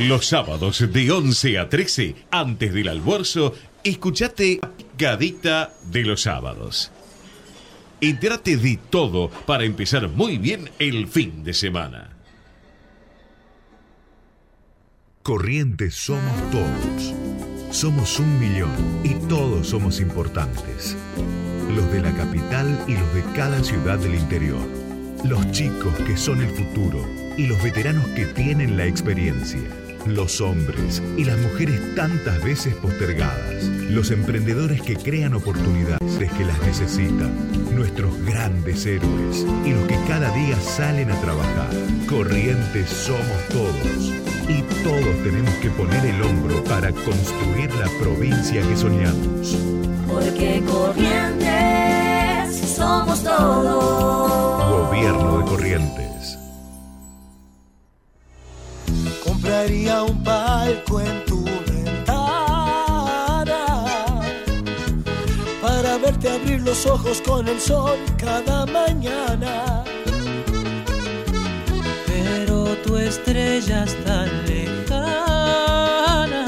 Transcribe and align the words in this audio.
Los 0.00 0.28
sábados 0.28 0.90
de 0.90 1.10
11 1.10 1.58
a 1.58 1.68
13, 1.68 2.14
antes 2.30 2.72
del 2.72 2.88
almuerzo, 2.88 3.54
escuchate 3.84 4.58
Gadita 4.96 5.74
de 5.92 6.04
los 6.04 6.22
sábados. 6.22 6.90
Entérate 8.00 8.56
de 8.56 8.78
todo 8.88 9.28
para 9.28 9.64
empezar 9.64 10.08
muy 10.08 10.38
bien 10.38 10.70
el 10.78 11.06
fin 11.06 11.44
de 11.44 11.52
semana. 11.52 12.16
Corrientes 15.22 15.96
somos 15.96 16.50
todos. 16.50 17.14
Somos 17.70 18.18
un 18.20 18.40
millón 18.40 18.72
y 19.04 19.12
todos 19.28 19.66
somos 19.68 20.00
importantes. 20.00 20.96
Los 21.76 21.92
de 21.92 22.00
la 22.00 22.14
capital 22.14 22.84
y 22.88 22.94
los 22.94 23.14
de 23.14 23.22
cada 23.36 23.62
ciudad 23.62 23.98
del 23.98 24.14
interior. 24.14 24.66
Los 25.24 25.52
chicos 25.52 25.94
que 26.06 26.16
son 26.16 26.40
el 26.40 26.48
futuro 26.48 27.06
y 27.36 27.46
los 27.46 27.62
veteranos 27.62 28.06
que 28.08 28.24
tienen 28.24 28.78
la 28.78 28.86
experiencia. 28.86 29.60
Los 30.06 30.40
hombres 30.40 31.02
y 31.16 31.24
las 31.24 31.38
mujeres 31.38 31.94
tantas 31.94 32.42
veces 32.42 32.74
postergadas. 32.74 33.64
Los 33.90 34.10
emprendedores 34.10 34.80
que 34.82 34.96
crean 34.96 35.34
oportunidades 35.34 36.00
que 36.28 36.44
las 36.44 36.60
necesitan. 36.62 37.30
Nuestros 37.74 38.18
grandes 38.24 38.86
héroes 38.86 39.46
y 39.64 39.72
los 39.72 39.86
que 39.86 39.96
cada 40.08 40.30
día 40.34 40.58
salen 40.60 41.10
a 41.10 41.20
trabajar. 41.20 41.70
Corrientes 42.08 42.88
somos 42.88 43.48
todos. 43.50 44.12
Y 44.48 44.62
todos 44.82 45.22
tenemos 45.22 45.54
que 45.56 45.70
poner 45.70 46.04
el 46.06 46.22
hombro 46.22 46.64
para 46.64 46.92
construir 46.92 47.72
la 47.74 47.88
provincia 48.00 48.62
que 48.62 48.76
soñamos. 48.76 49.56
Porque 50.08 50.62
Corrientes 50.66 51.50
somos 52.74 53.22
todos. 53.22 54.88
Gobierno 54.88 55.38
de 55.38 55.44
Corrientes. 55.44 56.09
Un 59.70 60.24
palco 60.24 61.00
en 61.00 61.24
tu 61.26 61.44
ventana 61.44 62.04
para 65.62 65.96
verte 65.98 66.28
abrir 66.28 66.62
los 66.62 66.86
ojos 66.86 67.20
con 67.20 67.46
el 67.46 67.60
sol 67.60 67.96
cada 68.18 68.66
mañana. 68.66 69.84
Pero 72.04 72.74
tu 72.84 72.96
estrella 72.96 73.84
está 73.84 74.26
lejana 74.44 76.46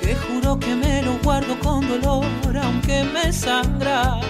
que 0.00 0.14
juro 0.14 0.60
que 0.60 0.76
me 0.76 1.02
lo 1.02 1.18
guardo 1.24 1.58
con 1.58 1.88
dolor 1.88 2.24
aunque 2.62 3.02
me 3.02 3.32
sangra. 3.32 4.20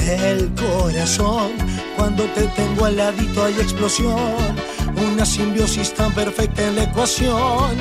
El 0.00 0.52
corazón, 0.54 1.52
cuando 1.96 2.24
te 2.34 2.48
tengo 2.48 2.86
al 2.86 2.96
ladito 2.96 3.44
hay 3.44 3.54
explosión, 3.54 4.56
una 5.04 5.24
simbiosis 5.24 5.94
tan 5.94 6.12
perfecta 6.14 6.66
en 6.66 6.76
la 6.76 6.84
ecuación. 6.84 7.76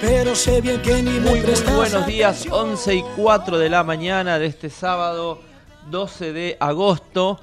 Pero 0.00 0.34
sé 0.34 0.60
bien 0.60 0.80
que 0.82 1.02
ni 1.02 1.20
Muy, 1.20 1.40
muy 1.40 1.74
buenos 1.74 2.06
días, 2.06 2.46
11 2.50 2.94
y 2.94 3.02
4 3.16 3.58
de 3.58 3.68
la 3.68 3.84
mañana 3.84 4.38
de 4.38 4.46
este 4.46 4.70
sábado 4.70 5.40
12 5.90 6.32
de 6.32 6.56
agosto, 6.60 7.40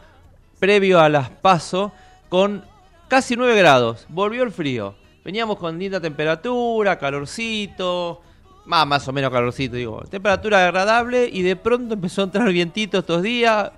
previo 0.60 1.00
a 1.00 1.10
las 1.10 1.30
PASO, 1.30 1.92
con 2.30 2.64
casi 3.08 3.36
9 3.36 3.56
grados. 3.58 4.06
Volvió 4.10 4.44
el 4.44 4.52
frío. 4.52 4.96
Veníamos 5.24 5.58
con 5.58 5.78
linda 5.78 6.00
temperatura, 6.00 6.98
calorcito, 6.98 8.22
más, 8.66 8.88
más 8.88 9.08
o 9.08 9.14
menos 9.14 9.32
calorcito, 9.32 9.76
digo. 9.76 10.04
Temperatura 10.10 10.66
agradable 10.66 11.30
y 11.32 11.42
de 11.42 11.56
pronto 11.56 11.94
empezó 11.94 12.22
a 12.22 12.26
entrar 12.26 12.52
vientito 12.52 13.00
estos 13.00 13.22
días. 13.22 13.72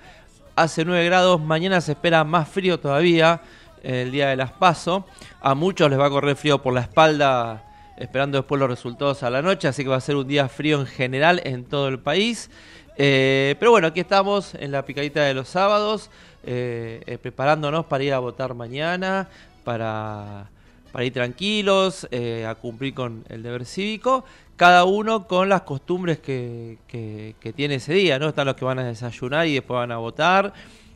Hace 0.55 0.85
9 0.85 1.05
grados, 1.05 1.41
mañana 1.41 1.81
se 1.81 1.93
espera 1.93 2.23
más 2.23 2.49
frío 2.49 2.79
todavía, 2.79 3.41
el 3.83 4.11
día 4.11 4.29
de 4.29 4.35
las 4.35 4.51
PASO. 4.51 5.05
A 5.41 5.55
muchos 5.55 5.89
les 5.89 5.99
va 5.99 6.05
a 6.07 6.09
correr 6.09 6.35
frío 6.35 6.61
por 6.61 6.73
la 6.73 6.81
espalda 6.81 7.63
esperando 7.97 8.37
después 8.37 8.59
los 8.59 8.69
resultados 8.69 9.23
a 9.23 9.29
la 9.29 9.41
noche, 9.41 9.67
así 9.67 9.83
que 9.83 9.89
va 9.89 9.97
a 9.97 10.01
ser 10.01 10.15
un 10.15 10.25
día 10.27 10.47
frío 10.47 10.79
en 10.79 10.85
general 10.87 11.41
en 11.43 11.65
todo 11.65 11.89
el 11.89 11.99
país. 11.99 12.49
Eh, 12.97 13.55
pero 13.59 13.71
bueno, 13.71 13.87
aquí 13.87 13.99
estamos 13.99 14.55
en 14.55 14.71
la 14.71 14.85
picadita 14.85 15.21
de 15.23 15.33
los 15.33 15.49
sábados, 15.49 16.09
eh, 16.45 17.01
eh, 17.05 17.17
preparándonos 17.17 17.85
para 17.85 18.03
ir 18.03 18.13
a 18.13 18.19
votar 18.19 18.53
mañana, 18.53 19.27
para, 19.65 20.49
para 20.93 21.03
ir 21.05 21.11
tranquilos, 21.13 22.07
a 22.47 22.55
cumplir 22.55 22.93
con 22.93 23.25
el 23.29 23.43
deber 23.43 23.65
cívico, 23.65 24.23
cada 24.55 24.83
uno 24.85 25.27
con 25.27 25.47
las 25.49 25.61
costumbres 25.61 26.19
que, 26.19 26.77
que- 26.87 27.35
que 27.39 27.53
tiene 27.53 27.75
ese 27.75 27.93
día, 27.93 28.17
¿no? 28.19 28.29
Están 28.29 28.45
los 28.47 28.55
que 28.55 28.65
van 28.65 28.79
a 28.79 28.83
desayunar 28.85 29.47
y 29.47 29.53
después 29.55 29.77
van 29.77 29.91
a 29.91 29.97
votar, 29.97 30.53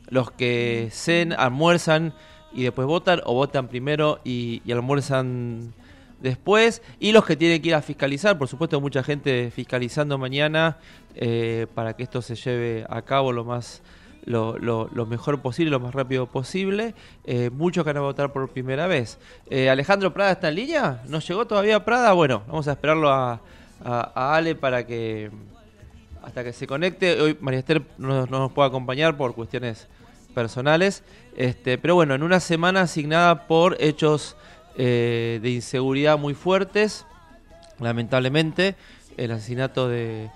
los 0.09 0.31
que 0.31 0.89
cen, 0.91 1.31
almuerzan 1.33 2.13
y 2.53 2.63
después 2.63 2.87
votan, 2.87 3.21
o 3.25 3.33
votan 3.33 3.67
primero 3.67 4.19
y, 4.23 4.61
y 4.65 4.71
almuerzan 4.71 5.73
después. 6.21 6.81
Y 6.99 7.11
los 7.11 7.25
que 7.25 7.35
tienen 7.35 7.61
que 7.61 7.69
ir 7.69 7.75
a 7.75 7.81
fiscalizar, 7.81 8.37
por 8.37 8.47
supuesto, 8.47 8.79
mucha 8.79 9.03
gente 9.03 9.51
fiscalizando 9.51 10.17
mañana 10.17 10.77
eh, 11.15 11.67
para 11.73 11.95
que 11.95 12.03
esto 12.03 12.21
se 12.21 12.35
lleve 12.35 12.85
a 12.89 13.01
cabo 13.01 13.31
lo 13.31 13.43
más 13.43 13.81
lo, 14.25 14.57
lo- 14.57 15.05
mejor 15.05 15.41
posible, 15.41 15.69
lo 15.71 15.81
más 15.81 15.93
rápido 15.93 16.27
posible. 16.27 16.95
Eh, 17.25 17.49
muchos 17.51 17.83
que 17.83 17.89
van 17.89 17.97
a 17.97 18.01
votar 18.01 18.31
por 18.31 18.47
primera 18.49 18.87
vez. 18.87 19.19
Eh, 19.49 19.69
Alejandro 19.69 20.13
Prada 20.13 20.31
está 20.31 20.47
en 20.47 20.55
línea. 20.55 21.03
¿No 21.09 21.19
llegó 21.19 21.45
todavía 21.45 21.83
Prada? 21.83 22.13
Bueno, 22.13 22.41
vamos 22.47 22.67
a 22.69 22.71
esperarlo 22.71 23.09
a, 23.09 23.41
Ale 24.15 24.55
para 24.55 24.85
que 24.87 25.29
hasta 26.23 26.41
que 26.41 26.53
se 26.53 26.65
conecte. 26.67 27.19
Hoy 27.19 27.37
María 27.41 27.59
Esther 27.59 27.81
no 27.97 28.25
nos 28.25 28.51
puede 28.53 28.69
acompañar 28.69 29.17
por 29.17 29.35
cuestiones 29.35 29.89
personales. 30.33 31.03
Este, 31.35 31.77
pero 31.77 31.95
bueno, 31.95 32.13
en 32.13 32.23
una 32.23 32.39
semana 32.39 32.81
asignada 32.81 33.47
por 33.47 33.77
hechos 33.79 34.35
eh, 34.77 35.39
de 35.41 35.49
inseguridad 35.49 36.17
muy 36.17 36.33
fuertes, 36.33 37.05
lamentablemente, 37.79 38.75
el 39.17 39.31
asesinato 39.31 39.87
de, 39.89 40.29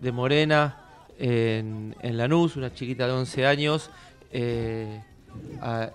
de 0.00 0.12
Morena 0.12 0.76
en, 1.18 1.94
Lanús, 2.02 2.56
una 2.56 2.72
chiquita 2.72 3.06
de 3.06 3.12
11 3.12 3.46
años, 3.46 3.90
eh, 4.32 5.02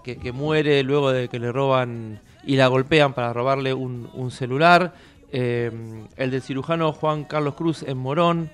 que, 0.03 0.31
muere 0.33 0.83
luego 0.83 1.11
de 1.11 1.29
que 1.29 1.39
le 1.39 1.51
roban 1.51 2.19
y 2.43 2.57
la 2.57 2.67
golpean 2.67 3.13
para 3.13 3.31
robarle 3.33 3.73
un, 3.73 4.09
un 4.13 4.31
celular. 4.31 4.93
Eh, 5.31 5.71
el 6.17 6.31
del 6.31 6.41
cirujano 6.41 6.91
Juan 6.91 7.23
Carlos 7.23 7.55
Cruz 7.55 7.83
en 7.83 7.97
Morón, 7.97 8.49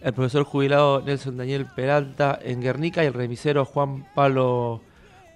el 0.00 0.12
profesor 0.14 0.44
jubilado 0.44 1.02
Nelson 1.02 1.36
Daniel 1.36 1.66
Peralta 1.66 2.38
en 2.42 2.62
Guernica 2.62 3.02
y 3.02 3.08
el 3.08 3.14
remisero 3.14 3.64
Juan 3.64 4.06
Pablo 4.14 4.80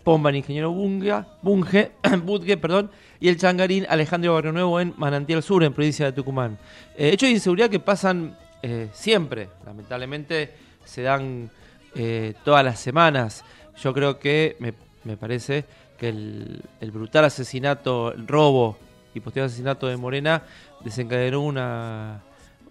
Pomba, 0.04 0.28
el 0.28 0.36
ingeniero 0.36 0.70
Bunga, 0.70 1.26
Bunge, 1.40 1.92
Budge, 2.24 2.58
perdón, 2.58 2.90
y 3.18 3.28
el 3.28 3.38
changarín 3.38 3.86
Alejandro 3.88 4.34
Barrio 4.34 4.52
Nuevo 4.52 4.78
en 4.78 4.92
Manantial 4.98 5.42
Sur, 5.42 5.64
en 5.64 5.72
provincia 5.72 6.04
de 6.04 6.12
Tucumán. 6.12 6.58
Eh, 6.96 7.08
hechos 7.08 7.28
de 7.28 7.32
inseguridad 7.32 7.70
que 7.70 7.80
pasan 7.80 8.36
eh, 8.62 8.88
siempre, 8.92 9.48
lamentablemente 9.64 10.52
se 10.84 11.02
dan 11.02 11.50
eh, 11.94 12.34
todas 12.44 12.62
las 12.62 12.78
semanas. 12.78 13.44
Yo 13.82 13.94
creo 13.94 14.18
que 14.18 14.56
me, 14.60 14.74
me 15.04 15.16
parece 15.16 15.64
que 15.98 16.10
el, 16.10 16.90
brutal 16.92 17.24
asesinato, 17.24 18.12
el 18.12 18.28
robo 18.28 18.76
y 19.14 19.20
posterior 19.20 19.46
asesinato 19.46 19.86
de 19.86 19.96
Morena 19.96 20.42
desencadenó 20.84 21.40
una, 21.40 22.20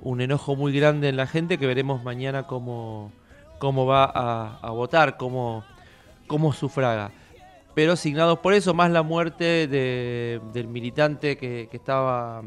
un 0.02 0.22
enojo 0.22 0.56
muy 0.56 0.72
grande 0.72 1.10
en 1.10 1.18
la 1.18 1.26
gente 1.26 1.58
que 1.58 1.66
veremos 1.66 2.04
mañana 2.04 2.44
cómo, 2.44 3.12
cómo 3.58 3.88
va 3.88 4.04
a, 4.06 4.60
a 4.62 4.70
votar, 4.70 5.18
cómo, 5.18 5.64
cómo 6.28 6.54
sufraga. 6.54 7.12
Pero 7.76 7.94
asignados. 7.94 8.40
Por 8.40 8.54
eso, 8.54 8.74
más 8.74 8.92
la 8.92 9.02
muerte 9.04 9.68
de- 9.68 10.40
del 10.54 10.68
militante 10.68 11.38
que, 11.38 11.70
estaba 11.72 12.44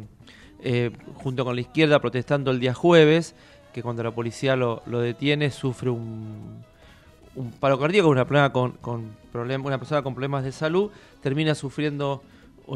eh, 0.63 0.91
junto 1.15 1.45
con 1.45 1.55
la 1.55 1.61
izquierda 1.61 2.01
protestando 2.01 2.51
el 2.51 2.61
día 2.61 2.75
jueves, 2.75 3.35
que 3.73 3.83
cuando 3.83 4.03
la 4.03 4.11
policía 4.13 4.57
lo, 4.57 4.83
detiene 4.87 5.51
sufre 5.51 5.91
un, 5.91 6.63
un 7.35 7.53
paro 7.53 7.79
cardíaco, 7.79 8.09
una, 8.09 8.53
con, 8.53 8.73
con 8.73 9.17
una 9.35 9.79
persona 9.79 10.03
con 10.03 10.15
problemas 10.15 10.45
de 10.45 10.53
salud 10.53 10.91
termina 11.23 11.55
sufriendo 11.55 12.23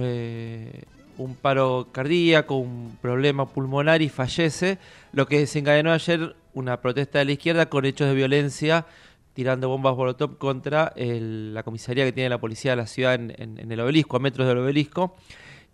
eh, 0.01 0.83
un 1.17 1.35
paro 1.37 1.89
cardíaco, 1.93 2.57
un 2.57 2.99
problema 3.01 3.47
pulmonar 3.49 4.03
y 4.03 4.09
fallece, 4.09 4.79
lo 5.13 5.27
que 5.27 5.39
desencadenó 5.39 5.93
ayer 5.93 6.37
una 6.53 6.81
protesta 6.81 7.21
de 7.21 7.25
la 7.27 7.33
izquierda 7.33 7.67
con 7.71 7.85
hechos 7.85 8.09
de 8.09 8.15
violencia 8.15 8.87
tirando 9.35 9.69
bombas 9.69 9.97
molotov 9.97 10.39
contra 10.39 10.93
el- 10.97 11.55
la 11.55 11.63
comisaría 11.63 12.05
que 12.05 12.13
tiene 12.13 12.29
la 12.29 12.41
policía 12.41 12.73
de 12.73 12.77
la 12.77 12.87
ciudad 12.87 13.15
en, 13.15 13.33
el 13.71 13.81
obelisco, 13.81 14.17
a 14.17 14.21
metros 14.21 14.47
del 14.47 14.59
obelisco. 14.59 15.15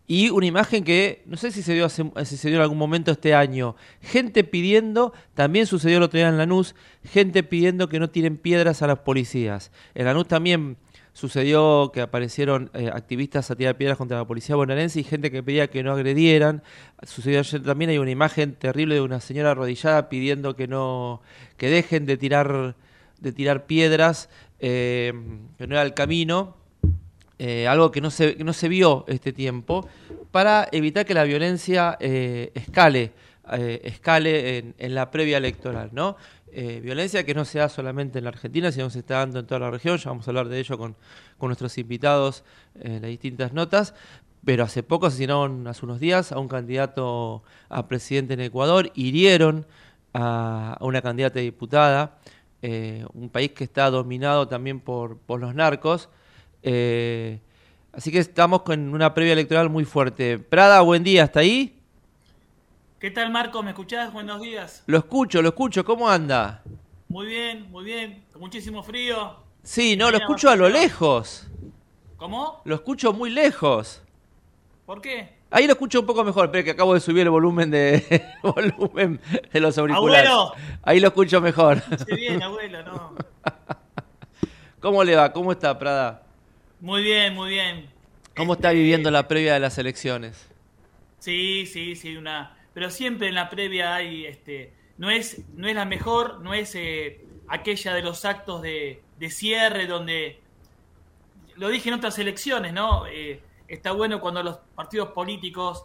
Y 0.08 0.30
una 0.30 0.46
imagen 0.46 0.84
que 0.84 1.22
no 1.26 1.36
sé 1.36 1.50
si 1.50 1.62
se, 1.62 1.74
dio 1.74 1.84
hace- 1.86 2.04
se 2.24 2.48
dio 2.48 2.58
en 2.58 2.62
algún 2.62 2.78
momento 2.78 3.10
este 3.10 3.34
año. 3.34 3.74
Gente 4.00 4.44
pidiendo, 4.44 5.12
también 5.34 5.66
sucedió 5.66 5.96
el 5.96 6.04
otro 6.04 6.18
día 6.18 6.28
en 6.28 6.38
Lanús, 6.38 6.76
gente 7.04 7.42
pidiendo 7.42 7.88
que 7.88 7.98
no 7.98 8.08
tiren 8.08 8.36
piedras 8.36 8.82
a 8.82 8.86
las 8.86 9.00
policías. 9.00 9.72
En 9.96 10.04
Lanús 10.04 10.28
también 10.28 10.76
sucedió 11.12 11.90
que 11.94 12.02
aparecieron 12.02 12.70
eh, 12.74 12.90
activistas 12.92 13.50
a 13.50 13.56
tirar 13.56 13.76
piedras 13.76 13.96
contra 13.98 14.18
la 14.18 14.26
policía 14.26 14.54
bonaerense 14.54 15.00
y 15.00 15.02
gente 15.02 15.30
que 15.30 15.42
pedía 15.42 15.66
que 15.68 15.82
no 15.82 15.92
agredieran. 15.92 16.62
Sucedió 17.02 17.40
ayer 17.40 17.62
también, 17.62 17.90
hay 17.90 17.98
una 17.98 18.10
imagen 18.10 18.54
terrible 18.54 18.96
de 18.96 19.00
una 19.00 19.20
señora 19.20 19.52
arrodillada 19.52 20.08
pidiendo 20.08 20.54
que 20.54 20.68
no 20.68 21.20
que 21.56 21.68
dejen 21.70 22.04
de 22.06 22.16
tirar 22.18 22.76
de 23.20 23.32
tirar 23.32 23.66
piedras, 23.66 24.28
eh, 24.58 25.12
que 25.58 25.66
no 25.66 25.74
era 25.74 25.82
el 25.82 25.94
camino. 25.94 26.56
eh, 27.38 27.68
algo 27.68 27.90
que 27.90 28.00
no, 28.00 28.10
se, 28.10 28.36
no 28.42 28.52
se 28.52 28.68
vio 28.68 29.04
este 29.08 29.32
tiempo, 29.32 29.86
para 30.30 30.68
evitar 30.72 31.04
que 31.04 31.14
la 31.14 31.24
violencia 31.24 31.96
eh, 32.00 32.50
escale, 32.54 33.12
eh, 33.52 33.80
escale 33.84 34.74
en, 34.78 34.94
la 34.94 35.10
previa 35.10 35.36
electoral, 35.38 35.90
¿no? 35.92 36.16
Violencia 36.82 37.26
que 37.26 37.34
no 37.34 37.44
se 37.44 37.58
da 37.58 37.68
solamente 37.68 38.16
en 38.16 38.24
la 38.24 38.30
Argentina, 38.30 38.72
sino 38.72 38.86
que 38.86 38.92
se 38.92 39.00
está 39.00 39.18
dando 39.18 39.40
en 39.40 39.46
toda 39.46 39.60
la 39.60 39.70
región. 39.70 39.98
Ya 39.98 40.08
vamos 40.08 40.26
a 40.26 40.30
hablar 40.30 40.48
de 40.48 40.58
ello 40.58 40.78
con, 40.78 40.96
con 41.36 41.48
nuestros 41.48 41.76
invitados 41.76 42.44
en 42.80 43.02
las 43.02 43.10
distintas 43.10 43.52
notas. 43.52 43.92
Pero 44.42 44.64
hace 44.64 44.82
poco 44.82 45.04
asesinaron, 45.04 45.66
hace 45.66 45.84
unos 45.84 46.00
días, 46.00 46.32
a 46.32 46.38
un 46.38 46.48
candidato 46.48 47.42
a 47.68 47.88
presidente 47.88 48.32
en 48.32 48.40
Ecuador, 48.40 48.90
hirieron 48.94 49.66
a, 50.14 50.78
a 50.80 50.84
una 50.86 51.02
candidata 51.02 51.40
a 51.40 51.42
diputada, 51.42 52.18
eh, 52.68 53.06
un 53.14 53.28
país 53.28 53.52
que 53.52 53.62
está 53.62 53.88
dominado 53.90 54.48
también 54.48 54.80
por, 54.80 55.18
por 55.18 55.38
los 55.38 55.54
narcos. 55.54 56.08
Eh, 56.64 57.38
así 57.92 58.10
que 58.10 58.18
estamos 58.18 58.62
con 58.62 58.92
una 58.92 59.14
previa 59.14 59.34
electoral 59.34 59.70
muy 59.70 59.84
fuerte. 59.84 60.40
Prada, 60.40 60.80
buen 60.80 61.04
día, 61.04 61.22
¿hasta 61.22 61.38
ahí? 61.38 61.78
¿Qué 62.98 63.12
tal, 63.12 63.30
Marco? 63.30 63.62
¿Me 63.62 63.70
escuchás? 63.70 64.12
Buenos 64.12 64.40
días. 64.40 64.82
Lo 64.86 64.98
escucho, 64.98 65.40
lo 65.42 65.50
escucho, 65.50 65.84
¿cómo 65.84 66.08
anda? 66.08 66.64
Muy 67.08 67.26
bien, 67.26 67.70
muy 67.70 67.84
bien. 67.84 68.24
Con 68.32 68.40
muchísimo 68.40 68.82
frío. 68.82 69.36
Sí, 69.62 69.96
no, 69.96 70.10
lo 70.10 70.16
escucho 70.16 70.50
a 70.50 70.56
lo 70.56 70.68
lejos. 70.68 71.46
¿Cómo? 72.16 72.62
Lo 72.64 72.74
escucho 72.74 73.12
muy 73.12 73.30
lejos. 73.30 74.02
¿Por 74.86 75.00
qué? 75.00 75.35
Ahí 75.50 75.66
lo 75.66 75.72
escucho 75.72 76.00
un 76.00 76.06
poco 76.06 76.24
mejor, 76.24 76.50
pero 76.50 76.64
que 76.64 76.72
acabo 76.72 76.94
de 76.94 77.00
subir 77.00 77.22
el 77.22 77.30
volumen 77.30 77.70
de 77.70 78.04
el 78.56 78.72
volumen 78.76 79.20
de 79.52 79.60
los 79.60 79.78
auriculares. 79.78 80.28
Abuelo. 80.28 80.52
Ahí 80.82 81.00
lo 81.00 81.08
escucho 81.08 81.40
mejor. 81.40 81.82
Escuche 81.90 82.16
bien, 82.16 82.42
abuelo, 82.42 82.82
no. 82.82 83.14
¿Cómo 84.80 85.04
le 85.04 85.14
va? 85.14 85.32
¿Cómo 85.32 85.52
está, 85.52 85.78
Prada? 85.78 86.24
Muy 86.80 87.02
bien, 87.02 87.34
muy 87.34 87.50
bien. 87.50 87.86
¿Cómo 88.36 88.54
está 88.54 88.70
viviendo 88.70 89.10
la 89.10 89.28
previa 89.28 89.54
de 89.54 89.60
las 89.60 89.78
elecciones? 89.78 90.48
Sí, 91.20 91.66
sí, 91.66 91.96
sí, 91.96 92.16
una. 92.16 92.56
Pero 92.74 92.90
siempre 92.90 93.28
en 93.28 93.34
la 93.34 93.48
previa 93.48 93.94
hay, 93.94 94.26
este, 94.26 94.72
no 94.98 95.10
es, 95.10 95.40
no 95.54 95.68
es 95.68 95.74
la 95.74 95.86
mejor, 95.86 96.40
no 96.40 96.52
es 96.52 96.74
eh, 96.74 97.24
aquella 97.48 97.94
de 97.94 98.02
los 98.02 98.24
actos 98.24 98.60
de, 98.62 99.02
de 99.18 99.30
cierre 99.30 99.86
donde, 99.86 100.40
lo 101.56 101.68
dije 101.68 101.88
en 101.88 101.94
otras 101.94 102.18
elecciones, 102.18 102.72
¿no? 102.72 103.06
Eh, 103.06 103.40
está 103.68 103.92
bueno 103.92 104.20
cuando 104.20 104.42
los 104.42 104.58
partidos 104.74 105.08
políticos 105.10 105.84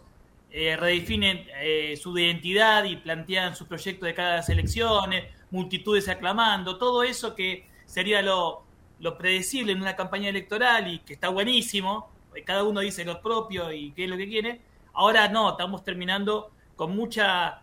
eh, 0.50 0.76
redefinen 0.76 1.46
eh, 1.60 1.96
su 2.00 2.16
identidad 2.16 2.84
y 2.84 2.96
plantean 2.96 3.56
su 3.56 3.66
proyecto 3.66 4.06
de 4.06 4.14
cada 4.14 4.40
elecciones, 4.40 5.24
multitudes 5.50 6.08
aclamando, 6.08 6.78
todo 6.78 7.02
eso 7.02 7.34
que 7.34 7.66
sería 7.86 8.22
lo, 8.22 8.64
lo 9.00 9.16
predecible 9.18 9.72
en 9.72 9.80
una 9.80 9.96
campaña 9.96 10.28
electoral 10.28 10.92
y 10.92 10.98
que 11.00 11.14
está 11.14 11.28
buenísimo, 11.28 12.10
eh, 12.34 12.42
cada 12.44 12.64
uno 12.64 12.80
dice 12.80 13.04
lo 13.04 13.20
propio 13.20 13.72
y 13.72 13.92
qué 13.92 14.04
es 14.04 14.10
lo 14.10 14.16
que 14.16 14.28
quiere. 14.28 14.60
Ahora 14.94 15.28
no, 15.28 15.50
estamos 15.50 15.82
terminando 15.84 16.50
con 16.76 16.94
mucha 16.94 17.62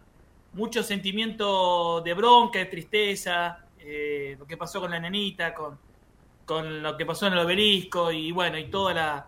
mucho 0.54 0.84
sentimiento 0.84 2.02
de 2.02 2.14
bronca, 2.14 2.60
de 2.60 2.66
tristeza, 2.66 3.66
eh, 3.80 4.36
lo 4.38 4.46
que 4.46 4.58
pasó 4.58 4.82
con 4.82 4.92
la 4.92 5.00
nenita, 5.00 5.54
con, 5.54 5.78
con 6.46 6.82
lo 6.82 6.98
que 6.98 7.06
pasó 7.06 7.28
en 7.28 7.34
el 7.34 7.40
obelisco 7.40 8.12
y 8.12 8.32
bueno, 8.32 8.58
y 8.58 8.66
toda 8.66 8.94
la 8.94 9.28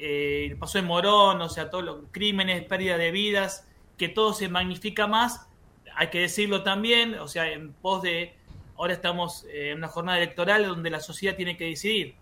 eh, 0.00 0.56
pasó 0.58 0.78
en 0.78 0.86
Morón, 0.86 1.40
o 1.42 1.48
sea, 1.48 1.70
todos 1.70 1.84
los 1.84 1.98
crímenes, 2.10 2.64
pérdida 2.64 2.96
de 2.98 3.10
vidas, 3.10 3.66
que 3.98 4.08
todo 4.08 4.32
se 4.32 4.48
magnifica 4.48 5.06
más, 5.06 5.46
hay 5.94 6.08
que 6.08 6.20
decirlo 6.20 6.62
también, 6.62 7.14
o 7.14 7.28
sea, 7.28 7.52
en 7.52 7.72
pos 7.72 8.02
de 8.02 8.34
ahora 8.76 8.94
estamos 8.94 9.44
eh, 9.44 9.70
en 9.72 9.78
una 9.78 9.88
jornada 9.88 10.18
electoral 10.18 10.66
donde 10.66 10.88
la 10.88 11.00
sociedad 11.00 11.36
tiene 11.36 11.56
que 11.56 11.64
decidir. 11.66 12.14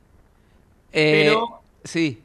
Eh, 0.92 1.22
Pero- 1.26 1.60
sí, 1.84 2.22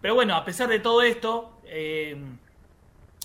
Pero 0.00 0.14
bueno, 0.14 0.34
a 0.34 0.44
pesar 0.44 0.68
de 0.68 0.80
todo 0.80 1.02
esto, 1.02 1.58
eh, 1.64 2.16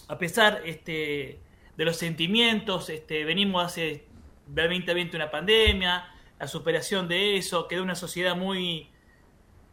a 0.07 0.17
pesar 0.17 0.61
este, 0.65 1.39
de 1.77 1.85
los 1.85 1.97
sentimientos, 1.97 2.89
este, 2.89 3.25
venimos 3.25 3.65
hace 3.65 4.05
2020 4.47 5.15
una 5.17 5.29
pandemia, 5.29 6.05
la 6.39 6.47
superación 6.47 7.07
de 7.07 7.37
eso, 7.37 7.67
quedó 7.67 7.83
una 7.83 7.95
sociedad 7.95 8.35
muy 8.35 8.89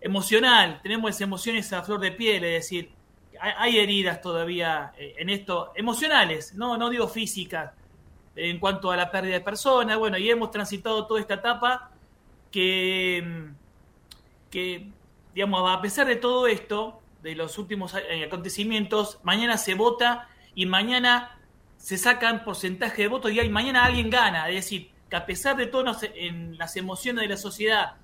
emocional, 0.07 0.81
tenemos 0.83 1.11
esas 1.11 1.23
emociones 1.23 1.73
a 1.73 1.83
flor 1.83 2.01
de 2.01 2.13
piel, 2.13 2.45
es 2.45 2.63
decir, 2.63 2.93
hay, 3.41 3.79
heridas 3.79 4.21
todavía 4.21 4.93
eh, 4.97 5.17
en 5.19 5.29
esto, 5.29 5.73
emocionales, 5.75 6.55
no, 6.55 6.79
no 6.79 6.89
digo 6.89 7.09
físicas, 7.09 7.73
en 8.37 8.59
cuanto 8.59 8.91
a 8.91 8.97
la 8.97 9.11
pérdida 9.11 9.35
de 9.35 9.41
personas, 9.41 9.99
bueno, 9.99 10.17
y 10.17 10.31
hemos 10.31 10.51
transitado 10.51 11.07
toda 11.07 11.21
esta 11.21 11.35
etapa 11.35 11.91
que, 12.53 13.23
mm, 13.27 13.55
que 14.51 14.89
digamos, 15.35 15.71
a 15.71 15.81
pesar 15.83 16.07
de 16.07 16.17
todo 16.17 16.47
esto, 16.47 17.01
de 17.23 17.35
los 17.35 17.59
últimos 17.59 17.95
eh, 17.95 18.25
acontecimientos, 18.25 19.19
mañana 19.25 19.59
se 19.59 19.75
vota 19.75 20.29
y 20.55 20.67
mañana 20.67 21.41
se 21.77 21.99
sacan 21.99 22.45
porcentaje 22.45 23.03
de 23.03 23.09
votos 23.09 23.33
y 23.33 23.49
mañana 23.49 23.85
alguien 23.85 24.09
gana. 24.09 24.49
Es 24.49 24.55
decir, 24.55 24.93
que 25.11 25.17
a 25.17 25.27
pesar 25.27 25.57
de 25.57 25.67
todo 25.67 25.85
en 26.15 26.57
las 26.57 26.77
emociones 26.77 27.23
de 27.23 27.29
la 27.29 27.37
sociedad, 27.37 27.97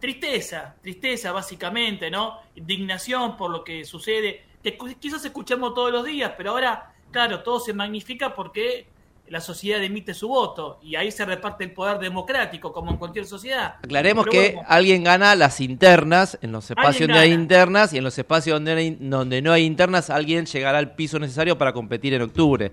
tristeza, 0.00 0.74
tristeza 0.82 1.30
básicamente, 1.32 2.10
¿no? 2.10 2.38
Indignación 2.56 3.36
por 3.36 3.50
lo 3.50 3.62
que 3.62 3.84
sucede, 3.84 4.42
que 4.62 4.76
quizás 4.98 5.24
escuchamos 5.24 5.74
todos 5.74 5.92
los 5.92 6.04
días, 6.04 6.32
pero 6.36 6.50
ahora, 6.50 6.92
claro, 7.10 7.42
todo 7.42 7.60
se 7.60 7.72
magnifica 7.72 8.34
porque 8.34 8.86
la 9.28 9.40
sociedad 9.40 9.80
emite 9.84 10.12
su 10.12 10.26
voto 10.26 10.80
y 10.82 10.96
ahí 10.96 11.12
se 11.12 11.24
reparte 11.24 11.62
el 11.62 11.70
poder 11.72 11.98
democrático, 12.00 12.72
como 12.72 12.90
en 12.90 12.96
cualquier 12.96 13.26
sociedad. 13.26 13.76
aclaremos 13.84 14.24
Pero 14.24 14.32
que 14.32 14.52
bueno. 14.54 14.68
alguien 14.68 15.04
gana 15.04 15.36
las 15.36 15.60
internas, 15.60 16.36
en 16.42 16.50
los 16.50 16.68
espacios 16.68 17.06
donde 17.06 17.20
hay 17.22 17.32
internas 17.32 17.92
y 17.92 17.98
en 17.98 18.04
los 18.04 18.18
espacios 18.18 18.56
donde, 18.56 18.72
hay- 18.72 18.96
donde 18.98 19.40
no 19.40 19.52
hay 19.52 19.64
internas, 19.66 20.10
alguien 20.10 20.46
llegará 20.46 20.78
al 20.78 20.96
piso 20.96 21.20
necesario 21.20 21.56
para 21.56 21.72
competir 21.72 22.12
en 22.14 22.22
octubre. 22.22 22.72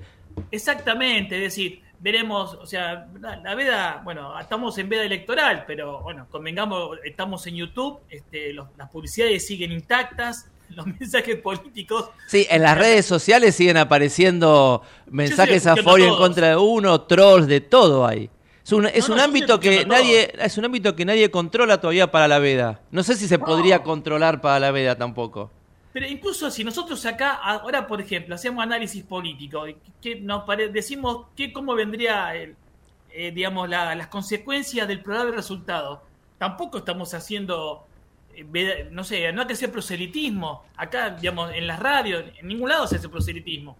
Exactamente, 0.49 1.35
es 1.35 1.41
decir, 1.41 1.83
veremos, 1.99 2.53
o 2.55 2.65
sea, 2.65 3.07
la, 3.19 3.37
la 3.37 3.55
veda, 3.55 4.01
bueno, 4.03 4.39
estamos 4.39 4.77
en 4.77 4.89
veda 4.89 5.03
electoral, 5.03 5.63
pero 5.67 6.01
bueno, 6.01 6.27
convengamos, 6.29 6.97
estamos 7.03 7.45
en 7.47 7.55
YouTube, 7.55 7.99
este, 8.09 8.53
los- 8.53 8.67
las 8.77 8.89
publicidades 8.89 9.45
siguen 9.47 9.71
intactas, 9.71 10.49
los 10.69 10.85
mensajes 10.85 11.37
políticos, 11.37 12.09
Sí, 12.27 12.45
en 12.49 12.61
las 12.61 12.77
redes 12.77 13.05
sociales 13.05 13.55
siguen 13.55 13.77
apareciendo 13.77 14.81
mensajes 15.07 15.65
a 15.65 15.75
favor 15.77 15.99
y 16.01 16.03
en 16.03 16.15
contra 16.15 16.49
de 16.49 16.55
uno, 16.57 17.01
trolls, 17.01 17.47
de 17.47 17.61
todo 17.61 18.05
hay. 18.05 18.29
Es 18.63 18.73
un, 18.73 18.85
es 18.85 19.07
No, 19.07 19.13
un 19.15 19.19
no, 19.19 19.23
ámbito 19.23 19.59
que 19.61 19.85
nadie, 19.85 20.29
es 20.37 20.57
un 20.57 20.65
ámbito 20.65 20.93
que 20.93 21.05
nadie 21.05 21.31
controla 21.31 21.79
todavía 21.79 22.11
para 22.11 22.27
la 22.27 22.37
veda. 22.39 22.81
No 22.91 23.01
sé 23.01 23.15
si 23.15 23.25
se 23.27 23.39
podría 23.39 23.81
controlar 23.81 24.41
para 24.41 24.59
la 24.59 24.71
veda 24.71 24.97
tampoco. 24.97 25.51
Pero 25.97 26.05
incluso 26.11 26.51
si 26.51 26.63
nosotros 26.63 27.03
acá, 27.07 27.33
ahora 27.33 27.87
por 27.87 27.99
ejemplo, 27.99 28.35
hacemos 28.35 28.61
análisis 28.61 29.03
político, 29.03 29.65
que 29.99 30.19
nos 30.19 30.43
pare- 30.43 30.69
decimos 30.69 31.25
que 31.35 31.51
cómo 31.51 31.73
vendría, 31.73 32.35
eh, 32.35 33.31
digamos, 33.33 33.67
la- 33.67 33.95
las 33.95 34.05
consecuencias 34.07 34.87
del 34.87 35.01
probable 35.01 35.31
resultado, 35.31 36.03
tampoco 36.37 36.77
estamos 36.77 37.15
haciendo 37.15 37.87
eh, 38.35 38.87
no 38.91 39.03
sé, 39.03 39.31
no 39.33 39.41
hay 39.41 39.47
que 39.47 39.53
hacer 39.53 39.71
proselitismo. 39.71 40.65
Acá, 40.75 41.09
digamos, 41.09 41.51
en 41.55 41.65
las 41.65 41.79
radios, 41.79 42.23
en 42.37 42.47
ningún 42.47 42.69
lado 42.69 42.85
se 42.85 42.97
hace 42.97 43.09
proselitismo. 43.09 43.75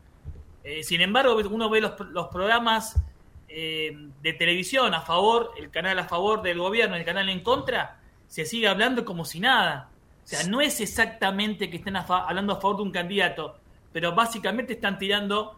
Eh, 0.63 0.81
sin 0.81 1.00
embargo, 1.01 1.36
uno 1.51 1.69
ve 1.69 1.79
los, 1.81 1.93
los 2.09 2.29
programas 2.29 3.00
eh, 3.47 3.95
de 4.24 4.33
televisión 4.33 4.95
a 4.95 5.01
favor, 5.01 5.51
el 5.59 5.69
canal 5.69 6.00
a 6.00 6.05
favor 6.05 6.41
del 6.41 6.57
gobierno, 6.57 6.95
el 6.95 7.05
canal 7.05 7.29
en 7.29 7.41
contra, 7.41 8.00
se 8.27 8.45
sigue 8.45 8.67
hablando 8.67 9.05
como 9.05 9.25
si 9.25 9.39
nada. 9.39 9.91
O 10.27 10.29
sea, 10.29 10.43
no 10.43 10.60
es 10.60 10.81
exactamente 10.81 11.69
que 11.69 11.77
estén 11.77 11.96
a 11.96 12.01
hablando 12.01 12.51
a 12.51 12.60
favor 12.60 12.75
de 12.75 12.84
un 12.84 12.91
candidato, 12.91 13.55
pero 13.93 14.13
básicamente 14.13 14.74
están 14.74 15.00
tirando 15.00 15.57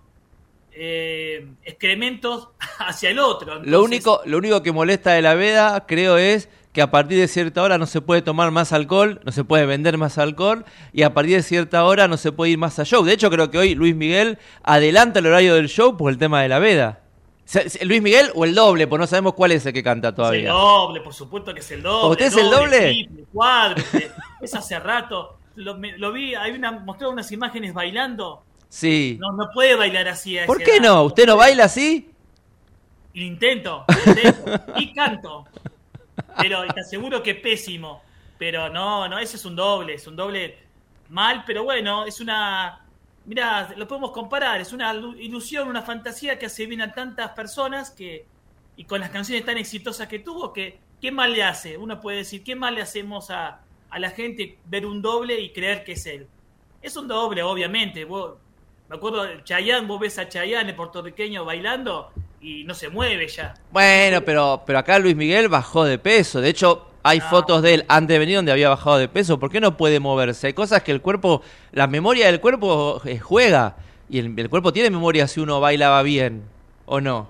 eh, 0.71 1.47
excrementos 1.63 2.49
hacia 2.77 3.09
el 3.09 3.17
otro. 3.17 3.63
Lo 3.63 3.83
único, 3.83 4.21
lo 4.25 4.37
único 4.37 4.61
que 4.61 4.71
molesta 4.71 5.13
de 5.13 5.23
la 5.23 5.33
veda, 5.33 5.87
creo, 5.87 6.19
es 6.19 6.49
que 6.71 6.83
a 6.83 6.91
partir 6.91 7.17
de 7.17 7.27
cierta 7.27 7.63
hora 7.63 7.79
no 7.79 7.87
se 7.87 7.99
puede 7.99 8.21
tomar 8.21 8.51
más 8.51 8.71
alcohol, 8.71 9.19
no 9.25 9.31
se 9.31 9.43
puede 9.43 9.65
vender 9.65 9.97
más 9.97 10.19
alcohol, 10.19 10.65
y 10.93 11.01
a 11.01 11.15
partir 11.15 11.37
de 11.37 11.41
cierta 11.41 11.83
hora 11.83 12.07
no 12.07 12.17
se 12.17 12.31
puede 12.31 12.51
ir 12.51 12.59
más 12.59 12.77
a 12.77 12.85
show. 12.85 13.03
De 13.03 13.13
hecho, 13.13 13.31
creo 13.31 13.49
que 13.49 13.57
hoy 13.57 13.73
Luis 13.73 13.95
Miguel 13.95 14.37
adelanta 14.61 15.17
el 15.17 15.25
horario 15.25 15.55
del 15.55 15.67
show 15.67 15.97
por 15.97 16.11
el 16.11 16.19
tema 16.19 16.43
de 16.43 16.49
la 16.49 16.59
veda. 16.59 17.01
Luis 17.83 18.01
Miguel 18.01 18.31
o 18.35 18.45
el 18.45 18.53
doble, 18.53 18.85
pues 18.87 18.99
no 18.99 19.07
sabemos 19.07 19.33
cuál 19.33 19.51
es 19.53 19.65
el 19.65 19.73
que 19.73 19.81
canta 19.83 20.09
Es 20.09 20.11
el 20.11 20.15
todavía. 20.15 20.51
doble, 20.51 21.01
por 21.01 21.13
supuesto 21.13 21.53
que 21.53 21.61
es 21.61 21.71
el 21.71 21.81
doble. 21.81 22.11
¿Usted 22.11 22.25
es 22.25 22.37
el 22.37 22.49
doble? 22.49 22.79
triple, 22.79 23.23
cuádruple. 23.33 24.11
es 24.41 24.53
hace 24.55 24.79
rato. 24.79 25.37
Lo, 25.55 25.75
me- 25.75 25.97
lo 25.97 26.11
vi, 26.11 26.35
hay 26.35 26.51
una, 26.51 26.83
unas 27.07 27.31
imágenes 27.31 27.73
bailando. 27.73 28.43
Sí. 28.69 29.17
No, 29.19 29.31
no 29.31 29.49
puede 29.53 29.75
bailar 29.75 30.07
así. 30.09 30.37
a 30.37 30.45
¿Por 30.45 30.59
qué 30.63 30.75
edad. 30.77 30.83
no? 30.89 31.03
¿Usted 31.03 31.25
no 31.25 31.37
baila 31.37 31.65
así? 31.65 32.11
Intento, 33.15 33.85
intento. 34.05 34.61
y 34.77 34.93
canto. 34.93 35.45
Pero 36.37 36.63
te 36.73 36.81
aseguro 36.81 37.23
que 37.23 37.35
pésimo. 37.35 38.03
Pero 38.37 38.69
no, 38.69 39.07
no, 39.09 39.17
ese 39.19 39.35
es 39.37 39.43
un 39.45 39.55
doble, 39.55 39.95
es 39.95 40.05
un 40.07 40.15
doble 40.15 40.57
mal, 41.09 41.43
pero 41.45 41.63
bueno, 41.63 42.05
es 42.05 42.21
una. 42.21 42.85
Mira, 43.25 43.73
lo 43.77 43.87
podemos 43.87 44.11
comparar, 44.11 44.59
es 44.61 44.73
una 44.73 44.93
ilu- 44.93 45.15
ilusión, 45.19 45.67
una 45.67 45.81
fantasía 45.81 46.39
que 46.39 46.47
hace 46.47 46.65
bien 46.65 46.81
a 46.81 46.91
tantas 46.93 47.31
personas 47.31 47.91
que. 47.91 48.25
Y 48.75 48.85
con 48.85 49.01
las 49.01 49.09
canciones 49.09 49.45
tan 49.45 49.57
exitosas 49.57 50.07
que 50.07 50.19
tuvo, 50.19 50.53
que 50.53 50.79
¿qué 51.01 51.11
mal 51.11 51.33
le 51.33 51.43
hace? 51.43 51.77
Uno 51.77 51.99
puede 51.99 52.17
decir, 52.17 52.43
¿qué 52.43 52.55
mal 52.55 52.75
le 52.75 52.81
hacemos 52.81 53.29
a, 53.29 53.59
a 53.89 53.99
la 53.99 54.09
gente 54.11 54.57
ver 54.65 54.85
un 54.85 55.01
doble 55.01 55.39
y 55.39 55.51
creer 55.51 55.83
que 55.83 55.91
es 55.93 56.05
él? 56.05 56.27
Es 56.81 56.95
un 56.95 57.07
doble, 57.07 57.43
obviamente. 57.43 58.05
Vos, 58.05 58.35
me 58.87 58.95
acuerdo, 58.95 59.25
Chayanne, 59.43 59.85
vos 59.85 59.99
ves 59.99 60.17
a 60.17 60.29
Chayanne, 60.29 60.69
el 60.69 60.75
puertorriqueño, 60.75 61.43
bailando 61.43 62.11
y 62.41 62.63
no 62.63 62.73
se 62.73 62.87
mueve 62.89 63.27
ya. 63.27 63.53
Bueno, 63.69 64.21
pero, 64.23 64.63
pero 64.65 64.79
acá 64.79 64.97
Luis 64.97 65.15
Miguel 65.15 65.49
bajó 65.49 65.83
de 65.83 65.99
peso. 65.99 66.39
De 66.39 66.47
hecho, 66.49 66.88
hay 67.03 67.19
fotos 67.21 67.61
de 67.61 67.75
él 67.75 67.85
antes 67.87 68.15
de 68.15 68.19
venir 68.19 68.35
donde 68.35 68.51
había 68.51 68.69
bajado 68.69 68.97
de 68.97 69.07
peso. 69.07 69.39
¿Por 69.39 69.51
qué 69.51 69.61
no 69.61 69.77
puede 69.77 69.99
moverse? 69.99 70.47
Hay 70.47 70.53
cosas 70.53 70.83
que 70.83 70.91
el 70.91 71.01
cuerpo, 71.01 71.41
la 71.71 71.87
memoria 71.87 72.27
del 72.27 72.39
cuerpo 72.41 73.01
eh, 73.05 73.19
juega. 73.19 73.77
Y 74.09 74.19
el, 74.19 74.37
el 74.37 74.49
cuerpo 74.49 74.73
tiene 74.73 74.89
memoria 74.89 75.27
si 75.27 75.39
uno 75.39 75.59
bailaba 75.59 76.01
bien 76.03 76.43
o 76.85 76.99
no. 76.99 77.29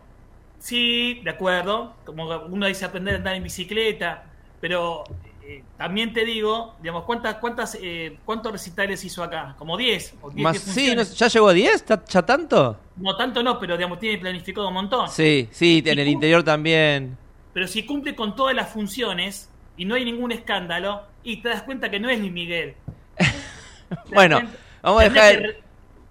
Sí, 0.60 1.22
de 1.24 1.30
acuerdo. 1.30 1.94
Como 2.06 2.28
uno 2.48 2.68
dice 2.68 2.86
aprender 2.86 3.16
a 3.16 3.18
andar 3.18 3.36
en 3.36 3.44
bicicleta, 3.44 4.24
pero 4.60 5.04
eh, 5.44 5.64
también 5.78 6.14
te 6.14 6.26
digo, 6.26 6.76
digamos, 6.82 7.06
¿cuántas, 7.06 7.36
cuántas, 7.36 7.78
eh, 7.82 8.18
¿cuántos 8.26 8.52
recitales 8.52 9.04
hizo 9.04 9.24
acá? 9.24 9.56
Como 9.58 9.78
10 9.78 10.16
o 10.22 10.30
10 10.30 10.44
Más, 10.44 10.54
diez 10.54 10.76
sí, 10.76 10.96
no-. 10.96 11.02
¿ya 11.04 11.28
llegó 11.28 11.48
a 11.50 11.54
10? 11.54 11.86
¿Ya, 12.08 12.22
tanto? 12.22 12.78
No 12.98 13.16
tanto 13.16 13.42
no, 13.42 13.58
pero 13.60 13.76
digamos, 13.76 14.00
tiene 14.00 14.18
planificado 14.20 14.68
un 14.68 14.74
montón. 14.76 15.10
Sí, 15.10 15.48
sí, 15.52 15.82
en 15.86 15.98
¿Y 15.98 16.02
el 16.02 16.08
interior 16.08 16.44
también. 16.44 17.18
Pero 17.54 17.68
si 17.68 17.86
cumple 17.86 18.16
con 18.16 18.36
todas 18.36 18.56
las 18.56 18.70
funciones 18.70 19.49
y 19.80 19.86
no 19.86 19.96
hay 19.96 20.06
ningún 20.06 20.32
escándalo, 20.32 21.02
y 21.24 21.38
te 21.38 21.50
das 21.50 21.64
cuenta 21.64 21.90
que 21.90 22.00
no 22.00 22.10
es 22.10 22.20
Luis 22.20 22.32
Miguel. 22.32 22.76
Bueno, 24.14 24.38
cuenta- 24.42 24.58
vamos 24.84 25.02
a 25.02 25.04
dejar 25.10 25.34
el- 25.36 25.58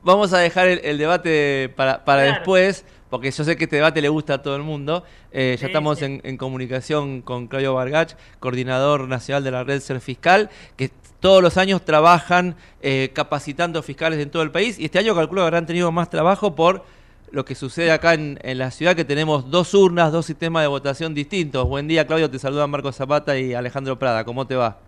Vamos 0.02 0.32
a 0.32 0.38
dejar 0.38 0.68
el, 0.68 0.80
el 0.84 0.96
debate 0.96 1.72
para, 1.76 2.04
para 2.04 2.22
Claro. 2.22 2.36
después, 2.38 2.84
porque 3.10 3.30
yo 3.32 3.44
sé 3.44 3.56
que 3.56 3.64
este 3.64 3.76
debate 3.76 4.00
le 4.00 4.08
gusta 4.08 4.34
a 4.34 4.42
todo 4.42 4.54
el 4.56 4.62
mundo. 4.62 5.04
Eh, 5.32 5.56
ya 5.60 5.66
estamos 5.66 5.98
sí. 5.98 6.04
en, 6.04 6.20
en 6.24 6.36
comunicación 6.36 7.20
con 7.20 7.48
Claudio 7.48 7.74
Vargach, 7.74 8.14
coordinador 8.38 9.08
nacional 9.08 9.42
de 9.44 9.50
la 9.50 9.64
red 9.64 9.80
Ser 9.80 10.00
Fiscal, 10.00 10.50
que 10.76 10.90
todos 11.20 11.42
los 11.42 11.56
años 11.56 11.84
trabajan 11.84 12.54
eh, 12.80 13.10
capacitando 13.12 13.82
fiscales 13.82 14.20
en 14.20 14.30
todo 14.30 14.42
el 14.42 14.52
país. 14.52 14.78
Y 14.78 14.84
este 14.86 15.00
año 15.00 15.14
calculo 15.16 15.42
que 15.42 15.46
habrán 15.46 15.66
tenido 15.66 15.90
más 15.90 16.08
trabajo 16.10 16.54
por 16.54 16.84
lo 17.32 17.44
que 17.44 17.54
sucede 17.54 17.90
acá 17.90 18.14
en, 18.14 18.38
en 18.42 18.58
la 18.58 18.70
ciudad, 18.70 18.96
que 18.96 19.04
tenemos 19.04 19.50
dos 19.50 19.74
urnas, 19.74 20.12
dos 20.12 20.26
sistemas 20.26 20.62
de 20.62 20.68
votación 20.68 21.14
distintos. 21.14 21.68
Buen 21.68 21.88
día, 21.88 22.06
Claudio. 22.06 22.30
Te 22.30 22.38
saludan 22.38 22.70
Marco 22.70 22.92
Zapata 22.92 23.38
y 23.38 23.54
Alejandro 23.54 23.98
Prada. 23.98 24.24
¿Cómo 24.24 24.46
te 24.46 24.56
va? 24.56 24.78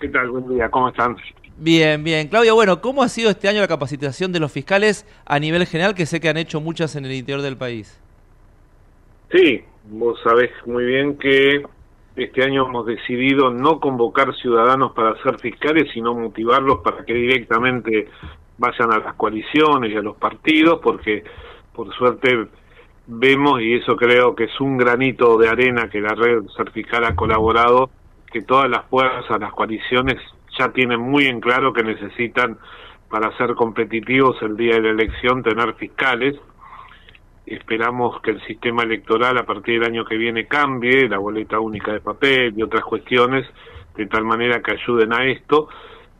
¿Qué 0.00 0.08
tal? 0.08 0.30
Buen 0.30 0.48
día, 0.48 0.68
¿cómo 0.68 0.88
están? 0.88 1.16
Bien, 1.56 2.02
bien. 2.02 2.28
Claudio, 2.28 2.54
bueno, 2.54 2.80
¿cómo 2.80 3.02
ha 3.02 3.08
sido 3.08 3.30
este 3.30 3.48
año 3.48 3.60
la 3.60 3.68
capacitación 3.68 4.32
de 4.32 4.40
los 4.40 4.50
fiscales 4.50 5.06
a 5.24 5.38
nivel 5.38 5.66
general, 5.66 5.94
que 5.94 6.04
sé 6.04 6.20
que 6.20 6.28
han 6.28 6.36
hecho 6.36 6.60
muchas 6.60 6.96
en 6.96 7.04
el 7.04 7.12
interior 7.12 7.42
del 7.42 7.56
país? 7.56 8.00
Sí, 9.30 9.62
vos 9.84 10.18
sabés 10.24 10.50
muy 10.66 10.84
bien 10.84 11.16
que 11.16 11.62
este 12.16 12.44
año 12.44 12.66
hemos 12.66 12.86
decidido 12.86 13.50
no 13.50 13.80
convocar 13.80 14.34
ciudadanos 14.36 14.92
para 14.92 15.20
ser 15.22 15.38
fiscales, 15.38 15.90
sino 15.92 16.14
motivarlos 16.14 16.78
para 16.84 17.04
que 17.04 17.14
directamente 17.14 18.08
vayan 18.58 18.92
a 18.92 18.98
las 18.98 19.14
coaliciones 19.14 19.92
y 19.92 19.96
a 19.96 20.02
los 20.02 20.16
partidos, 20.16 20.80
porque 20.82 21.24
por 21.74 21.92
suerte 21.94 22.46
vemos, 23.06 23.60
y 23.60 23.74
eso 23.74 23.96
creo 23.96 24.34
que 24.34 24.44
es 24.44 24.60
un 24.60 24.78
granito 24.78 25.36
de 25.36 25.48
arena 25.48 25.88
que 25.90 26.00
la 26.00 26.14
red 26.14 26.44
Ser 26.56 26.70
Fiscal 26.70 27.04
ha 27.04 27.14
colaborado, 27.14 27.90
que 28.32 28.42
todas 28.42 28.70
las 28.70 28.86
fuerzas, 28.86 29.38
las 29.38 29.52
coaliciones 29.52 30.16
ya 30.58 30.68
tienen 30.70 31.00
muy 31.00 31.26
en 31.26 31.40
claro 31.40 31.72
que 31.72 31.82
necesitan 31.82 32.56
para 33.10 33.36
ser 33.36 33.54
competitivos 33.54 34.40
el 34.42 34.56
día 34.56 34.74
de 34.74 34.82
la 34.82 34.90
elección 34.90 35.42
tener 35.42 35.74
fiscales. 35.74 36.36
Esperamos 37.46 38.20
que 38.22 38.30
el 38.30 38.40
sistema 38.46 38.82
electoral 38.82 39.36
a 39.36 39.44
partir 39.44 39.80
del 39.80 39.90
año 39.90 40.04
que 40.04 40.16
viene 40.16 40.46
cambie, 40.46 41.08
la 41.08 41.18
boleta 41.18 41.60
única 41.60 41.92
de 41.92 42.00
papel 42.00 42.54
y 42.56 42.62
otras 42.62 42.84
cuestiones, 42.84 43.46
de 43.96 44.06
tal 44.06 44.24
manera 44.24 44.62
que 44.62 44.72
ayuden 44.72 45.12
a 45.12 45.24
esto, 45.26 45.68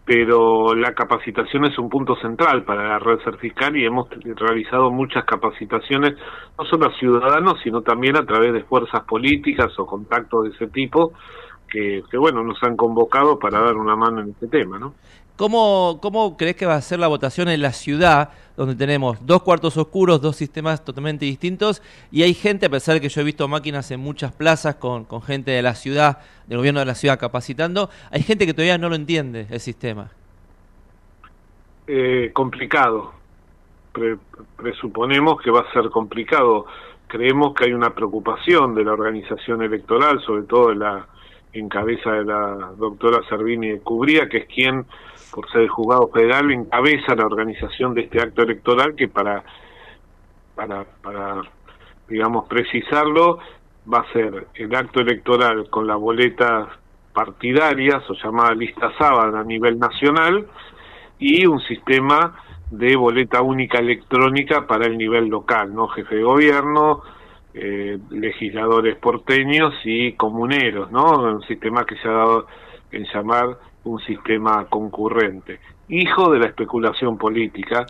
pero 0.04 0.74
la 0.74 0.92
capacitación 0.92 1.64
es 1.64 1.78
un 1.78 1.88
punto 1.88 2.14
central 2.16 2.64
para 2.64 2.86
la 2.86 2.98
red 2.98 3.20
ser 3.20 3.38
fiscal 3.38 3.74
y 3.76 3.86
hemos 3.86 4.08
realizado 4.36 4.90
muchas 4.90 5.24
capacitaciones, 5.24 6.14
no 6.58 6.64
solo 6.66 6.86
a 6.86 6.98
ciudadanos, 6.98 7.58
sino 7.62 7.80
también 7.80 8.16
a 8.16 8.26
través 8.26 8.52
de 8.52 8.64
fuerzas 8.64 9.02
políticas 9.04 9.72
o 9.78 9.86
contactos 9.86 10.44
de 10.44 10.50
ese 10.50 10.66
tipo, 10.66 11.12
que, 11.68 12.02
que 12.10 12.18
bueno, 12.18 12.44
nos 12.44 12.62
han 12.62 12.76
convocado 12.76 13.38
para 13.38 13.60
dar 13.60 13.76
una 13.76 13.96
mano 13.96 14.20
en 14.20 14.30
este 14.30 14.48
tema, 14.48 14.78
¿no? 14.78 14.94
¿Cómo, 15.36 15.98
¿Cómo 16.00 16.36
crees 16.36 16.54
que 16.54 16.64
va 16.64 16.76
a 16.76 16.80
ser 16.80 17.00
la 17.00 17.08
votación 17.08 17.48
en 17.48 17.60
la 17.60 17.72
ciudad, 17.72 18.30
donde 18.56 18.76
tenemos 18.76 19.18
dos 19.26 19.42
cuartos 19.42 19.76
oscuros, 19.76 20.20
dos 20.20 20.36
sistemas 20.36 20.84
totalmente 20.84 21.24
distintos, 21.24 21.82
y 22.12 22.22
hay 22.22 22.34
gente, 22.34 22.66
a 22.66 22.70
pesar 22.70 22.94
de 22.94 23.00
que 23.00 23.08
yo 23.08 23.20
he 23.20 23.24
visto 23.24 23.48
máquinas 23.48 23.90
en 23.90 23.98
muchas 23.98 24.30
plazas 24.30 24.76
con, 24.76 25.04
con 25.04 25.22
gente 25.22 25.50
de 25.50 25.60
la 25.60 25.74
ciudad, 25.74 26.18
del 26.46 26.58
gobierno 26.58 26.78
de 26.78 26.86
la 26.86 26.94
ciudad 26.94 27.18
capacitando, 27.18 27.90
hay 28.12 28.22
gente 28.22 28.46
que 28.46 28.54
todavía 28.54 28.78
no 28.78 28.88
lo 28.88 28.94
entiende 28.94 29.48
el 29.50 29.58
sistema? 29.58 30.10
Eh, 31.88 32.30
complicado. 32.32 33.12
Pre- 33.92 34.18
presuponemos 34.56 35.40
que 35.42 35.50
va 35.50 35.60
a 35.62 35.72
ser 35.72 35.90
complicado. 35.90 36.66
Creemos 37.08 37.54
que 37.54 37.64
hay 37.64 37.72
una 37.72 37.92
preocupación 37.92 38.74
de 38.76 38.84
la 38.84 38.92
organización 38.92 39.62
electoral, 39.62 40.20
sobre 40.24 40.44
todo 40.44 40.68
de 40.68 40.76
la 40.76 41.08
en 41.52 41.68
cabeza 41.68 42.10
de 42.10 42.24
la 42.24 42.72
doctora 42.76 43.20
Servini 43.28 43.68
de 43.68 43.78
Cubría, 43.78 44.28
que 44.28 44.38
es 44.38 44.46
quien, 44.46 44.86
por 45.34 45.50
ser 45.50 45.62
el 45.62 45.68
juzgado 45.68 46.08
federal, 46.08 46.50
encabeza 46.52 47.16
la 47.16 47.26
organización 47.26 47.92
de 47.92 48.02
este 48.02 48.20
acto 48.20 48.42
electoral, 48.42 48.94
que 48.94 49.08
para, 49.08 49.42
para, 50.54 50.84
para 51.02 51.42
digamos, 52.08 52.46
precisarlo, 52.46 53.40
va 53.92 53.98
a 53.98 54.12
ser 54.12 54.46
el 54.54 54.74
acto 54.74 55.00
electoral 55.00 55.68
con 55.70 55.88
las 55.88 55.98
boletas 55.98 56.68
partidarias 57.12 58.08
o 58.08 58.14
llamada 58.14 58.54
lista 58.54 58.92
sábana 58.96 59.40
a 59.40 59.44
nivel 59.44 59.78
nacional 59.78 60.46
y 61.18 61.46
un 61.46 61.60
sistema 61.60 62.40
de 62.70 62.96
boleta 62.96 63.42
única 63.42 63.78
electrónica 63.78 64.66
para 64.66 64.86
el 64.86 64.96
nivel 64.96 65.26
local, 65.26 65.74
¿no? 65.74 65.88
Jefe 65.88 66.16
de 66.16 66.22
gobierno, 66.22 67.02
eh, 67.52 67.98
legisladores 68.10 68.96
porteños 68.96 69.74
y 69.84 70.12
comuneros, 70.14 70.90
¿no? 70.90 71.22
Un 71.22 71.42
sistema 71.42 71.84
que 71.84 71.96
se 71.96 72.08
ha 72.08 72.12
dado 72.12 72.46
en 72.90 73.04
llamar 73.12 73.58
un 73.84 74.00
sistema 74.00 74.66
concurrente. 74.66 75.60
Hijo 75.88 76.30
de 76.30 76.38
la 76.38 76.46
especulación 76.46 77.18
política 77.18 77.86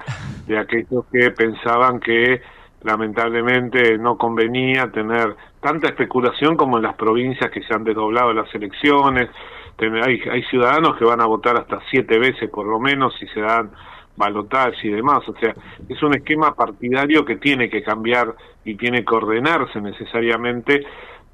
de 0.46 0.58
aquellos 0.58 1.04
que 1.12 1.30
pensaban 1.30 2.00
que 2.00 2.42
lamentablemente 2.82 3.96
no 3.98 4.18
convenía 4.18 4.90
tener 4.90 5.36
tanta 5.60 5.88
especulación 5.88 6.56
como 6.56 6.76
en 6.76 6.82
las 6.82 6.94
provincias 6.96 7.50
que 7.50 7.62
se 7.62 7.74
han 7.74 7.84
desdoblado 7.84 8.32
las 8.32 8.54
elecciones. 8.54 9.30
Hay, 9.78 10.20
hay 10.30 10.42
ciudadanos 10.44 10.96
que 10.96 11.04
van 11.04 11.20
a 11.20 11.26
votar 11.26 11.56
hasta 11.56 11.80
siete 11.90 12.18
veces 12.18 12.50
por 12.50 12.66
lo 12.66 12.78
menos 12.78 13.14
si 13.18 13.26
se 13.28 13.40
dan 13.40 13.70
balotaje 14.16 14.88
y 14.88 14.90
demás. 14.90 15.28
O 15.28 15.34
sea, 15.34 15.54
es 15.88 16.02
un 16.02 16.14
esquema 16.14 16.54
partidario 16.54 17.24
que 17.24 17.36
tiene 17.36 17.68
que 17.68 17.82
cambiar 17.82 18.34
y 18.64 18.76
tiene 18.76 19.04
que 19.04 19.14
ordenarse 19.14 19.80
necesariamente 19.80 20.84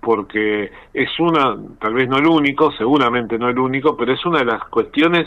porque 0.01 0.71
es 0.95 1.21
una, 1.21 1.57
tal 1.79 1.95
vez 1.95 2.09
no 2.09 2.19
el 2.19 2.27
único, 2.27 2.73
seguramente 2.73 3.39
no 3.39 3.49
el 3.49 3.59
único, 3.59 3.97
pero 3.97 4.13
es 4.13 4.25
una 4.25 4.41
de 4.41 4.47
las 4.47 4.65
cuestiones 4.65 5.27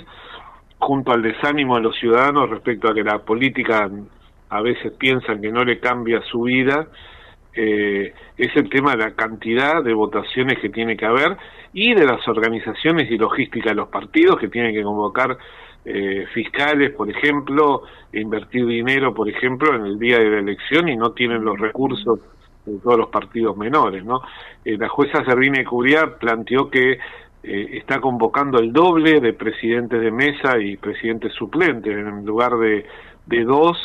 junto 0.79 1.11
al 1.11 1.21
desánimo 1.21 1.75
de 1.75 1.83
los 1.83 1.95
ciudadanos 1.97 2.49
respecto 2.49 2.89
a 2.89 2.93
que 2.93 3.03
la 3.03 3.19
política 3.19 3.89
a 4.49 4.61
veces 4.61 4.91
piensan 4.93 5.41
que 5.41 5.51
no 5.51 5.63
le 5.63 5.79
cambia 5.79 6.21
su 6.21 6.43
vida, 6.43 6.87
eh, 7.55 8.13
es 8.37 8.55
el 8.55 8.69
tema 8.69 8.91
de 8.91 8.97
la 8.97 9.11
cantidad 9.11 9.83
de 9.83 9.93
votaciones 9.93 10.59
que 10.59 10.69
tiene 10.69 10.97
que 10.97 11.05
haber 11.05 11.37
y 11.71 11.93
de 11.93 12.05
las 12.05 12.27
organizaciones 12.27 13.09
y 13.09 13.17
logística 13.17 13.69
de 13.69 13.75
los 13.75 13.89
partidos 13.89 14.37
que 14.37 14.47
tienen 14.47 14.73
que 14.73 14.83
convocar 14.83 15.37
eh, 15.85 16.25
fiscales, 16.33 16.91
por 16.91 17.09
ejemplo, 17.09 17.83
e 18.11 18.21
invertir 18.21 18.65
dinero, 18.65 19.13
por 19.13 19.29
ejemplo, 19.29 19.75
en 19.75 19.85
el 19.85 19.99
día 19.99 20.17
de 20.17 20.29
la 20.29 20.39
elección 20.39 20.87
y 20.87 20.95
no 20.95 21.11
tienen 21.11 21.43
los 21.43 21.59
recursos 21.59 22.19
de 22.65 22.79
todos 22.79 22.97
los 22.97 23.09
partidos 23.09 23.57
menores, 23.57 24.03
¿no? 24.03 24.21
Eh, 24.63 24.77
la 24.77 24.89
jueza 24.89 25.23
Servine 25.25 25.65
Curiar 25.65 26.17
planteó 26.17 26.69
que 26.69 26.93
eh, 26.93 26.99
está 27.73 27.99
convocando 27.99 28.59
el 28.59 28.71
doble 28.71 29.19
de 29.19 29.33
presidentes 29.33 29.99
de 29.99 30.11
mesa 30.11 30.57
y 30.59 30.77
presidentes 30.77 31.33
suplentes, 31.33 31.91
en 31.95 32.25
lugar 32.25 32.57
de, 32.57 32.85
de 33.25 33.43
dos, 33.43 33.77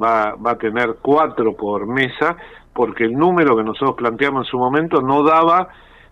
va, 0.00 0.34
va 0.34 0.52
a 0.52 0.58
tener 0.58 0.96
cuatro 1.00 1.56
por 1.56 1.86
mesa, 1.86 2.36
porque 2.72 3.04
el 3.04 3.14
número 3.14 3.56
que 3.56 3.64
nosotros 3.64 3.96
planteamos 3.96 4.46
en 4.46 4.50
su 4.50 4.58
momento 4.58 5.00
no 5.00 5.22
daba 5.22 5.68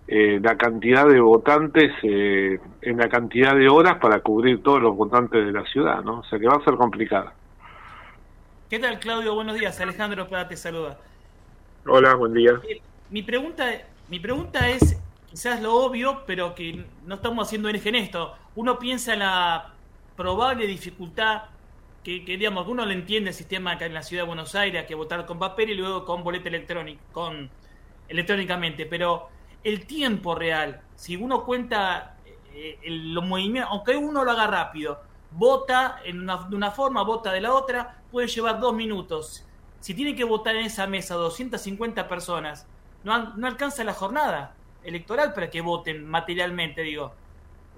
eh, 0.08 0.38
la 0.40 0.56
cantidad 0.56 1.04
de 1.06 1.20
votantes 1.20 1.92
eh, 2.04 2.61
en 2.80 2.96
la 2.96 3.08
cantidad 3.08 3.56
de 3.56 3.68
horas 3.68 3.96
para 4.00 4.20
cubrir 4.20 4.62
todos 4.62 4.80
los 4.80 4.96
votantes 4.96 5.44
de 5.44 5.50
la 5.50 5.64
ciudad, 5.64 6.02
¿no? 6.04 6.20
O 6.20 6.25
sea 6.25 6.38
que 6.38 6.46
va 6.46 6.56
a 6.56 6.64
ser 6.64 6.75
complicado. 6.75 7.32
¿Qué 8.70 8.78
tal, 8.78 9.00
Claudio? 9.00 9.35
Buenos 9.35 9.56
días. 9.56 9.80
Alejandro 9.80 10.28
Prada 10.28 10.46
te 10.46 10.56
saluda. 10.56 10.96
Hola, 11.88 12.14
buen 12.14 12.35
día. 12.35 12.61
Eh, 12.69 12.81
Mi 13.11 13.23
pregunta, 13.23 13.64
mi 14.09 14.19
pregunta 14.19 14.69
es 14.69 14.99
quizás 15.31 15.62
lo 15.62 15.75
obvio, 15.75 16.25
pero 16.26 16.55
que 16.55 16.85
no 17.05 17.16
estamos 17.16 17.47
haciendo 17.47 17.69
en 17.69 17.95
esto. 17.95 18.35
Uno 18.57 18.78
piensa 18.78 19.12
en 19.12 19.21
la 19.21 19.73
probable 20.16 20.66
dificultad 20.66 21.45
que, 22.02 22.25
que, 22.25 22.37
digamos, 22.37 22.66
uno 22.66 22.85
le 22.85 22.95
entiende 22.95 23.31
el 23.31 23.37
sistema 23.37 23.73
acá 23.73 23.87
en 23.87 23.95
la 23.95 24.02
ciudad 24.02 24.25
de 24.25 24.26
Buenos 24.26 24.55
Aires, 24.57 24.85
que 24.87 24.95
votar 24.97 25.26
con 25.26 25.38
papel 25.38 25.71
y 25.71 25.75
luego 25.75 26.05
con 26.05 26.25
boleta 26.25 26.49
electrónica, 26.49 27.00
con 27.12 27.50
electrónicamente, 28.09 28.87
pero 28.87 29.28
el 29.62 29.87
tiempo 29.87 30.35
real. 30.35 30.81
Si 30.97 31.16
uno 31.16 31.45
cuenta 31.45 32.16
eh, 32.52 32.78
los 32.88 33.25
movimientos, 33.25 33.71
aunque 33.71 33.97
uno 33.97 34.25
lo 34.25 34.31
haga 34.33 34.49
rápido, 34.49 35.02
vota 35.31 36.00
en 36.05 36.21
una, 36.21 36.49
de 36.49 36.57
una 36.57 36.71
forma, 36.73 37.02
vota 37.02 37.31
de 37.31 37.40
la 37.40 37.52
otra, 37.52 38.02
puede 38.11 38.26
llevar 38.26 38.59
dos 38.59 38.75
minutos. 38.75 39.47
Si 39.80 39.95
tiene 39.95 40.14
que 40.14 40.25
votar 40.25 40.56
en 40.56 40.66
esa 40.66 40.87
mesa 40.87 41.14
250 41.14 42.09
personas, 42.09 42.66
no, 43.04 43.35
no 43.37 43.47
alcanza 43.47 43.85
la 43.85 43.92
jornada 43.92 44.54
electoral 44.85 45.33
para 45.35 45.50
que 45.50 45.61
voten 45.61 46.09
materialmente, 46.09 46.83
digo. 46.83 47.12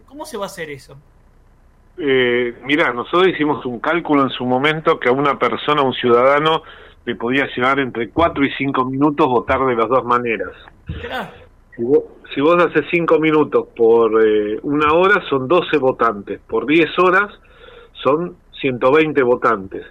¿Cómo 0.07 0.25
se 0.25 0.38
va 0.38 0.45
a 0.45 0.47
hacer 0.47 0.71
eso? 0.71 0.97
Eh, 1.99 2.57
mira, 2.64 2.93
nosotros 2.93 3.28
hicimos 3.28 3.64
un 3.67 3.81
cálculo 3.81 4.23
en 4.23 4.31
su 4.31 4.45
momento 4.45 5.00
que 5.00 5.09
a 5.09 5.12
una 5.12 5.38
persona, 5.38 5.83
a 5.83 5.85
un 5.85 5.95
ciudadano, 5.95 6.62
le 7.05 7.17
podía 7.17 7.47
llevar 7.57 7.81
entre 7.81 8.11
4 8.11 8.45
y 8.45 8.50
5 8.52 8.85
minutos 8.85 9.26
votar 9.26 9.64
de 9.67 9.75
las 9.75 9.88
dos 9.88 10.05
maneras. 10.05 10.52
Si, 11.76 12.40
vos, 12.40 12.64
haces 12.64 12.85
5 12.90 13.19
minutos 13.19 13.69
por 13.76 14.25
eh, 14.25 14.59
una 14.62 14.93
hora, 14.93 15.23
son 15.28 15.49
12 15.49 15.78
votantes. 15.78 16.40
Por 16.47 16.67
10 16.67 16.99
horas, 16.99 17.33
son 17.95 18.37
120 18.61 19.23
votantes. 19.23 19.85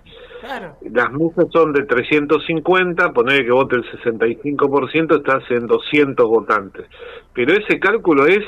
Las 0.91 1.12
mesas 1.12 1.46
son 1.51 1.74
de 1.74 1.84
350, 1.84 3.12
poner 3.13 3.46
que 3.46 3.51
vote 3.51 3.77
el 3.77 3.84
65%, 3.84 5.17
estás 5.17 5.51
en 5.51 5.67
200 5.67 6.25
votantes. 6.25 6.86
Pero 7.34 7.53
ese 7.53 7.79
cálculo 7.79 8.25
es 8.25 8.44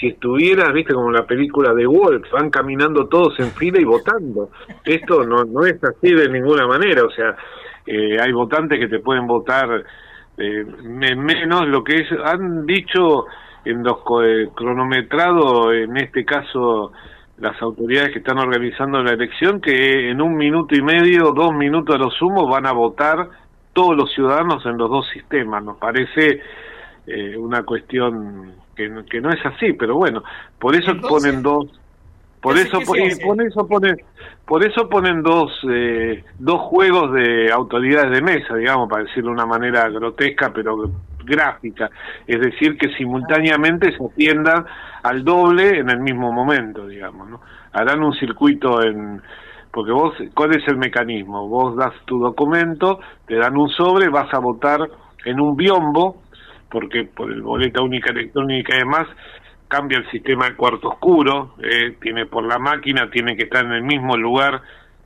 si 0.00 0.08
estuvieras, 0.08 0.72
viste, 0.72 0.94
como 0.94 1.10
la 1.10 1.26
película 1.26 1.72
de 1.74 1.86
Wolf, 1.86 2.30
van 2.32 2.50
caminando 2.50 3.06
todos 3.06 3.38
en 3.38 3.50
fila 3.52 3.80
y 3.80 3.84
votando. 3.84 4.50
Esto 4.84 5.24
no, 5.24 5.44
no 5.44 5.64
es 5.64 5.82
así 5.84 6.12
de 6.12 6.28
ninguna 6.28 6.66
manera, 6.66 7.04
o 7.04 7.10
sea, 7.10 7.36
eh, 7.86 8.16
hay 8.20 8.32
votantes 8.32 8.78
que 8.78 8.88
te 8.88 9.00
pueden 9.00 9.26
votar 9.26 9.84
eh, 10.38 10.64
menos 10.82 11.68
lo 11.68 11.84
que 11.84 11.96
es, 11.96 12.08
han 12.24 12.64
dicho 12.66 13.26
en 13.64 13.82
los 13.82 13.98
eh, 14.24 14.48
cronometrados, 14.54 15.74
en 15.74 15.96
este 15.96 16.24
caso 16.24 16.92
las 17.42 17.60
autoridades 17.60 18.12
que 18.12 18.20
están 18.20 18.38
organizando 18.38 19.02
la 19.02 19.12
elección, 19.12 19.60
que 19.60 20.10
en 20.10 20.22
un 20.22 20.36
minuto 20.36 20.76
y 20.76 20.80
medio, 20.80 21.32
dos 21.32 21.52
minutos 21.52 21.96
a 21.96 21.98
lo 21.98 22.10
sumo, 22.10 22.46
van 22.46 22.66
a 22.66 22.72
votar 22.72 23.28
todos 23.72 23.96
los 23.96 24.12
ciudadanos 24.14 24.64
en 24.64 24.78
los 24.78 24.88
dos 24.88 25.08
sistemas. 25.12 25.64
Nos 25.64 25.76
parece 25.76 26.40
eh, 27.04 27.36
una 27.36 27.64
cuestión 27.64 28.52
que, 28.76 29.02
que, 29.10 29.20
no 29.20 29.30
es 29.30 29.44
así, 29.44 29.72
pero 29.72 29.96
bueno, 29.96 30.22
por 30.60 30.76
eso 30.76 30.92
ponen 31.00 31.42
dos. 31.42 31.66
Por 32.40 32.56
eso, 32.56 32.80
por, 32.80 32.98
eso 32.98 33.68
ponen, 33.68 33.96
por 34.46 34.64
eso 34.64 34.88
ponen 34.88 35.22
dos, 35.22 35.52
eh, 35.68 36.24
dos 36.38 36.60
juegos 36.62 37.12
de 37.12 37.52
autoridades 37.52 38.10
de 38.10 38.20
mesa, 38.20 38.56
digamos, 38.56 38.88
para 38.88 39.04
decirlo 39.04 39.30
de 39.30 39.34
una 39.34 39.46
manera 39.46 39.88
grotesca, 39.88 40.52
pero 40.52 40.90
gráfica, 41.24 41.90
es 42.26 42.40
decir, 42.40 42.76
que 42.78 42.94
simultáneamente 42.94 43.96
se 43.96 44.04
atiendan 44.04 44.64
al 45.02 45.24
doble 45.24 45.78
en 45.78 45.90
el 45.90 46.00
mismo 46.00 46.32
momento, 46.32 46.86
digamos, 46.86 47.28
¿no? 47.28 47.40
Harán 47.72 48.02
un 48.02 48.12
circuito 48.14 48.82
en 48.82 49.22
porque 49.72 49.90
vos, 49.90 50.14
¿cuál 50.34 50.54
es 50.54 50.68
el 50.68 50.76
mecanismo? 50.76 51.48
Vos 51.48 51.74
das 51.76 51.94
tu 52.04 52.18
documento, 52.18 53.00
te 53.26 53.36
dan 53.36 53.56
un 53.56 53.70
sobre, 53.70 54.10
vas 54.10 54.32
a 54.34 54.38
votar 54.38 54.80
en 55.24 55.40
un 55.40 55.56
biombo, 55.56 56.22
porque 56.70 57.04
por 57.04 57.32
el 57.32 57.40
boleta 57.40 57.80
única 57.80 58.10
electrónica 58.10 58.76
y 58.76 58.80
demás 58.80 59.06
cambia 59.68 59.96
el 59.96 60.10
sistema 60.10 60.44
de 60.44 60.56
cuarto 60.56 60.88
oscuro, 60.88 61.54
eh, 61.62 61.96
tiene 62.02 62.26
por 62.26 62.44
la 62.44 62.58
máquina, 62.58 63.10
tiene 63.10 63.34
que 63.34 63.44
estar 63.44 63.64
en 63.64 63.72
el 63.72 63.82
mismo 63.82 64.18
lugar, 64.18 64.60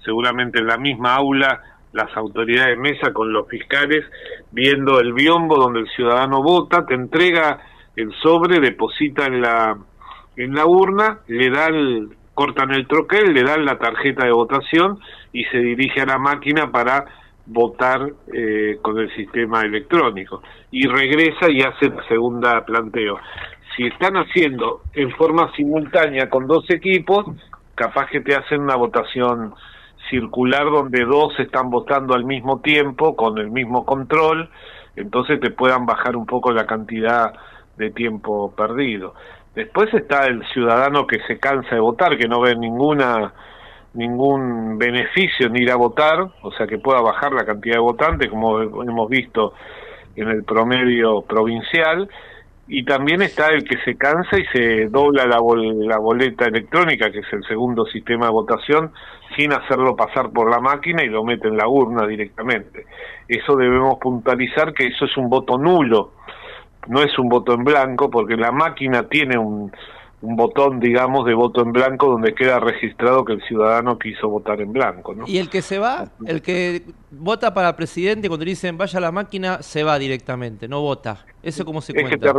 seguramente 0.05 0.59
en 0.59 0.67
la 0.67 0.79
misma 0.79 1.15
aula, 1.15 1.61
las 1.97 2.17
autoridades 2.17 2.77
de 2.77 2.83
mesa 2.83 3.13
con 3.13 3.33
los 3.33 3.49
fiscales 3.49 4.05
viendo 4.53 5.01
el 5.01 5.13
biombo 5.13 5.57
donde 5.57 5.81
el 5.81 5.89
ciudadano 5.89 6.43
vota, 6.43 6.87
te 6.87 6.95
entrega 6.95 7.59
el 7.97 8.13
sobre, 8.23 8.61
deposita 8.61 9.27
en 9.27 9.41
la 9.41 9.77
en 10.37 10.55
la 10.55 10.67
urna, 10.67 11.21
le 11.29 11.49
dan 11.49 12.11
cortan 12.35 12.71
el 12.73 12.87
troquel, 12.87 13.33
le 13.33 13.43
dan 13.43 13.65
la 13.65 13.79
tarjeta 13.79 14.27
de 14.27 14.33
votación 14.33 14.99
y 15.33 15.45
se 15.45 15.57
dirige 15.57 16.03
a 16.03 16.07
la 16.07 16.19
máquina 16.19 16.71
para 16.71 17.07
votar 17.47 18.11
eh, 18.35 18.77
con 18.83 18.99
el 18.99 19.15
sistema 19.15 19.63
electrónico 19.63 20.43
y 20.71 20.87
regresa 20.87 21.51
y 21.51 21.63
hace 21.63 21.91
segunda 22.09 22.65
planteo. 22.67 23.19
Si 23.75 23.87
están 23.87 24.17
haciendo 24.17 24.83
en 24.93 25.11
forma 25.13 25.51
simultánea 25.57 26.29
con 26.29 26.47
dos 26.47 26.69
equipos, 26.69 27.25
capaz 27.75 28.11
que 28.11 28.21
te 28.21 28.35
hacen 28.35 28.61
una 28.61 28.77
votación 28.77 29.55
circular 30.11 30.65
donde 30.65 31.05
dos 31.05 31.39
están 31.39 31.71
votando 31.71 32.15
al 32.15 32.25
mismo 32.25 32.61
tiempo, 32.61 33.17
con 33.17 33.39
el 33.39 33.51
mismo 33.51 33.85
control, 33.85 34.49
entonces 34.97 35.41
te 35.41 35.51
puedan 35.51 35.87
bajar 35.87 36.17
un 36.17 36.27
poco 36.27 36.53
la 36.53 36.67
cantidad 36.67 37.33
de 37.77 37.91
tiempo 37.91 38.55
perdido. 38.55 39.15
Después 39.55 39.93
está 39.95 40.27
el 40.27 40.47
ciudadano 40.49 41.07
que 41.07 41.21
se 41.27 41.39
cansa 41.39 41.75
de 41.75 41.81
votar, 41.81 42.17
que 42.17 42.29
no 42.29 42.41
ve 42.41 42.57
ninguna 42.57 43.33
ningún 43.95 44.77
beneficio 44.77 45.47
en 45.47 45.57
ir 45.57 45.71
a 45.71 45.77
votar, 45.77 46.29
o 46.43 46.53
sea 46.53 46.67
que 46.67 46.79
pueda 46.79 47.01
bajar 47.01 47.33
la 47.33 47.47
cantidad 47.47 47.77
de 47.77 47.81
votantes, 47.81 48.29
como 48.29 48.61
hemos 48.61 49.09
visto 49.09 49.55
en 50.15 50.29
el 50.29 50.45
promedio 50.45 51.23
provincial, 51.23 52.09
y 52.69 52.85
también 52.85 53.23
está 53.23 53.49
el 53.49 53.65
que 53.65 53.79
se 53.85 53.97
cansa 53.97 54.39
y 54.39 54.45
se 54.47 54.87
dobla 54.87 55.25
la, 55.27 55.39
la 55.39 55.99
boleta 55.99 56.47
electrónica, 56.47 57.11
que 57.11 57.21
es 57.21 57.33
el 57.33 57.45
segundo 57.45 57.87
sistema 57.87 58.27
de 58.27 58.33
votación, 58.33 58.93
sin 59.37 59.53
hacerlo 59.53 59.95
pasar 59.95 60.31
por 60.31 60.51
la 60.51 60.59
máquina 60.59 61.05
y 61.05 61.09
lo 61.09 61.23
mete 61.23 61.49
en 61.49 61.57
la 61.57 61.69
urna 61.69 62.07
directamente. 62.07 62.87
Eso 63.29 63.57
debemos 63.57 63.99
puntualizar 63.99 64.73
que 64.73 64.87
eso 64.87 65.05
es 65.05 65.17
un 65.17 65.29
voto 65.29 65.59
nulo, 65.59 66.13
no 66.89 67.03
es 67.03 67.17
un 67.19 67.29
voto 67.29 67.55
en 67.55 67.63
blanco, 67.63 68.11
porque 68.11 68.37
la 68.37 68.51
máquina 68.51 69.05
tiene 69.09 69.39
un, 69.39 69.71
un 70.23 70.37
botón, 70.37 70.81
digamos, 70.81 71.27
de 71.27 71.35
voto 71.35 71.63
en 71.63 71.73
blanco 71.73 72.09
donde 72.09 72.35
queda 72.35 72.59
registrado 72.59 73.25
que 73.25 73.35
el 73.35 73.43
ciudadano 73.43 73.99
quiso 73.99 74.29
votar 74.29 74.61
en 74.61 74.73
blanco. 74.73 75.15
¿no? 75.15 75.25
Y 75.27 75.39
el 75.39 75.51
que 75.51 75.63
se 75.63 75.79
va, 75.79 76.09
el 76.27 76.43
que 76.43 76.83
vota 77.11 77.53
para 77.53 77.77
presidente, 77.77 78.29
cuando 78.29 78.45
le 78.45 78.53
dicen 78.53 78.79
vaya 78.79 78.99
a 78.99 79.03
la 79.03 79.13
máquina, 79.13 79.63
se 79.63 79.85
va 79.85 79.99
directamente, 79.99 80.69
no 80.69 80.81
vota. 80.81 81.25
¿Eso 81.43 81.65
cómo 81.65 81.81
se 81.81 81.93
cuenta? 81.93 82.33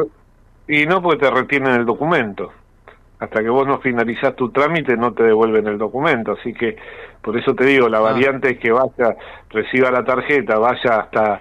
y 0.67 0.85
no 0.85 1.01
porque 1.01 1.25
te 1.25 1.31
retienen 1.31 1.73
el 1.73 1.85
documento. 1.85 2.51
Hasta 3.19 3.41
que 3.41 3.49
vos 3.49 3.65
no 3.65 3.79
finalizás 3.79 4.35
tu 4.35 4.51
trámite 4.51 4.95
no 4.95 5.13
te 5.13 5.23
devuelven 5.23 5.65
el 5.67 5.77
documento. 5.77 6.33
Así 6.33 6.53
que 6.53 6.75
por 7.21 7.37
eso 7.37 7.55
te 7.55 7.65
digo, 7.65 7.87
la 7.89 7.99
ah. 7.99 8.01
variante 8.01 8.51
es 8.51 8.59
que 8.59 8.71
vaya, 8.71 9.15
reciba 9.49 9.89
la 9.91 10.03
tarjeta, 10.03 10.59
vaya 10.59 10.99
hasta 10.99 11.39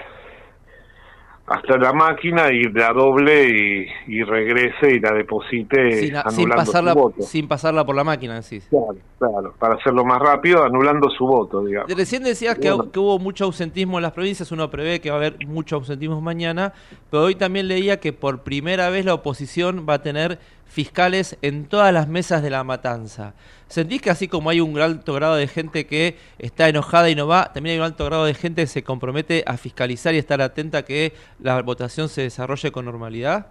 hasta 1.46 1.78
la 1.78 1.92
máquina 1.92 2.52
y 2.52 2.64
la 2.64 2.92
doble 2.92 3.86
y, 4.06 4.22
regrese 4.24 4.94
y 4.94 5.00
la 5.00 5.12
deposite 5.12 6.00
sin, 6.00 6.16
anulando 6.16 6.56
pasarla, 6.56 6.92
su 6.92 6.98
voto. 6.98 7.22
Sin 7.22 7.46
pasarla 7.48 7.86
por 7.86 7.94
la 7.94 8.02
máquina, 8.02 8.40
decís. 8.40 8.66
Claro, 8.68 8.96
claro, 9.18 9.54
para 9.58 9.74
hacerlo 9.76 10.04
más 10.04 10.20
rápido, 10.20 10.64
anulando 10.64 11.08
su 11.08 11.24
voto, 11.24 11.64
digamos. 11.64 11.94
Recién 11.94 12.24
decías 12.24 12.58
que, 12.58 12.72
hubo 12.72 13.18
mucho 13.20 13.44
ausentismo 13.44 13.98
en 13.98 14.02
las 14.02 14.12
provincias, 14.12 14.50
uno 14.50 14.68
prevé 14.70 15.00
que 15.00 15.10
va 15.10 15.16
a 15.16 15.18
haber 15.18 15.46
mucho 15.46 15.76
ausentismo 15.76 16.20
mañana, 16.20 16.72
pero 17.10 17.24
hoy 17.24 17.36
también 17.36 17.68
leía 17.68 18.00
que 18.00 18.12
por 18.12 18.40
primera 18.40 18.90
vez 18.90 19.04
la 19.04 19.14
oposición 19.14 19.86
va 19.88 19.94
a 19.94 20.02
tener 20.02 20.40
fiscales 20.66 21.36
en 21.42 21.66
todas 21.66 21.92
las 21.92 22.08
mesas 22.08 22.42
de 22.42 22.50
la 22.50 22.64
matanza. 22.64 23.34
¿Sentís 23.68 24.02
que 24.02 24.10
así 24.10 24.28
como 24.28 24.50
hay 24.50 24.60
un 24.60 24.78
alto 24.78 25.14
grado 25.14 25.36
de 25.36 25.48
gente 25.48 25.86
que 25.86 26.16
está 26.38 26.68
enojada 26.68 27.10
y 27.10 27.14
no 27.14 27.26
va, 27.26 27.52
también 27.52 27.74
hay 27.74 27.80
un 27.80 27.86
alto 27.86 28.04
grado 28.04 28.24
de 28.24 28.34
gente 28.34 28.62
que 28.62 28.66
se 28.66 28.84
compromete 28.84 29.42
a 29.46 29.56
fiscalizar 29.56 30.14
y 30.14 30.18
estar 30.18 30.40
atenta 30.40 30.78
a 30.78 30.82
que 30.84 31.14
la 31.40 31.60
votación 31.62 32.08
se 32.08 32.22
desarrolle 32.22 32.70
con 32.70 32.84
normalidad? 32.84 33.46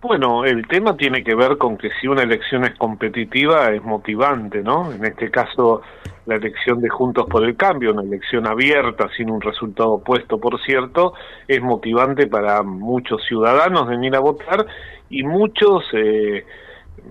Bueno, 0.00 0.44
el 0.44 0.64
tema 0.68 0.96
tiene 0.96 1.24
que 1.24 1.34
ver 1.34 1.58
con 1.58 1.76
que 1.76 1.90
si 2.00 2.06
una 2.06 2.22
elección 2.22 2.62
es 2.64 2.74
competitiva 2.78 3.72
es 3.72 3.82
motivante, 3.82 4.62
¿no? 4.62 4.92
En 4.92 5.04
este 5.04 5.28
caso, 5.28 5.82
la 6.26 6.36
elección 6.36 6.80
de 6.80 6.88
Juntos 6.88 7.26
por 7.28 7.44
el 7.44 7.56
Cambio, 7.56 7.92
una 7.92 8.02
elección 8.02 8.46
abierta, 8.46 9.08
sin 9.16 9.28
un 9.28 9.40
resultado 9.40 9.94
opuesto, 9.94 10.38
por 10.38 10.62
cierto, 10.62 11.14
es 11.48 11.60
motivante 11.60 12.28
para 12.28 12.62
muchos 12.62 13.24
ciudadanos 13.26 13.88
venir 13.88 14.14
a 14.14 14.20
votar 14.20 14.66
y 15.10 15.24
muchos 15.24 15.84
eh, 15.94 16.46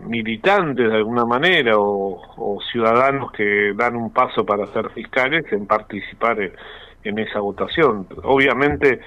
militantes 0.06 0.89
de 0.89 0.95
alguna 0.95 1.26
manera 1.26 1.73
o, 1.76 2.60
ciudadanos 2.71 3.34
que 3.34 3.73
dan 3.76 3.97
un 3.97 4.13
paso 4.13 4.45
para 4.45 4.65
ser 4.67 4.91
fiscales 4.91 5.45
en 5.52 5.67
participar 5.67 6.38
en, 7.04 7.19
esa 7.19 7.41
votación. 7.41 8.08
Obviamente 8.23 9.02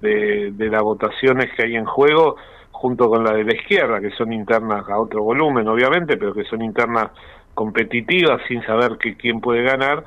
de, 0.00 0.52
de 0.52 0.68
las 0.68 0.82
votaciones 0.82 1.52
que 1.56 1.64
hay 1.64 1.76
en 1.76 1.84
juego, 1.84 2.36
junto 2.84 3.08
con 3.08 3.24
la 3.24 3.32
de 3.32 3.44
la 3.44 3.54
izquierda, 3.54 3.98
que 3.98 4.10
son 4.10 4.30
internas 4.30 4.86
a 4.90 4.98
otro 4.98 5.22
volumen, 5.22 5.66
obviamente, 5.66 6.18
pero 6.18 6.34
que 6.34 6.44
son 6.44 6.60
internas 6.60 7.12
competitivas 7.54 8.42
sin 8.46 8.62
saber 8.66 8.98
que, 8.98 9.16
quién 9.16 9.40
puede 9.40 9.62
ganar, 9.62 10.04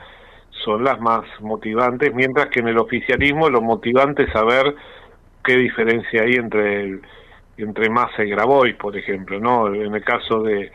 son 0.64 0.84
las 0.84 1.02
más 1.02 1.24
motivantes, 1.42 2.14
mientras 2.14 2.50
que 2.50 2.60
en 2.60 2.68
el 2.68 2.78
oficialismo 2.78 3.50
lo 3.50 3.62
motivante 3.62 4.26
es 4.26 4.32
saber 4.32 4.76
qué 5.44 5.58
diferencia 5.58 6.22
hay 6.22 6.34
entre 6.34 6.84
el, 6.84 7.02
entre 7.58 7.90
Massa 7.90 8.24
y 8.24 8.30
Grabois, 8.30 8.76
por 8.76 8.96
ejemplo, 8.96 9.40
¿no? 9.40 9.74
En 9.74 9.96
el 9.96 10.04
caso 10.04 10.44
de, 10.44 10.72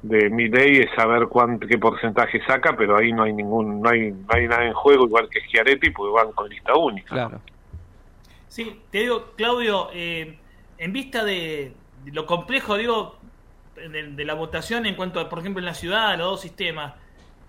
de 0.00 0.30
ley 0.30 0.78
es 0.78 0.94
saber 0.96 1.26
cuánto, 1.28 1.66
qué 1.66 1.76
porcentaje 1.76 2.40
saca, 2.46 2.74
pero 2.74 2.96
ahí 2.96 3.12
no 3.12 3.24
hay 3.24 3.34
ningún, 3.34 3.82
no 3.82 3.90
hay, 3.90 4.12
no 4.12 4.28
hay 4.30 4.48
nada 4.48 4.64
en 4.64 4.72
juego, 4.72 5.04
igual 5.04 5.28
que 5.28 5.42
Schiaretti, 5.42 5.90
porque 5.90 6.24
van 6.24 6.32
con 6.32 6.48
lista 6.48 6.72
única. 6.74 7.14
Claro. 7.14 7.42
Sí, 8.48 8.80
te 8.90 9.00
digo, 9.00 9.32
Claudio, 9.36 9.88
eh, 9.92 10.38
en 10.84 10.92
vista 10.92 11.24
de, 11.24 11.72
lo 12.12 12.26
complejo, 12.26 12.76
digo, 12.76 13.16
de, 13.74 14.24
la 14.26 14.34
votación 14.34 14.84
en 14.84 14.94
cuanto 14.94 15.18
a, 15.18 15.30
por 15.30 15.38
ejemplo, 15.38 15.60
en 15.60 15.64
la 15.64 15.72
ciudad, 15.72 16.10
los 16.18 16.32
dos 16.32 16.42
sistemas, 16.42 16.92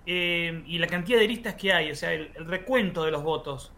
eh, 0.06 0.64
y 0.66 0.78
la 0.78 0.88
cantidad 0.88 1.20
de 1.20 1.28
listas 1.28 1.56
que 1.56 1.74
hay, 1.74 1.92
o 1.92 1.96
sea, 1.96 2.14
el, 2.14 2.32
recuento 2.48 3.04
de 3.04 3.12
los 3.12 3.24
votos, 3.24 3.74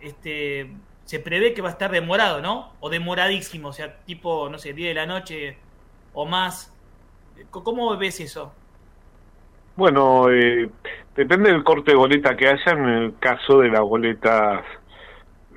este, 0.00 0.72
se 1.04 1.18
prevé 1.20 1.52
que 1.52 1.60
va 1.60 1.68
a 1.68 1.72
estar 1.72 1.90
demorado, 1.90 2.40
¿no? 2.40 2.72
O 2.80 2.88
demoradísimo, 2.88 3.68
o 3.68 3.72
sea, 3.74 3.98
tipo, 4.06 4.48
no 4.48 4.56
sé, 4.56 4.72
10 4.72 4.88
de 4.88 4.94
la 4.94 5.04
noche 5.04 5.58
o 6.14 6.24
más. 6.24 6.74
¿Cómo 7.50 7.94
ves 7.98 8.18
eso? 8.18 8.54
Bueno, 9.76 10.30
eh, 10.30 10.70
depende 11.14 11.52
del 11.52 11.64
corte 11.64 11.90
de 11.90 11.98
boleta 11.98 12.34
que 12.34 12.48
haya 12.48 12.72
en 12.72 12.88
el 12.88 13.18
caso 13.18 13.58
de 13.58 13.68
las 13.68 13.82
boletas 13.82 14.64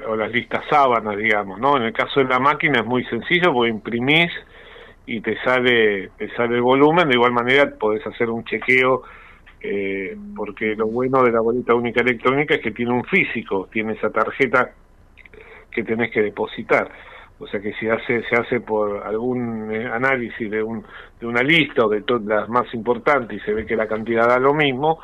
o 0.08 0.16
las 0.16 0.32
listas 0.32 0.64
sábanas, 0.70 1.18
digamos, 1.18 1.60
¿no? 1.60 1.78
En 1.78 1.84
el 1.84 1.94
caso 1.94 2.20
de 2.20 2.28
la 2.28 2.40
máquina 2.40 2.80
es 2.80 2.86
muy 2.86 3.04
sencillo 3.06 3.54
porque 3.54 3.70
imprimís 3.70 4.32
y 5.06 5.22
te 5.22 5.38
sale 5.44 6.10
te 6.18 6.30
sale 6.36 6.56
el 6.56 6.62
volumen, 6.62 7.08
de 7.08 7.16
igual 7.16 7.32
manera 7.32 7.70
podés 7.78 8.06
hacer 8.08 8.30
un 8.30 8.44
chequeo 8.44 9.04
eh, 9.62 10.16
porque 10.36 10.76
lo 10.76 10.88
bueno 10.88 11.24
de 11.24 11.32
la 11.32 11.42
boleta 11.42 11.74
única 11.74 12.02
electrónica 12.02 12.56
es 12.56 12.62
que 12.62 12.72
tiene 12.72 12.92
un 12.92 13.04
físico, 13.04 13.68
tiene 13.72 13.94
esa 13.94 14.12
tarjeta 14.12 14.72
que 15.72 15.84
tenés 15.84 16.12
que 16.12 16.22
depositar. 16.22 16.90
O 17.40 17.48
sea 17.48 17.60
que 17.60 17.74
si 17.74 17.90
hace, 17.90 18.24
se 18.30 18.36
hace 18.36 18.62
por 18.62 19.04
algún 19.04 19.72
eh, 19.74 19.88
análisis 19.92 20.50
de, 20.50 20.62
un, 20.62 20.86
de 21.20 21.26
una 21.26 21.42
lista 21.42 21.86
o 21.86 21.90
de 21.90 22.04
todas 22.04 22.26
las 22.26 22.50
más 22.50 22.72
importantes 22.74 23.38
y 23.38 23.46
se 23.46 23.54
ve 23.54 23.66
que 23.66 23.76
la 23.76 23.88
cantidad 23.88 24.28
da 24.28 24.40
lo 24.40 24.54
mismo, 24.54 25.00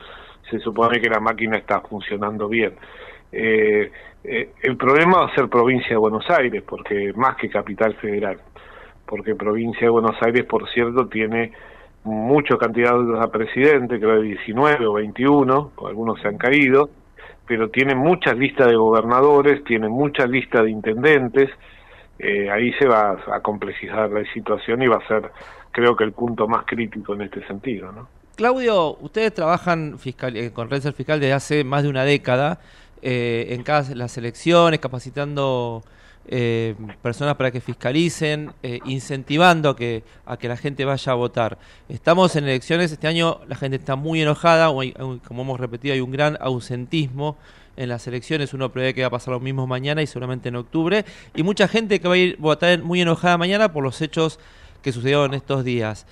se 0.49 0.59
supone 0.59 1.01
que 1.01 1.09
la 1.09 1.19
máquina 1.19 1.57
está 1.57 1.81
funcionando 1.81 2.47
bien. 2.47 2.73
Eh, 3.31 3.91
eh, 4.23 4.51
el 4.61 4.77
problema 4.77 5.19
va 5.19 5.25
a 5.27 5.35
ser 5.35 5.49
provincia 5.49 5.89
de 5.89 5.97
Buenos 5.97 6.29
Aires, 6.29 6.63
porque 6.67 7.11
más 7.15 7.35
que 7.37 7.49
capital 7.49 7.95
federal, 7.95 8.37
porque 9.05 9.35
provincia 9.35 9.81
de 9.81 9.89
Buenos 9.89 10.15
Aires, 10.21 10.45
por 10.45 10.69
cierto, 10.69 11.07
tiene 11.07 11.51
muchos 12.03 12.57
candidatos 12.59 13.19
a 13.19 13.31
presidente, 13.31 13.99
creo 13.99 14.21
de 14.21 14.27
19 14.27 14.85
o 14.85 14.93
21, 14.93 15.71
algunos 15.87 16.19
se 16.21 16.27
han 16.27 16.37
caído, 16.37 16.89
pero 17.47 17.69
tiene 17.69 17.95
muchas 17.95 18.37
listas 18.37 18.67
de 18.67 18.75
gobernadores, 18.75 19.63
tiene 19.63 19.89
muchas 19.89 20.29
listas 20.29 20.63
de 20.63 20.71
intendentes, 20.71 21.49
eh, 22.19 22.49
ahí 22.51 22.71
se 22.73 22.87
va 22.87 23.17
a 23.31 23.39
complejizar 23.41 24.09
la 24.11 24.23
situación 24.33 24.81
y 24.83 24.87
va 24.87 24.97
a 24.97 25.07
ser, 25.07 25.31
creo 25.71 25.95
que, 25.95 26.03
el 26.03 26.11
punto 26.11 26.47
más 26.47 26.65
crítico 26.65 27.15
en 27.15 27.23
este 27.23 27.45
sentido. 27.47 27.91
¿no? 27.91 28.07
Claudio, 28.35 28.97
ustedes 28.97 29.33
trabajan 29.33 29.97
fiscal, 29.97 30.35
eh, 30.37 30.51
con 30.51 30.69
Red 30.69 30.81
Fiscal 30.93 31.19
desde 31.19 31.33
hace 31.33 31.63
más 31.63 31.83
de 31.83 31.89
una 31.89 32.03
década 32.03 32.59
eh, 33.01 33.47
en 33.49 33.63
las 33.97 34.17
elecciones, 34.17 34.79
capacitando 34.79 35.83
personas 37.01 37.35
para 37.35 37.51
que 37.51 37.59
fiscalicen, 37.59 38.53
incentivando 38.85 39.69
a 39.71 39.75
que, 39.75 40.03
a 40.25 40.37
que 40.37 40.47
la 40.47 40.55
gente 40.55 40.85
vaya 40.85 41.11
a 41.11 41.15
votar. 41.15 41.57
Estamos 41.89 42.35
en 42.35 42.45
elecciones, 42.45 42.91
este 42.91 43.07
año 43.07 43.41
la 43.47 43.55
gente 43.55 43.77
está 43.77 43.95
muy 43.95 44.21
enojada, 44.21 44.67
como 44.67 45.41
hemos 45.41 45.59
repetido, 45.59 45.93
hay 45.93 45.99
un 45.99 46.11
gran 46.11 46.37
ausentismo 46.39 47.37
en 47.75 47.89
las 47.89 48.07
elecciones. 48.07 48.53
Uno 48.53 48.71
prevé 48.71 48.93
que 48.93 49.01
va 49.01 49.07
a 49.07 49.11
pasar 49.11 49.33
lo 49.33 49.39
mismo 49.39 49.67
mañana 49.67 50.01
y 50.01 50.07
seguramente 50.07 50.49
en 50.49 50.55
octubre. 50.55 51.05
Y 51.35 51.43
mucha 51.43 51.67
gente 51.67 51.99
que 51.99 52.07
va 52.07 52.13
a 52.13 52.17
ir 52.17 52.35
a 52.37 52.41
votar 52.41 52.81
muy 52.83 53.01
enojada 53.01 53.37
mañana 53.37 53.73
por 53.73 53.83
los 53.83 54.01
hechos 54.01 54.39
que 54.81 54.91
sucedieron 54.91 55.33
estos 55.33 55.63
días. 55.63 56.05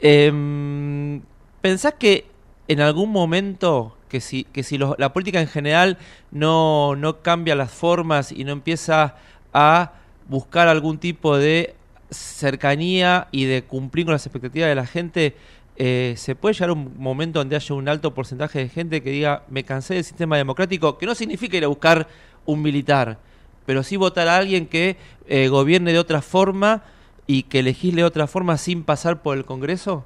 Eh, 0.00 1.20
¿Pensás 1.60 1.94
que 1.94 2.26
en 2.68 2.80
algún 2.80 3.10
momento, 3.10 3.96
que 4.10 4.20
si, 4.20 4.44
que 4.44 4.62
si 4.62 4.76
la 4.76 5.12
política 5.12 5.40
en 5.40 5.46
general 5.46 5.96
no, 6.30 6.96
no 6.96 7.22
cambia 7.22 7.54
las 7.54 7.70
formas 7.70 8.32
y 8.32 8.44
no 8.44 8.52
empieza 8.52 9.14
a 9.54 9.92
buscar 10.28 10.68
algún 10.68 10.98
tipo 10.98 11.38
de 11.38 11.74
cercanía 12.10 13.28
y 13.30 13.44
de 13.44 13.62
cumplir 13.62 14.04
con 14.04 14.12
las 14.12 14.26
expectativas 14.26 14.68
de 14.68 14.74
la 14.74 14.86
gente, 14.86 15.36
eh, 15.76 16.14
¿se 16.16 16.34
puede 16.34 16.54
llegar 16.54 16.70
a 16.70 16.72
un 16.74 16.98
momento 16.98 17.38
donde 17.38 17.56
haya 17.56 17.74
un 17.74 17.88
alto 17.88 18.12
porcentaje 18.12 18.58
de 18.58 18.68
gente 18.68 19.02
que 19.02 19.10
diga, 19.10 19.44
me 19.48 19.64
cansé 19.64 19.94
del 19.94 20.04
sistema 20.04 20.36
democrático, 20.36 20.98
que 20.98 21.06
no 21.06 21.14
significa 21.14 21.56
ir 21.56 21.64
a 21.64 21.68
buscar 21.68 22.08
un 22.44 22.60
militar, 22.60 23.18
pero 23.64 23.82
sí 23.82 23.96
votar 23.96 24.28
a 24.28 24.36
alguien 24.36 24.66
que 24.66 24.96
eh, 25.28 25.48
gobierne 25.48 25.92
de 25.92 25.98
otra 25.98 26.20
forma 26.20 26.82
y 27.26 27.44
que 27.44 27.62
legisle 27.62 28.02
de 28.02 28.06
otra 28.06 28.26
forma 28.26 28.58
sin 28.58 28.82
pasar 28.82 29.22
por 29.22 29.38
el 29.38 29.44
Congreso? 29.44 30.04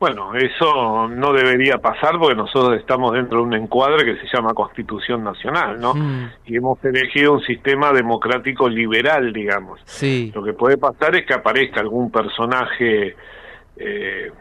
Bueno, 0.00 0.34
eso 0.34 1.08
no 1.08 1.34
debería 1.34 1.76
pasar 1.76 2.18
porque 2.18 2.34
nosotros 2.34 2.80
estamos 2.80 3.12
dentro 3.12 3.40
de 3.40 3.44
un 3.44 3.52
encuadre 3.52 4.06
que 4.06 4.18
se 4.18 4.34
llama 4.34 4.54
Constitución 4.54 5.22
Nacional, 5.22 5.78
¿no? 5.78 5.92
Mm. 5.92 6.30
Y 6.46 6.56
hemos 6.56 6.82
elegido 6.82 7.34
un 7.34 7.42
sistema 7.42 7.92
democrático 7.92 8.66
liberal, 8.66 9.30
digamos. 9.30 9.78
Sí. 9.84 10.32
Lo 10.34 10.42
que 10.42 10.54
puede 10.54 10.78
pasar 10.78 11.14
es 11.16 11.26
que 11.26 11.34
aparezca 11.34 11.80
algún 11.80 12.10
personaje 12.10 13.14
eh, 13.76 14.32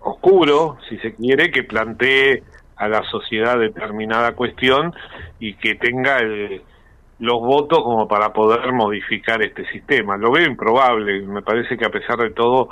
oscuro, 0.00 0.76
si 0.86 0.98
se 0.98 1.14
quiere, 1.14 1.50
que 1.50 1.64
plantee 1.64 2.42
a 2.76 2.86
la 2.86 3.02
sociedad 3.04 3.58
determinada 3.58 4.32
cuestión 4.32 4.94
y 5.40 5.54
que 5.54 5.76
tenga 5.76 6.20
los 6.20 7.40
votos 7.40 7.82
como 7.82 8.06
para 8.06 8.34
poder 8.34 8.70
modificar 8.74 9.42
este 9.42 9.64
sistema. 9.72 10.18
Lo 10.18 10.30
veo 10.30 10.46
improbable, 10.46 11.22
me 11.22 11.40
parece 11.40 11.78
que 11.78 11.86
a 11.86 11.90
pesar 11.90 12.18
de 12.18 12.32
todo, 12.32 12.68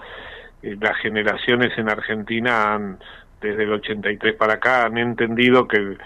las 0.63 0.97
generaciones 0.99 1.77
en 1.77 1.89
Argentina 1.89 2.75
han, 2.75 2.99
desde 3.41 3.65
el 3.65 3.73
83 3.73 4.35
para 4.37 4.55
acá 4.55 4.85
han 4.87 4.99
entendido 4.99 5.67
que 5.67 5.77
el, 5.77 5.99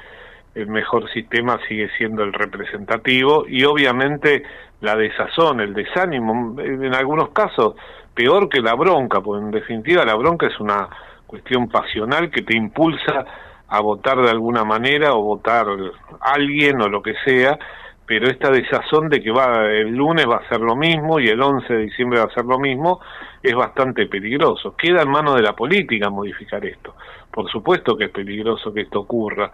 mejor 0.68 1.10
sistema 1.12 1.58
sigue 1.68 1.90
siendo 1.98 2.22
el 2.22 2.32
representativo 2.32 3.44
y 3.46 3.64
obviamente 3.64 4.42
la 4.80 4.96
desazón, 4.96 5.60
el 5.60 5.74
desánimo, 5.74 6.58
en 6.58 6.94
algunos 6.94 7.28
casos 7.28 7.74
peor 8.14 8.48
que 8.48 8.62
la 8.62 8.74
bronca, 8.74 9.20
porque 9.20 9.44
en 9.44 9.50
definitiva 9.50 10.06
la 10.06 10.14
bronca 10.14 10.46
es 10.46 10.58
una 10.58 10.88
cuestión 11.26 11.68
pasional 11.68 12.30
que 12.30 12.40
te 12.40 12.56
impulsa 12.56 13.26
a 13.68 13.80
votar 13.80 14.16
de 14.22 14.30
alguna 14.30 14.64
manera 14.64 15.12
o 15.12 15.22
votar 15.22 15.66
a 15.68 16.32
alguien 16.32 16.80
o 16.80 16.88
lo 16.88 17.02
que 17.02 17.12
sea, 17.22 17.58
pero 18.06 18.30
esta 18.30 18.50
desazón 18.50 19.10
de 19.10 19.20
que 19.20 19.30
va 19.30 19.66
el 19.66 19.94
lunes 19.94 20.26
va 20.26 20.36
a 20.36 20.48
ser 20.48 20.60
lo 20.60 20.74
mismo 20.74 21.20
y 21.20 21.28
el 21.28 21.42
11 21.42 21.70
de 21.70 21.80
diciembre 21.80 22.20
va 22.20 22.26
a 22.26 22.34
ser 22.34 22.46
lo 22.46 22.58
mismo 22.58 23.00
es 23.42 23.55
bastante 23.55 24.07
peligroso. 24.07 24.75
Queda 24.77 25.03
en 25.03 25.11
manos 25.11 25.37
de 25.37 25.42
la 25.42 25.55
política 25.55 26.11
modificar 26.11 26.64
esto. 26.64 26.94
Por 27.31 27.51
supuesto 27.51 27.96
que 27.96 28.05
es 28.07 28.11
peligroso 28.11 28.72
que 28.72 28.83
esto 28.83 29.01
ocurra 29.01 29.51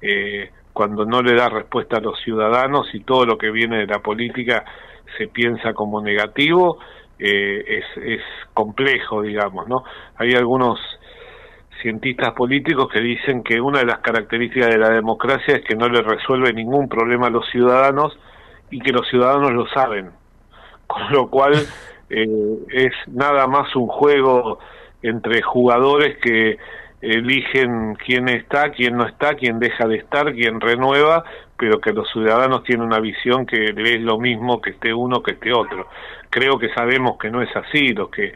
eh, 0.00 0.50
cuando 0.72 1.04
no 1.04 1.22
le 1.22 1.34
da 1.34 1.48
respuesta 1.48 1.98
a 1.98 2.00
los 2.00 2.20
ciudadanos 2.20 2.94
y 2.94 3.00
todo 3.00 3.24
lo 3.24 3.38
que 3.38 3.50
viene 3.50 3.78
de 3.78 3.86
la 3.86 4.00
política 4.00 4.64
se 5.16 5.28
piensa 5.28 5.72
como 5.72 6.02
negativo 6.02 6.78
eh, 7.18 7.64
es, 7.66 8.02
es 8.02 8.20
complejo, 8.52 9.22
digamos, 9.22 9.66
¿no? 9.68 9.84
Hay 10.16 10.34
algunos 10.34 10.78
cientistas 11.80 12.32
políticos 12.32 12.88
que 12.92 13.00
dicen 13.00 13.42
que 13.42 13.60
una 13.60 13.80
de 13.80 13.86
las 13.86 13.98
características 13.98 14.70
de 14.70 14.78
la 14.78 14.90
democracia 14.90 15.56
es 15.56 15.64
que 15.64 15.76
no 15.76 15.88
le 15.88 16.02
resuelve 16.02 16.52
ningún 16.52 16.88
problema 16.88 17.28
a 17.28 17.30
los 17.30 17.48
ciudadanos 17.50 18.18
y 18.70 18.80
que 18.80 18.92
los 18.92 19.08
ciudadanos 19.08 19.52
lo 19.52 19.66
saben, 19.68 20.10
con 20.86 21.10
lo 21.12 21.28
cual 21.28 21.52
eh, 22.10 22.58
es 22.70 22.92
nada 23.08 23.46
más 23.46 23.74
un 23.76 23.88
juego 23.88 24.58
entre 25.02 25.42
jugadores 25.42 26.18
que 26.18 26.58
eligen 27.00 27.94
quién 27.94 28.28
está, 28.28 28.70
quién 28.70 28.96
no 28.96 29.06
está, 29.06 29.34
quién 29.34 29.58
deja 29.58 29.86
de 29.86 29.96
estar, 29.96 30.32
quién 30.32 30.60
renueva, 30.60 31.24
pero 31.56 31.80
que 31.80 31.92
los 31.92 32.10
ciudadanos 32.10 32.64
tienen 32.64 32.86
una 32.86 33.00
visión 33.00 33.46
que 33.46 33.66
es 33.66 34.00
lo 34.00 34.18
mismo 34.18 34.60
que 34.60 34.70
esté 34.70 34.92
uno 34.92 35.22
que 35.22 35.32
esté 35.32 35.52
otro. 35.52 35.88
Creo 36.30 36.58
que 36.58 36.72
sabemos 36.74 37.18
que 37.18 37.30
no 37.30 37.42
es 37.42 37.54
así, 37.54 37.88
lo 37.88 38.10
que 38.10 38.34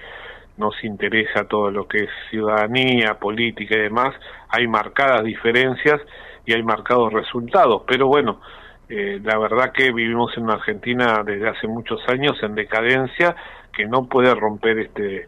nos 0.57 0.75
interesa 0.85 1.45
todo 1.45 1.71
lo 1.71 1.89
que 1.89 2.05
es 2.05 2.11
ciudadanía, 2.31 3.15
política 3.15 3.77
y 3.77 3.81
demás, 3.81 4.15
hay 4.49 4.67
marcadas 4.67 5.25
diferencias 5.25 6.01
y 6.45 6.53
hay 6.53 6.63
marcados 6.63 7.13
resultados, 7.13 7.83
pero 7.87 8.07
bueno, 8.07 8.41
eh, 8.89 9.21
la 9.23 9.39
verdad 9.39 9.73
que 9.73 9.93
vivimos 9.93 10.37
en 10.37 10.45
una 10.45 10.55
Argentina 10.55 11.23
desde 11.25 11.49
hace 11.49 11.67
muchos 11.67 12.01
años 12.09 12.37
en 12.43 12.55
decadencia 12.55 13.37
que 13.73 13.87
no 13.87 14.07
puede 14.07 14.35
romper 14.35 14.79
este 14.79 15.27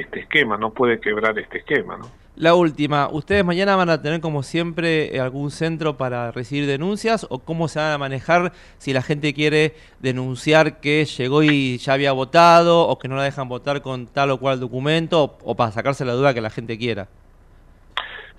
este 0.00 0.20
esquema, 0.20 0.56
no 0.56 0.70
puede 0.70 1.00
quebrar 1.00 1.38
este 1.38 1.58
esquema, 1.58 1.96
¿no? 1.96 2.06
La 2.36 2.54
última, 2.54 3.08
¿ustedes 3.10 3.46
mañana 3.46 3.76
van 3.76 3.88
a 3.88 4.02
tener 4.02 4.20
como 4.20 4.42
siempre 4.42 5.18
algún 5.18 5.50
centro 5.50 5.96
para 5.96 6.32
recibir 6.32 6.66
denuncias 6.66 7.26
o 7.30 7.38
cómo 7.38 7.66
se 7.66 7.78
van 7.78 7.92
a 7.92 7.98
manejar 7.98 8.52
si 8.76 8.92
la 8.92 9.00
gente 9.00 9.32
quiere 9.32 9.72
denunciar 10.00 10.80
que 10.80 11.06
llegó 11.06 11.42
y 11.42 11.78
ya 11.78 11.94
había 11.94 12.12
votado 12.12 12.86
o 12.88 12.98
que 12.98 13.08
no 13.08 13.16
la 13.16 13.22
dejan 13.22 13.48
votar 13.48 13.80
con 13.80 14.06
tal 14.06 14.32
o 14.32 14.38
cual 14.38 14.60
documento 14.60 15.38
o, 15.42 15.54
para 15.56 15.70
sacarse 15.70 16.04
la 16.04 16.12
duda 16.12 16.34
que 16.34 16.42
la 16.42 16.50
gente 16.50 16.76
quiera? 16.76 17.08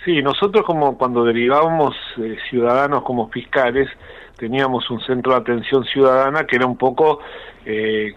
Sí, 0.05 0.21
nosotros 0.21 0.63
como 0.63 0.95
cuando 0.95 1.23
derivábamos 1.23 1.95
eh, 2.19 2.38
ciudadanos 2.51 3.01
como 3.01 3.29
fiscales 3.29 3.89
teníamos 4.38 4.91
un 4.91 5.01
centro 5.01 5.31
de 5.31 5.39
atención 5.39 5.83
ciudadana 5.86 6.45
que 6.45 6.55
era 6.55 6.67
un 6.67 6.77
poco 6.77 7.19
eh, 7.65 8.13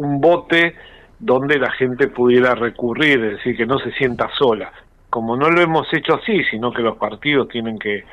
un 0.00 0.20
bote 0.20 0.74
donde 1.18 1.58
la 1.58 1.70
gente 1.72 2.08
pudiera 2.08 2.54
recurrir, 2.54 3.24
es 3.24 3.32
decir, 3.38 3.56
que 3.56 3.66
no 3.66 3.78
se 3.78 3.92
sienta 3.92 4.28
sola 4.38 4.72
como 5.10 5.36
no 5.36 5.50
lo 5.50 5.60
hemos 5.60 5.92
hecho 5.92 6.14
así, 6.14 6.44
sino 6.44 6.72
que 6.72 6.82
los 6.82 6.96
partidos 6.96 7.48
tienen 7.48 7.78
que 7.78 8.04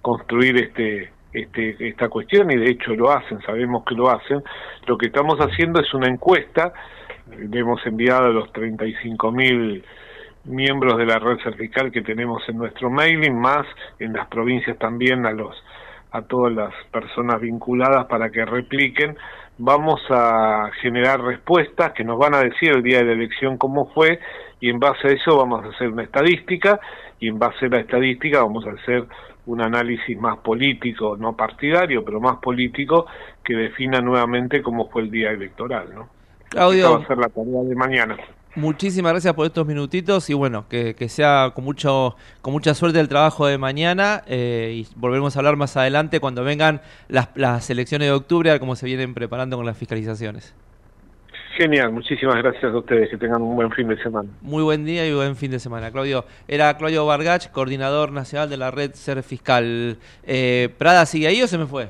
construir 0.00 0.56
este 0.56 1.10
este, 1.32 1.76
esta 1.86 2.08
cuestión 2.08 2.50
y 2.50 2.56
de 2.56 2.70
hecho 2.70 2.94
lo 2.94 3.10
hacen, 3.10 3.42
sabemos 3.42 3.84
que 3.84 3.94
lo 3.94 4.08
hacen. 4.08 4.42
Lo 4.86 4.96
que 4.96 5.08
estamos 5.08 5.38
haciendo 5.38 5.80
es 5.80 5.92
una 5.92 6.08
encuesta, 6.08 6.72
le 7.38 7.60
hemos 7.60 7.84
enviado 7.84 8.26
a 8.26 8.30
los 8.30 8.50
35 8.52 9.32
mil 9.32 9.84
miembros 10.44 10.96
de 10.96 11.04
la 11.04 11.18
red 11.18 11.36
cervical 11.42 11.92
que 11.92 12.00
tenemos 12.00 12.42
en 12.48 12.56
nuestro 12.56 12.88
mailing, 12.88 13.38
más 13.38 13.66
en 13.98 14.14
las 14.14 14.28
provincias 14.28 14.78
también 14.78 15.26
a 15.26 15.32
los 15.32 15.54
a 16.12 16.22
todas 16.22 16.54
las 16.54 16.72
personas 16.90 17.38
vinculadas 17.38 18.06
para 18.06 18.30
que 18.30 18.46
repliquen. 18.46 19.18
Vamos 19.58 20.00
a 20.10 20.70
generar 20.82 21.20
respuestas 21.20 21.92
que 21.92 22.04
nos 22.04 22.18
van 22.18 22.34
a 22.34 22.40
decir 22.40 22.70
el 22.70 22.82
día 22.82 22.98
de 22.98 23.06
la 23.06 23.12
elección 23.12 23.56
cómo 23.56 23.90
fue 23.92 24.20
y 24.60 24.68
en 24.68 24.78
base 24.78 25.08
a 25.08 25.10
eso 25.12 25.36
vamos 25.36 25.64
a 25.64 25.68
hacer 25.68 25.88
una 25.88 26.02
estadística 26.02 26.78
y 27.18 27.28
en 27.28 27.38
base 27.38 27.66
a 27.66 27.68
la 27.70 27.78
estadística 27.78 28.42
vamos 28.42 28.66
a 28.66 28.72
hacer 28.72 29.04
un 29.46 29.62
análisis 29.62 30.18
más 30.18 30.38
político, 30.38 31.16
no 31.16 31.36
partidario, 31.36 32.04
pero 32.04 32.20
más 32.20 32.36
político 32.38 33.06
que 33.42 33.54
defina 33.54 34.00
nuevamente 34.00 34.62
cómo 34.62 34.88
fue 34.88 35.02
el 35.02 35.10
día 35.10 35.30
electoral, 35.30 35.94
¿no? 35.94 36.08
Claudio, 36.48 36.98
va 36.98 37.04
a 37.04 37.06
ser 37.06 37.18
la 37.18 37.28
tarea 37.28 37.62
de 37.62 37.74
mañana. 37.74 38.16
Muchísimas 38.56 39.12
gracias 39.12 39.34
por 39.34 39.44
estos 39.44 39.66
minutitos 39.66 40.30
y 40.30 40.34
bueno, 40.34 40.64
que, 40.68 40.94
sea 41.10 41.52
con 41.54 41.62
mucho 41.62 42.16
con 42.40 42.54
mucha 42.54 42.72
suerte 42.72 42.98
el 42.98 43.08
trabajo 43.08 43.46
de 43.46 43.58
mañana 43.58 44.22
eh, 44.26 44.82
y 44.82 44.88
volveremos 44.96 45.36
a 45.36 45.40
hablar 45.40 45.56
más 45.56 45.76
adelante 45.76 46.20
cuando 46.20 46.42
vengan 46.42 46.80
las, 47.08 47.28
las 47.34 47.68
elecciones 47.68 48.08
de 48.08 48.12
octubre, 48.12 48.48
a 48.48 48.54
ver 48.54 48.60
cómo 48.60 48.74
se 48.74 48.86
vienen 48.86 49.12
preparando 49.12 49.58
con 49.58 49.66
las 49.66 49.76
fiscalizaciones. 49.76 50.54
Genial, 51.58 51.92
muchísimas 51.92 52.36
gracias 52.36 52.64
a 52.64 52.78
ustedes, 52.78 53.10
que 53.10 53.18
tengan 53.18 53.42
un 53.42 53.56
buen 53.56 53.70
fin 53.72 53.88
de 53.88 54.02
semana. 54.02 54.28
Muy 54.40 54.62
buen 54.62 54.86
día 54.86 55.06
y 55.06 55.12
buen 55.12 55.36
fin 55.36 55.50
de 55.50 55.58
semana, 55.58 55.90
Claudio. 55.90 56.24
Era 56.48 56.76
Claudio 56.78 57.04
Vargach, 57.04 57.50
coordinador 57.50 58.10
nacional 58.10 58.48
de 58.48 58.56
la 58.56 58.70
red 58.70 58.92
Ser 58.94 59.22
Fiscal. 59.22 59.98
Eh, 60.22 60.70
¿Prada 60.78 61.04
sigue 61.04 61.28
ahí 61.28 61.42
o 61.42 61.46
se 61.46 61.58
me 61.58 61.66
fue? 61.66 61.88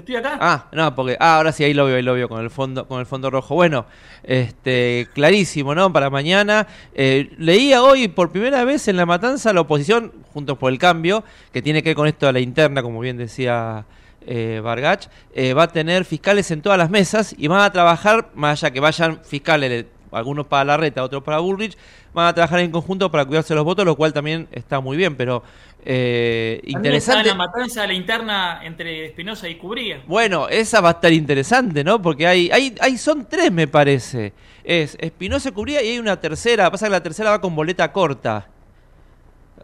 Estoy 0.00 0.16
acá. 0.16 0.38
Ah, 0.40 0.66
no, 0.72 0.94
porque 0.94 1.16
ah, 1.20 1.36
ahora 1.36 1.52
sí 1.52 1.62
ahí 1.62 1.74
lo 1.74 1.84
veo, 1.84 1.96
ahí 1.96 2.02
lo 2.02 2.14
veo 2.14 2.26
con 2.26 2.40
el 2.40 2.48
fondo, 2.48 2.88
con 2.88 3.00
el 3.00 3.06
fondo 3.06 3.30
rojo. 3.30 3.54
Bueno, 3.54 3.84
este, 4.22 5.08
clarísimo, 5.12 5.74
¿no? 5.74 5.92
Para 5.92 6.08
mañana. 6.08 6.66
Eh, 6.94 7.30
leía 7.36 7.82
hoy 7.82 8.08
por 8.08 8.32
primera 8.32 8.64
vez 8.64 8.88
en 8.88 8.96
la 8.96 9.04
matanza 9.04 9.52
la 9.52 9.60
oposición, 9.60 10.12
juntos 10.32 10.56
por 10.56 10.72
el 10.72 10.78
cambio, 10.78 11.22
que 11.52 11.60
tiene 11.60 11.82
que 11.82 11.90
ver 11.90 11.96
con 11.96 12.06
esto 12.06 12.26
de 12.26 12.32
la 12.32 12.40
interna, 12.40 12.82
como 12.82 12.98
bien 13.00 13.18
decía 13.18 13.84
eh, 14.26 14.60
Vargach, 14.64 15.08
eh, 15.34 15.52
va 15.52 15.64
a 15.64 15.68
tener 15.68 16.06
fiscales 16.06 16.50
en 16.50 16.62
todas 16.62 16.78
las 16.78 16.88
mesas 16.88 17.34
y 17.36 17.46
van 17.48 17.60
a 17.60 17.70
trabajar, 17.70 18.30
más 18.34 18.62
allá 18.62 18.72
que 18.72 18.80
vayan 18.80 19.20
fiscales, 19.22 19.84
algunos 20.12 20.46
para 20.46 20.64
la 20.64 20.76
reta, 20.76 21.02
otros 21.02 21.22
para 21.22 21.38
Bullrich, 21.38 21.76
van 22.12 22.26
a 22.26 22.34
trabajar 22.34 22.60
en 22.60 22.70
conjunto 22.70 23.10
para 23.10 23.24
cuidarse 23.24 23.54
los 23.54 23.64
votos, 23.64 23.84
lo 23.84 23.96
cual 23.96 24.12
también 24.12 24.48
está 24.50 24.80
muy 24.80 24.96
bien, 24.96 25.16
pero 25.16 25.42
eh, 25.84 26.60
interesante. 26.64 27.28
la 27.28 27.34
matanza 27.34 27.86
la 27.86 27.94
interna 27.94 28.60
entre 28.64 29.06
Espinosa 29.06 29.48
y 29.48 29.56
Cubría. 29.56 30.02
Bueno, 30.06 30.48
esa 30.48 30.80
va 30.80 30.90
a 30.90 30.92
estar 30.92 31.12
interesante, 31.12 31.82
¿no? 31.84 32.02
Porque 32.02 32.26
hay, 32.26 32.50
hay, 32.50 32.74
hay 32.80 32.98
son 32.98 33.26
tres, 33.28 33.50
me 33.50 33.66
parece. 33.66 34.32
Es 34.64 34.96
Espinosa 35.00 35.48
y 35.48 35.52
Cubría 35.52 35.82
y 35.82 35.88
hay 35.88 35.98
una 35.98 36.20
tercera. 36.20 36.70
Pasa 36.70 36.86
que 36.86 36.90
la 36.90 37.02
tercera 37.02 37.30
va 37.30 37.40
con 37.40 37.54
boleta 37.54 37.90
corta. 37.92 38.48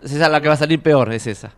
Esa 0.02 0.26
es 0.26 0.30
la 0.30 0.40
que 0.40 0.48
va 0.48 0.54
a 0.54 0.58
salir 0.58 0.80
peor, 0.80 1.12
es 1.12 1.26
esa. 1.26 1.52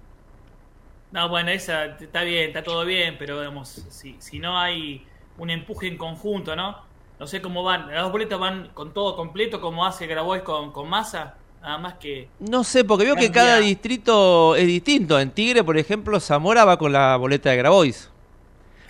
No, 1.10 1.28
bueno, 1.28 1.50
esa 1.50 1.86
está 1.86 2.22
bien, 2.22 2.48
está 2.48 2.62
todo 2.62 2.84
bien, 2.84 3.16
pero 3.18 3.40
digamos, 3.40 3.68
si, 3.88 4.16
si 4.18 4.38
no 4.38 4.58
hay 4.58 5.06
un 5.38 5.50
empuje 5.50 5.86
en 5.86 5.96
conjunto, 5.96 6.54
¿no? 6.54 6.87
No 7.18 7.26
sé 7.26 7.42
cómo 7.42 7.62
van. 7.62 7.90
Las 7.90 8.02
dos 8.02 8.12
boletas 8.12 8.38
van 8.38 8.70
con 8.74 8.92
todo 8.92 9.16
completo, 9.16 9.60
como 9.60 9.84
hace 9.84 10.06
Grabois 10.06 10.42
con, 10.42 10.72
con 10.72 10.88
Massa. 10.88 11.34
Nada 11.60 11.78
más 11.78 11.94
que. 11.94 12.28
No 12.38 12.62
sé, 12.62 12.84
porque 12.84 13.04
veo 13.04 13.16
que 13.16 13.32
cada 13.32 13.58
distrito 13.58 14.54
es 14.54 14.66
distinto. 14.66 15.18
En 15.18 15.30
Tigre, 15.32 15.64
por 15.64 15.76
ejemplo, 15.76 16.20
Zamora 16.20 16.64
va 16.64 16.78
con 16.78 16.92
la 16.92 17.16
boleta 17.16 17.50
de 17.50 17.56
Grabois. 17.56 18.10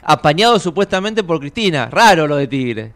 Apañado 0.03 0.59
supuestamente 0.59 1.25
por 1.25 1.41
Cristina. 1.41 1.87
Raro 1.91 2.27
lo 2.27 2.37
de 2.37 2.47
Tigre. 2.47 2.93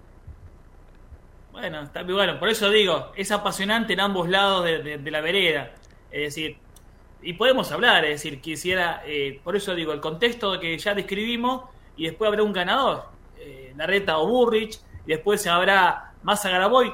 Bueno, 1.53 1.83
está, 1.83 2.03
bueno, 2.03 2.39
por 2.39 2.49
eso 2.49 2.71
digo, 2.71 3.13
es 3.15 3.31
apasionante 3.31 3.93
en 3.93 4.01
ambos 4.01 4.29
lados 4.29 4.65
de, 4.65 5.11
la 5.11 5.21
vereda. 5.21 5.71
Es 6.11 6.35
decir, 6.35 6.59
y 7.23 7.35
podemos 7.35 7.71
hablar, 7.71 8.05
es 8.05 8.23
decir, 8.23 8.41
quisiera, 8.41 9.03
eh, 9.07 9.41
por 9.45 9.55
eso 9.55 9.75
digo, 9.75 9.93
el 9.93 10.01
contexto 10.01 10.59
que 10.59 10.77
ya 10.77 10.93
describimos 10.95 11.63
y 11.97 12.07
después 12.07 12.29
habrá 12.29 12.43
un 12.43 12.53
ganador, 12.53 13.05
eh, 13.39 13.73
Larreta 13.77 14.19
o 14.19 14.27
Burrich, 14.27 14.81
y 15.07 15.11
después 15.11 15.47
habrá 15.47 16.13
Massa 16.23 16.51
Graboy, 16.51 16.93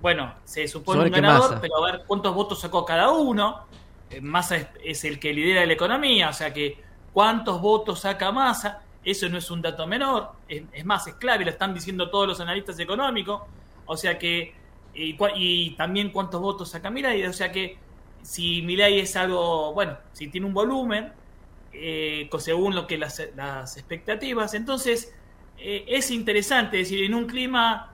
bueno, 0.00 0.34
se 0.44 0.68
supone 0.68 1.04
un 1.04 1.10
ganador, 1.10 1.58
pero 1.60 1.84
a 1.84 1.92
ver 1.92 2.04
cuántos 2.06 2.34
votos 2.34 2.60
sacó 2.60 2.84
cada 2.84 3.10
uno. 3.10 3.66
Eh, 4.10 4.20
Massa 4.20 4.70
es, 4.82 5.04
el 5.04 5.18
que 5.18 5.32
lidera 5.32 5.66
la 5.66 5.72
economía, 5.72 6.28
o 6.28 6.32
sea 6.32 6.52
que 6.52 6.78
cuántos 7.12 7.60
votos 7.60 8.00
saca 8.00 8.30
Massa, 8.30 8.82
eso 9.04 9.28
no 9.28 9.38
es 9.38 9.50
un 9.50 9.62
dato 9.62 9.86
menor, 9.86 10.32
es, 10.48 10.84
más, 10.84 11.06
es 11.06 11.14
clave, 11.14 11.44
lo 11.44 11.50
están 11.50 11.72
diciendo 11.72 12.10
todos 12.10 12.28
los 12.28 12.40
analistas 12.40 12.78
económicos, 12.78 13.42
o 13.86 13.96
sea 13.96 14.18
que, 14.18 14.54
y, 14.94 15.70
también 15.76 16.10
cuántos 16.10 16.40
votos 16.40 16.70
saca 16.70 16.90
Milay, 16.90 17.24
o 17.24 17.32
sea 17.32 17.50
que 17.50 17.78
si 18.22 18.62
Milay 18.62 19.00
es 19.00 19.16
algo, 19.16 19.72
bueno, 19.72 19.96
si 20.12 20.28
tiene 20.28 20.46
un 20.46 20.54
volumen, 20.54 21.12
eh, 21.72 22.28
según 22.38 22.74
lo 22.74 22.86
que 22.86 22.98
las, 22.98 23.22
las 23.34 23.76
expectativas, 23.76 24.54
entonces 24.54 25.15
eh, 25.58 25.84
es 25.88 26.10
interesante, 26.10 26.80
es 26.80 26.88
decir, 26.88 27.04
en 27.04 27.14
un 27.14 27.26
clima 27.26 27.92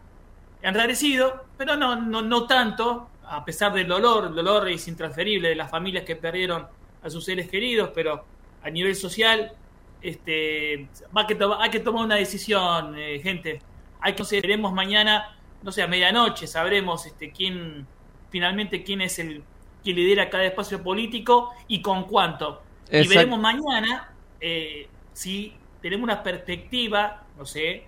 enrarecido, 0.62 1.46
pero 1.56 1.76
no, 1.76 1.96
no, 1.96 2.22
no 2.22 2.46
tanto, 2.46 3.08
a 3.24 3.44
pesar 3.44 3.72
del 3.72 3.88
dolor, 3.88 4.26
el 4.26 4.34
dolor 4.34 4.68
es 4.68 4.86
intransferible 4.88 5.50
de 5.50 5.56
las 5.56 5.70
familias 5.70 6.04
que 6.04 6.16
perdieron 6.16 6.66
a 7.02 7.10
sus 7.10 7.24
seres 7.24 7.48
queridos, 7.48 7.90
pero 7.94 8.24
a 8.62 8.70
nivel 8.70 8.94
social 8.94 9.52
este, 10.00 10.88
va 11.16 11.26
que 11.26 11.38
hay 11.58 11.70
que 11.70 11.80
tomar 11.80 12.04
una 12.04 12.16
decisión, 12.16 12.98
eh, 12.98 13.20
gente. 13.22 13.60
Hay 14.00 14.14
que 14.14 14.24
veremos 14.40 14.72
mañana, 14.72 15.36
no 15.62 15.70
sé, 15.70 15.82
a 15.82 15.86
medianoche 15.86 16.46
sabremos 16.46 17.06
este, 17.06 17.30
quién 17.30 17.86
finalmente 18.30 18.82
quién 18.82 19.00
es 19.02 19.18
el 19.18 19.44
que 19.84 19.92
lidera 19.92 20.30
cada 20.30 20.44
espacio 20.44 20.82
político 20.82 21.50
y 21.68 21.82
con 21.82 22.04
cuánto. 22.04 22.62
Y 22.90 23.06
veremos 23.06 23.38
mañana 23.40 24.12
eh, 24.40 24.88
si 25.12 25.54
tenemos 25.80 26.04
una 26.04 26.22
perspectiva, 26.22 27.24
no 27.42 27.46
sé, 27.46 27.82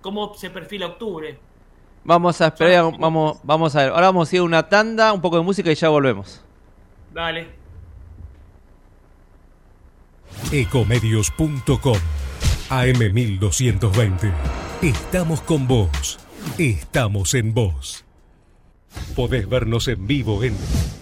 cómo 0.00 0.34
se 0.34 0.50
perfila 0.50 0.86
octubre. 0.86 1.38
Vamos 2.02 2.40
a 2.40 2.48
esperar, 2.48 2.98
vamos, 2.98 3.38
vamos 3.44 3.76
a 3.76 3.84
ver. 3.84 3.90
Ahora 3.90 4.06
vamos 4.06 4.32
a 4.32 4.34
ir 4.34 4.40
a 4.40 4.44
una 4.44 4.68
tanda, 4.68 5.12
un 5.12 5.20
poco 5.20 5.36
de 5.36 5.44
música 5.44 5.70
y 5.70 5.76
ya 5.76 5.88
volvemos. 5.88 6.44
Dale. 7.14 7.48
Ecomedios.com 10.50 11.96
AM1220. 12.70 14.32
Estamos 14.82 15.42
con 15.42 15.68
vos. 15.68 16.18
Estamos 16.58 17.34
en 17.34 17.54
vos. 17.54 18.04
Podés 19.14 19.48
vernos 19.48 19.86
en 19.86 20.08
vivo 20.08 20.42
en 20.42 20.56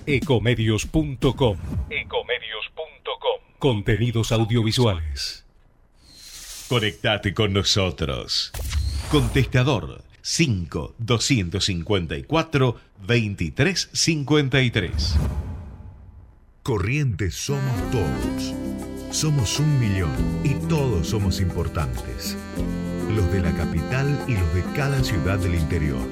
ecomedios.com. 0.04 1.56
Ecomedios.com. 1.88 3.40
Contenidos 3.59 4.32
audiovisuales. 4.32 5.45
Conectate 6.68 7.33
con 7.33 7.52
nosotros. 7.52 8.50
Contestador 9.09 10.02
5 10.20 10.96
254 10.98 12.76
2353. 13.07 15.14
Corrientes 16.64 17.37
somos 17.37 17.90
todos. 17.92 18.52
Somos 19.12 19.61
un 19.61 19.79
millón 19.79 20.11
y 20.42 20.55
todos 20.68 21.07
somos 21.07 21.40
importantes. 21.40 22.37
Los 23.14 23.31
de 23.31 23.42
la 23.42 23.52
capital 23.52 24.18
y 24.26 24.33
los 24.33 24.52
de 24.52 24.64
cada 24.74 25.05
ciudad 25.05 25.38
del 25.38 25.55
interior. 25.55 26.02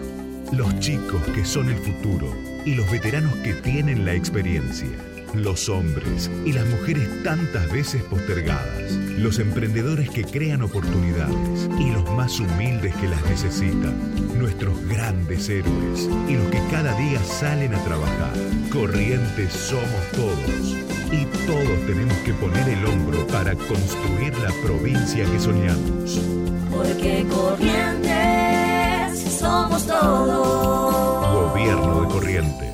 Los 0.53 0.79
chicos 0.79 1.21
que 1.35 1.45
son 1.45 1.69
el 1.69 1.79
futuro 1.79 2.33
y 2.65 2.77
los 2.77 2.89
veteranos 2.93 3.35
que 3.39 3.55
tienen 3.55 4.05
la 4.05 4.15
experiencia 4.15 5.14
los 5.43 5.69
hombres 5.69 6.31
y 6.45 6.53
las 6.53 6.67
mujeres 6.67 7.09
tantas 7.23 7.71
veces 7.73 8.03
postergadas, 8.05 8.93
los 9.19 9.39
emprendedores 9.39 10.11
que 10.11 10.25
crean 10.25 10.63
oportunidades 10.63 11.69
y 11.79 11.91
los 11.91 12.09
más 12.13 12.39
humildes 12.39 12.95
que 12.97 13.09
las 13.09 13.25
necesitan, 13.25 13.95
nuestros 14.39 14.79
grandes 14.87 15.49
héroes 15.49 16.09
y 16.29 16.35
los 16.35 16.47
que 16.51 16.61
cada 16.71 16.95
día 16.97 17.23
salen 17.25 17.75
a 17.75 17.83
trabajar. 17.85 18.35
Corrientes 18.71 19.53
somos 19.53 20.11
todos 20.13 20.77
y 21.11 21.25
todos 21.47 21.87
tenemos 21.87 22.17
que 22.19 22.35
poner 22.35 22.69
el 22.69 22.85
hombro 22.87 23.27
para 23.29 23.55
construir 23.55 24.37
la 24.39 24.53
provincia 24.63 25.25
que 25.25 25.41
soñamos. 25.41 26.21
Porque 26.71 27.27
Corrientes 27.29 28.15
somos 29.39 29.87
todos. 29.87 31.53
Gobierno 31.53 32.03
de 32.03 32.09
Corrientes. 32.09 32.74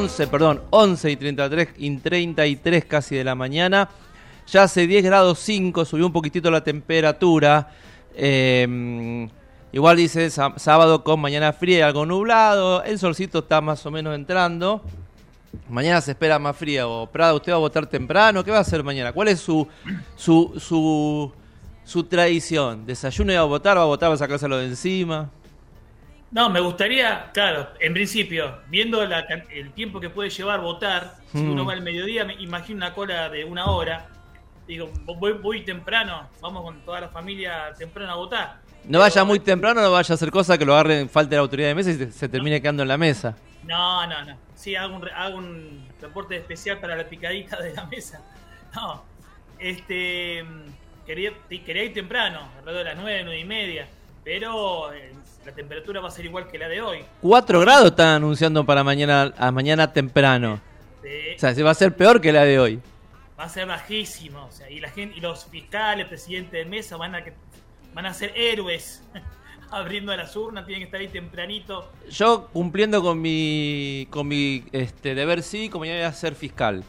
11, 0.00 0.28
perdón, 0.28 0.62
11 0.70 1.10
y 1.10 1.16
33, 1.16 1.68
y 1.76 1.96
33 1.98 2.84
casi 2.86 3.16
de 3.16 3.24
la 3.24 3.34
mañana. 3.34 3.90
Ya 4.50 4.62
hace 4.62 4.86
10 4.86 5.04
grados 5.04 5.38
5, 5.40 5.84
subió 5.84 6.06
un 6.06 6.12
poquitito 6.12 6.50
la 6.50 6.64
temperatura. 6.64 7.68
Eh, 8.14 9.28
igual 9.72 9.98
dice 9.98 10.30
sábado 10.30 11.04
con 11.04 11.20
mañana 11.20 11.52
fría 11.52 11.78
y 11.78 11.82
algo 11.82 12.06
nublado. 12.06 12.82
El 12.82 12.98
solcito 12.98 13.40
está 13.40 13.60
más 13.60 13.84
o 13.84 13.90
menos 13.90 14.14
entrando. 14.14 14.82
Mañana 15.68 16.00
se 16.00 16.12
espera 16.12 16.38
más 16.38 16.56
fría. 16.56 16.88
O 16.88 17.06
Prada, 17.06 17.34
¿usted 17.34 17.52
va 17.52 17.56
a 17.56 17.58
votar 17.58 17.86
temprano? 17.86 18.42
¿Qué 18.42 18.50
va 18.50 18.56
a 18.56 18.62
hacer 18.62 18.82
mañana? 18.82 19.12
¿Cuál 19.12 19.28
es 19.28 19.40
su, 19.40 19.68
su, 20.16 20.54
su, 20.58 21.30
su 21.84 22.04
tradición? 22.04 22.86
¿Desayuno 22.86 23.32
y 23.32 23.36
va 23.36 23.42
a 23.42 23.44
votar? 23.44 23.76
¿Va 23.76 23.82
a 23.82 23.84
votar? 23.84 24.08
¿Va 24.08 24.14
a 24.14 24.16
sacárselo 24.16 24.56
de 24.56 24.68
encima? 24.68 25.28
No, 26.30 26.48
me 26.48 26.60
gustaría, 26.60 27.30
claro, 27.32 27.70
en 27.80 27.92
principio, 27.92 28.60
viendo 28.68 29.02
el 29.02 29.72
tiempo 29.72 29.98
que 29.98 30.10
puede 30.10 30.30
llevar 30.30 30.60
votar, 30.60 31.16
si 31.32 31.38
uno 31.38 31.64
mm. 31.64 31.68
va 31.68 31.72
al 31.72 31.82
mediodía, 31.82 32.24
me 32.24 32.34
imagino 32.34 32.76
una 32.78 32.94
cola 32.94 33.28
de 33.28 33.44
una 33.44 33.66
hora. 33.66 34.06
Digo, 34.68 34.88
voy, 35.04 35.32
voy 35.32 35.64
temprano, 35.64 36.28
vamos 36.40 36.62
con 36.62 36.84
toda 36.84 37.00
la 37.00 37.08
familia 37.08 37.74
temprano 37.76 38.12
a 38.12 38.14
votar. 38.14 38.60
No 38.84 39.00
vaya 39.00 39.24
muy 39.24 39.40
temprano, 39.40 39.82
no 39.82 39.90
vaya 39.90 40.12
a 40.12 40.14
hacer 40.14 40.30
cosas 40.30 40.56
que 40.56 40.64
lo 40.64 40.74
agarren 40.74 41.08
falta 41.10 41.30
de 41.30 41.36
la 41.36 41.42
autoridad 41.42 41.68
de 41.68 41.74
mesa 41.74 41.90
y 41.90 42.12
se, 42.12 42.28
termine 42.28 42.60
quedando 42.60 42.82
en 42.82 42.88
la 42.88 42.96
mesa. 42.96 43.36
No, 43.64 44.06
no, 44.06 44.24
no. 44.24 44.36
Sí, 44.54 44.76
hago 44.76 44.96
un, 44.96 45.08
hago 45.08 45.36
un 45.36 45.88
reporte 46.00 46.36
especial 46.36 46.78
para 46.78 46.94
la 46.96 47.08
picadita 47.08 47.60
de 47.60 47.74
la 47.74 47.84
mesa. 47.86 48.22
No, 48.72 49.02
este. 49.58 50.44
Quería, 51.04 51.32
quería 51.48 51.82
ir 51.82 51.92
temprano, 51.92 52.38
alrededor 52.56 52.84
de 52.84 52.94
las 52.94 52.96
nueve, 53.02 53.22
nueve 53.24 53.40
y 53.40 53.44
media. 53.44 53.88
Pero 54.24 54.92
eh, 54.92 55.12
la 55.44 55.52
temperatura 55.52 56.00
va 56.00 56.08
a 56.08 56.10
ser 56.10 56.26
igual 56.26 56.48
que 56.48 56.58
la 56.58 56.68
de 56.68 56.80
hoy. 56.82 57.04
4 57.22 57.60
grados 57.60 57.86
están 57.86 58.08
anunciando 58.08 58.64
para 58.64 58.84
mañana 58.84 59.32
a 59.36 59.50
mañana 59.50 59.92
temprano. 59.92 60.60
O 61.00 61.38
sea, 61.38 61.54
se 61.54 61.62
va 61.62 61.70
a 61.70 61.74
ser 61.74 61.96
peor 61.96 62.20
que 62.20 62.32
la 62.32 62.44
de 62.44 62.58
hoy. 62.58 62.80
Va 63.38 63.44
a 63.44 63.48
ser 63.48 63.66
bajísimo. 63.66 64.44
O 64.44 64.50
sea, 64.50 64.70
y 64.70 64.80
la 64.80 64.90
gente 64.90 65.16
y 65.16 65.20
los 65.20 65.46
fiscales, 65.46 66.06
presidentes 66.06 66.52
de 66.52 66.64
mesa 66.64 66.96
van 66.96 67.14
a 67.14 67.24
van 67.94 68.06
a 68.06 68.14
ser 68.14 68.32
héroes. 68.36 69.02
abriendo 69.70 70.14
las 70.16 70.34
urnas, 70.36 70.66
tienen 70.66 70.82
que 70.82 70.84
estar 70.86 71.00
ahí 71.00 71.08
tempranito. 71.08 71.90
Yo 72.10 72.48
cumpliendo 72.52 73.02
con 73.02 73.20
mi 73.20 74.06
con 74.10 74.26
mi 74.26 74.64
este 74.72 75.14
deber 75.14 75.42
sí, 75.42 75.68
como 75.68 75.84
yo 75.84 75.92
voy 75.92 76.02
a 76.02 76.12
ser 76.12 76.34
fiscal. 76.34 76.82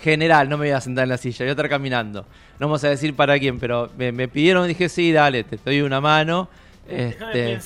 General, 0.00 0.48
no 0.48 0.56
me 0.58 0.66
voy 0.66 0.74
a 0.74 0.80
sentar 0.80 1.04
en 1.04 1.08
la 1.08 1.16
silla, 1.16 1.38
voy 1.40 1.48
a 1.48 1.52
estar 1.52 1.68
caminando. 1.68 2.22
No 2.60 2.66
vamos 2.66 2.84
a 2.84 2.90
decir 2.90 3.16
para 3.16 3.36
quién, 3.38 3.58
pero 3.58 3.90
me, 3.96 4.12
me 4.12 4.28
pidieron, 4.28 4.68
dije, 4.68 4.88
sí, 4.88 5.10
dale, 5.10 5.42
te 5.42 5.56
doy 5.56 5.80
una 5.80 6.00
mano. 6.00 6.48
Este, 6.88 7.58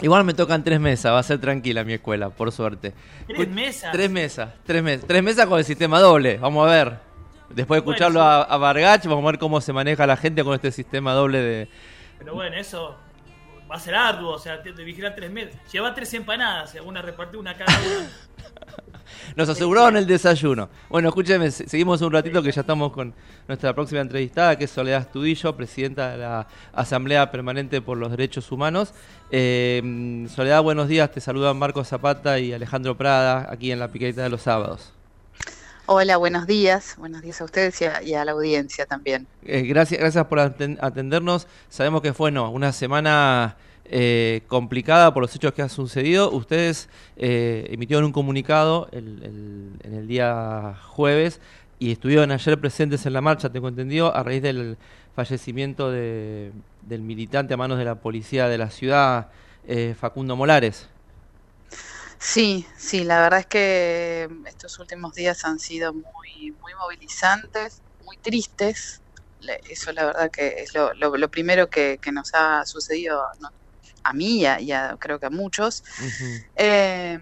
igual 0.00 0.24
me 0.24 0.32
tocan 0.32 0.62
tres 0.62 0.78
mesas, 0.78 1.12
va 1.12 1.18
a 1.18 1.22
ser 1.22 1.40
tranquila 1.40 1.82
mi 1.84 1.94
escuela, 1.94 2.30
por 2.30 2.52
suerte. 2.52 2.94
¿Tres 3.26 3.48
mesas? 3.48 3.92
Tres 3.92 4.10
mesas, 4.10 4.50
tres 4.64 4.82
mesas. 4.82 5.06
Tres 5.06 5.22
mesas 5.22 5.46
con 5.46 5.58
el 5.58 5.64
sistema 5.64 6.00
doble, 6.00 6.38
vamos 6.38 6.66
a 6.66 6.70
ver. 6.70 6.98
Después 7.50 7.82
de 7.82 7.88
escucharlo 7.88 8.22
a, 8.22 8.42
a 8.42 8.56
Vargach, 8.58 9.04
vamos 9.06 9.24
a 9.24 9.26
ver 9.32 9.38
cómo 9.38 9.60
se 9.60 9.72
maneja 9.72 10.06
la 10.06 10.16
gente 10.16 10.44
con 10.44 10.54
este 10.54 10.70
sistema 10.70 11.12
doble 11.14 11.40
de... 11.40 11.68
Pero 12.18 12.34
bueno, 12.34 12.56
eso 12.56 12.96
va 13.70 13.76
a 13.76 13.80
ser 13.80 13.94
arduo, 13.94 14.32
o 14.32 14.38
sea, 14.38 14.62
te, 14.62 14.72
vigilar 14.72 15.14
tres 15.14 15.30
mesas. 15.30 15.54
Lleva 15.72 15.94
tres 15.94 16.12
empanadas, 16.14 16.74
una 16.84 17.02
repartir 17.02 17.38
una 17.38 17.56
cada 17.56 17.72
una. 17.78 18.10
Nos 19.36 19.48
aseguraron 19.48 19.96
el 19.96 20.06
desayuno. 20.06 20.68
Bueno, 20.88 21.08
escúcheme, 21.08 21.50
seguimos 21.50 22.00
un 22.02 22.12
ratito 22.12 22.42
que 22.42 22.52
ya 22.52 22.60
estamos 22.60 22.92
con 22.92 23.14
nuestra 23.46 23.74
próxima 23.74 24.00
entrevistada, 24.00 24.56
que 24.56 24.64
es 24.64 24.70
Soledad 24.70 25.02
Estudillo, 25.02 25.56
presidenta 25.56 26.10
de 26.10 26.18
la 26.18 26.46
Asamblea 26.72 27.30
Permanente 27.30 27.80
por 27.80 27.98
los 27.98 28.10
Derechos 28.10 28.50
Humanos. 28.52 28.92
Eh, 29.30 30.26
Soledad, 30.34 30.62
buenos 30.62 30.88
días. 30.88 31.10
Te 31.10 31.20
saludan 31.20 31.58
Marcos 31.58 31.88
Zapata 31.88 32.38
y 32.38 32.52
Alejandro 32.52 32.96
Prada, 32.96 33.48
aquí 33.50 33.72
en 33.72 33.78
la 33.78 33.88
Piqueta 33.88 34.22
de 34.22 34.28
los 34.28 34.42
Sábados. 34.42 34.92
Hola, 35.90 36.18
buenos 36.18 36.46
días. 36.46 36.96
Buenos 36.98 37.22
días 37.22 37.40
a 37.40 37.44
ustedes 37.44 37.80
y 37.80 38.12
a, 38.12 38.24
la 38.26 38.32
audiencia 38.32 38.84
también. 38.84 39.26
Eh, 39.42 39.62
gracias, 39.62 39.98
gracias 39.98 40.26
por 40.26 40.38
atendernos. 40.38 41.46
Sabemos 41.70 42.02
que 42.02 42.12
fue 42.12 42.30
una 42.30 42.72
semana 42.72 43.56
eh, 43.86 44.42
complicada 44.48 45.14
por 45.14 45.22
los 45.22 45.34
hechos 45.34 45.54
que 45.54 45.62
han 45.62 45.70
sucedido. 45.70 46.30
Ustedes 46.30 46.90
eh, 47.16 47.68
emitieron 47.70 48.04
un 48.04 48.12
comunicado 48.12 48.90
en 48.92 49.78
el 49.82 50.06
día 50.06 50.74
jueves 50.88 51.40
y 51.78 51.92
estuvieron 51.92 52.32
ayer 52.32 52.60
presentes 52.60 53.06
en 53.06 53.14
la 53.14 53.22
marcha, 53.22 53.48
tengo 53.48 53.68
entendido, 53.68 54.14
a 54.14 54.22
raíz 54.22 54.42
del 54.42 54.76
fallecimiento 55.16 55.90
del 55.90 56.52
militante 57.00 57.54
a 57.54 57.56
manos 57.56 57.78
de 57.78 57.86
la 57.86 57.94
policía 57.94 58.46
de 58.48 58.58
la 58.58 58.68
ciudad, 58.68 59.28
eh, 59.66 59.94
Facundo 59.98 60.36
Molares. 60.36 60.90
Sí, 62.20 62.66
sí, 62.76 63.04
la 63.04 63.20
verdad 63.20 63.40
es 63.40 63.46
que 63.46 64.28
estos 64.46 64.78
últimos 64.78 65.14
días 65.14 65.44
han 65.44 65.58
sido 65.58 65.92
muy, 65.94 66.52
muy 66.60 66.74
movilizantes, 66.74 67.82
muy 68.04 68.16
tristes. 68.18 69.02
Eso 69.68 69.92
la 69.92 70.06
verdad 70.06 70.30
que 70.30 70.62
es 70.62 70.72
lo, 70.74 71.30
primero 71.30 71.70
que, 71.70 72.00
nos 72.12 72.34
ha 72.34 72.64
sucedido 72.66 73.22
a 74.02 74.12
mí 74.12 74.40
y 74.40 74.72
a, 74.72 74.96
creo 74.98 75.20
que 75.20 75.26
a 75.26 75.30
muchos. 75.30 75.84
Eh, 76.56 77.20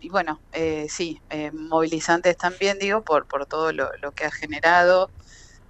y 0.00 0.10
bueno, 0.10 0.42
eh, 0.52 0.86
sí, 0.90 1.18
eh, 1.30 1.50
movilizantes 1.52 2.36
también, 2.36 2.78
digo, 2.78 3.02
por, 3.02 3.26
por 3.26 3.46
todo 3.46 3.72
lo, 3.72 3.88
que 4.14 4.26
ha 4.26 4.30
generado. 4.30 5.10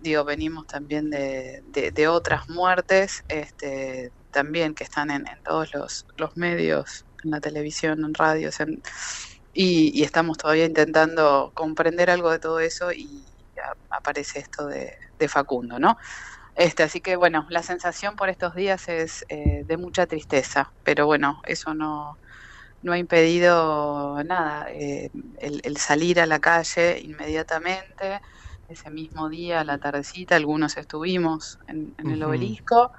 Digo, 0.00 0.24
venimos 0.24 0.66
también 0.66 1.08
de, 1.08 1.62
de, 1.66 2.08
otras 2.08 2.48
muertes, 2.48 3.24
este, 3.28 4.10
también 4.32 4.74
que 4.74 4.82
están 4.84 5.10
en, 5.10 5.24
todos 5.44 5.72
los, 5.72 6.06
los, 6.16 6.36
medios, 6.36 7.06
en 7.24 7.30
la 7.30 7.40
televisión, 7.40 8.04
en 8.04 8.14
radios, 8.14 8.58
y, 9.52 10.02
estamos 10.02 10.38
todavía 10.38 10.66
intentando 10.66 11.52
comprender 11.54 12.10
algo 12.10 12.30
de 12.30 12.38
todo 12.38 12.60
eso 12.60 12.92
y 12.92 13.24
aparece 13.90 14.40
esto 14.40 14.66
de, 14.66 14.94
de 15.18 15.28
Facundo, 15.28 15.78
¿no? 15.78 15.96
Este, 16.56 16.84
así 16.84 17.00
que 17.00 17.16
bueno, 17.16 17.46
la 17.50 17.62
sensación 17.62 18.14
por 18.16 18.28
estos 18.28 18.54
días 18.54 18.88
es 18.88 19.24
eh, 19.28 19.64
de 19.66 19.76
mucha 19.76 20.06
tristeza, 20.06 20.72
pero 20.84 21.06
bueno, 21.06 21.42
eso 21.46 21.74
no, 21.74 22.18
no 22.82 22.92
ha 22.92 22.98
impedido 22.98 24.22
nada, 24.24 24.66
eh, 24.70 25.10
el, 25.38 25.76
salir 25.78 26.20
a 26.20 26.26
la 26.26 26.38
calle 26.38 27.00
inmediatamente, 27.00 28.20
ese 28.68 28.90
mismo 28.90 29.28
día, 29.28 29.60
a 29.60 29.64
la 29.64 29.78
tardecita, 29.78 30.36
algunos 30.36 30.76
estuvimos 30.76 31.58
en, 31.66 31.94
el 31.98 32.22
obelisco, 32.22 32.92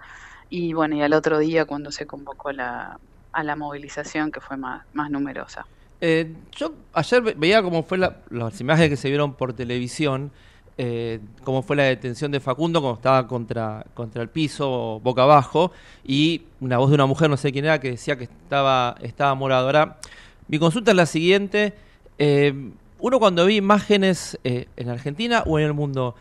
y 0.49 0.73
bueno, 0.73 0.95
y 0.97 1.01
al 1.01 1.13
otro 1.13 1.39
día 1.39 1.65
cuando 1.65 1.91
se 1.91 2.05
convocó 2.05 2.51
la, 2.51 2.99
a 3.35 3.43
la 3.43 3.55
movilización 3.57 4.31
que 4.31 4.39
fue 4.39 4.55
más, 4.55 4.83
más 4.93 5.11
numerosa. 5.11 5.65
Eh, 5.99 6.33
yo 6.53 6.73
ayer 6.93 7.35
veía 7.35 7.61
cómo 7.61 7.83
fue 7.83 7.97
las 7.97 8.61
imágenes 8.61 8.89
que 8.89 8.97
se 8.97 9.09
vieron 9.09 9.33
por 9.33 9.53
televisión, 9.53 10.31
eh, 10.77 11.19
cómo 11.43 11.61
fue 11.61 11.75
la 11.75 11.83
detención 11.83 12.31
de 12.31 12.39
Facundo 12.39 12.79
cuando 12.79 12.95
estaba 12.97 13.27
contra, 13.27 13.85
contra 13.93 14.21
el 14.21 14.29
piso, 14.29 15.01
boca 15.03 15.23
abajo, 15.23 15.71
y 16.05 16.43
una 16.61 16.77
voz 16.77 16.89
de 16.89 16.95
una 16.95 17.05
mujer, 17.05 17.29
no 17.29 17.37
sé 17.37 17.51
quién 17.51 17.65
era, 17.65 17.79
que 17.79 17.91
decía 17.91 18.17
que 18.17 18.23
estaba, 18.23 18.95
estaba 19.01 19.35
morado. 19.35 19.65
Ahora, 19.65 19.97
mi 20.47 20.57
consulta 20.57 20.91
es 20.91 20.97
la 20.97 21.05
siguiente. 21.05 21.73
Eh, 22.17 22.71
uno 22.99 23.19
cuando 23.19 23.45
vi 23.45 23.57
imágenes 23.57 24.39
en 24.43 24.89
Argentina 24.89 25.43
o 25.45 25.59
en 25.59 25.65
el 25.65 25.73
mundo, 25.73 26.15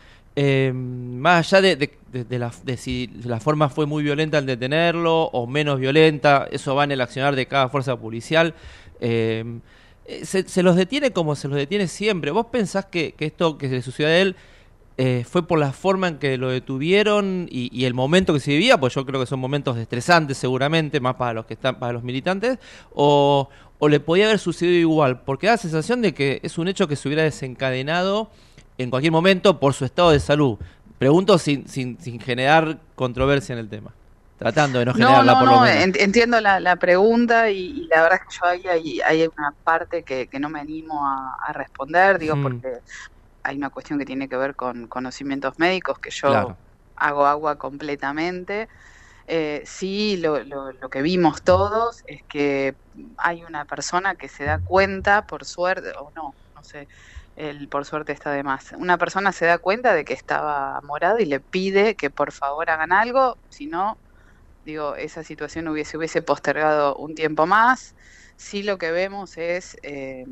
más 0.73 1.53
allá 1.53 1.75
de, 1.75 1.91
de, 2.11 2.39
la, 2.39 2.51
de, 2.63 2.77
si 2.77 3.09
la 3.23 3.39
forma 3.39 3.69
fue 3.69 3.85
muy 3.85 4.03
violenta 4.03 4.37
al 4.37 4.45
detenerlo 4.45 5.23
o 5.25 5.47
menos 5.47 5.79
violenta, 5.79 6.47
eso 6.51 6.75
va 6.75 6.83
en 6.83 6.91
el 6.91 7.01
accionar 7.01 7.35
de 7.35 7.45
cada 7.45 7.69
fuerza 7.69 7.97
policial. 7.97 8.53
Eh, 8.99 9.43
se, 10.23 10.63
los 10.63 10.75
detiene 10.75 11.11
como 11.11 11.35
se 11.35 11.47
los 11.47 11.57
detiene 11.57 11.87
siempre. 11.87 12.31
¿Vos 12.31 12.47
pensás 12.47 12.85
que, 12.85 13.15
esto 13.19 13.57
que 13.57 13.69
se 13.69 13.75
le 13.75 13.81
sucedió 13.81 14.07
a 14.07 14.15
él 14.15 14.35
eh, 14.97 15.25
fue 15.27 15.47
por 15.47 15.59
la 15.59 15.73
forma 15.73 16.07
en 16.07 16.17
que 16.17 16.37
lo 16.37 16.49
detuvieron 16.49 17.47
y, 17.49 17.85
el 17.85 17.93
momento 17.93 18.33
que 18.33 18.39
se 18.39 18.51
vivía? 18.51 18.79
Pues 18.79 18.93
yo 18.93 19.05
creo 19.05 19.19
que 19.19 19.25
son 19.25 19.39
momentos 19.39 19.77
estresantes 19.77 20.37
seguramente, 20.37 20.99
más 20.99 21.15
para 21.15 21.33
los 21.33 21.45
que 21.45 21.55
están, 21.55 21.79
para 21.79 21.93
los 21.93 22.03
militantes, 22.03 22.59
o, 22.93 23.49
le 23.87 23.99
podía 23.99 24.25
haber 24.25 24.39
sucedido 24.39 24.79
igual, 24.79 25.21
porque 25.21 25.47
da 25.47 25.53
la 25.53 25.57
sensación 25.57 26.01
de 26.01 26.13
que 26.13 26.39
es 26.41 26.57
un 26.57 26.67
hecho 26.67 26.87
que 26.87 26.95
se 26.95 27.07
hubiera 27.07 27.21
desencadenado 27.23 28.31
en 28.77 28.89
cualquier 28.89 29.11
momento 29.11 29.59
por 29.59 29.73
su 29.73 29.85
estado 29.85 30.11
de 30.11 30.19
salud. 30.19 30.57
Pregunto 30.97 31.37
sin, 31.37 31.67
sin, 31.67 31.99
sin 31.99 32.19
generar 32.19 32.77
controversia 32.95 33.53
en 33.53 33.59
el 33.59 33.69
tema. 33.69 33.91
Tratando 34.37 34.79
de 34.79 34.85
no 34.85 34.93
generarla 34.93 35.33
no, 35.33 35.39
por 35.39 35.47
lo 35.49 35.61
menos. 35.61 35.97
Entiendo 35.97 36.41
la, 36.41 36.75
pregunta 36.75 37.49
y, 37.49 37.87
la 37.87 38.01
verdad 38.01 38.19
es 38.21 38.27
que 38.27 38.39
yo 38.41 38.45
ahí 38.45 38.67
hay, 38.67 39.01
hay 39.01 39.27
una 39.37 39.53
parte 39.63 40.03
que, 40.03 40.27
no 40.39 40.49
me 40.49 40.59
animo 40.59 41.05
a, 41.05 41.53
responder, 41.53 42.19
digo, 42.19 42.35
porque 42.41 42.79
hay 43.43 43.55
una 43.55 43.69
cuestión 43.69 43.97
que 43.97 44.05
tiene 44.05 44.27
que 44.27 44.35
ver 44.35 44.55
con 44.55 44.87
conocimientos 44.87 45.57
médicos 45.57 45.99
que 45.99 46.09
yo 46.09 46.57
hago 46.97 47.25
agua 47.25 47.57
completamente. 47.57 48.67
Eh, 49.27 49.63
sí, 49.65 50.17
lo, 50.17 50.43
lo, 50.43 50.71
lo, 50.73 50.89
que 50.89 51.01
vimos 51.01 51.41
todos 51.41 52.03
es 52.05 52.21
que 52.23 52.75
hay 53.17 53.43
una 53.43 53.65
persona 53.65 54.15
que 54.15 54.27
se 54.27 54.43
da 54.43 54.59
cuenta, 54.59 55.25
por 55.25 55.45
suerte, 55.45 55.91
o 55.97 56.11
no, 56.15 56.35
no 56.53 56.63
sé, 56.63 56.87
el 57.35 57.67
por 57.67 57.85
suerte 57.85 58.13
está 58.13 58.31
de 58.31 58.43
más. 58.43 58.71
Una 58.77 58.97
persona 58.97 59.31
se 59.31 59.45
da 59.45 59.57
cuenta 59.57 59.93
de 59.93 60.05
que 60.05 60.13
estaba 60.13 60.79
morado 60.81 61.19
y 61.19 61.25
le 61.25 61.39
pide 61.39 61.95
que 61.95 62.09
por 62.09 62.31
favor 62.31 62.69
hagan 62.69 62.91
algo, 62.91 63.37
si 63.49 63.67
no, 63.67 63.97
digo, 64.65 64.95
esa 64.95 65.23
situación 65.23 65.67
hubiese, 65.67 65.97
hubiese 65.97 66.21
postergado 66.21 66.95
un 66.95 67.15
tiempo 67.15 67.45
más. 67.45 67.95
sí 68.37 68.63
lo 68.63 68.77
que 68.77 68.91
vemos 68.91 69.37
es 69.37 69.77
eh, 69.83 70.25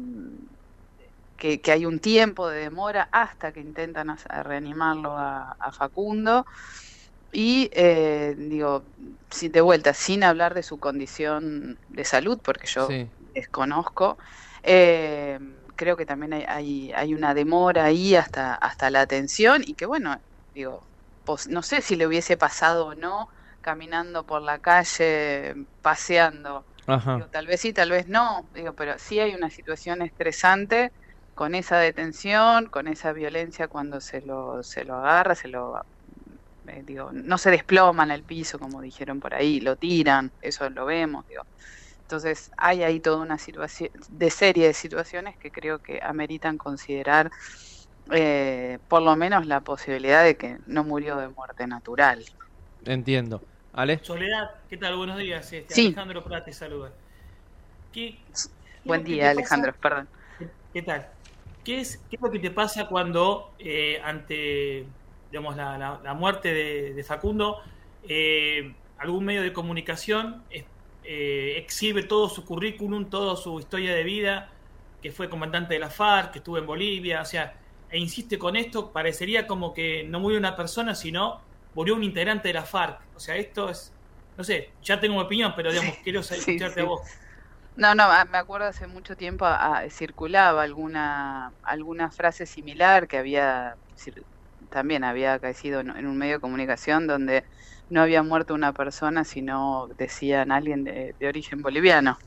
que, 1.37 1.71
hay 1.71 1.85
un 1.85 1.99
tiempo 1.99 2.49
de 2.49 2.61
demora 2.61 3.09
hasta 3.11 3.51
que 3.51 3.59
intentan 3.59 4.15
reanimarlo 4.43 5.17
a, 5.17 5.55
Facundo. 5.73 6.45
Y 7.31 7.69
eh, 7.73 8.35
digo, 8.37 8.83
si 9.29 9.49
de 9.49 9.61
vuelta, 9.61 9.93
sin 9.93 10.23
hablar 10.23 10.53
de 10.53 10.63
su 10.63 10.79
condición 10.79 11.79
de 11.89 12.05
salud, 12.05 12.39
porque 12.43 12.67
yo 12.67 12.87
desconozco, 13.33 14.17
eh, 14.61 15.39
creo 15.75 15.97
que 15.97 16.05
también 16.05 16.33
hay, 16.47 16.91
hay, 16.93 17.13
una 17.13 17.33
demora 17.33 17.85
ahí 17.85 18.15
hasta, 18.15 18.55
hasta 18.55 18.89
la 18.89 19.01
atención 19.01 19.63
y 19.65 19.75
que 19.75 19.85
bueno, 19.85 20.15
digo, 20.53 20.87
no 21.49 21.61
sé 21.61 21.81
si 21.81 21.95
le 21.95 22.07
hubiese 22.07 22.37
pasado 22.37 22.87
o 22.87 22.95
no 22.95 23.27
caminando 23.61 24.25
por 24.25 24.41
la 24.41 24.59
calle, 24.59 25.55
paseando. 25.81 26.65
tal 27.31 27.47
vez 27.47 27.61
sí, 27.61 27.73
tal 27.73 27.91
vez 27.91 28.07
no, 28.07 28.49
digo, 28.53 28.73
pero 28.75 28.95
sí 28.97 29.19
hay 29.19 29.33
una 29.33 29.49
situación 29.49 30.01
estresante 30.01 30.91
con 31.33 31.55
esa 31.55 31.77
detención, 31.79 32.67
con 32.67 32.87
esa 32.87 33.13
violencia 33.13 33.67
cuando 33.67 34.01
se 34.01 34.21
lo, 34.21 34.61
se 34.63 34.83
lo 34.83 34.95
agarra, 34.95 35.35
se 35.35 35.47
lo 35.47 35.75
eh, 36.67 36.81
digo, 36.83 37.11
no 37.13 37.37
se 37.37 37.51
desploma 37.51 38.03
en 38.03 38.11
el 38.11 38.23
piso 38.25 38.59
como 38.59 38.81
dijeron 38.81 39.19
por 39.19 39.33
ahí, 39.33 39.59
lo 39.59 39.75
tiran, 39.75 40.31
eso 40.41 40.69
lo 40.69 40.85
vemos, 40.85 41.25
digo. 41.27 41.43
Entonces 42.13 42.51
hay 42.57 42.83
ahí 42.83 42.99
toda 42.99 43.17
una 43.17 43.39
situación, 43.39 43.89
de 44.07 44.29
serie 44.29 44.67
de 44.67 44.75
situaciones 44.75 45.35
que 45.35 45.49
creo 45.49 45.79
que 45.79 45.99
ameritan 45.99 46.59
considerar 46.59 47.31
eh, 48.11 48.77
por 48.87 49.01
lo 49.01 49.15
menos 49.15 49.47
la 49.47 49.61
posibilidad 49.61 50.23
de 50.23 50.37
que 50.37 50.59
no 50.67 50.83
murió 50.83 51.17
de 51.17 51.29
muerte 51.29 51.65
natural. 51.65 52.23
Entiendo. 52.85 53.41
¿Ale? 53.73 53.97
Soledad, 54.03 54.51
¿qué 54.69 54.77
tal? 54.77 54.95
Buenos 54.95 55.17
días. 55.17 55.51
Este, 55.51 55.81
Alejandro 55.81 56.23
Prat 56.23 56.45
te 56.45 56.53
saluda. 56.53 56.91
Buen 58.85 59.03
día, 59.03 59.31
Alejandro, 59.31 59.73
perdón. 59.73 60.07
¿Qué 60.71 60.83
tal? 60.83 61.07
¿Qué 61.63 61.79
es, 61.79 61.97
¿Qué 62.11 62.17
es 62.17 62.21
lo 62.21 62.29
que 62.29 62.37
te 62.37 62.51
pasa 62.51 62.87
cuando 62.87 63.55
eh, 63.57 63.99
ante 64.03 64.85
digamos, 65.31 65.55
la, 65.55 65.99
la, 66.03 66.13
muerte 66.13 66.53
de, 66.93 67.03
Facundo, 67.03 67.57
eh, 68.07 68.75
algún 68.99 69.25
medio 69.25 69.41
de 69.41 69.51
comunicación 69.51 70.43
eh, 71.03 71.55
exhibe 71.57 72.03
todo 72.03 72.29
su 72.29 72.45
currículum, 72.45 73.09
toda 73.09 73.35
su 73.35 73.59
historia 73.59 73.93
de 73.93 74.03
vida, 74.03 74.49
que 75.01 75.11
fue 75.11 75.29
comandante 75.29 75.73
de 75.73 75.79
la 75.79 75.89
FARC, 75.89 76.31
que 76.31 76.39
estuvo 76.39 76.57
en 76.57 76.65
Bolivia, 76.65 77.21
o 77.21 77.25
sea, 77.25 77.55
e 77.89 77.99
insiste 77.99 78.39
con 78.39 78.55
esto, 78.55 78.91
parecería 78.91 79.45
como 79.45 79.73
que 79.73 80.03
no 80.03 80.19
murió 80.19 80.39
una 80.39 80.55
persona, 80.55 80.95
sino 80.95 81.41
murió 81.75 81.95
un 81.95 82.03
integrante 82.03 82.47
de 82.47 82.53
la 82.55 82.63
FARC. 82.63 82.99
O 83.15 83.19
sea, 83.19 83.35
esto 83.35 83.69
es, 83.69 83.91
no 84.37 84.43
sé, 84.43 84.71
ya 84.81 84.99
tengo 84.99 85.15
mi 85.15 85.21
opinión, 85.21 85.53
pero 85.55 85.71
digamos, 85.71 85.97
quiero 86.03 86.21
escucharte 86.21 86.81
a 86.81 86.85
vos. 86.85 87.01
No, 87.75 87.95
no, 87.95 88.07
me 88.31 88.37
acuerdo 88.37 88.67
hace 88.67 88.85
mucho 88.85 89.17
tiempo 89.17 89.47
circulaba 89.89 90.61
alguna 90.61 91.51
alguna 91.63 92.11
frase 92.11 92.45
similar 92.45 93.07
que 93.07 93.17
había 93.17 93.77
también 94.69 95.03
había 95.03 95.39
caído 95.39 95.79
en, 95.79 96.05
un 96.05 96.17
medio 96.17 96.35
de 96.35 96.39
comunicación 96.39 97.07
donde 97.07 97.43
no 97.93 98.01
había 98.01 98.23
muerto 98.23 98.53
una 98.53 98.73
persona, 98.73 99.23
sino 99.23 99.87
decían 99.97 100.51
alguien 100.51 100.83
de, 100.83 101.15
origen 101.27 101.61
boliviano. 101.61 102.17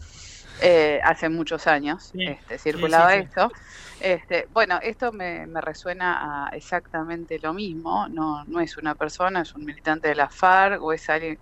Eh, 0.62 1.01
hace 1.05 1.29
muchos 1.29 1.67
años 1.67 2.12
este, 2.14 2.59
circulaba 2.59 3.14
esto. 3.14 3.53
Este, 4.01 4.49
bueno, 4.55 4.79
esto 4.83 5.12
me, 5.12 5.47
me 5.47 5.61
resuena 5.61 6.47
a 6.47 6.57
exactamente 6.57 7.39
lo 7.39 7.53
mismo. 7.53 8.09
No, 8.09 8.45
no 8.45 8.61
es 8.61 8.79
una 8.79 8.95
persona, 8.95 9.43
es 9.43 9.55
un 9.55 9.64
militante 9.64 10.09
de 10.09 10.14
la 10.14 10.31
FARC 10.31 10.83
o 10.83 10.93
es 10.95 11.11
alguien 11.11 11.39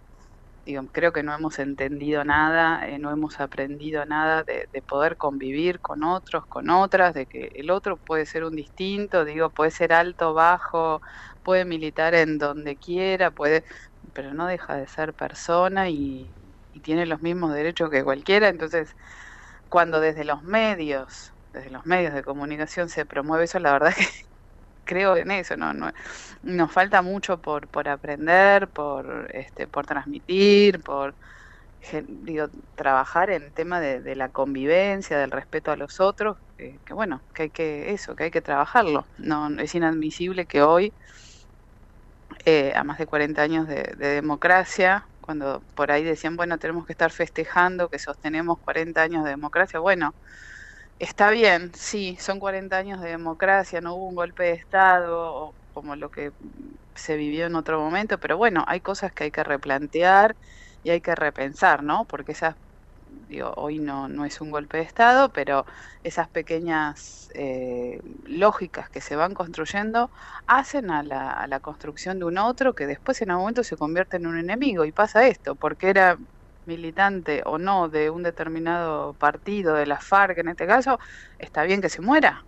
digo, 0.64 0.84
creo 0.90 1.12
que 1.12 1.22
no 1.22 1.34
hemos 1.34 1.58
entendido 1.58 2.24
nada, 2.24 2.88
eh, 2.88 2.98
no 2.98 3.10
hemos 3.10 3.40
aprendido 3.40 4.04
nada 4.06 4.42
de, 4.44 4.68
poder 4.86 5.16
convivir 5.16 5.80
con 5.80 6.02
otros, 6.04 6.46
con 6.46 6.70
otras, 6.70 7.14
de 7.14 7.26
que 7.26 7.52
el 7.54 7.70
otro 7.70 7.96
puede 7.96 8.26
ser 8.26 8.44
un 8.44 8.56
distinto, 8.56 9.24
digo, 9.24 9.50
puede 9.50 9.70
ser 9.70 9.92
alto, 9.92 10.34
bajo, 10.34 11.00
puede 11.42 11.64
militar 11.64 12.14
en 12.14 12.38
donde 12.38 12.76
quiera, 12.76 13.30
puede, 13.30 13.64
pero 14.12 14.34
no 14.34 14.46
deja 14.46 14.76
de 14.76 14.86
ser 14.86 15.14
persona 15.14 15.88
y, 15.88 16.30
tiene 16.82 17.06
los 17.06 17.22
mismos 17.22 17.54
derechos 17.54 17.88
que 17.88 18.02
cualquiera, 18.02 18.48
entonces 18.48 18.96
cuando 19.68 20.00
desde 20.00 20.24
los 20.24 20.42
medios, 20.42 21.32
desde 21.52 21.70
los 21.70 21.86
medios 21.86 22.12
de 22.14 22.24
comunicación 22.24 22.88
se 22.88 23.06
promueve 23.06 23.44
eso, 23.44 23.60
la 23.60 23.72
verdad 23.72 23.94
que 23.94 24.04
creo 24.84 25.16
en 25.16 25.30
eso, 25.30 25.56
no, 25.56 25.72
no 25.72 25.92
nos 26.42 26.72
falta 26.72 27.00
mucho 27.00 27.40
por, 27.40 27.68
por 27.68 27.88
aprender, 27.88 28.68
por 28.68 29.28
este, 29.32 29.68
por 29.68 29.86
transmitir, 29.86 30.82
por 30.82 31.14
digo, 32.08 32.48
trabajar 32.74 33.30
en 33.30 33.44
el 33.44 33.52
tema 33.52 33.80
de, 33.80 34.16
la 34.16 34.28
convivencia, 34.30 35.18
del 35.18 35.30
respeto 35.30 35.70
a 35.70 35.76
los 35.76 36.00
otros, 36.00 36.38
que 36.56 36.94
bueno, 36.94 37.22
que 37.34 37.44
hay 37.44 37.50
que 37.50 37.92
eso, 37.92 38.16
que 38.16 38.24
hay 38.24 38.30
que 38.30 38.40
trabajarlo. 38.40 39.06
No 39.18 39.48
es 39.60 39.74
inadmisible 39.74 40.46
que 40.46 40.62
hoy, 40.62 40.92
eh, 42.44 42.72
a 42.74 42.84
más 42.84 42.98
de 42.98 43.06
40 43.06 43.42
años 43.42 43.68
de, 43.68 43.94
de, 43.96 44.08
democracia, 44.08 45.06
cuando 45.20 45.62
por 45.74 45.90
ahí 45.90 46.04
decían, 46.04 46.36
bueno, 46.36 46.58
tenemos 46.58 46.86
que 46.86 46.92
estar 46.92 47.10
festejando 47.10 47.88
que 47.88 47.98
sostenemos 47.98 48.58
40 48.60 49.02
años 49.02 49.24
de 49.24 49.30
democracia, 49.30 49.80
bueno, 49.80 50.14
Está 51.00 51.30
bien, 51.30 51.72
sí, 51.74 52.16
son 52.20 52.38
40 52.38 52.76
años 52.76 53.00
de 53.00 53.10
democracia, 53.10 53.80
no 53.80 53.94
hubo 53.94 54.08
un 54.08 54.14
golpe 54.14 54.44
de 54.44 54.52
Estado 54.52 55.52
como 55.72 55.96
lo 55.96 56.10
que 56.10 56.32
se 56.94 57.16
vivió 57.16 57.46
en 57.46 57.56
otro 57.56 57.80
momento, 57.80 58.18
pero 58.20 58.36
bueno, 58.38 58.64
hay 58.68 58.80
cosas 58.80 59.12
que 59.12 59.24
hay 59.24 59.30
que 59.32 59.42
replantear 59.42 60.36
y 60.84 60.90
hay 60.90 61.00
que 61.00 61.14
repensar, 61.16 61.82
¿no? 61.82 62.04
Porque 62.06 62.32
esas, 62.32 62.56
digo, 63.28 63.52
hoy 63.56 63.78
no, 63.78 64.08
no 64.08 64.24
es 64.24 64.40
un 64.40 64.50
golpe 64.50 64.78
de 64.78 64.82
Estado, 64.84 65.30
pero 65.30 65.66
esas 66.02 66.28
pequeñas 66.28 67.30
eh, 67.34 68.00
lógicas 68.26 68.88
que 68.90 69.00
se 69.00 69.16
van 69.16 69.34
construyendo 69.34 70.10
hacen 70.46 70.90
a 70.90 71.02
la, 71.02 71.30
a 71.30 71.46
la 71.46 71.60
construcción 71.60 72.18
de 72.18 72.26
un 72.26 72.38
otro 72.38 72.74
que 72.74 72.86
después 72.86 73.20
en 73.22 73.30
algún 73.30 73.44
momento 73.44 73.64
se 73.64 73.76
convierte 73.76 74.16
en 74.16 74.26
un 74.26 74.38
enemigo 74.38 74.84
y 74.84 74.92
pasa 74.92 75.26
esto, 75.26 75.54
porque 75.54 75.88
era 75.90 76.18
militante 76.66 77.42
o 77.44 77.58
no 77.58 77.88
de 77.88 78.10
un 78.10 78.22
determinado 78.22 79.14
partido, 79.14 79.74
de 79.74 79.86
la 79.86 80.00
FARC 80.00 80.38
en 80.38 80.48
este 80.48 80.66
caso, 80.66 80.98
está 81.38 81.62
bien 81.64 81.80
que 81.80 81.88
se 81.88 82.00
muera. 82.00 82.44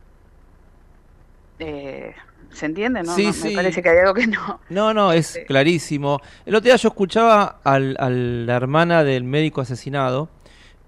Eh, 1.59 2.15
¿Se 2.53 2.67
entiende? 2.67 3.03
¿no? 3.03 3.15
Sí, 3.15 3.31
Me 3.45 3.53
parece 3.53 3.83
que 3.83 3.89
hay 3.91 3.99
algo 3.99 4.15
que 4.15 4.27
no. 4.27 4.61
No, 4.69 4.95
no, 4.95 5.13
es 5.13 5.41
clarísimo. 5.47 6.21
El 6.45 6.55
otro 6.55 6.67
día 6.67 6.77
yo 6.77 6.89
escuchaba 6.89 7.61
al, 7.65 7.97
a 7.99 8.09
la 8.09 8.57
hermana 8.57 9.05
del 9.05 9.25
médico 9.25 9.61
asesinado 9.61 10.29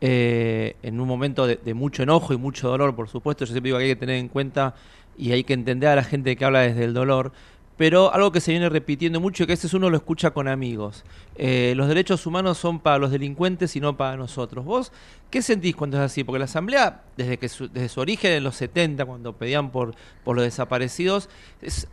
eh, 0.01 0.77
en 0.83 1.01
un 1.01 1.09
momento 1.09 1.47
de, 1.47 1.57
de, 1.57 1.75
mucho 1.75 2.03
enojo 2.03 2.33
y 2.33 2.37
mucho 2.37 2.69
dolor, 2.69 2.95
por 2.95 3.09
supuesto. 3.09 3.45
Yo 3.45 3.53
siempre 3.53 3.69
digo 3.69 3.79
que 3.79 3.85
hay 3.85 3.91
que 3.91 3.97
tener 3.97 4.17
en 4.17 4.29
cuenta 4.29 4.75
y 5.17 5.33
hay 5.33 5.45
que 5.45 5.53
entender 5.53 5.91
a 5.91 5.97
la 5.97 6.05
gente 6.05 6.37
que 6.37 6.45
habla 6.45 6.61
desde 6.61 6.85
el 6.85 6.95
dolor 6.95 7.33
pero 7.79 8.13
algo 8.13 8.33
que 8.33 8.41
se 8.41 8.51
viene 8.51 8.69
repitiendo 8.69 9.21
mucho 9.21 9.45
y 9.45 9.47
que 9.47 9.53
a 9.53 9.55
veces 9.55 9.73
uno 9.73 9.89
lo 9.89 9.97
escucha 9.97 10.33
con 10.33 10.49
amigos. 10.49 11.05
Eh, 11.37 11.75
los 11.77 11.87
derechos 11.87 12.27
humanos 12.27 12.59
son 12.59 12.81
para 12.81 12.99
los 12.99 13.13
delincuentes 13.13 13.77
y 13.77 13.81
no 13.81 13.97
para 13.97 14.17
nosotros. 14.17 14.65
¿Vos 14.65 14.93
qué 15.31 15.43
sentís 15.43 15.77
cuando 15.77 15.97
es 15.97 16.03
así? 16.03 16.25
Porque 16.25 16.41
la 16.41 16.47
Asamblea, 16.47 17.05
desde, 17.17 17.39
que 17.39 17.49
su, 17.49 17.69
desde 17.69 17.89
su 17.89 18.01
origen 18.01 18.33
en 18.33 18.43
los 18.43 18.57
70, 18.57 19.07
cuando 19.07 19.33
pedían 19.35 19.71
por, 19.71 19.95
por 20.25 20.35
los 20.35 20.45
desaparecidos, 20.45 21.29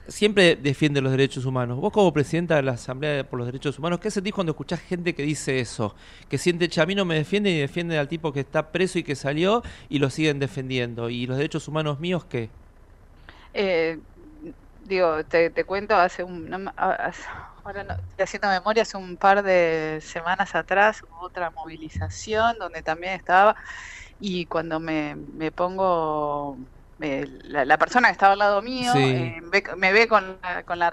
siempre 0.08 0.56
defiende 0.56 1.02
los 1.02 1.12
derechos 1.12 1.46
humanos. 1.46 1.78
Vos 1.80 1.94
como 1.94 2.12
presidenta 2.12 2.56
de 2.56 2.64
la 2.64 2.72
Asamblea 2.72 3.30
por 3.30 3.38
los 3.38 3.46
Derechos 3.46 3.78
Humanos, 3.78 4.00
¿qué 4.00 4.10
sentís 4.10 4.34
cuando 4.34 4.54
escuchás 4.54 4.80
gente 4.80 5.14
que 5.14 5.22
dice 5.22 5.60
eso? 5.60 5.96
Que 6.28 6.40
siente, 6.40 6.68
che, 6.68 6.82
a 6.82 6.88
mí 6.88 6.96
no 6.96 7.06
me 7.06 7.14
defiende 7.14 7.52
y 7.52 7.60
defiende 7.60 8.00
al 8.00 8.08
tipo 8.08 8.34
que 8.34 8.40
está 8.40 8.72
preso 8.72 8.98
y 8.98 9.04
que 9.04 9.16
salió 9.16 9.62
y 9.88 10.00
lo 10.00 10.10
siguen 10.10 10.40
defendiendo. 10.40 11.12
¿Y 11.12 11.28
los 11.28 11.38
derechos 11.38 11.68
humanos 11.68 12.00
míos 12.00 12.26
qué? 12.26 12.50
Eh, 13.54 14.00
digo, 14.86 15.26
te, 15.26 15.50
te 15.50 15.66
cuento, 15.66 15.96
hace 15.96 16.24
un, 16.24 16.70
ahora 16.78 17.84
no, 17.84 17.94
estoy 18.10 18.24
haciendo 18.24 18.48
memoria, 18.50 18.84
hace 18.84 18.98
un 18.98 19.18
par 19.18 19.44
de 19.44 20.00
semanas 20.02 20.54
atrás 20.56 21.02
hubo 21.04 21.26
otra 21.26 21.50
movilización 21.52 22.58
donde 22.60 22.84
también 22.84 23.14
estaba 23.14 23.56
y 24.20 24.46
cuando 24.46 24.80
me, 24.80 25.16
me 25.16 25.52
pongo, 25.52 26.60
eh, 27.00 27.26
la, 27.44 27.78
persona 27.78 28.10
que 28.10 28.14
estaba 28.14 28.34
al 28.34 28.40
lado 28.40 28.62
mío 28.62 28.94
eh, 28.96 29.42
me 29.76 29.92
ve 29.92 30.08
con 30.08 30.40
la, 30.42 30.64
con 30.64 30.80
la 30.80 30.92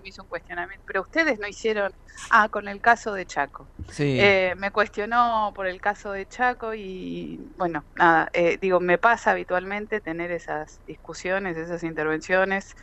me 0.00 0.08
hizo 0.08 0.22
un 0.22 0.28
cuestionamiento, 0.28 0.84
pero 0.86 1.02
ustedes 1.02 1.38
no 1.38 1.46
hicieron, 1.48 1.92
ah, 2.30 2.48
con 2.48 2.68
el 2.68 2.80
caso 2.80 3.12
de 3.14 3.26
Chaco. 3.26 3.70
Sí. 3.90 4.16
Eh, 4.20 4.54
me 4.56 4.70
cuestionó 4.70 5.52
por 5.54 5.66
el 5.66 5.80
caso 5.80 6.12
de 6.12 6.26
Chaco 6.26 6.74
y 6.74 7.38
bueno, 7.56 7.86
nada, 7.94 8.28
eh, 8.32 8.58
digo, 8.60 8.80
me 8.80 8.98
pasa 8.98 9.32
habitualmente 9.32 10.00
tener 10.00 10.30
esas 10.32 10.80
discusiones, 10.86 11.56
esas 11.56 11.82
intervenciones. 11.82 12.74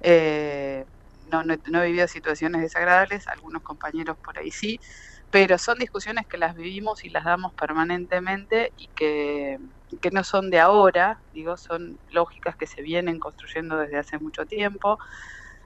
Eh, 0.00 0.84
no, 1.30 1.42
no, 1.42 1.82
he 1.82 1.86
vivido 1.86 2.06
situaciones 2.08 2.62
desagradables, 2.62 3.26
algunos 3.28 3.62
compañeros 3.62 4.16
por 4.22 4.38
ahí 4.38 4.50
sí, 4.50 4.78
pero 5.30 5.58
son 5.58 5.78
discusiones 5.78 6.24
que 6.28 6.38
las 6.38 6.54
vivimos 6.54 7.04
y 7.04 7.10
las 7.10 7.24
damos 7.24 7.52
permanentemente 7.54 8.72
y 8.76 8.88
que, 8.94 9.58
que 10.00 10.10
no 10.12 10.22
son 10.24 10.50
de 10.50 10.60
ahora, 10.60 11.22
digo, 11.32 11.56
son 11.56 11.98
lógicas 12.06 12.56
que 12.56 12.66
se 12.66 12.82
vienen 12.82 13.18
construyendo 13.18 13.76
desde 13.78 13.98
hace 13.98 14.18
mucho 14.18 14.46
tiempo. 14.46 14.98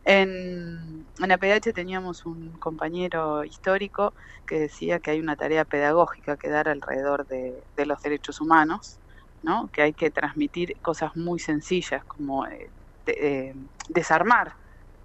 En, 0.04 1.06
en 1.18 1.32
APH 1.32 1.72
teníamos 1.74 2.24
un 2.26 2.52
compañero 2.58 3.44
histórico 3.44 4.14
que 4.46 4.60
decía 4.60 4.98
que 4.98 5.10
hay 5.12 5.20
una 5.20 5.36
tarea 5.36 5.64
pedagógica 5.64 6.36
que 6.36 6.48
dar 6.48 6.68
alrededor 6.68 7.26
de, 7.26 7.62
los 7.84 8.02
derechos 8.02 8.40
humanos, 8.40 8.98
¿no? 9.42 9.68
que 9.72 9.82
hay 9.82 9.92
que 9.92 10.10
transmitir 10.10 10.76
cosas 10.82 11.16
muy 11.16 11.38
sencillas 11.38 12.04
como 12.04 12.46
eh, 12.46 12.70
de, 13.06 13.12
eh, 13.20 13.54
desarmar 13.88 14.54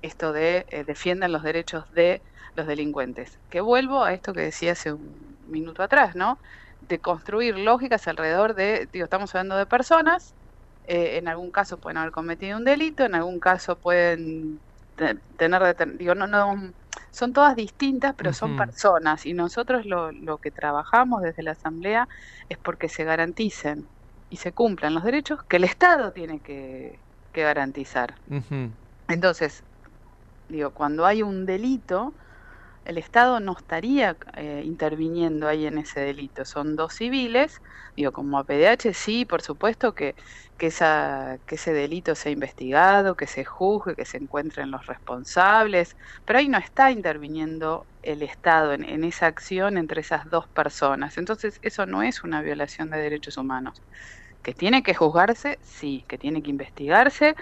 esto 0.05 0.33
de 0.33 0.65
eh, 0.69 0.83
defiendan 0.83 1.31
los 1.31 1.43
derechos 1.43 1.91
de 1.93 2.21
los 2.55 2.67
delincuentes. 2.67 3.37
Que 3.49 3.61
vuelvo 3.61 4.03
a 4.03 4.13
esto 4.13 4.33
que 4.33 4.41
decía 4.41 4.73
hace 4.73 4.93
un 4.93 5.37
minuto 5.47 5.83
atrás, 5.83 6.15
¿no? 6.15 6.37
De 6.87 6.99
construir 6.99 7.57
lógicas 7.57 8.07
alrededor 8.07 8.55
de, 8.55 8.87
digo, 8.91 9.05
estamos 9.05 9.33
hablando 9.35 9.57
de 9.57 9.65
personas, 9.65 10.33
eh, 10.87 11.17
en 11.17 11.27
algún 11.27 11.51
caso 11.51 11.77
pueden 11.77 11.97
haber 11.97 12.11
cometido 12.11 12.57
un 12.57 12.63
delito, 12.63 13.03
en 13.03 13.15
algún 13.15 13.39
caso 13.39 13.77
pueden 13.77 14.59
tener, 14.95 15.97
digo, 15.97 16.15
no, 16.15 16.27
no, 16.27 16.73
son 17.11 17.33
todas 17.33 17.55
distintas, 17.55 18.13
pero 18.17 18.33
son 18.33 18.55
personas 18.57 19.25
y 19.25 19.33
nosotros 19.33 19.85
lo, 19.85 20.11
lo 20.11 20.37
que 20.37 20.51
trabajamos 20.51 21.21
desde 21.21 21.43
la 21.43 21.51
Asamblea 21.51 22.07
es 22.49 22.57
porque 22.57 22.89
se 22.89 23.03
garanticen 23.03 23.87
y 24.29 24.37
se 24.37 24.51
cumplan 24.53 24.93
los 24.93 25.03
derechos 25.03 25.39
que 25.47 25.57
el 25.57 25.63
Estado 25.63 26.11
tiene 26.11 26.39
que, 26.41 26.99
que 27.31 27.43
garantizar. 27.43 28.15
Entonces, 29.07 29.63
digo, 30.49 30.71
cuando 30.71 31.05
hay 31.05 31.21
un 31.21 31.45
delito, 31.45 32.13
el 32.85 32.97
Estado 32.97 33.39
no 33.39 33.53
estaría 33.57 34.17
eh, 34.37 34.61
interviniendo 34.65 35.47
ahí 35.47 35.65
en 35.65 35.77
ese 35.79 35.99
delito. 36.01 36.45
Son 36.45 36.75
dos 36.75 36.93
civiles, 36.93 37.61
digo, 37.95 38.11
como 38.13 38.37
APDH, 38.39 38.93
sí, 38.93 39.25
por 39.25 39.41
supuesto 39.41 39.93
que, 39.95 40.15
que, 40.57 40.67
esa, 40.67 41.39
que 41.45 41.55
ese 41.55 41.73
delito 41.73 42.15
sea 42.15 42.31
investigado, 42.31 43.15
que 43.15 43.27
se 43.27 43.43
juzgue, 43.45 43.95
que 43.95 44.05
se 44.05 44.17
encuentren 44.17 44.71
los 44.71 44.85
responsables, 44.85 45.95
pero 46.25 46.39
ahí 46.39 46.47
no 46.49 46.57
está 46.59 46.91
interviniendo 46.91 47.87
el 48.01 48.21
Estado 48.21 48.73
en, 48.73 48.83
en 48.85 49.03
esa 49.03 49.27
acción 49.27 49.77
entre 49.77 50.01
esas 50.01 50.29
dos 50.29 50.47
personas. 50.49 51.17
Entonces, 51.17 51.59
eso 51.63 51.85
no 51.87 52.03
es 52.03 52.23
una 52.23 52.41
violación 52.41 52.89
de 52.91 52.99
derechos 52.99 53.37
humanos. 53.37 53.83
Que 54.43 54.53
tiene 54.53 54.83
que 54.83 54.93
juzgarse, 54.93 55.59
sí, 55.63 56.05
que 56.07 56.17
tiene 56.19 56.43
que 56.43 56.51
investigarse, 56.51 57.35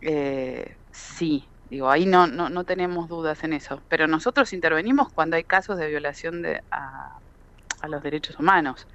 eh, 0.00 0.76
sí, 0.92 1.50
digo, 1.70 1.90
ahí 1.90 2.06
no, 2.06 2.26
no, 2.26 2.50
no 2.50 2.64
tenemos 2.64 3.08
dudas 3.08 3.42
en 3.44 3.52
eso, 3.54 3.82
pero 3.88 4.06
nosotros 4.06 4.52
intervenimos 4.52 5.08
cuando 5.12 5.36
hay 5.36 5.44
casos 5.44 5.78
de 5.78 5.88
violación 5.88 6.42
de, 6.42 6.60
a, 6.70 7.20
los 7.88 8.02
derechos 8.02 8.38
humanos. 8.38 8.88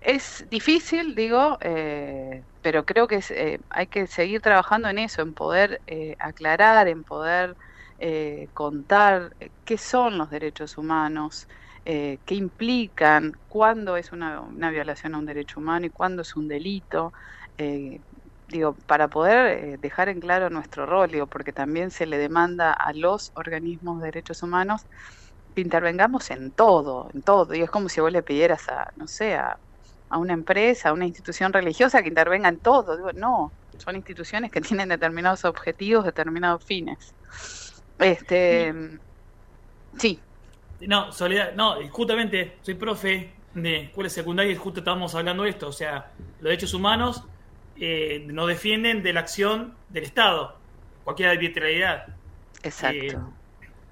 Es 0.00 0.44
difícil, 0.50 1.14
digo, 1.14 1.58
eh, 1.60 2.44
pero 2.60 2.84
creo 2.84 3.06
que 3.06 3.16
es, 3.16 3.30
eh, 3.30 3.60
hay 3.70 3.86
que 3.86 4.06
seguir 4.06 4.40
trabajando 4.40 4.88
en 4.88 4.98
eso, 4.98 5.22
en 5.22 5.34
poder 5.34 5.80
eh, 5.86 6.16
aclarar, 6.18 6.88
en 6.88 7.04
poder 7.04 7.56
eh, 7.98 8.48
contar 8.52 9.36
eh, 9.40 9.50
qué 9.64 9.78
son 9.78 10.18
los 10.18 10.28
derechos 10.30 10.76
humanos, 10.76 11.46
eh, 11.84 12.18
qué 12.26 12.34
implican, 12.34 13.32
cuándo 13.48 13.96
es 13.96 14.12
una, 14.12 14.40
una 14.40 14.70
violación 14.70 15.14
a 15.14 15.18
un 15.18 15.26
derecho 15.26 15.60
humano 15.60 15.86
y 15.86 15.90
cuándo 15.90 16.22
es 16.22 16.34
un 16.36 16.48
delito. 16.48 17.12
Digo, 18.52 18.74
para 18.86 19.08
poder 19.08 19.58
eh, 19.58 19.78
dejar 19.78 20.08
en 20.08 20.20
claro 20.20 20.50
nuestro 20.50 20.86
rol, 20.86 21.10
digo, 21.10 21.26
porque 21.26 21.52
también 21.52 21.90
se 21.90 22.06
le 22.06 22.18
demanda 22.18 22.72
a 22.72 22.92
los 22.92 23.32
organismos 23.34 24.00
de 24.00 24.06
derechos 24.06 24.42
humanos 24.42 24.82
que 25.54 25.60
intervengamos 25.62 26.30
en 26.30 26.52
todo, 26.52 27.10
en 27.14 27.22
todo. 27.22 27.54
Y 27.54 27.62
es 27.62 27.70
como 27.70 27.88
si 27.88 28.00
vos 28.00 28.12
le 28.12 28.22
pidieras 28.22 28.68
a, 28.68 28.92
no 28.96 29.08
sé, 29.08 29.34
a, 29.34 29.58
a 30.10 30.18
una 30.18 30.34
empresa, 30.34 30.90
a 30.90 30.92
una 30.92 31.06
institución 31.06 31.52
religiosa 31.52 32.02
que 32.02 32.08
intervenga 32.08 32.48
en 32.48 32.58
todo. 32.58 32.96
Digo, 32.96 33.12
no, 33.12 33.52
son 33.78 33.96
instituciones 33.96 34.50
que 34.52 34.60
tienen 34.62 34.88
determinados 34.88 35.44
objetivos, 35.44 36.04
determinados 36.04 36.64
fines. 36.64 37.14
Este, 37.98 38.74
sí, 39.98 40.20
No, 40.80 41.12
Soledad, 41.12 41.54
no, 41.54 41.76
justamente 41.90 42.58
soy 42.62 42.74
profe 42.74 43.32
de 43.54 43.82
escuela 43.84 44.10
secundaria 44.10 44.52
y 44.52 44.56
justo 44.56 44.80
estábamos 44.80 45.14
hablando 45.14 45.44
de 45.44 45.50
esto. 45.50 45.68
O 45.68 45.72
sea, 45.72 46.12
los 46.40 46.44
derechos 46.44 46.74
humanos 46.74 47.24
eh, 47.78 48.24
nos 48.26 48.48
defienden 48.48 49.02
de 49.02 49.12
la 49.12 49.20
acción 49.20 49.74
del 49.88 50.04
Estado, 50.04 50.56
cualquier 51.04 51.30
arbitrariedad. 51.30 52.06
exacto. 52.62 53.04
Eh, 53.04 53.18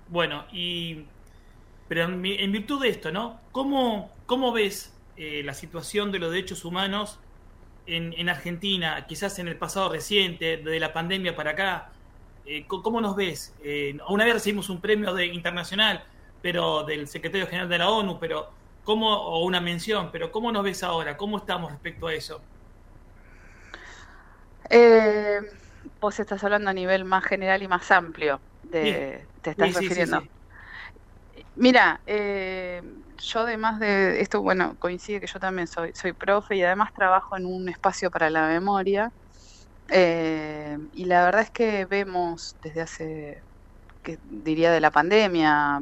bueno, 0.08 0.44
y 0.52 1.04
pero 1.88 2.04
en, 2.04 2.24
en 2.24 2.52
virtud 2.52 2.82
de 2.82 2.88
esto, 2.88 3.10
¿no? 3.10 3.40
¿Cómo, 3.52 4.12
cómo 4.26 4.52
ves 4.52 4.96
eh, 5.16 5.42
la 5.44 5.54
situación 5.54 6.12
de 6.12 6.18
los 6.18 6.30
derechos 6.30 6.64
humanos 6.64 7.18
en, 7.86 8.14
en 8.16 8.28
Argentina, 8.28 9.06
quizás 9.06 9.38
en 9.38 9.48
el 9.48 9.56
pasado 9.56 9.88
reciente, 9.90 10.58
desde 10.58 10.78
la 10.78 10.92
pandemia 10.92 11.34
para 11.34 11.52
acá? 11.52 11.90
Eh, 12.46 12.64
¿Cómo 12.66 13.00
nos 13.00 13.16
ves? 13.16 13.54
Una 14.08 14.24
vez 14.24 14.34
recibimos 14.34 14.70
un 14.70 14.80
premio 14.80 15.14
de, 15.14 15.26
internacional, 15.26 16.04
pero 16.42 16.84
del 16.84 17.06
secretario 17.08 17.46
general 17.46 17.68
de 17.68 17.78
la 17.78 17.90
ONU, 17.90 18.18
pero 18.18 18.50
¿cómo, 18.84 19.12
o 19.12 19.44
una 19.44 19.60
mención, 19.60 20.10
pero 20.12 20.32
¿cómo 20.32 20.50
nos 20.52 20.64
ves 20.64 20.82
ahora? 20.82 21.16
¿Cómo 21.16 21.38
estamos 21.38 21.70
respecto 21.70 22.06
a 22.06 22.14
eso? 22.14 22.40
Eh, 24.70 25.40
vos 26.00 26.18
estás 26.20 26.42
hablando 26.44 26.70
a 26.70 26.74
nivel 26.74 27.04
más 27.04 27.24
general 27.24 27.62
y 27.62 27.68
más 27.68 27.90
amplio, 27.90 28.42
de, 28.62 29.28
te 29.42 29.50
estás 29.50 29.72
Sí, 29.80 30.00
refiriendo. 30.00 30.22
sí. 30.22 30.30
Mira, 31.54 32.02
eh, 32.06 32.82
yo 33.18 33.40
además 33.40 33.78
de 33.80 34.20
esto, 34.20 34.42
bueno, 34.42 34.76
coincide 34.78 35.20
que 35.20 35.26
yo 35.28 35.38
también 35.38 35.68
soy, 35.68 35.92
soy 35.94 36.12
profe 36.12 36.56
y 36.56 36.62
además 36.62 36.90
trabajo 36.94 37.36
en 37.36 37.46
un 37.46 37.68
espacio 37.68 38.10
para 38.10 38.30
la 38.30 38.48
memoria. 38.48 39.12
eh, 39.90 40.76
y 40.92 41.06
la 41.06 41.24
verdad 41.26 41.42
es 41.42 41.50
que 41.52 41.86
vemos 41.86 42.58
desde 42.62 42.82
hace, 42.82 43.44
que 44.02 44.18
diría 44.22 44.72
de 44.72 44.80
la 44.80 44.90
pandemia, 44.92 45.80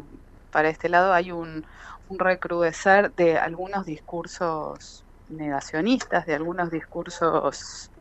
para 0.50 0.70
este 0.70 0.88
lado 0.90 1.12
hay 1.14 1.32
un, 1.32 1.64
un 2.08 2.18
recrudecer 2.20 3.14
de 3.16 3.38
algunos 3.38 3.86
discursos 3.86 5.06
negacionistas, 5.28 6.26
de 6.26 6.34
algunos 6.36 6.70
discursos 6.70 7.92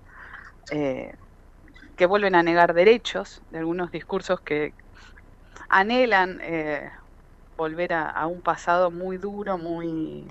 eh, 0.72 1.14
que 1.98 2.06
vuelven 2.08 2.36
a 2.36 2.44
negar 2.44 2.74
derechos, 2.74 3.42
de 3.50 3.60
algunos 3.60 3.92
discursos 3.92 4.42
que 4.42 4.76
anhelan 5.70 6.40
eh, 6.42 6.90
volver 7.58 7.94
a, 7.94 8.28
un 8.28 8.42
pasado 8.42 8.92
muy 8.92 9.18
duro, 9.18 9.58
muy 9.58 10.28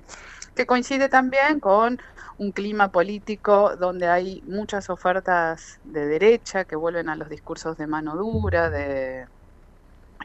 que 0.55 0.65
coincide 0.67 1.09
también 1.09 1.59
con 1.59 1.97
un 2.37 2.51
clima 2.53 2.91
político 2.91 3.75
donde 3.77 4.07
hay 4.09 4.41
muchas 4.45 4.89
ofertas 4.89 5.79
de 5.83 6.07
derecha 6.07 6.65
que 6.65 6.75
vuelven 6.77 7.09
a 7.09 7.15
los 7.17 7.29
discursos 7.29 7.77
de 7.77 7.87
mano 7.87 8.15
dura, 8.17 8.69
de 8.69 9.27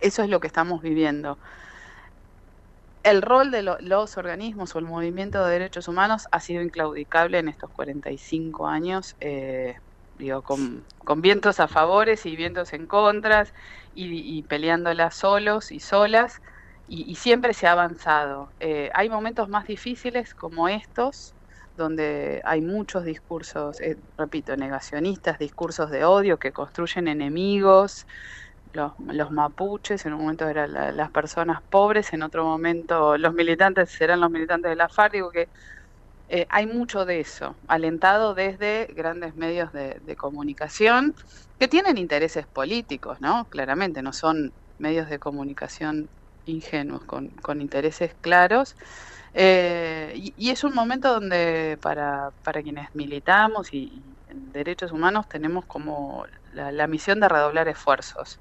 eso 0.00 0.22
es 0.22 0.28
lo 0.30 0.40
que 0.40 0.46
estamos 0.48 0.82
viviendo. 0.82 1.38
El 3.04 3.22
rol 3.22 3.50
de 3.52 3.62
lo- 3.62 3.76
los 3.80 4.16
organismos 4.16 4.74
o 4.74 4.78
el 4.80 4.86
movimiento 4.86 5.44
de 5.44 5.52
derechos 5.52 5.88
humanos 5.88 6.26
ha 6.32 6.40
sido 6.40 6.62
inclaudicable 6.62 7.38
en 7.38 7.48
estos 7.48 7.70
45 7.70 8.66
años, 8.68 9.16
eh, 9.20 9.76
con, 10.42 10.86
vientos 11.16 11.60
a 11.60 11.68
favores 11.68 12.26
y 12.26 12.36
vientos 12.36 12.72
en 12.72 12.86
contras 12.86 13.52
y, 13.92 14.42
peleándolas 14.44 15.14
solos 15.16 15.72
y 15.72 15.80
solas 15.80 16.40
y, 16.86 17.14
siempre 17.16 17.54
se 17.54 17.66
ha 17.66 17.72
avanzado. 17.72 18.52
Eh, 18.60 18.90
hay 18.94 19.08
momentos 19.08 19.48
más 19.48 19.66
difíciles 19.66 20.34
como 20.34 20.68
estos, 20.68 21.34
donde 21.76 22.40
hay 22.44 22.60
muchos 22.60 23.04
discursos, 23.04 23.80
eh, 23.80 23.96
repito, 24.16 24.56
negacionistas, 24.56 25.38
discursos 25.38 25.90
de 25.90 26.04
odio 26.04 26.38
que 26.38 26.52
construyen 26.52 27.08
enemigos. 27.08 28.06
Los, 28.72 29.30
mapuches, 29.30 30.06
en 30.06 30.14
un 30.14 30.20
momento 30.22 30.48
eran 30.48 30.72
la- 30.72 30.92
las 30.92 31.10
personas 31.10 31.62
pobres, 31.70 32.12
en 32.12 32.22
otro 32.22 32.44
momento 32.44 33.18
los 33.18 33.34
militantes 33.34 33.90
serán 33.90 34.20
los 34.20 34.30
militantes 34.30 34.70
de 34.70 34.76
la 34.76 34.88
FARC. 34.88 35.12
Digo 35.14 35.30
que 35.30 35.50
eh, 36.34 36.46
hay 36.48 36.64
mucho 36.64 37.04
de 37.04 37.20
eso, 37.20 37.56
alentado 37.68 38.32
desde 38.32 38.86
grandes 38.96 39.36
medios 39.36 39.70
de, 39.74 40.16
comunicación 40.16 41.14
que 41.58 41.68
tienen 41.68 41.98
intereses 41.98 42.46
políticos, 42.46 43.20
¿no? 43.20 43.44
Claramente, 43.50 44.00
no 44.00 44.14
son 44.14 44.50
medios 44.78 45.10
de 45.10 45.18
comunicación 45.18 46.08
ingenuos, 46.46 47.02
con, 47.04 47.60
intereses 47.60 48.14
claros. 48.22 48.76
Eh, 49.34 50.32
y, 50.38 50.48
es 50.48 50.64
un 50.64 50.74
momento 50.74 51.12
donde 51.12 51.78
para, 51.82 52.30
para 52.42 52.62
quienes 52.62 52.94
militamos 52.94 53.74
y, 53.74 54.02
en 54.30 54.52
derechos 54.52 54.90
humanos 54.90 55.28
tenemos 55.28 55.66
como 55.66 56.24
la 56.54 56.86
misión 56.86 57.20
de 57.20 57.28
redoblar 57.28 57.68
esfuerzos, 57.68 58.40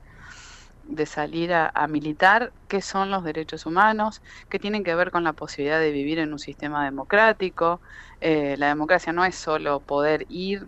de 0.84 1.06
salir 1.06 1.54
a, 1.54 1.72
militar 1.88 2.54
qué 2.68 2.82
son 2.82 3.12
los 3.12 3.24
derechos 3.24 3.66
humanos, 3.66 4.22
qué 4.50 4.60
tienen 4.60 4.84
que 4.84 4.96
ver 4.96 5.12
con 5.12 5.24
la 5.24 5.34
posibilidad 5.34 5.80
de 5.80 5.92
vivir 5.92 6.20
en 6.20 6.34
un 6.34 6.40
sistema 6.40 6.86
democrático. 6.86 7.82
Eh, 8.20 8.56
la 8.58 8.68
democracia 8.68 9.14
no 9.14 9.26
es 9.26 9.36
solo 9.36 9.84
poder 9.84 10.26
ir 10.30 10.68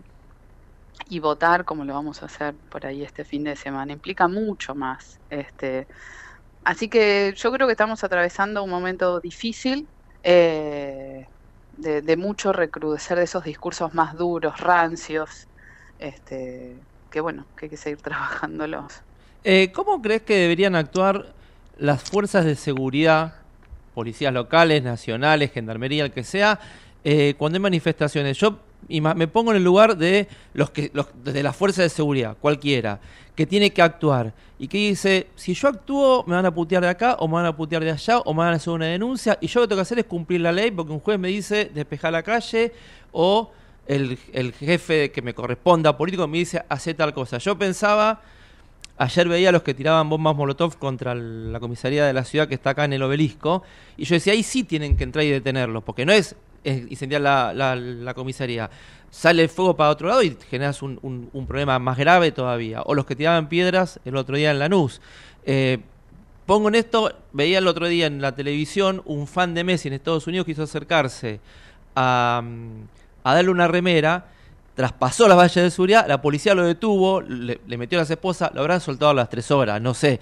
y 1.06 1.18
votar 1.20 1.64
como 1.64 1.84
lo 1.84 1.94
vamos 1.94 2.22
a 2.22 2.26
hacer 2.26 2.56
por 2.70 2.86
ahí 2.86 3.02
este 3.02 3.24
fin 3.24 3.44
de 3.44 3.56
semana, 3.56 3.92
implica 3.92 4.28
mucho 4.28 4.74
más. 4.74 5.20
Este, 5.28 5.86
así 6.64 6.88
que 6.88 7.34
yo 7.36 7.52
creo 7.52 7.66
que 7.66 7.72
estamos 7.72 8.04
atravesando 8.04 8.62
un 8.64 8.70
momento 8.70 9.20
difícil, 9.20 9.90
eh, 10.22 11.26
de, 11.72 12.02
de 12.02 12.16
mucho 12.16 12.52
recrudecer 12.52 13.18
de 13.18 13.24
esos 13.24 13.44
discursos 13.44 13.94
más 13.94 14.16
duros, 14.16 14.58
rancios, 14.60 15.48
este, 15.98 16.86
que 17.10 17.20
bueno, 17.20 17.48
que 17.56 17.66
hay 17.66 17.70
que 17.70 17.76
seguir 17.76 17.98
trabajándolos. 18.02 18.92
Eh, 19.46 19.70
¿Cómo 19.74 20.00
crees 20.00 20.22
que 20.22 20.36
deberían 20.36 20.74
actuar 20.74 21.34
las 21.76 22.02
fuerzas 22.02 22.46
de 22.46 22.56
seguridad, 22.56 23.34
policías 23.92 24.32
locales, 24.32 24.82
nacionales, 24.82 25.52
gendarmería, 25.52 26.06
el 26.06 26.12
que 26.12 26.24
sea, 26.24 26.58
eh, 27.04 27.34
cuando 27.36 27.56
hay 27.56 27.60
manifestaciones? 27.60 28.38
Yo 28.38 28.58
me 28.88 29.28
pongo 29.28 29.50
en 29.50 29.58
el 29.58 29.64
lugar 29.64 29.98
de 29.98 30.28
los 30.54 30.70
que 30.70 30.90
los, 30.94 31.08
de 31.22 31.42
las 31.42 31.54
fuerzas 31.54 31.84
de 31.84 31.88
seguridad, 31.90 32.38
cualquiera, 32.40 33.00
que 33.34 33.44
tiene 33.44 33.70
que 33.70 33.82
actuar 33.82 34.32
y 34.58 34.66
que 34.66 34.78
dice, 34.78 35.26
si 35.36 35.52
yo 35.52 35.68
actúo 35.68 36.24
me 36.26 36.36
van 36.36 36.46
a 36.46 36.54
putear 36.54 36.82
de 36.82 36.88
acá 36.88 37.16
o 37.18 37.28
me 37.28 37.34
van 37.34 37.46
a 37.46 37.54
putear 37.54 37.84
de 37.84 37.90
allá 37.90 38.20
o 38.20 38.32
me 38.32 38.38
van 38.38 38.54
a 38.54 38.56
hacer 38.56 38.72
una 38.72 38.86
denuncia 38.86 39.36
y 39.42 39.46
yo 39.46 39.60
lo 39.60 39.66
que 39.66 39.68
tengo 39.70 39.78
que 39.78 39.82
hacer 39.82 39.98
es 39.98 40.04
cumplir 40.06 40.40
la 40.40 40.52
ley 40.52 40.70
porque 40.70 40.92
un 40.92 41.00
juez 41.00 41.18
me 41.18 41.28
dice 41.28 41.70
despejar 41.74 42.12
la 42.12 42.22
calle 42.22 42.72
o 43.12 43.50
el, 43.86 44.18
el 44.32 44.52
jefe 44.52 45.10
que 45.10 45.20
me 45.20 45.34
corresponda 45.34 45.96
político 45.96 46.26
me 46.26 46.38
dice 46.38 46.64
hacer 46.68 46.96
tal 46.96 47.12
cosa. 47.12 47.36
Yo 47.38 47.58
pensaba, 47.58 48.22
ayer 48.96 49.28
veía 49.28 49.48
a 49.48 49.52
los 49.52 49.62
que 49.62 49.74
tiraban 49.74 50.08
bombas 50.08 50.36
Molotov 50.36 50.78
contra 50.78 51.14
la 51.14 51.60
comisaría 51.60 52.06
de 52.06 52.12
la 52.12 52.24
ciudad 52.24 52.48
que 52.48 52.54
está 52.54 52.70
acá 52.70 52.84
en 52.84 52.92
el 52.92 53.02
obelisco 53.02 53.62
y 53.96 54.04
yo 54.04 54.14
decía, 54.14 54.32
ahí 54.32 54.42
sí 54.42 54.64
tienen 54.64 54.96
que 54.96 55.04
entrar 55.04 55.24
y 55.24 55.30
detenerlos 55.30 55.82
porque 55.82 56.06
no 56.06 56.12
es 56.12 56.36
incendiar 56.64 57.20
la, 57.20 58.12
comisaría, 58.14 58.70
sale 59.10 59.42
el 59.42 59.48
fuego 59.48 59.76
para 59.76 59.90
otro 59.90 60.08
lado 60.08 60.22
y 60.22 60.36
generas 60.48 60.82
un, 60.82 61.44
problema 61.46 61.78
más 61.78 61.98
grave 61.98 62.32
todavía. 62.32 62.82
O 62.82 62.94
los 62.94 63.06
que 63.06 63.16
tiraban 63.16 63.48
piedras 63.48 64.00
el 64.04 64.16
otro 64.16 64.36
día 64.36 64.50
en 64.50 64.58
Lanús. 64.58 65.00
Eh, 65.44 65.78
pongo 66.46 66.68
en 66.68 66.74
esto, 66.76 67.12
veía 67.32 67.58
el 67.58 67.66
otro 67.66 67.86
día 67.86 68.06
en 68.06 68.20
la 68.20 68.34
televisión 68.34 69.02
un 69.04 69.26
fan 69.26 69.54
de 69.54 69.64
Messi 69.64 69.88
en 69.88 69.94
Estados 69.94 70.26
Unidos 70.26 70.46
quiso 70.46 70.62
acercarse 70.62 71.40
a, 71.94 72.42
a 73.22 73.34
darle 73.34 73.50
una 73.50 73.68
remera, 73.68 74.28
traspasó 74.74 75.28
las 75.28 75.36
vallas 75.36 75.54
de 75.54 75.70
seguridad, 75.70 76.06
la 76.08 76.20
policía 76.20 76.54
lo 76.54 76.64
detuvo, 76.64 77.20
le, 77.20 77.58
metió 77.78 77.98
a 77.98 78.02
las 78.02 78.10
esposas, 78.10 78.50
lo 78.54 78.60
habrán 78.60 78.80
soltado 78.80 79.10
a 79.10 79.14
las 79.14 79.30
tres 79.30 79.50
horas, 79.50 79.80
no 79.80 79.94
sé. 79.94 80.20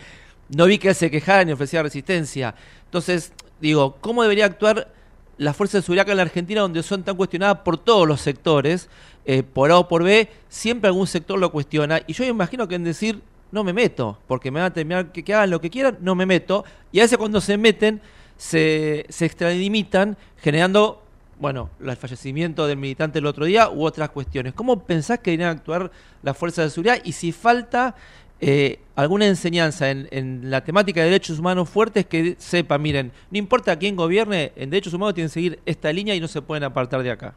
No 0.49 0.67
vi 0.67 0.79
que 0.79 0.93
se 0.93 1.11
quejara 1.11 1.45
ni 1.45 1.53
ofrecía 1.53 1.83
resistencia. 1.83 2.55
Entonces, 2.85 3.33
digo, 3.61 3.97
¿cómo 4.01 4.23
debería 4.23 4.45
actuar 4.45 4.93
las 5.39 5.57
fuerzas 5.57 5.81
de 5.81 5.87
seguridad 5.87 6.09
en 6.09 6.17
la 6.17 6.23
Argentina, 6.23 6.61
donde 6.61 6.83
son 6.83 7.03
tan 7.03 7.17
cuestionadas 7.17 7.59
por 7.59 7.79
todos 7.79 8.07
los 8.07 8.21
sectores, 8.21 8.89
eh, 9.25 9.43
por 9.43 9.71
A 9.71 9.79
o 9.79 9.89
por 9.89 10.03
B, 10.03 10.29
siempre 10.49 10.89
algún 10.89 11.07
sector 11.07 11.39
lo 11.39 11.51
cuestiona. 11.51 12.01
Y 12.07 12.13
yo 12.13 12.25
imagino 12.25 12.69
que 12.69 12.75
en 12.75 12.85
decir, 12.85 13.21
no 13.51 13.65
me 13.65 13.73
meto, 13.73 14.19
porque 14.27 14.51
me 14.51 14.61
van 14.61 14.71
a 14.71 14.73
terminar 14.75 15.13
que, 15.13 15.35
hagan 15.35 15.51
lo 15.51 15.61
que 15.61 15.71
quieran, 15.71 15.99
no 16.01 16.15
me 16.15 16.27
meto. 16.27 16.65
Y 16.91 17.01
a 17.01 17.03
veces 17.03 17.19
cuando 17.19 17.41
se 17.41 17.57
meten, 17.57 18.01
se, 18.37 19.07
se 19.09 19.27
extralimitan, 19.27 20.17
generando, 20.39 21.02
bueno, 21.43 21.71
el 21.85 21.97
fallecimiento 21.97 22.69
del 22.69 22.79
militante 22.79 23.19
el 23.19 23.27
otro 23.27 23.45
día 23.45 23.69
u 23.69 23.85
otras 23.85 24.11
cuestiones. 24.11 24.55
¿Cómo 24.55 24.85
pensás 24.85 25.19
que 25.19 25.33
deberían 25.33 25.57
actuar 25.57 25.91
las 26.23 26.39
fuerzas 26.39 26.67
de 26.67 26.71
seguridad? 26.71 26.99
Y 27.03 27.13
si 27.13 27.33
falta 27.33 27.97
eh, 28.41 28.79
alguna 28.95 29.27
enseñanza 29.27 29.91
en, 29.91 30.51
la 30.51 30.63
temática 30.63 31.01
de 31.01 31.07
derechos 31.07 31.41
humanos 31.41 31.69
fuertes 31.69 32.07
que 32.07 32.37
sepa, 32.39 32.79
miren, 32.79 33.11
no 33.33 33.39
importa 33.39 33.77
quién 33.77 33.97
gobierne, 33.97 34.53
en 34.55 34.71
derechos 34.71 34.95
humanos 34.95 35.15
tienen 35.15 35.31
que 35.31 35.35
seguir 35.35 35.61
esta 35.67 35.93
línea 35.93 36.15
y 36.15 36.21
no 36.21 36.29
se 36.29 36.41
pueden 36.41 36.63
apartar 36.63 37.03
de 37.03 37.11
acá. 37.11 37.35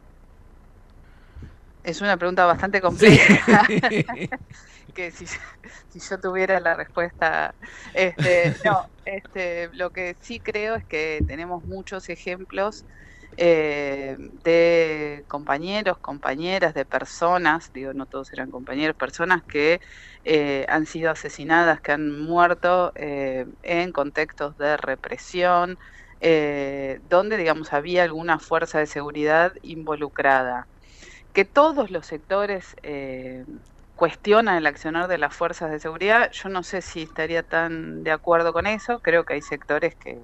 Es 1.82 2.00
una 2.00 2.16
pregunta 2.16 2.46
bastante 2.46 2.80
compleja. 2.80 3.66
que 4.94 5.10
si, 5.10 5.26
yo 6.08 6.20
tuviera 6.20 6.60
la 6.60 6.74
respuesta, 6.74 7.56
este, 7.92 8.54
no, 8.64 8.88
este, 9.04 9.68
lo 9.72 9.90
que 9.90 10.14
sí 10.20 10.38
creo 10.38 10.76
es 10.76 10.84
que 10.84 11.24
tenemos 11.26 11.64
muchos 11.64 12.08
ejemplos 12.08 12.84
eh, 13.36 14.16
de 14.18 15.24
compañeros, 15.28 15.98
compañeras, 16.00 16.74
de 16.74 16.84
personas, 16.86 17.70
digo, 17.72 17.92
no 17.94 18.06
todos 18.06 18.32
eran 18.32 18.50
compañeros, 18.50 18.96
personas 18.96 19.42
que 19.48 19.80
eh, 20.24 20.64
han 20.68 20.86
sido 20.86 21.10
asesinadas, 21.10 21.80
que 21.80 21.92
han 21.92 22.10
muerto 22.20 22.92
eh, 22.96 23.46
en 23.62 23.92
contextos 23.92 24.56
de 24.56 24.76
represión, 24.76 25.76
donde, 27.02 27.36
digamos, 27.36 27.72
había 27.74 28.02
alguna 28.04 28.38
fuerza 28.38 28.78
de 28.78 28.86
seguridad 28.86 29.52
involucrada. 29.62 30.68
Que 31.32 31.44
todos 31.44 31.90
los 31.90 32.06
sectores 32.06 32.74
cuestionan 33.94 34.56
el 34.58 34.66
accionar 34.66 35.08
de 35.08 35.18
las 35.18 35.34
fuerzas 35.34 35.70
de 35.70 35.80
seguridad, 35.80 36.30
yo 36.32 36.48
no 36.50 36.62
sé 36.62 36.82
si 36.82 37.02
estaría 37.02 37.42
tan 37.42 38.02
de 38.02 38.12
acuerdo 38.12 38.52
con 38.52 38.66
eso, 38.66 39.00
creo 39.00 39.24
que 39.24 39.34
hay 39.34 39.42
sectores 39.42 39.94
que, 39.96 40.18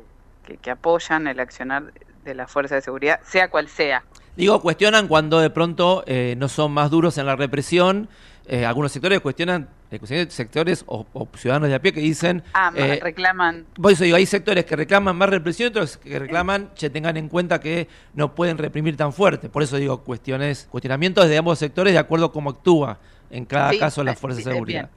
que 0.60 0.70
apoyan 0.70 1.26
el 1.26 1.40
accionar 1.40 1.92
de 2.24 2.34
la 2.34 2.46
fuerza 2.46 2.74
de 2.74 2.82
seguridad, 2.82 3.20
sea 3.24 3.48
cual 3.48 3.68
sea. 3.68 4.02
Digo, 4.36 4.62
cuestionan 4.62 5.08
cuando 5.08 5.40
de 5.40 5.50
pronto 5.50 6.04
eh, 6.06 6.34
no 6.38 6.48
son 6.48 6.72
más 6.72 6.90
duros 6.90 7.18
en 7.18 7.26
la 7.26 7.36
represión. 7.36 8.08
Eh, 8.46 8.64
algunos 8.64 8.90
sectores 8.90 9.20
cuestionan, 9.20 9.68
eh, 9.90 10.26
sectores 10.30 10.84
o, 10.86 11.06
ciudadanos 11.36 11.68
de 11.68 11.74
a 11.74 11.82
pie 11.82 11.92
que 11.92 12.00
dicen... 12.00 12.42
Ah, 12.54 12.70
reclaman... 12.70 13.66
Por 13.74 13.92
eso 13.92 14.04
digo, 14.04 14.16
hay 14.16 14.24
sectores 14.24 14.64
que 14.64 14.74
reclaman 14.74 15.16
más 15.16 15.28
represión 15.28 15.66
y 15.66 15.70
otros 15.70 15.98
que 15.98 16.18
reclaman, 16.18 16.70
que 16.74 16.88
tengan 16.88 17.18
en 17.18 17.28
cuenta 17.28 17.60
que 17.60 17.88
no 18.14 18.34
pueden 18.34 18.56
reprimir 18.56 18.96
tan 18.96 19.12
fuerte. 19.12 19.50
Por 19.50 19.62
eso 19.62 19.76
digo, 19.76 20.02
cuestiones, 20.02 20.66
cuestionamientos 20.70 21.28
de 21.28 21.36
ambos 21.36 21.58
sectores 21.58 21.92
de 21.92 21.98
acuerdo 21.98 22.26
a 22.26 22.32
cómo 22.32 22.50
actúa 22.50 22.98
en 23.30 23.44
cada 23.44 23.78
caso 23.78 24.02
la 24.02 24.14
fuerza 24.14 24.38
de 24.38 24.44
seguridad. 24.44 24.88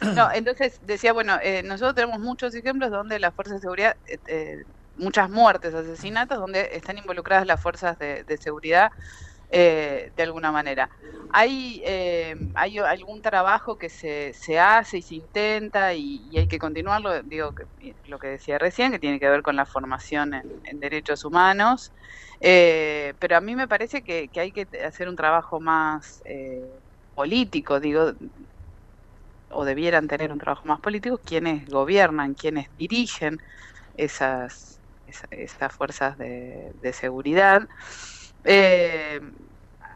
No, 0.00 0.32
entonces 0.32 0.80
decía, 0.86 1.12
bueno, 1.12 1.38
nosotros 1.64 1.94
tenemos 1.94 2.20
muchos 2.20 2.54
ejemplos 2.54 2.90
donde 2.90 3.18
la 3.18 3.30
fuerza 3.30 3.54
de 3.54 3.60
seguridad 3.60 3.96
muchas 5.00 5.30
muertes, 5.30 5.74
asesinatos, 5.74 6.38
donde 6.38 6.68
están 6.72 6.98
involucradas 6.98 7.46
las 7.46 7.60
fuerzas 7.60 7.98
de, 7.98 8.38
seguridad 8.40 8.90
eh, 9.50 10.12
de 10.14 10.22
alguna 10.22 10.52
manera. 10.52 10.88
Hay, 11.32 11.82
eh, 11.84 12.34
hay 12.54 12.78
algún 12.78 13.22
trabajo 13.22 13.76
que 13.78 13.88
se, 13.88 14.32
se 14.34 14.58
hace 14.58 14.98
y 14.98 15.02
se 15.02 15.14
intenta 15.16 15.94
y, 15.94 16.36
hay 16.36 16.46
que 16.48 16.58
continuarlo, 16.58 17.22
digo 17.22 17.52
que, 17.54 17.64
lo 18.04 18.18
que 18.18 18.28
decía 18.28 18.58
recién, 18.58 18.92
que 18.92 18.98
tiene 18.98 19.20
que 19.20 19.28
ver 19.28 19.42
con 19.42 19.56
la 19.56 19.66
formación 19.66 20.34
en, 20.34 20.80
derechos 20.80 21.24
humanos, 21.24 21.92
eh, 22.40 23.14
pero 23.18 23.36
a 23.36 23.40
mí 23.40 23.56
me 23.56 23.68
parece 23.68 24.02
que, 24.02 24.28
que, 24.28 24.40
hay 24.40 24.52
que 24.52 24.68
hacer 24.84 25.08
un 25.08 25.16
trabajo 25.16 25.60
más 25.60 26.22
político, 27.14 27.80
digo, 27.80 28.12
o 29.50 29.64
debieran 29.64 30.08
tener 30.08 30.32
un 30.32 30.38
trabajo 30.38 30.66
más 30.66 30.80
político 30.80 31.18
quienes 31.18 31.68
gobiernan, 31.68 32.34
quienes 32.34 32.68
dirigen 32.76 33.38
esas 33.94 34.79
estas 35.30 35.72
fuerzas 35.72 36.16
de, 36.18 36.92
seguridad. 36.92 37.62
Eh, 38.44 39.20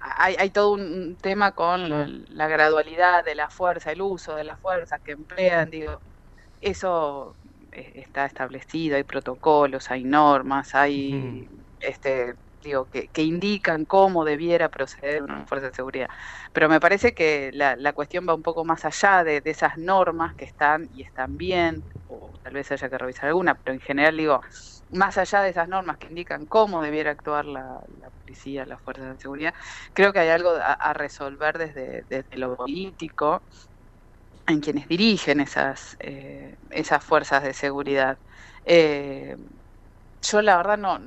hay, 0.01 0.51
todo 0.51 0.73
un 0.73 1.17
tema 1.17 1.53
con 1.53 2.25
la 2.29 2.49
gradualidad 2.49 3.25
de 3.25 3.35
la 3.35 3.49
fuerza, 3.49 3.93
el 3.93 4.03
uso 4.03 4.37
de 4.37 4.45
la 4.45 4.57
fuerza 4.57 4.99
que 4.99 5.13
emplean, 5.13 5.71
digo, 5.71 6.01
eso 6.61 7.37
eh, 7.73 7.93
está 7.97 8.27
establecido, 8.27 8.97
hay 8.97 9.05
protocolos, 9.05 9.91
hay 9.91 10.05
normas, 10.05 10.75
hay 10.75 11.49
este 11.81 12.35
digo, 12.65 12.87
que, 12.87 13.23
indican 13.23 13.85
cómo 13.85 14.25
debiera 14.25 14.69
proceder 14.71 15.23
una 15.23 15.47
fuerza 15.47 15.69
de 15.69 15.75
seguridad. 15.75 16.09
Pero 16.53 16.69
me 16.69 16.81
parece 16.81 17.15
que 17.15 17.51
la, 17.53 17.93
cuestión 17.93 18.27
va 18.29 18.35
un 18.35 18.43
poco 18.43 18.65
más 18.65 18.85
allá 18.85 19.23
de, 19.23 19.43
esas 19.45 19.77
normas 19.79 20.35
que 20.35 20.45
están 20.45 20.89
y 20.93 21.03
están 21.03 21.37
bien, 21.37 21.85
o 22.07 22.33
tal 22.43 22.55
vez 22.55 22.73
haya 22.73 22.89
que 22.89 22.99
revisar 22.99 23.29
alguna, 23.29 23.55
pero 23.55 23.75
en 23.75 23.81
general 23.81 24.17
digo, 24.17 24.41
más 24.91 25.19
allá 25.19 25.43
de 25.43 25.51
esas 25.51 25.69
normas 25.69 25.99
que 25.99 26.09
indican 26.09 26.47
cómo 26.47 26.83
debiera 26.83 27.11
actuar 27.11 27.45
la, 27.45 27.81
policía, 28.19 28.67
las 28.67 28.81
fuerzas 28.83 29.15
de 29.15 29.21
seguridad, 29.21 29.55
creo 29.93 30.13
que 30.13 30.21
hay 30.21 30.31
algo 30.31 30.51
a, 30.61 30.93
resolver 30.95 31.59
desde, 31.59 32.25
lo 32.37 32.57
político 32.57 33.43
en 34.47 34.61
quienes 34.61 34.89
dirigen 34.89 35.41
esas, 35.41 35.97
eh, 36.01 36.57
esas 36.71 37.05
fuerzas 37.05 37.43
de 37.43 37.55
seguridad. 37.55 38.19
Eh, 38.65 39.37
yo 40.23 40.43
la 40.43 40.57
verdad 40.57 40.79
no, 40.79 40.99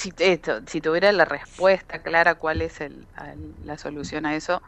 si, 0.00 0.12
esto, 0.18 0.60
si 0.66 0.80
tuviera 0.80 1.12
la 1.12 1.24
respuesta 1.26 2.02
clara 2.02 2.36
cuál 2.36 2.62
es 2.62 2.80
el, 2.80 3.06
la 3.62 3.76
solución 3.76 4.24
a 4.26 4.34
eso, 4.34 4.62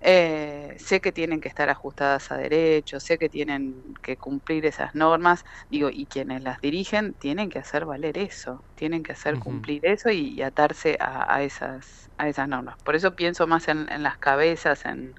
eh, 0.00 0.76
sé 0.78 1.00
que 1.00 1.12
tienen 1.12 1.40
que 1.40 1.48
estar 1.48 1.70
ajustadas 1.70 2.30
a 2.30 2.36
derechos, 2.36 3.02
sé 3.02 3.16
que 3.16 3.30
tienen 3.30 3.82
que 4.02 4.18
cumplir 4.18 4.66
esas 4.66 4.94
normas, 4.94 5.44
digo, 5.70 5.88
y 5.90 6.06
quienes 6.06 6.42
las 6.42 6.60
dirigen 6.60 7.14
tienen 7.14 7.48
que 7.48 7.58
hacer 7.58 7.86
valer 7.86 8.18
eso, 8.18 8.64
tienen 8.74 9.02
que 9.02 9.12
hacer 9.12 9.38
cumplir 9.38 9.86
eso 9.86 10.10
y, 10.10 10.42
atarse 10.42 10.98
a, 11.00 11.42
esas, 11.42 12.10
a 12.18 12.28
esas 12.28 12.46
normas. 12.46 12.76
Por 12.84 12.94
eso 12.96 13.16
pienso 13.16 13.46
más 13.46 13.68
en, 13.68 13.86
las 14.02 14.18
cabezas, 14.18 14.84
en, 14.84 15.14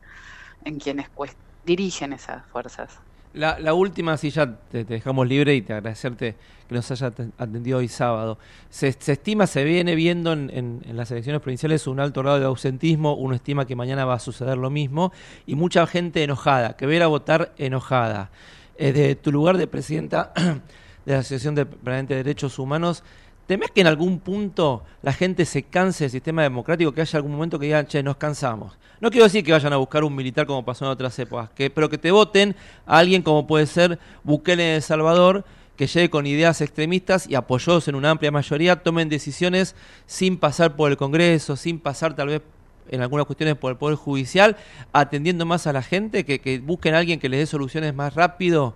en 0.62 0.80
quienes 0.80 1.08
pues, 1.16 1.36
dirigen 1.64 2.14
esas 2.14 2.46
fuerzas. 2.52 3.07
La, 3.34 3.74
última, 3.74 4.18
si 4.18 4.32
ya 4.32 4.58
te, 4.72 4.84
dejamos 4.84 5.28
libre 5.28 5.54
y 5.54 5.62
te 5.62 5.74
agradecerte 5.74 6.36
que 6.68 6.76
nos 6.76 6.90
haya 6.90 7.14
atendido 7.38 7.78
hoy 7.78 7.88
sábado. 7.88 8.40
Se, 8.70 8.88
estima, 8.88 9.46
se 9.46 9.64
viene 9.64 9.96
viendo 9.96 10.34
en, 10.34 10.82
las 10.94 11.12
elecciones 11.12 11.42
provinciales 11.42 11.86
un 11.88 12.00
alto 12.00 12.22
grado 12.22 12.40
de 12.40 12.46
ausentismo, 12.46 13.14
uno 13.14 13.36
estima 13.36 13.66
que 13.66 13.76
mañana 13.76 14.06
va 14.06 14.16
a 14.16 14.20
suceder 14.20 14.58
lo 14.58 14.70
mismo, 14.70 15.12
y 15.46 15.56
mucha 15.56 15.86
gente 15.86 16.24
enojada, 16.24 16.76
que 16.76 16.86
ver 16.86 17.04
a 17.04 17.08
votar 17.08 17.54
enojada. 17.58 18.32
Eh, 18.80 18.92
de 18.92 19.16
tu 19.16 19.32
lugar 19.32 19.58
de 19.58 19.66
presidenta 19.66 20.32
de 21.06 21.14
la 21.14 21.20
Asociación 21.20 21.56
de, 21.56 21.66
de 21.66 22.04
Derechos 22.04 22.60
Humanos, 22.60 23.04
¿Temés 23.48 23.72
que 23.72 23.82
en 23.82 23.88
algún 23.88 24.20
punto 24.20 24.84
la 25.02 25.14
gente 25.14 25.46
se 25.46 25.64
canse 25.64 26.04
del 26.04 26.12
sistema 26.12 26.44
democrático, 26.44 26.92
que 26.92 27.02
haya 27.02 27.18
algún 27.18 27.32
momento 27.32 27.58
que 27.58 27.68
digan, 27.68 27.88
che, 27.88 28.04
nos 28.04 28.18
cansamos? 28.18 28.78
No 29.00 29.10
quiero 29.10 29.24
decir 29.24 29.44
que 29.44 29.54
vayan 29.54 29.72
a 29.72 29.78
buscar 29.78 30.04
un 30.04 30.14
militar 30.14 30.46
como 30.46 30.66
pasó 30.66 30.86
en 30.86 30.92
otras 30.92 31.18
épocas, 31.18 31.50
que, 31.52 31.70
pero 31.70 31.90
que 31.90 31.98
te 31.98 32.12
voten 32.12 32.56
a 32.86 32.98
alguien 32.98 33.22
como 33.22 33.48
puede 33.48 33.66
ser 33.66 34.00
Bukele 34.24 34.64
de 34.64 34.76
El 34.76 34.82
Salvador, 34.82 35.46
que 35.78 35.88
llegue 35.88 36.10
con 36.10 36.26
ideas 36.26 36.60
extremistas 36.60 37.30
y 37.30 37.36
apoyados 37.36 37.88
en 37.88 37.96
una 37.96 38.10
amplia 38.10 38.32
mayoría 38.32 38.78
tomen 38.78 39.08
decisiones 39.08 39.76
sin 40.08 40.38
pasar 40.38 40.76
por 40.76 40.92
el 40.92 40.98
Congreso, 40.98 41.56
sin 41.56 41.80
pasar 41.80 42.16
tal 42.16 42.28
vez 42.28 42.42
en 42.90 43.02
algunas 43.02 43.26
cuestiones 43.28 43.56
por 43.56 43.72
el 43.72 43.78
Poder 43.78 43.96
Judicial, 43.96 44.58
atendiendo 44.92 45.46
más 45.46 45.68
a 45.68 45.74
la 45.74 45.84
gente, 45.84 46.26
que, 46.26 46.60
busquen 46.60 46.96
a 46.96 46.98
alguien 46.98 47.20
que 47.20 47.30
les 47.30 47.40
dé 47.42 47.46
soluciones 47.46 47.94
más 47.94 48.16
rápido, 48.16 48.76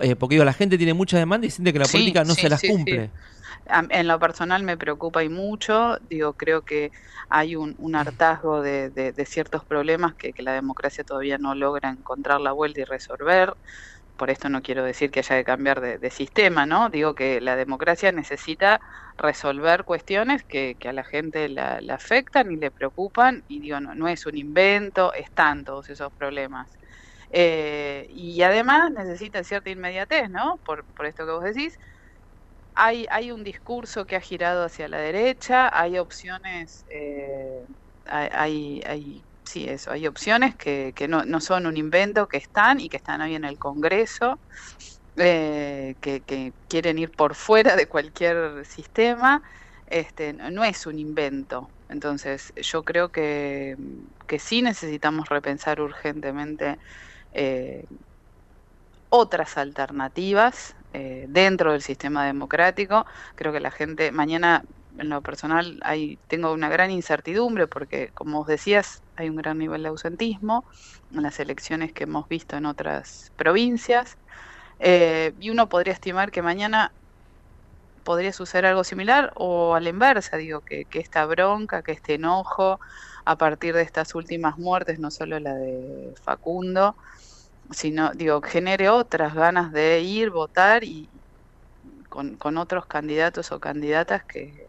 eh, 0.00 0.16
porque 0.16 0.34
digo, 0.34 0.44
la 0.44 0.52
gente 0.52 0.76
tiene 0.76 0.92
mucha 0.92 1.18
demanda 1.18 1.46
y 1.46 1.50
siente 1.50 1.72
que 1.72 1.78
la 1.78 1.86
política 1.86 2.24
no 2.24 2.34
se 2.34 2.48
las 2.48 2.60
cumple. 2.60 3.10
En 3.66 4.08
lo 4.08 4.18
personal 4.18 4.62
me 4.62 4.76
preocupa 4.76 5.24
y 5.24 5.30
mucho, 5.30 5.96
digo, 6.02 6.34
creo 6.34 6.62
que 6.62 6.92
hay 7.30 7.56
un, 7.56 7.96
hartazgo 7.96 8.60
de, 8.60 9.14
ciertos 9.26 9.64
problemas 9.64 10.14
que, 10.14 10.34
la 10.38 10.52
democracia 10.52 11.02
todavía 11.02 11.38
no 11.38 11.54
logra 11.54 11.88
encontrar 11.88 12.40
la 12.40 12.52
vuelta 12.52 12.80
y 12.82 12.84
resolver. 12.84 13.54
Por 14.16 14.30
esto 14.30 14.48
no 14.48 14.62
quiero 14.62 14.84
decir 14.84 15.10
que 15.10 15.20
haya 15.20 15.36
que 15.38 15.44
cambiar 15.44 15.80
de, 15.80 16.10
sistema, 16.10 16.66
¿no? 16.66 16.90
Digo 16.90 17.14
que 17.14 17.40
la 17.40 17.56
democracia 17.56 18.12
necesita 18.12 18.80
resolver 19.16 19.84
cuestiones 19.84 20.44
que, 20.44 20.76
a 20.86 20.92
la 20.92 21.04
gente 21.04 21.48
la, 21.48 21.80
afectan 21.90 22.52
y 22.52 22.56
le 22.56 22.70
preocupan, 22.70 23.44
y 23.48 23.60
digo, 23.60 23.80
no, 23.80 23.94
no 23.94 24.08
es 24.08 24.26
un 24.26 24.36
invento, 24.36 25.12
están 25.14 25.64
todos 25.64 25.88
esos 25.88 26.12
problemas. 26.12 26.70
Eh, 27.30 28.06
y 28.10 28.42
además 28.42 28.90
necesita 28.92 29.42
cierta 29.42 29.70
inmediatez, 29.70 30.30
¿no? 30.30 30.60
Por, 30.64 30.84
por 30.84 31.06
esto 31.06 31.24
que 31.26 31.32
vos 31.32 31.44
decís, 31.44 31.78
hay, 32.74 33.06
hay 33.10 33.30
un 33.30 33.44
discurso 33.44 34.06
que 34.06 34.16
ha 34.16 34.20
girado 34.20 34.64
hacia 34.64 34.88
la 34.88 34.98
derecha, 34.98 35.70
hay 35.72 35.98
opciones, 35.98 36.84
eh, 36.90 37.64
hay, 38.04 38.82
hay, 38.86 39.24
sí, 39.44 39.68
eso, 39.68 39.90
hay 39.92 40.06
opciones 40.06 40.56
que, 40.56 40.92
no, 41.08 41.40
son 41.40 41.66
un 41.66 41.76
invento, 41.76 42.26
que 42.28 42.38
están 42.38 42.80
y 42.80 42.88
que 42.88 42.96
están 42.96 43.20
hoy 43.20 43.34
en 43.34 43.44
el 43.44 43.58
Congreso, 43.58 44.40
eh, 45.16 45.94
que, 46.00 46.22
que, 46.24 46.52
quieren 46.68 46.98
ir 46.98 47.12
por 47.12 47.34
fuera 47.34 47.76
de 47.76 47.86
cualquier 47.88 48.66
sistema. 48.66 49.42
Este, 49.86 50.32
no 50.32 50.64
es 50.64 50.86
un 50.86 50.98
invento. 50.98 51.68
Entonces, 51.88 52.52
yo 52.56 52.84
creo 52.84 53.10
que, 53.12 53.76
que 54.26 54.38
sí 54.38 54.62
necesitamos 54.62 55.28
repensar 55.28 55.80
urgentemente 55.80 56.78
eh, 57.32 57.84
otras 59.10 59.56
alternativas 59.58 60.74
eh, 60.94 61.26
dentro 61.28 61.72
del 61.72 61.82
sistema 61.82 62.24
democrático. 62.24 63.04
Creo 63.34 63.52
que 63.52 63.58
la 63.58 63.72
gente, 63.72 64.12
mañana 64.12 64.64
en 64.96 65.08
lo 65.08 65.22
personal 65.22 65.80
hay, 65.82 66.18
tengo 66.28 66.52
una 66.52 66.68
gran 66.68 66.92
incertidumbre 66.92 67.66
porque, 67.66 68.10
como 68.14 68.42
os 68.42 68.46
decías, 68.46 69.02
hay 69.16 69.28
un 69.28 69.34
gran 69.34 69.58
nivel 69.58 69.82
de 69.82 69.88
ausentismo 69.88 70.64
en 71.12 71.22
las 71.24 71.40
elecciones 71.40 71.92
que 71.92 72.04
hemos 72.04 72.28
visto 72.28 72.56
en 72.56 72.66
otras 72.66 73.32
provincias. 73.36 74.16
Eh, 74.78 75.32
y 75.40 75.50
uno 75.50 75.68
podría 75.68 75.94
estimar 75.94 76.30
que 76.30 76.42
mañana 76.42 76.92
podría 78.04 78.32
suceder 78.32 78.66
algo 78.66 78.84
similar 78.84 79.32
o 79.34 79.74
a 79.74 79.80
la 79.80 79.88
inversa, 79.88 80.36
digo, 80.36 80.60
que, 80.60 80.84
que 80.84 81.00
esta 81.00 81.26
bronca, 81.26 81.82
que 81.82 81.90
este 81.92 82.14
enojo 82.14 82.78
a 83.24 83.36
partir 83.36 83.74
de 83.74 83.82
estas 83.82 84.14
últimas 84.14 84.58
muertes, 84.58 85.00
no 85.00 85.10
solo 85.10 85.40
la 85.40 85.54
de 85.54 86.14
Facundo, 86.22 86.96
sino, 87.70 88.12
digo, 88.12 88.42
genere 88.42 88.88
otras 88.88 89.34
ganas 89.34 89.72
de 89.72 90.00
ir, 90.00 90.30
votar 90.30 90.84
y 90.84 91.08
con, 92.08 92.36
con 92.36 92.58
otros 92.58 92.86
candidatos 92.86 93.52
o 93.52 93.60
candidatas 93.60 94.24
que, 94.24 94.68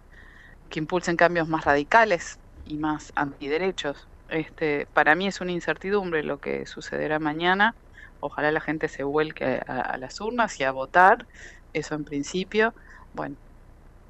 que 0.70 0.80
impulsen 0.80 1.16
cambios 1.18 1.48
más 1.48 1.66
radicales 1.66 2.39
y 2.66 2.78
más 2.78 3.12
antiderechos. 3.16 4.08
Este, 4.30 4.88
para 4.88 5.16
mí 5.16 5.28
es 5.28 5.41
una 5.41 5.52
incertidumbre 5.52 6.24
lo 6.24 6.39
que 6.39 6.66
sucederá 6.66 7.20
mañana. 7.20 7.76
Ojalá 8.20 8.52
la 8.52 8.62
gente 8.62 8.88
se 8.88 9.04
vuelque 9.04 9.62
a, 9.68 9.98
las 9.98 10.20
urnas 10.22 10.60
y 10.60 10.64
a 10.64 10.72
votar, 10.72 11.28
eso 11.74 11.96
en 11.96 12.06
principio. 12.06 12.74
Bueno, 13.14 13.36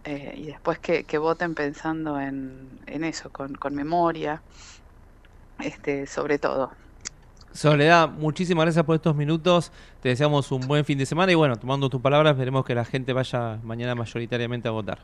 eh, 0.06 0.34
y 0.38 0.46
después 0.46 0.80
que, 0.80 1.04
que, 1.04 1.18
voten 1.18 1.56
pensando 1.56 2.20
en, 2.20 2.80
en 2.86 3.04
eso, 3.04 3.30
con, 3.32 3.56
con 3.56 3.76
memoria, 3.76 4.42
este, 5.60 6.08
sobre 6.08 6.40
todo. 6.40 6.72
Soledad, 7.56 8.10
muchísimas 8.10 8.66
gracias 8.66 8.84
por 8.84 8.96
estos 8.96 9.16
minutos. 9.16 9.72
Te 10.02 10.10
deseamos 10.10 10.52
un 10.52 10.68
buen 10.68 10.84
fin 10.84 10.98
de 10.98 11.06
semana 11.06 11.32
y 11.32 11.36
bueno, 11.36 11.56
tomando 11.56 11.90
tus 11.90 12.02
palabras, 12.02 12.38
veremos 12.38 12.66
que 12.66 12.76
la 12.76 12.84
gente 12.84 13.14
vaya 13.14 13.60
mañana 13.64 13.96
mayoritariamente 13.96 14.68
a 14.68 14.72
votar. 14.72 15.00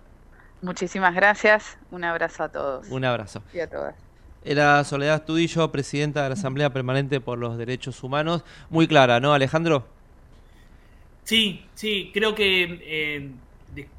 Muchísimas 0.61 1.15
gracias. 1.15 1.77
Un 1.91 2.03
abrazo 2.03 2.43
a 2.43 2.49
todos. 2.49 2.89
Un 2.89 3.05
abrazo. 3.05 3.41
Y 3.53 3.61
a 3.61 3.69
todas. 3.69 3.95
Era 4.43 4.83
Soledad 4.83 5.15
Estudillo, 5.15 5.71
presidenta 5.71 6.23
de 6.23 6.27
la 6.27 6.33
Asamblea 6.33 6.71
Permanente 6.71 7.21
por 7.21 7.37
los 7.37 7.57
Derechos 7.57 8.03
Humanos. 8.03 8.43
Muy 8.69 8.85
clara, 8.85 9.21
¿no, 9.21 9.33
Alejandro? 9.33 9.87
Sí, 11.23 11.65
sí, 11.73 12.11
creo 12.13 12.35
que 12.35 12.81
eh, 12.83 13.31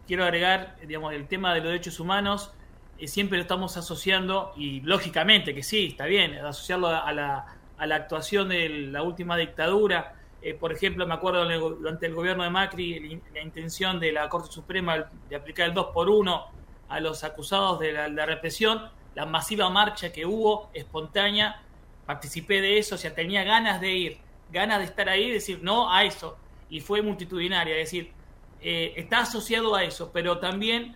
quiero 0.07 0.25
agregar, 0.25 0.77
digamos, 0.87 1.15
el 1.15 1.27
tema 1.27 1.55
de 1.55 1.61
los 1.61 1.69
derechos 1.69 1.99
humanos, 2.01 2.53
eh, 2.99 3.09
siempre 3.09 3.39
lo 3.39 3.43
estamos 3.43 3.79
asociando, 3.79 4.53
y 4.59 4.83
lógicamente 4.83 5.55
que 5.55 5.63
sí, 5.63 5.87
está 5.87 6.05
bien, 6.05 6.35
asociarlo 6.35 6.89
a 6.89 7.11
la 7.13 7.62
a 7.83 7.87
la 7.87 7.97
actuación 7.97 8.49
de 8.49 8.69
la 8.69 9.03
última 9.03 9.37
dictadura. 9.37 10.15
Eh, 10.41 10.55
por 10.55 10.73
ejemplo, 10.73 11.05
me 11.05 11.15
acuerdo 11.15 11.45
durante 11.71 12.07
el 12.07 12.15
gobierno 12.15 12.45
de 12.45 12.51
Macri 12.51 13.21
la 13.35 13.43
intención 13.43 13.99
de 13.99 14.13
la 14.13 14.29
Corte 14.29 14.53
Suprema 14.53 15.11
de 15.29 15.35
aplicar 15.35 15.67
el 15.67 15.75
2 15.75 15.87
por 15.93 16.09
1 16.09 16.47
a 16.89 17.01
los 17.01 17.25
acusados 17.25 17.81
de 17.81 17.93
la, 17.93 18.25
represión, 18.25 18.89
la 19.17 19.27
masiva 19.27 19.69
marcha 19.69 20.13
que 20.13 20.25
hubo, 20.25 20.71
espontánea, 20.75 21.61
participé 22.07 22.61
de 22.61 22.79
eso, 22.79 22.95
o 22.95 22.99
sea, 22.99 23.17
tenía 23.17 23.43
ganas 23.43 23.81
de 23.81 23.91
ir, 23.91 24.19
ganas 24.53 24.79
de 24.79 24.85
estar 24.85 25.09
ahí, 25.09 25.33
decir 25.33 25.59
no 25.61 25.93
a 25.93 26.05
eso, 26.05 26.37
y 26.71 26.79
fue 26.79 27.03
multitudinaria, 27.03 27.75
es 27.79 27.91
decir, 27.91 28.13
eh, 28.61 28.93
está 28.97 29.23
asociado 29.23 29.75
a 29.75 29.83
eso, 29.83 30.13
pero 30.13 30.39
también 30.39 30.95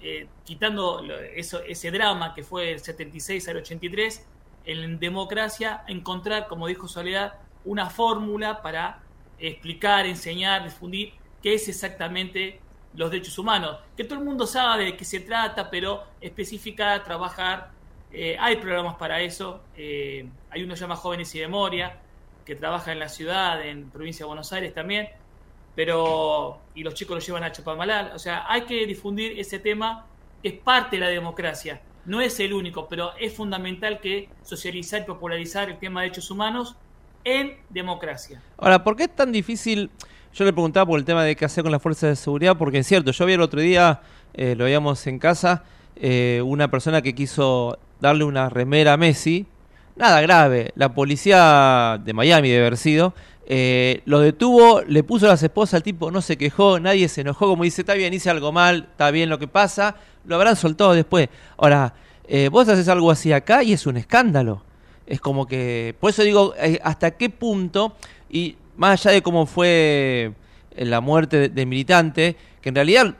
eh, 0.00 0.28
quitando 0.44 1.04
eso, 1.34 1.60
ese 1.62 1.90
drama 1.90 2.34
que 2.34 2.44
fue 2.44 2.70
el 2.70 2.78
76 2.78 3.48
al 3.48 3.56
83, 3.56 4.26
en 4.64 4.98
democracia 4.98 5.84
encontrar, 5.88 6.46
como 6.46 6.66
dijo 6.66 6.88
Soledad, 6.88 7.34
una 7.64 7.90
fórmula 7.90 8.62
para 8.62 9.00
explicar, 9.38 10.06
enseñar, 10.06 10.64
difundir 10.64 11.12
qué 11.42 11.54
es 11.54 11.68
exactamente 11.68 12.60
los 12.94 13.10
derechos 13.10 13.38
humanos. 13.38 13.78
Que 13.96 14.04
todo 14.04 14.18
el 14.18 14.24
mundo 14.24 14.46
sabe 14.46 14.84
de 14.84 14.96
qué 14.96 15.04
se 15.04 15.20
trata, 15.20 15.70
pero 15.70 16.04
especificar, 16.20 17.02
trabajar. 17.04 17.70
Eh, 18.12 18.36
hay 18.38 18.56
programas 18.56 18.96
para 18.96 19.20
eso. 19.20 19.62
Eh, 19.76 20.28
hay 20.50 20.62
uno 20.62 20.74
que 20.74 20.80
llama 20.80 20.96
Jóvenes 20.96 21.34
y 21.34 21.40
Memoria, 21.40 21.98
que 22.44 22.56
trabaja 22.56 22.92
en 22.92 22.98
la 22.98 23.08
ciudad, 23.08 23.64
en 23.64 23.90
provincia 23.90 24.24
de 24.24 24.28
Buenos 24.28 24.52
Aires 24.52 24.74
también. 24.74 25.08
Pero, 25.74 26.60
y 26.74 26.82
los 26.82 26.94
chicos 26.94 27.14
lo 27.16 27.20
llevan 27.20 27.44
a 27.44 27.52
Chapamalal. 27.52 28.12
O 28.14 28.18
sea, 28.18 28.44
hay 28.48 28.62
que 28.62 28.86
difundir 28.86 29.38
ese 29.38 29.60
tema, 29.60 30.06
es 30.42 30.54
parte 30.54 30.96
de 30.96 31.00
la 31.00 31.08
democracia 31.08 31.80
no 32.06 32.20
es 32.20 32.40
el 32.40 32.52
único, 32.52 32.88
pero 32.88 33.12
es 33.18 33.34
fundamental 33.34 34.00
que 34.00 34.28
socializar 34.42 35.02
y 35.02 35.04
popularizar 35.04 35.68
el 35.68 35.78
tema 35.78 36.00
de 36.00 36.08
derechos 36.08 36.30
humanos 36.30 36.76
en 37.24 37.56
democracia. 37.68 38.42
Ahora, 38.56 38.82
¿por 38.82 38.96
qué 38.96 39.04
es 39.04 39.14
tan 39.14 39.32
difícil? 39.32 39.90
Yo 40.32 40.44
le 40.44 40.52
preguntaba 40.52 40.86
por 40.86 40.98
el 40.98 41.04
tema 41.04 41.24
de 41.24 41.36
qué 41.36 41.44
hacer 41.44 41.62
con 41.62 41.72
las 41.72 41.82
fuerzas 41.82 42.10
de 42.10 42.16
seguridad, 42.16 42.56
porque 42.56 42.78
es 42.78 42.86
cierto, 42.86 43.10
yo 43.10 43.26
vi 43.26 43.32
el 43.32 43.40
otro 43.40 43.60
día, 43.60 44.00
eh, 44.34 44.54
lo 44.56 44.64
veíamos 44.64 45.06
en 45.06 45.18
casa, 45.18 45.64
eh, 45.96 46.40
una 46.44 46.70
persona 46.70 47.02
que 47.02 47.14
quiso 47.14 47.78
darle 48.00 48.24
una 48.24 48.48
remera 48.48 48.94
a 48.94 48.96
Messi, 48.96 49.46
nada 49.96 50.20
grave, 50.20 50.72
la 50.76 50.94
policía 50.94 52.00
de 52.02 52.12
Miami 52.12 52.48
debe 52.48 52.66
haber 52.66 52.78
sido, 52.78 53.12
eh, 53.52 54.02
lo 54.04 54.20
detuvo, 54.20 54.80
le 54.82 55.02
puso 55.02 55.26
las 55.26 55.42
esposas 55.42 55.74
al 55.74 55.82
tipo, 55.82 56.12
no 56.12 56.22
se 56.22 56.38
quejó, 56.38 56.78
nadie 56.78 57.08
se 57.08 57.22
enojó, 57.22 57.48
como 57.48 57.64
dice, 57.64 57.82
está 57.82 57.94
bien, 57.94 58.14
hice 58.14 58.30
algo 58.30 58.52
mal, 58.52 58.86
está 58.92 59.10
bien 59.10 59.28
lo 59.28 59.40
que 59.40 59.48
pasa, 59.48 59.96
lo 60.24 60.36
habrán 60.36 60.54
soltado 60.54 60.92
después. 60.92 61.28
Ahora, 61.56 61.92
eh, 62.28 62.48
vos 62.48 62.68
haces 62.68 62.86
algo 62.86 63.10
así 63.10 63.32
acá 63.32 63.64
y 63.64 63.72
es 63.72 63.88
un 63.88 63.96
escándalo. 63.96 64.62
Es 65.04 65.20
como 65.20 65.48
que, 65.48 65.96
por 65.98 66.10
eso 66.10 66.22
digo, 66.22 66.54
eh, 66.60 66.78
hasta 66.84 67.10
qué 67.10 67.28
punto, 67.28 67.96
y 68.30 68.54
más 68.76 69.04
allá 69.04 69.14
de 69.14 69.22
cómo 69.22 69.46
fue 69.46 70.32
la 70.76 71.00
muerte 71.00 71.48
del 71.48 71.66
militante, 71.66 72.36
que 72.60 72.68
en 72.68 72.76
realidad 72.76 73.16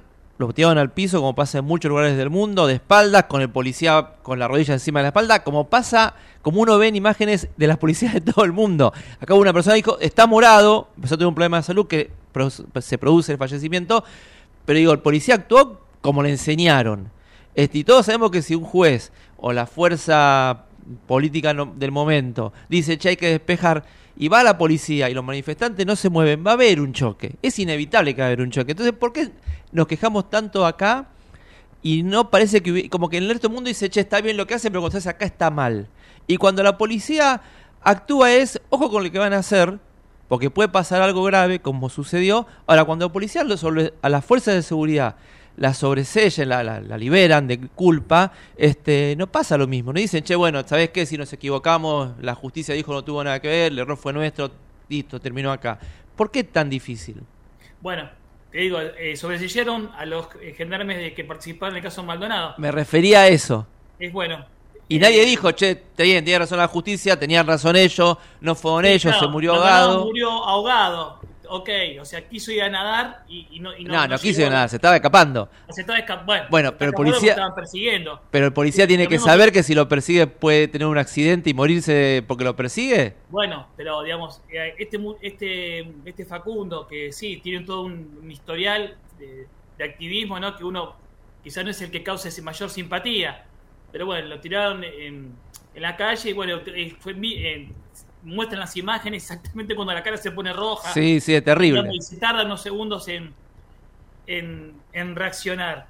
lo 0.47 0.55
tiraban 0.55 0.79
al 0.79 0.91
piso, 0.91 1.21
como 1.21 1.35
pasa 1.35 1.59
en 1.59 1.67
muchos 1.67 1.91
lugares 1.91 2.17
del 2.17 2.31
mundo, 2.31 2.67
de 2.67 2.75
espaldas, 2.75 3.25
con 3.25 3.43
el 3.43 3.51
policía 3.51 4.15
con 4.23 4.39
la 4.39 4.49
rodilla 4.49 4.73
encima 4.73 5.01
de 5.01 5.05
la 5.05 5.09
espalda, 5.09 5.45
como 5.45 5.69
pasa, 5.69 6.15
como 6.41 6.63
uno 6.63 6.79
ve 6.79 6.89
en 6.89 6.97
imágenes 6.97 7.49
de 7.59 7.67
las 7.67 7.77
policías 7.77 8.15
de 8.15 8.23
todo 8.23 8.47
el 8.47 8.53
mundo. 8.53 8.93
Acá 9.21 9.35
una 9.35 9.53
persona 9.53 9.77
dijo, 9.77 9.99
está 10.01 10.27
morado, 10.27 10.89
empezó 10.97 11.17
a 11.17 11.19
tener 11.19 11.29
un 11.29 11.35
problema 11.35 11.59
de 11.59 11.63
salud 11.63 11.87
que 11.87 12.11
se 12.81 12.97
produce 12.97 13.33
el 13.33 13.39
fallecimiento, 13.39 14.03
pero 14.65 14.79
digo, 14.79 14.93
el 14.93 15.01
policía 15.01 15.35
actuó 15.35 15.83
como 16.01 16.23
le 16.23 16.31
enseñaron. 16.31 17.11
Este, 17.55 17.79
y 17.79 17.85
todos 17.85 18.07
sabemos 18.07 18.31
que 18.31 18.41
si 18.41 18.55
un 18.55 18.65
juez 18.65 19.13
o 19.37 19.53
la 19.53 19.67
fuerza 19.67 20.65
política 21.07 21.53
del 21.53 21.93
momento 21.93 22.55
dice, 22.71 22.97
che, 22.97 23.11
hay 23.11 23.17
que 23.17 23.29
despejar, 23.29 23.85
y 24.21 24.29
va 24.29 24.43
la 24.43 24.59
policía 24.59 25.09
y 25.09 25.15
los 25.15 25.25
manifestantes 25.25 25.87
no 25.87 25.97
se 25.97 26.11
mueven, 26.11 26.45
va 26.47 26.51
a 26.51 26.55
haber 26.55 26.79
un 26.83 26.93
choque. 26.93 27.37
Es 27.41 27.59
inevitable 27.59 28.15
que 28.15 28.21
va 28.21 28.27
a 28.27 28.29
haber 28.29 28.43
un 28.43 28.51
choque. 28.51 28.73
Entonces, 28.73 28.93
¿por 28.93 29.15
qué 29.15 29.31
nos 29.73 29.87
quejamos 29.87 30.29
tanto 30.29 30.67
acá 30.67 31.09
y 31.83 32.03
no 32.03 32.29
parece 32.29 32.63
que 32.63 32.91
como 32.91 33.09
que 33.09 33.17
en 33.17 33.25
el 33.25 33.41
mundo 33.49 33.69
dice, 33.69 33.89
che, 33.89 34.01
está 34.01 34.21
bien 34.21 34.37
lo 34.37 34.47
que 34.47 34.53
hacen, 34.53 34.73
pero 34.73 34.83
cuando 34.83 34.99
estás 34.99 35.15
acá 35.15 35.25
está 35.25 35.51
mal. 35.51 35.89
Y 36.27 36.37
cuando 36.37 36.63
la 36.63 36.77
policía 36.77 37.41
actúa 37.81 38.31
es, 38.31 38.61
ojo 38.69 38.91
con 38.91 39.05
lo 39.05 39.11
que 39.11 39.19
van 39.19 39.33
a 39.33 39.39
hacer, 39.39 39.79
porque 40.29 40.51
puede 40.51 40.69
pasar 40.69 41.01
algo 41.01 41.25
grave, 41.25 41.61
como 41.61 41.89
sucedió. 41.89 42.47
Ahora, 42.67 42.85
cuando 42.85 43.07
la 43.07 43.13
policía 43.15 43.41
a 43.41 44.09
las 44.11 44.25
fuerzas 44.27 44.55
de 44.55 44.63
seguridad 44.63 45.17
la 45.57 45.75
sobresellen, 45.75 46.49
la, 46.49 46.63
la- 46.63 46.81
la 46.81 46.97
liberan 46.99 47.47
de 47.47 47.59
culpa, 47.69 48.33
este, 48.57 49.15
no 49.19 49.27
pasa 49.27 49.57
lo 49.59 49.67
mismo. 49.67 49.93
No 49.93 50.01
dicen, 50.01 50.25
che, 50.25 50.35
bueno, 50.37 50.63
¿sabes 50.67 50.91
qué? 50.91 51.05
Si 51.07 51.17
nos 51.19 51.33
equivocamos, 51.33 52.13
la 52.21 52.35
justicia 52.35 52.75
dijo 52.75 52.93
no 52.93 53.05
tuvo 53.05 53.23
nada 53.25 53.41
que 53.41 53.49
ver, 53.49 53.73
el 53.73 53.79
error 53.79 53.97
fue 53.97 54.13
nuestro, 54.13 54.51
listo, 54.89 55.21
terminó 55.21 55.53
acá. 55.53 55.79
¿Por 56.17 56.31
qué 56.31 56.45
tan 56.45 56.69
difícil? 56.71 57.17
Bueno, 57.81 58.09
te 58.51 58.59
digo, 58.59 58.79
eh, 58.81 59.17
sobreseyeron 59.17 59.91
a 59.97 60.05
los 60.07 60.29
gendarmes 60.57 60.99
de 60.99 61.15
que 61.15 61.25
participaron 61.25 61.75
en 61.75 61.79
el 61.79 61.83
caso 61.85 62.03
Maldonado. 62.03 62.55
Me 62.59 62.71
refería 62.73 63.21
a 63.21 63.29
eso. 63.29 63.67
Es 63.99 64.13
bueno. 64.13 64.45
Y 64.89 64.99
nadie 64.99 65.25
dijo, 65.25 65.53
che, 65.53 65.71
está 65.71 66.03
bien, 66.03 66.25
tiene 66.25 66.41
razón 66.41 66.59
la 66.59 66.67
justicia, 66.67 67.17
tenían 67.19 67.47
razón 67.47 67.77
ellos, 67.77 68.19
no 68.41 68.55
fueron 68.57 68.87
ellos, 68.87 69.03
Claro, 69.13 69.21
se 69.21 69.29
murió 69.29 69.53
Maldonado 69.53 69.83
ahogado. 69.85 70.05
Murió 70.07 70.31
ahogado. 70.45 71.20
Ok, 71.53 71.69
o 72.01 72.05
sea, 72.05 72.29
quiso 72.29 72.53
ir 72.53 72.63
a 72.63 72.69
nadar 72.69 73.25
y, 73.29 73.49
y 73.51 73.59
no, 73.61 73.77
y 73.77 73.85
No, 73.85 74.07
no, 74.07 74.17
quiso 74.19 74.39
llegó. 74.39 74.51
nada, 74.51 74.69
se 74.69 74.77
estaba 74.77 74.95
escapando. 74.95 75.49
Se 75.71 75.81
estaba 75.81 75.99
esca- 75.99 76.25
bueno, 76.49 76.75
pero 76.79 76.91
el 76.91 76.95
policía- 76.95 77.31
Estaban 77.31 77.55
persiguiendo. 77.57 78.23
Pero 78.31 78.47
el 78.47 78.53
policía 78.53 78.87
tiene 78.87 79.09
que 79.09 79.19
saber 79.19 79.51
que 79.51 79.63
si 79.65 79.75
lo 79.75 79.89
persigue 79.89 80.29
puede 80.29 80.69
tener 80.69 80.87
un 80.87 80.97
accidente 80.97 81.51
y 81.51 81.55
morirse 81.55 82.23
porque 82.29 82.45
lo 82.45 82.55
persigue. 82.55 83.15
Bueno, 83.31 83.67
pero 83.77 84.03
digamos, 84.03 84.41
eh, 84.49 84.75
este, 84.79 84.99
este, 85.23 85.93
este 86.05 86.25
Facundo, 86.25 86.87
que 86.87 87.11
sí, 87.13 87.41
tiene 87.43 87.65
todo 87.67 87.83
un, 87.83 88.21
un 88.23 88.31
historial 88.31 88.97
de, 89.19 89.47
de 89.77 89.85
activismo, 89.85 90.39
¿no? 90.39 90.57
Que 90.57 90.63
uno 90.65 90.95
quizás 91.43 91.65
no 91.65 91.71
es 91.71 91.81
el 91.83 91.91
que 91.91 92.03
cause 92.05 92.29
esa 92.29 92.43
mayor 92.43 92.71
simpatía. 92.71 93.45
Pero 93.91 94.07
bueno, 94.07 94.29
lo 94.29 94.39
tiraron 94.41 94.85
en, 94.85 95.35
en 95.75 95.83
la 95.83 95.97
calle 95.97 96.31
y 96.31 96.33
bueno, 96.33 96.61
eh, 96.67 96.95
fue, 97.01 97.15
mi- 97.15 97.35
eh, 97.45 97.69
muestran 98.23 98.61
las 98.61 98.77
imágenes 98.77 99.23
exactamente 99.25 99.75
cuando 99.75 99.93
la 99.95 100.03
cara 100.03 100.17
se 100.17 100.31
pone 100.31 100.53
roja. 100.53 100.93
Sí, 100.93 101.21
sí, 101.21 101.35
es 101.35 101.45
terrible. 101.45 101.89
Y 101.93 102.01
se 102.01 102.17
tarda 102.17 102.45
unos 102.45 102.63
segundos 102.63 103.09
en, 103.09 103.33
en, 104.27 104.75
en 104.93 105.17
reaccionar. 105.17 105.87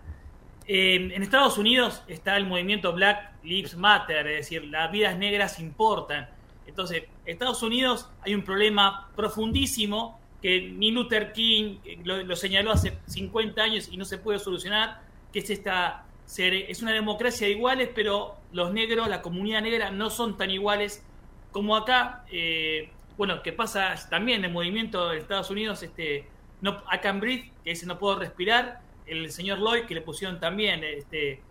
En, 0.66 1.10
en 1.10 1.22
Estados 1.22 1.58
Unidos 1.58 2.02
está 2.06 2.36
el 2.36 2.46
movimiento 2.46 2.92
Black 2.92 3.32
Lives 3.42 3.76
Matter, 3.76 4.26
es 4.26 4.36
decir, 4.38 4.64
las 4.66 4.90
vidas 4.92 5.16
negras 5.16 5.58
importan. 5.58 6.28
Entonces, 6.66 7.04
en 7.26 7.32
Estados 7.32 7.62
Unidos 7.62 8.08
hay 8.22 8.34
un 8.34 8.42
problema 8.42 9.08
profundísimo 9.16 10.20
que 10.40 10.60
ni 10.60 10.90
Luther 10.92 11.32
King 11.32 11.78
eh, 11.84 11.98
lo, 12.04 12.22
lo 12.22 12.36
señaló 12.36 12.72
hace 12.72 12.96
50 13.06 13.60
años 13.60 13.88
y 13.90 13.96
no 13.96 14.04
se 14.04 14.18
puede 14.18 14.38
solucionar, 14.38 15.02
que 15.32 15.40
es 15.40 15.50
esta 15.50 16.04
es 16.38 16.82
una 16.82 16.92
democracia 16.92 17.46
de 17.46 17.54
iguales, 17.54 17.90
pero 17.94 18.36
los 18.52 18.72
negros, 18.72 19.08
la 19.08 19.20
comunidad 19.20 19.62
negra 19.62 19.90
no 19.90 20.10
son 20.10 20.36
tan 20.36 20.50
iguales 20.50 21.04
como 21.50 21.76
acá. 21.76 22.24
eh, 22.30 22.92
bueno, 23.16 23.42
que 23.42 23.52
pasa 23.52 23.94
también 24.08 24.44
el 24.44 24.50
movimiento 24.52 25.10
de 25.10 25.18
Estados 25.18 25.50
Unidos, 25.50 25.82
este, 25.82 26.32
no, 26.60 26.82
can 27.02 27.20
breathe, 27.20 27.52
que 27.62 27.70
dice 27.70 27.86
no 27.86 27.98
puedo 27.98 28.18
respirar, 28.18 28.80
el 29.06 29.30
señor 29.30 29.58
Lloyd, 29.58 29.84
que 29.86 29.94
le 29.94 30.00
pusieron 30.02 30.40
también 30.40 30.82
este, 30.84 31.44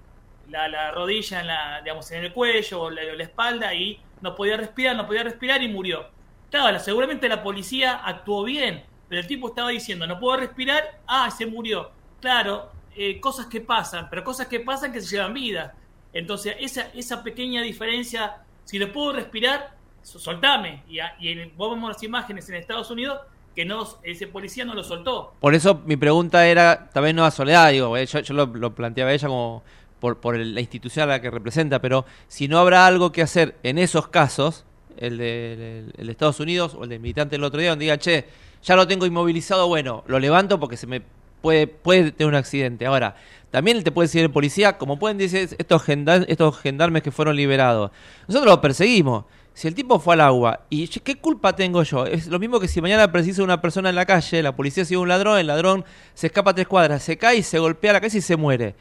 la, 0.47 0.67
la 0.67 0.91
rodilla 0.91 1.41
en, 1.41 1.47
la, 1.47 1.81
digamos, 1.83 2.09
en 2.11 2.23
el 2.25 2.33
cuello 2.33 2.81
o 2.83 2.89
la, 2.89 3.03
la 3.03 3.23
espalda 3.23 3.73
y 3.73 4.01
no 4.21 4.35
podía 4.35 4.57
respirar, 4.57 4.95
no 4.95 5.05
podía 5.05 5.23
respirar 5.23 5.61
y 5.61 5.67
murió. 5.67 6.09
Claro, 6.49 6.71
la- 6.71 6.79
seguramente 6.79 7.29
la 7.29 7.43
policía 7.43 7.93
actuó 8.03 8.43
bien, 8.43 8.83
pero 9.07 9.21
el 9.21 9.27
tipo 9.27 9.49
estaba 9.49 9.69
diciendo, 9.69 10.07
no 10.07 10.19
puedo 10.19 10.37
respirar, 10.39 10.83
ah, 11.07 11.29
se 11.31 11.45
murió. 11.45 11.91
Claro, 12.19 12.71
eh, 12.95 13.19
cosas 13.19 13.45
que 13.47 13.61
pasan, 13.61 14.09
pero 14.09 14.23
cosas 14.23 14.47
que 14.47 14.59
pasan 14.59 14.91
que 14.91 15.01
se 15.01 15.15
llevan 15.15 15.33
vidas. 15.33 15.73
Entonces, 16.13 16.55
esa, 16.59 16.89
esa 16.93 17.23
pequeña 17.23 17.61
diferencia, 17.61 18.37
si 18.63 18.79
no 18.79 18.91
puedo 18.91 19.13
respirar, 19.13 19.78
soltame. 20.17 20.83
Y, 20.89 20.99
a- 20.99 21.13
y 21.19 21.35
vos 21.55 21.71
vemos 21.75 21.89
las 21.91 22.01
imágenes 22.03 22.49
en 22.49 22.55
Estados 22.55 22.89
Unidos 22.89 23.19
que 23.55 23.65
no, 23.65 23.85
ese 24.03 24.27
policía 24.27 24.63
no 24.65 24.73
lo 24.73 24.83
soltó. 24.83 25.33
Por 25.39 25.53
eso 25.53 25.81
mi 25.85 25.97
pregunta 25.97 26.47
era, 26.47 26.89
vez 27.01 27.13
no 27.13 27.25
a 27.25 27.31
Soledad, 27.31 27.71
digo, 27.71 27.95
eh, 27.97 28.05
yo, 28.05 28.19
yo 28.21 28.33
lo, 28.33 28.51
planteaba 28.73 29.11
ella 29.11 29.27
como 29.27 29.63
por, 29.99 30.17
por 30.19 30.35
el- 30.35 30.55
la 30.55 30.61
institución 30.61 31.03
a 31.03 31.13
la 31.13 31.21
que 31.21 31.29
representa, 31.29 31.79
pero 31.79 32.05
si 32.29 32.47
no 32.47 32.57
habrá 32.59 32.85
algo 32.87 33.11
que 33.11 33.21
hacer 33.21 33.55
en 33.63 33.77
esos 33.77 34.07
casos, 34.07 34.63
el 34.97 35.17
de, 35.17 35.53
el- 35.79 35.93
el 35.97 36.05
de 36.05 36.11
Estados 36.11 36.39
Unidos 36.39 36.73
o 36.73 36.83
el 36.85 36.89
de 36.89 36.99
militante 36.99 37.35
del 37.35 37.43
otro 37.43 37.59
día, 37.59 37.71
donde 37.71 37.83
diga, 37.85 37.97
che, 37.97 38.25
ya 38.63 38.75
lo 38.75 38.87
tengo 38.87 39.05
inmovilizado, 39.05 39.67
bueno, 39.67 40.03
lo 40.07 40.19
levanto 40.19 40.59
porque 40.59 40.77
se 40.77 40.87
me 40.87 41.01
puede, 41.41 41.67
puede 41.67 42.11
tener 42.11 42.29
un 42.29 42.35
accidente. 42.35 42.85
Ahora, 42.85 43.15
también 43.51 43.83
te 43.83 43.91
puede 43.91 44.07
decir 44.07 44.21
el 44.23 44.31
policía, 44.31 44.77
como 44.77 44.99
pueden 44.99 45.17
decir 45.17 45.49
estos, 45.57 45.81
gendan- 45.83 46.25
estos 46.29 46.57
gendarmes 46.59 47.01
que 47.03 47.11
fueron 47.11 47.35
liberados, 47.35 47.91
nosotros 48.27 48.53
lo 48.55 48.61
perseguimos. 48.61 49.25
Si 49.59 49.67
el 49.67 49.75
tipo 49.75 49.99
fue 49.99 50.13
al 50.13 50.21
agua, 50.21 50.61
¿y 50.69 50.87
qué 50.87 51.17
culpa 51.17 51.53
tengo 51.53 51.83
yo? 51.83 52.05
Es 52.05 52.27
lo 52.27 52.39
mismo 52.39 52.61
que 52.61 52.69
si 52.69 52.79
mañana 52.79 53.11
precisa 53.11 53.43
una 53.43 53.59
persona 53.59 53.89
en 53.89 53.95
la 53.95 54.05
calle, 54.05 54.41
la 54.41 54.55
policía 54.55 54.85
sigue 54.85 54.97
un 54.97 55.09
ladrón, 55.09 55.37
el 55.37 55.47
ladrón 55.47 55.83
se 56.13 56.27
escapa 56.27 56.51
a 56.51 56.55
tres 56.55 56.65
cuadras, 56.65 57.03
se 57.03 57.17
cae 57.17 57.39
y 57.39 57.43
se 57.43 57.59
golpea 57.59 57.91
la 57.91 57.99
cabeza 57.99 58.19
y 58.19 58.21
se 58.21 58.37
muere. 58.37 58.73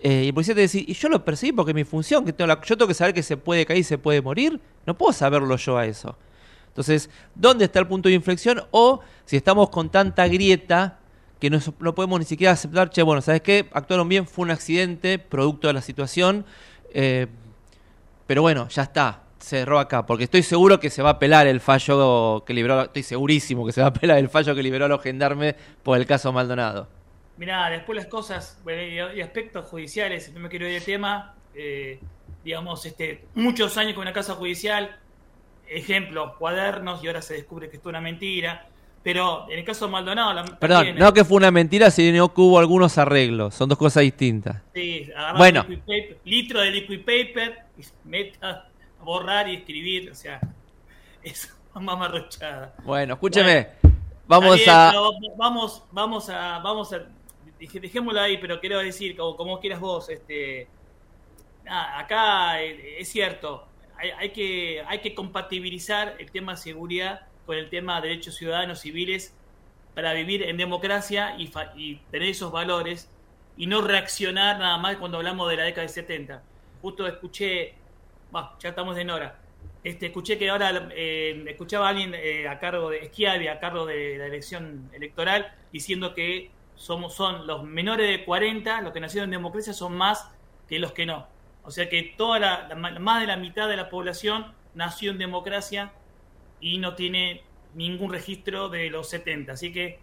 Eh, 0.00 0.24
y 0.24 0.26
el 0.28 0.34
policía 0.34 0.54
te 0.54 0.60
dice, 0.60 0.84
y 0.86 0.92
yo 0.92 1.08
lo 1.08 1.24
perseguí 1.24 1.52
porque 1.52 1.70
es 1.70 1.74
mi 1.74 1.84
función, 1.84 2.26
que 2.26 2.34
tengo 2.34 2.46
la- 2.46 2.60
yo 2.60 2.76
tengo 2.76 2.86
que 2.88 2.92
saber 2.92 3.14
que 3.14 3.22
se 3.22 3.38
puede 3.38 3.64
caer 3.64 3.78
y 3.78 3.84
se 3.84 3.96
puede 3.96 4.20
morir. 4.20 4.60
No 4.84 4.98
puedo 4.98 5.14
saberlo 5.14 5.56
yo 5.56 5.78
a 5.78 5.86
eso. 5.86 6.14
Entonces, 6.66 7.08
¿dónde 7.34 7.64
está 7.64 7.78
el 7.78 7.86
punto 7.86 8.10
de 8.10 8.14
inflexión? 8.14 8.62
O 8.70 9.00
si 9.24 9.34
estamos 9.38 9.70
con 9.70 9.88
tanta 9.88 10.28
grieta 10.28 10.98
que 11.40 11.48
no, 11.48 11.58
no 11.80 11.94
podemos 11.94 12.18
ni 12.18 12.26
siquiera 12.26 12.52
aceptar, 12.52 12.90
che, 12.90 13.00
bueno, 13.00 13.22
¿sabes 13.22 13.40
qué? 13.40 13.66
Actuaron 13.72 14.06
bien, 14.06 14.26
fue 14.26 14.44
un 14.44 14.50
accidente, 14.50 15.18
producto 15.18 15.68
de 15.68 15.72
la 15.72 15.80
situación, 15.80 16.44
eh, 16.92 17.28
pero 18.26 18.42
bueno, 18.42 18.68
ya 18.68 18.82
está, 18.82 19.22
cerró 19.38 19.78
acá, 19.78 20.04
porque 20.06 20.24
estoy 20.24 20.42
seguro 20.42 20.80
que 20.80 20.90
se 20.90 21.02
va 21.02 21.10
a 21.10 21.12
apelar 21.14 21.46
el 21.46 21.60
fallo 21.60 22.44
que 22.44 22.52
liberó, 22.54 22.82
estoy 22.82 23.02
segurísimo 23.02 23.64
que 23.66 23.72
se 23.72 23.80
va 23.80 23.86
a 23.88 23.90
apelar 23.90 24.18
el 24.18 24.28
fallo 24.28 24.54
que 24.54 24.62
liberó 24.62 24.86
a 24.86 24.88
los 24.88 25.02
gendarmes 25.02 25.54
por 25.82 25.96
el 25.98 26.06
caso 26.06 26.32
Maldonado. 26.32 26.88
Mirá, 27.36 27.70
después 27.70 27.96
las 27.96 28.06
cosas 28.06 28.58
bueno, 28.64 29.12
y 29.14 29.20
aspectos 29.20 29.66
judiciales, 29.66 30.32
no 30.32 30.40
me 30.40 30.48
quiero 30.48 30.66
ir 30.68 30.74
de 30.74 30.80
tema, 30.80 31.34
eh, 31.54 32.00
digamos, 32.44 32.84
este, 32.84 33.24
muchos 33.34 33.76
años 33.76 33.94
con 33.94 34.02
una 34.02 34.12
casa 34.12 34.34
judicial, 34.34 34.96
ejemplo, 35.68 36.34
cuadernos, 36.38 37.02
y 37.02 37.06
ahora 37.06 37.22
se 37.22 37.34
descubre 37.34 37.68
que 37.70 37.76
esto 37.76 37.88
es 37.88 37.92
una 37.92 38.00
mentira. 38.00 38.66
Pero 39.04 39.46
en 39.48 39.60
el 39.60 39.64
caso 39.64 39.86
de 39.86 39.92
Maldonado, 39.92 40.32
la, 40.34 40.44
Perdón, 40.44 40.78
también, 40.84 40.98
no 40.98 41.14
que 41.14 41.24
fue 41.24 41.36
una 41.36 41.50
mentira, 41.52 41.90
sino 41.90 42.34
que 42.34 42.40
hubo 42.40 42.58
algunos 42.58 42.98
arreglos, 42.98 43.54
son 43.54 43.68
dos 43.68 43.78
cosas 43.78 44.02
distintas. 44.02 44.60
sí, 44.74 45.08
Bueno. 45.36 45.64
liquid 45.68 45.78
paper- 45.86 46.18
litro 46.24 46.60
de 46.60 46.70
liquid 46.72 46.98
paper, 47.00 47.58
y 47.78 47.82
meta, 48.08 48.67
borrar 49.02 49.48
y 49.48 49.56
escribir, 49.56 50.10
o 50.10 50.14
sea, 50.14 50.40
es 51.22 51.52
mamarrochada. 51.74 52.74
Bueno, 52.84 53.14
escúcheme, 53.14 53.68
vamos 54.26 54.60
a... 54.68 54.92
vamos, 55.36 55.82
vamos 55.92 56.28
a, 56.30 56.58
vamos 56.58 56.92
a, 56.92 57.06
dejémoslo 57.58 58.20
ahí, 58.20 58.38
pero 58.38 58.60
quiero 58.60 58.78
decir, 58.78 59.16
como, 59.16 59.36
como 59.36 59.60
quieras 59.60 59.80
vos, 59.80 60.08
este, 60.08 60.68
nada, 61.64 61.98
acá 61.98 62.62
eh, 62.62 63.00
es 63.00 63.08
cierto, 63.08 63.66
hay, 63.96 64.10
hay 64.10 64.30
que, 64.30 64.82
hay 64.86 65.00
que 65.00 65.14
compatibilizar 65.14 66.16
el 66.18 66.30
tema 66.30 66.56
seguridad 66.56 67.22
con 67.46 67.56
el 67.56 67.68
tema 67.70 68.00
de 68.00 68.08
derechos 68.08 68.36
ciudadanos 68.36 68.80
civiles 68.80 69.34
para 69.94 70.12
vivir 70.12 70.42
en 70.44 70.56
democracia 70.56 71.34
y, 71.38 71.46
fa- 71.48 71.72
y 71.74 71.96
tener 72.10 72.28
esos 72.28 72.52
valores 72.52 73.10
y 73.56 73.66
no 73.66 73.80
reaccionar 73.80 74.58
nada 74.58 74.78
más 74.78 74.96
cuando 74.98 75.16
hablamos 75.16 75.48
de 75.50 75.56
la 75.56 75.64
década 75.64 75.82
de 75.82 75.88
70. 75.88 76.42
Justo 76.80 77.06
escuché, 77.08 77.74
bah, 78.30 78.56
ya 78.60 78.70
estamos 78.70 78.96
en 78.98 79.10
hora, 79.10 79.38
este, 79.84 80.06
escuché 80.06 80.38
que 80.38 80.50
ahora 80.50 80.88
eh, 80.92 81.44
escuchaba 81.48 81.86
a 81.86 81.90
alguien 81.90 82.12
eh, 82.14 82.48
a 82.48 82.58
cargo 82.58 82.90
de 82.90 83.06
Schiavi, 83.08 83.48
a 83.48 83.58
cargo 83.60 83.86
de 83.86 84.18
la 84.18 84.26
elección 84.26 84.90
electoral, 84.92 85.52
diciendo 85.72 86.14
que 86.14 86.50
somos, 86.76 87.14
son 87.14 87.46
los 87.46 87.64
menores 87.64 88.08
de 88.08 88.24
40, 88.24 88.80
los 88.82 88.92
que 88.92 89.00
nacieron 89.00 89.26
en 89.28 89.38
democracia, 89.38 89.72
son 89.72 89.96
más 89.96 90.28
que 90.68 90.78
los 90.78 90.92
que 90.92 91.06
no. 91.06 91.26
O 91.64 91.70
sea 91.70 91.88
que 91.88 92.14
toda 92.16 92.38
la, 92.38 92.68
la- 92.68 92.98
más 92.98 93.20
de 93.20 93.26
la 93.26 93.36
mitad 93.36 93.68
de 93.68 93.76
la 93.76 93.88
población 93.88 94.52
nació 94.74 95.10
en 95.10 95.18
democracia 95.18 95.92
y 96.60 96.78
no 96.78 96.94
tiene 96.94 97.42
ningún 97.74 98.10
registro 98.12 98.68
de 98.68 98.90
los 98.90 99.08
70. 99.10 99.52
Así 99.52 99.72
que, 99.72 99.98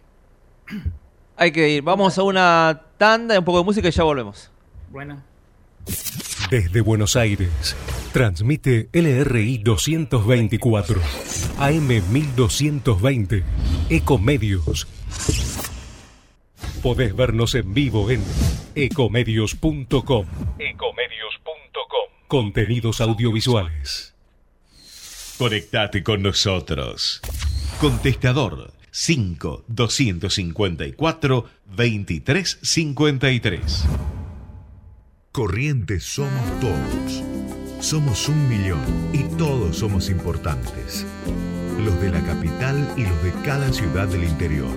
Hay 1.36 1.52
que 1.52 1.68
ir, 1.68 1.82
vamos 1.82 2.16
a 2.18 2.22
una 2.22 2.82
tanda, 2.98 3.38
un 3.38 3.44
poco 3.44 3.58
de 3.58 3.64
música 3.64 3.88
y 3.88 3.90
ya 3.90 4.04
volvemos. 4.04 4.50
bueno. 4.90 5.22
Desde 6.50 6.80
Buenos 6.80 7.16
Aires, 7.16 7.76
transmite 8.12 8.88
LRI 8.92 9.58
224, 9.58 11.00
AM 11.58 11.88
1220, 11.88 13.42
Ecomedios. 13.90 14.86
Podés 16.82 17.16
vernos 17.16 17.56
en 17.56 17.74
vivo 17.74 18.10
en 18.10 18.22
ecomedios.com. 18.76 19.90
Ecomedios.com. 19.90 20.26
Contenidos 22.28 23.00
audiovisuales. 23.00 24.14
Conectate 25.38 26.04
con 26.04 26.22
nosotros. 26.22 27.22
Contestador 27.80 28.72
5 28.92 29.64
254 29.66 31.44
2353. 31.76 33.86
Corrientes 35.36 36.02
somos 36.02 36.60
todos. 36.62 37.22
Somos 37.80 38.26
un 38.26 38.48
millón 38.48 38.80
y 39.12 39.22
todos 39.36 39.76
somos 39.76 40.08
importantes. 40.08 41.04
Los 41.84 42.00
de 42.00 42.08
la 42.08 42.22
capital 42.22 42.90
y 42.96 43.02
los 43.02 43.22
de 43.22 43.32
cada 43.44 43.70
ciudad 43.70 44.08
del 44.08 44.24
interior. 44.24 44.74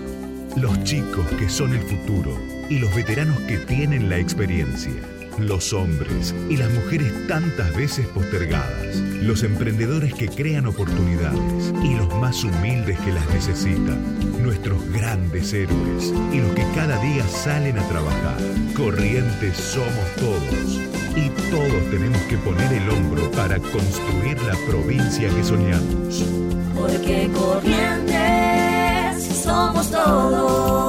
Los 0.57 0.83
chicos 0.83 1.25
que 1.39 1.47
son 1.47 1.73
el 1.73 1.81
futuro 1.83 2.37
y 2.69 2.77
los 2.79 2.93
veteranos 2.93 3.39
que 3.43 3.57
tienen 3.59 4.09
la 4.09 4.17
experiencia. 4.17 5.01
Los 5.39 5.73
hombres 5.73 6.35
y 6.49 6.57
las 6.57 6.69
mujeres 6.71 7.11
tantas 7.27 7.73
veces 7.75 8.05
postergadas. 8.07 8.97
Los 9.21 9.43
emprendedores 9.43 10.13
que 10.13 10.27
crean 10.27 10.65
oportunidades 10.65 11.73
y 11.83 11.95
los 11.95 12.13
más 12.17 12.43
humildes 12.43 12.99
que 12.99 13.13
las 13.13 13.27
necesitan. 13.29 14.43
Nuestros 14.43 14.85
grandes 14.91 15.53
héroes 15.53 16.13
y 16.33 16.41
los 16.41 16.51
que 16.51 16.65
cada 16.75 17.01
día 17.01 17.25
salen 17.27 17.79
a 17.79 17.87
trabajar. 17.87 18.37
Corrientes 18.75 19.55
somos 19.55 20.15
todos. 20.17 20.79
Y 21.15 21.29
todos 21.49 21.89
tenemos 21.89 22.21
que 22.23 22.37
poner 22.37 22.73
el 22.73 22.89
hombro 22.89 23.31
para 23.31 23.59
construir 23.59 24.41
la 24.43 24.55
provincia 24.67 25.29
que 25.29 25.43
soñamos. 25.43 26.23
Porque 26.75 27.29
Corrientes 27.33 28.17
somos 29.43 29.89
todos. 29.89 30.88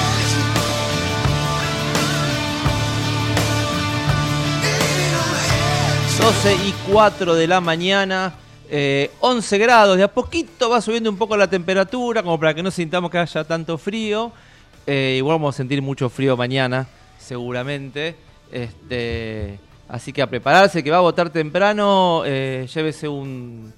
12 6.31 6.55
y 6.65 6.73
4 6.93 7.35
de 7.35 7.45
la 7.45 7.59
mañana, 7.59 8.33
eh, 8.69 9.11
11 9.19 9.57
grados, 9.57 9.97
de 9.97 10.03
a 10.03 10.07
poquito 10.07 10.69
va 10.69 10.79
subiendo 10.79 11.09
un 11.09 11.17
poco 11.17 11.35
la 11.35 11.49
temperatura, 11.49 12.23
como 12.23 12.39
para 12.39 12.53
que 12.53 12.63
no 12.63 12.71
sintamos 12.71 13.11
que 13.11 13.17
haya 13.17 13.43
tanto 13.43 13.77
frío. 13.77 14.31
Eh, 14.87 15.15
igual 15.17 15.35
vamos 15.35 15.55
a 15.55 15.57
sentir 15.57 15.81
mucho 15.81 16.07
frío 16.09 16.37
mañana, 16.37 16.87
seguramente. 17.19 18.15
Este, 18.49 19.59
así 19.89 20.13
que 20.13 20.21
a 20.21 20.27
prepararse, 20.27 20.81
que 20.81 20.89
va 20.89 20.97
a 20.97 21.01
votar 21.01 21.31
temprano, 21.31 22.23
eh, 22.25 22.65
llévese 22.73 23.09
un, 23.09 23.73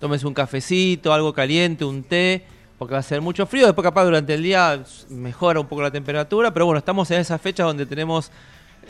tómese 0.00 0.26
un 0.26 0.34
cafecito, 0.34 1.12
algo 1.12 1.32
caliente, 1.32 1.84
un 1.84 2.02
té, 2.02 2.44
porque 2.78 2.94
va 2.94 2.98
a 2.98 3.04
ser 3.04 3.20
mucho 3.20 3.46
frío. 3.46 3.66
Después 3.66 3.84
capaz 3.84 4.04
durante 4.04 4.34
el 4.34 4.42
día 4.42 4.82
mejora 5.08 5.60
un 5.60 5.68
poco 5.68 5.82
la 5.82 5.92
temperatura, 5.92 6.52
pero 6.52 6.66
bueno, 6.66 6.80
estamos 6.80 7.08
en 7.12 7.20
esas 7.20 7.40
fechas 7.40 7.64
donde 7.64 7.86
tenemos 7.86 8.32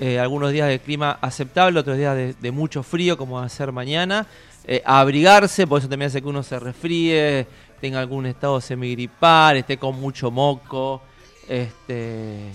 eh, 0.01 0.19
algunos 0.19 0.53
días 0.53 0.69
de 0.69 0.79
clima 0.79 1.19
aceptable, 1.21 1.79
otros 1.79 1.97
días 1.97 2.35
de, 2.41 2.51
mucho 2.51 2.83
frío, 2.83 3.17
como 3.17 3.37
va 3.37 3.45
a 3.45 3.49
ser 3.49 3.73
mañana. 3.73 4.27
Eh, 4.65 4.83
abrigarse, 4.85 5.67
por 5.67 5.81
eso 5.81 5.89
también 5.89 6.09
hace 6.09 6.23
que 6.23 6.29
uno 6.29 6.43
se 6.43 6.59
resfríe, 6.59 7.47
tenga 7.81 8.01
algún 8.01 8.27
estado 8.27 8.61
semigripal, 8.61 9.59
esté 9.59 9.77
con 9.77 10.01
mucho 10.01 10.31
moco. 10.31 11.03
Este, 11.49 12.49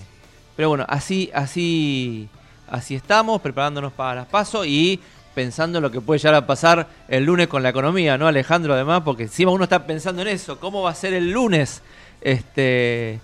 pero 0.56 0.70
bueno, 0.70 0.84
así, 0.88 1.30
así, 1.32 2.28
así 2.68 2.94
estamos, 2.94 3.40
preparándonos 3.40 3.92
para 3.92 4.22
las 4.22 4.26
pasos 4.26 4.66
y 4.66 5.00
pensando 5.34 5.78
en 5.78 5.82
lo 5.82 5.90
que 5.90 6.00
puede 6.00 6.18
llegar 6.18 6.34
a 6.34 6.46
pasar 6.46 6.88
el 7.06 7.24
lunes 7.24 7.46
con 7.46 7.62
la 7.62 7.68
economía, 7.68 8.18
¿no, 8.18 8.26
Alejandro? 8.26 8.74
Además, 8.74 9.02
porque 9.04 9.24
encima 9.24 9.52
uno 9.52 9.64
está 9.64 9.86
pensando 9.86 10.22
en 10.22 10.28
eso, 10.28 10.58
¿cómo 10.58 10.82
va 10.82 10.90
a 10.90 10.94
ser 10.94 11.14
el 11.14 11.30
lunes 11.30 11.82
este, 12.20 13.20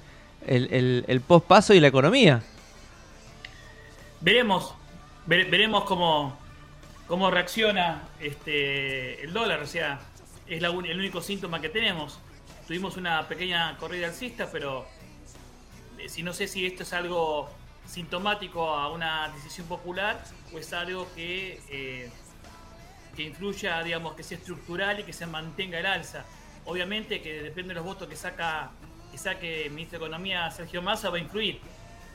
el, 0.46 0.68
el, 0.70 1.04
el 1.08 1.20
post-paso 1.22 1.74
y 1.74 1.80
la 1.80 1.88
economía? 1.88 2.42
Veremos, 4.20 4.74
vere- 5.26 5.48
veremos 5.50 5.84
cómo, 5.84 6.36
cómo 7.06 7.30
reacciona 7.30 8.02
este 8.20 9.22
el 9.22 9.32
dólar, 9.32 9.60
o 9.60 9.66
sea, 9.66 10.00
es 10.46 10.62
la 10.62 10.70
uni- 10.70 10.90
el 10.90 10.98
único 10.98 11.20
síntoma 11.20 11.60
que 11.60 11.68
tenemos. 11.68 12.18
Tuvimos 12.66 12.96
una 12.96 13.26
pequeña 13.28 13.76
corrida 13.76 14.06
alcista, 14.06 14.48
pero 14.50 14.86
eh, 15.98 16.08
si 16.08 16.22
no 16.22 16.32
sé 16.32 16.46
si 16.48 16.64
esto 16.66 16.82
es 16.84 16.92
algo 16.94 17.50
sintomático 17.86 18.66
a 18.70 18.90
una 18.90 19.28
decisión 19.28 19.66
popular 19.66 20.22
o 20.54 20.58
es 20.58 20.72
algo 20.72 21.06
que, 21.14 21.60
eh, 21.68 22.10
que 23.14 23.22
influya, 23.24 23.82
digamos, 23.82 24.14
que 24.14 24.22
sea 24.22 24.38
estructural 24.38 25.00
y 25.00 25.02
que 25.04 25.12
se 25.12 25.26
mantenga 25.26 25.78
el 25.78 25.84
alza. 25.86 26.24
Obviamente 26.64 27.20
que 27.20 27.42
depende 27.42 27.68
de 27.68 27.74
los 27.74 27.84
votos 27.84 28.08
que 28.08 28.16
saca 28.16 28.70
que 29.12 29.18
saque 29.18 29.66
el 29.66 29.70
ministro 29.70 29.98
de 30.00 30.06
Economía 30.06 30.50
Sergio 30.50 30.80
Massa 30.82 31.10
va 31.10 31.18
a 31.18 31.20
influir. 31.20 31.60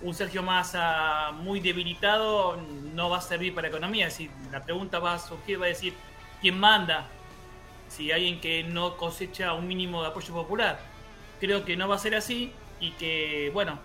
Un 0.01 0.13
Sergio 0.13 0.43
Massa 0.43 1.31
muy 1.33 1.59
debilitado 1.59 2.57
no 2.93 3.09
va 3.09 3.17
a 3.17 3.21
servir 3.21 3.53
para 3.53 3.67
economía. 3.67 4.09
Si 4.09 4.29
la 4.51 4.63
pregunta 4.63 4.99
va 4.99 5.15
a 5.15 5.19
surgir, 5.19 5.61
va 5.61 5.65
a 5.65 5.69
decir 5.69 5.93
quién 6.41 6.59
manda. 6.59 7.07
Si 7.89 8.11
alguien 8.11 8.39
que 8.39 8.63
no 8.63 8.97
cosecha 8.97 9.53
un 9.53 9.67
mínimo 9.67 10.01
de 10.01 10.09
apoyo 10.09 10.33
popular. 10.33 10.79
Creo 11.39 11.65
que 11.65 11.75
no 11.75 11.87
va 11.87 11.95
a 11.95 11.99
ser 11.99 12.15
así 12.15 12.51
y 12.79 12.91
que, 12.91 13.49
bueno, 13.53 13.79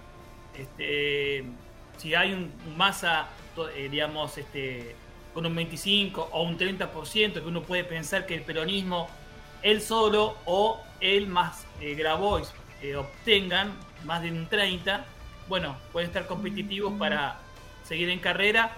este, 0.57 1.45
si 1.97 2.15
hay 2.15 2.33
un, 2.33 2.53
un 2.67 2.77
Massa, 2.77 3.29
eh, 3.75 3.89
digamos, 3.91 4.37
este, 4.39 4.95
con 5.33 5.45
un 5.45 5.55
25 5.55 6.31
o 6.33 6.43
un 6.43 6.57
30%, 6.57 7.33
que 7.33 7.41
uno 7.41 7.63
puede 7.63 7.85
pensar 7.85 8.25
que 8.27 8.35
el 8.35 8.43
peronismo, 8.43 9.09
él 9.63 9.81
solo 9.81 10.37
o 10.45 10.81
él 11.01 11.27
más 11.27 11.67
eh, 11.81 11.95
Grabois 11.95 12.53
eh, 12.83 12.97
obtengan 12.97 13.73
más 14.05 14.23
de 14.23 14.31
un 14.31 14.47
30, 14.47 15.05
bueno, 15.49 15.77
pueden 15.93 16.09
estar 16.09 16.27
competitivos 16.27 16.93
para 16.99 17.39
seguir 17.87 18.09
en 18.09 18.19
carrera. 18.19 18.73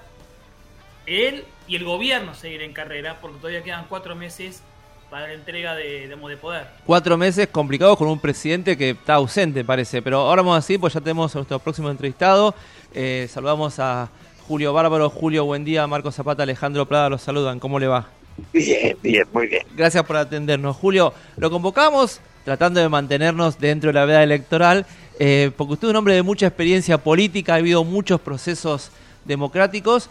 Él 1.06 1.44
y 1.68 1.76
el 1.76 1.84
gobierno 1.84 2.34
seguir 2.34 2.62
en 2.62 2.72
carrera, 2.72 3.18
porque 3.20 3.38
todavía 3.38 3.62
quedan 3.62 3.86
cuatro 3.88 4.16
meses 4.16 4.62
para 5.10 5.28
la 5.28 5.34
entrega 5.34 5.74
de, 5.74 6.16
poder. 6.40 6.66
Cuatro 6.84 7.16
meses 7.16 7.46
complicados 7.48 7.96
con 7.96 8.08
un 8.08 8.18
presidente 8.18 8.76
que 8.76 8.90
está 8.90 9.14
ausente, 9.14 9.64
parece. 9.64 10.02
Pero 10.02 10.18
ahora 10.18 10.42
vamos 10.42 10.58
así, 10.58 10.78
pues 10.78 10.94
ya 10.94 11.00
tenemos 11.00 11.34
a 11.34 11.38
nuestro 11.38 11.58
próximo 11.60 11.90
entrevistado. 11.90 12.54
Eh, 12.92 13.28
saludamos 13.30 13.78
a 13.78 14.08
Julio 14.48 14.72
Bárbaro. 14.72 15.08
Julio, 15.08 15.44
buen 15.44 15.64
día. 15.64 15.86
Marco 15.86 16.10
Zapata, 16.10 16.42
Alejandro 16.42 16.86
Prada, 16.86 17.08
los 17.08 17.22
saludan. 17.22 17.60
¿Cómo 17.60 17.78
le 17.78 17.86
va? 17.86 18.08
Bien, 18.52 18.96
bien, 19.02 19.26
muy 19.32 19.46
bien. 19.46 19.62
Gracias 19.76 20.04
por 20.04 20.16
atendernos. 20.16 20.76
Julio, 20.76 21.14
lo 21.36 21.50
convocamos 21.50 22.20
tratando 22.46 22.78
de 22.78 22.88
mantenernos 22.88 23.58
dentro 23.58 23.88
de 23.88 23.94
la 23.94 24.04
veda 24.04 24.22
electoral, 24.22 24.86
eh, 25.18 25.50
porque 25.56 25.74
usted 25.74 25.88
es 25.88 25.90
un 25.90 25.96
hombre 25.96 26.14
de 26.14 26.22
mucha 26.22 26.46
experiencia 26.46 26.98
política, 26.98 27.54
ha 27.54 27.56
habido 27.56 27.84
muchos 27.84 28.20
procesos 28.20 28.90
democráticos. 29.24 30.10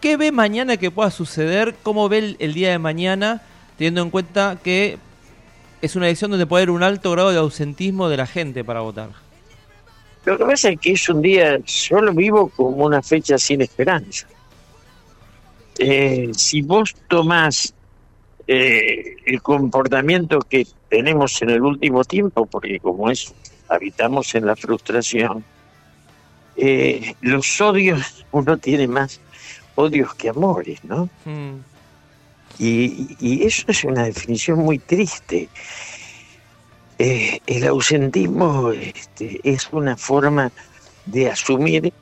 ¿Qué 0.00 0.16
ve 0.16 0.32
mañana 0.32 0.76
que 0.76 0.90
pueda 0.90 1.10
suceder? 1.10 1.74
¿Cómo 1.82 2.08
ve 2.08 2.36
el, 2.38 2.54
día 2.54 2.70
de 2.70 2.78
mañana, 2.78 3.42
teniendo 3.76 4.02
en 4.02 4.10
cuenta 4.10 4.58
que 4.62 4.98
es 5.82 5.96
una 5.96 6.06
elección 6.06 6.30
donde 6.30 6.46
puede 6.46 6.62
haber 6.62 6.70
un 6.70 6.82
alto 6.82 7.10
grado 7.10 7.30
de 7.30 7.38
ausentismo 7.38 8.08
de 8.08 8.16
la 8.16 8.26
gente 8.26 8.64
para 8.64 8.80
votar? 8.80 9.10
Lo 10.24 10.38
que 10.38 10.44
pasa 10.44 10.70
es 10.70 10.80
que 10.80 10.92
es 10.92 11.08
un 11.08 11.22
día, 11.22 11.58
yo 11.64 12.00
lo 12.00 12.12
vivo 12.12 12.48
como 12.48 12.84
una 12.84 13.02
fecha 13.02 13.38
sin 13.38 13.62
esperanza. 13.62 14.26
Eh, 15.78 16.30
si 16.34 16.62
vos 16.62 16.94
tomás 17.08 17.72
eh, 18.46 19.16
el 19.26 19.42
comportamiento 19.42 20.40
que 20.40 20.66
tenemos 20.88 21.40
en 21.42 21.50
el 21.50 21.62
último 21.62 22.04
tiempo, 22.04 22.46
porque 22.46 22.80
como 22.80 23.10
es, 23.10 23.32
habitamos 23.68 24.34
en 24.34 24.46
la 24.46 24.56
frustración, 24.56 25.44
eh, 26.56 27.14
los 27.20 27.60
odios, 27.60 28.24
uno 28.32 28.56
tiene 28.58 28.88
más 28.88 29.20
odios 29.76 30.14
que 30.14 30.28
amores, 30.30 30.82
¿no? 30.84 31.08
Mm, 31.24 31.56
Y, 32.58 33.16
y 33.20 33.46
eso 33.46 33.64
es 33.68 33.84
una 33.84 34.02
definición 34.04 34.58
muy 34.58 34.80
triste. 34.80 35.48
Eh, 36.98 37.38
el 37.46 37.64
ausentismo 37.68 38.72
este, 38.72 39.40
es 39.44 39.68
una 39.70 39.96
forma 39.96 40.50
de 41.06 41.30
asumir 41.30 41.92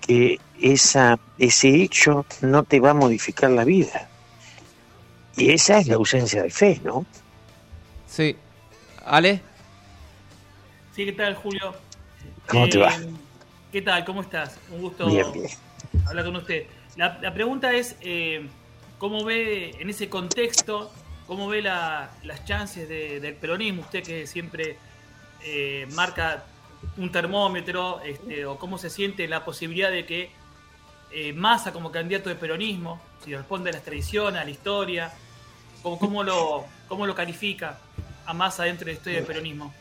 que 0.00 0.40
esa, 0.60 1.16
ese 1.38 1.68
hecho 1.68 2.26
no 2.40 2.64
te 2.64 2.80
va 2.80 2.90
a 2.90 2.94
modificar 2.94 3.50
la 3.50 3.64
vida. 3.64 4.08
Y 5.36 5.52
esa 5.52 5.78
es 5.78 5.86
la 5.86 5.94
ausencia 5.94 6.42
de 6.42 6.50
fe, 6.50 6.80
¿no? 6.82 7.06
Sí. 8.08 8.34
¿Ale? 9.04 9.40
Sí, 10.96 11.04
¿qué 11.04 11.12
tal, 11.12 11.34
Julio? 11.34 11.74
¿Cómo 12.48 12.66
te 12.70 12.78
Eh, 12.78 12.80
va? 12.80 12.90
¿Qué 13.70 13.82
tal? 13.82 14.02
¿Cómo 14.06 14.22
estás? 14.22 14.58
Un 14.70 14.80
gusto 14.80 15.06
Bien, 15.10 15.30
bien. 15.30 15.46
hablar 16.06 16.24
con 16.24 16.36
usted. 16.36 16.64
La, 16.96 17.18
la 17.20 17.34
pregunta 17.34 17.74
es, 17.74 17.96
eh, 18.00 18.48
¿cómo 18.96 19.22
ve 19.22 19.76
en 19.78 19.90
ese 19.90 20.08
contexto 20.08 20.90
¿Cómo 21.26 21.48
ve 21.48 21.60
la- 21.60 22.08
las 22.22 22.44
chances 22.44 22.88
de- 22.88 23.18
del 23.18 23.34
peronismo? 23.34 23.82
Usted 23.82 24.02
que 24.04 24.26
siempre 24.28 24.78
eh, 25.42 25.86
marca 25.92 26.44
un 26.96 27.10
termómetro, 27.12 28.00
este, 28.02 28.46
o 28.46 28.56
cómo 28.58 28.78
se 28.78 28.88
siente 28.90 29.26
la 29.28 29.44
posibilidad 29.44 29.90
de 29.90 30.06
que 30.06 30.30
eh, 31.10 31.32
Massa 31.32 31.72
como 31.72 31.90
candidato 31.92 32.28
de 32.28 32.36
peronismo, 32.36 33.00
si 33.24 33.34
responde 33.34 33.70
a 33.70 33.72
las 33.74 33.82
tradiciones, 33.82 34.40
a 34.40 34.44
la 34.44 34.50
historia, 34.50 35.12
¿cómo, 35.82 35.98
cómo 35.98 36.22
lo, 36.22 36.64
cómo 36.88 37.06
lo 37.06 37.14
califica 37.16 37.80
a 38.24 38.32
Massa 38.32 38.62
dentro 38.64 38.86
de 38.86 38.92
la 38.92 38.98
historia 38.98 39.18
del 39.18 39.26
peronismo? 39.26 39.74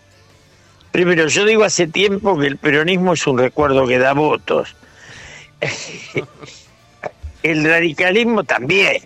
Primero, 0.96 1.28
yo 1.28 1.44
digo 1.44 1.66
hace 1.66 1.88
tiempo 1.88 2.40
que 2.40 2.48
el 2.48 2.56
peronismo 2.56 3.12
es 3.16 3.28
un 3.28 3.38
recuerdo 3.38 3.86
que 3.86 4.00
da 4.00 4.14
votos. 4.14 4.78
El 7.44 7.66
radicalismo 7.66 8.46
también. 8.46 9.04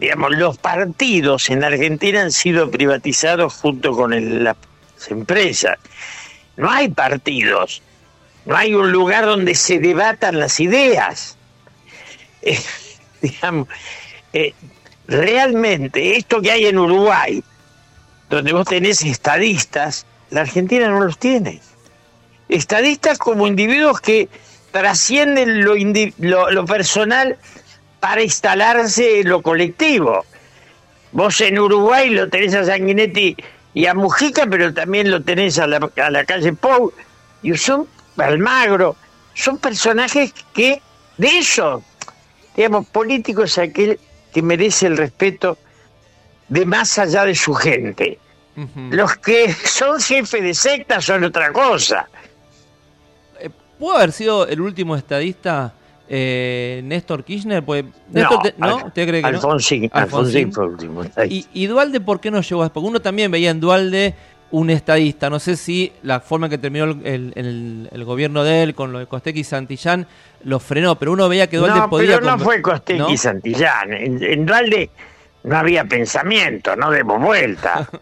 Digamos, 0.00 0.32
los 0.32 0.58
partidos 0.58 1.48
en 1.48 1.62
Argentina 1.62 2.22
han 2.22 2.32
sido 2.32 2.68
privatizados 2.68 3.54
junto 3.54 3.92
con 3.92 4.42
las 4.42 4.56
empresas. 5.08 5.78
No 6.56 6.68
hay 6.68 6.88
partidos. 6.88 7.80
No 8.44 8.56
hay 8.56 8.74
un 8.74 8.90
lugar 8.90 9.24
donde 9.24 9.54
se 9.54 9.78
debatan 9.78 10.40
las 10.40 10.58
ideas. 10.58 11.36
Eh, 12.42 12.58
digamos, 13.22 13.68
eh, 14.32 14.52
realmente 15.06 16.16
esto 16.16 16.42
que 16.42 16.50
hay 16.50 16.66
en 16.66 16.78
Uruguay, 16.78 17.44
donde 18.30 18.52
vos 18.52 18.66
tenés 18.66 19.02
estadistas, 19.04 20.06
la 20.30 20.42
Argentina 20.42 20.88
no 20.88 21.00
los 21.00 21.18
tiene. 21.18 21.60
Estadistas 22.48 23.18
como 23.18 23.46
individuos 23.46 24.00
que 24.00 24.28
trascienden 24.72 25.64
lo, 25.64 25.74
lo, 26.18 26.50
lo 26.50 26.64
personal 26.64 27.36
para 28.00 28.22
instalarse 28.22 29.20
en 29.20 29.28
lo 29.28 29.42
colectivo. 29.42 30.24
Vos 31.12 31.40
en 31.40 31.58
Uruguay 31.58 32.10
lo 32.10 32.28
tenés 32.28 32.54
a 32.54 32.64
Sanguinetti 32.64 33.36
y 33.74 33.86
a 33.86 33.94
Mujica, 33.94 34.46
pero 34.46 34.72
también 34.72 35.10
lo 35.10 35.22
tenés 35.22 35.58
a 35.58 35.66
la, 35.66 35.90
a 35.96 36.10
la 36.10 36.24
calle 36.24 36.52
Pou 36.52 36.92
y 37.42 37.56
son 37.56 37.86
Almagro. 38.16 38.96
Son 39.34 39.58
personajes 39.58 40.32
que, 40.52 40.80
de 41.18 41.38
eso, 41.38 41.82
digamos, 42.56 42.86
político 42.86 43.44
es 43.44 43.58
aquel 43.58 43.98
que 44.32 44.42
merece 44.42 44.86
el 44.86 44.96
respeto 44.96 45.58
de 46.48 46.66
más 46.66 46.98
allá 46.98 47.24
de 47.24 47.34
su 47.34 47.54
gente. 47.54 48.18
Los 48.90 49.16
que 49.16 49.52
son 49.52 50.00
jefes 50.00 50.42
de 50.42 50.54
secta 50.54 51.00
son 51.00 51.24
otra 51.24 51.52
cosa. 51.52 52.08
¿Pudo 53.78 53.96
haber 53.96 54.12
sido 54.12 54.46
el 54.46 54.60
último 54.60 54.94
estadista 54.94 55.72
eh, 56.08 56.82
Néstor 56.84 57.24
Kirchner? 57.24 57.62
Pues, 57.64 57.84
Néstor, 58.10 58.36
No, 58.36 58.42
te- 58.42 58.54
¿no? 58.58 58.66
Al- 58.78 58.86
¿Usted 58.88 59.08
cree 59.08 59.22
que 59.22 59.30
no? 59.32 59.38
Alfonsín, 59.38 59.90
Alfonsín 59.92 60.52
fue 60.52 60.64
el 60.66 60.70
último. 60.72 61.02
¿Y, 61.28 61.46
y 61.54 61.66
Dualde 61.66 62.00
por 62.00 62.20
qué 62.20 62.30
no 62.30 62.42
llegó 62.42 62.62
a 62.62 62.68
Porque 62.70 62.86
uno 62.86 63.00
también 63.00 63.30
veía 63.30 63.50
en 63.50 63.60
Dualde 63.60 64.14
un 64.50 64.68
estadista. 64.68 65.30
No 65.30 65.38
sé 65.38 65.56
si 65.56 65.92
la 66.02 66.20
forma 66.20 66.46
en 66.46 66.50
que 66.50 66.58
terminó 66.58 66.84
el, 66.84 67.06
el- 67.06 67.32
el- 67.36 67.88
el 67.90 68.04
gobierno 68.04 68.44
de 68.44 68.64
él 68.64 68.74
con 68.74 68.92
lo 68.92 68.98
de 68.98 69.06
Costequi 69.06 69.40
y 69.40 69.44
Santillán 69.44 70.06
lo 70.44 70.60
frenó, 70.60 70.98
pero 70.98 71.12
uno 71.12 71.26
veía 71.30 71.48
que 71.48 71.56
Dualde 71.56 71.78
no, 71.78 71.88
podía... 71.88 72.18
pero 72.18 72.36
no 72.36 72.38
fue 72.38 72.60
Costequi 72.60 72.98
¿no? 72.98 73.08
y 73.08 73.16
Santillán. 73.16 73.94
En, 73.94 74.22
en 74.22 74.44
Dualde 74.44 74.90
no 75.44 75.56
había 75.56 75.84
pensamiento, 75.86 76.76
no 76.76 76.90
demos 76.90 77.18
vuelta. 77.22 77.88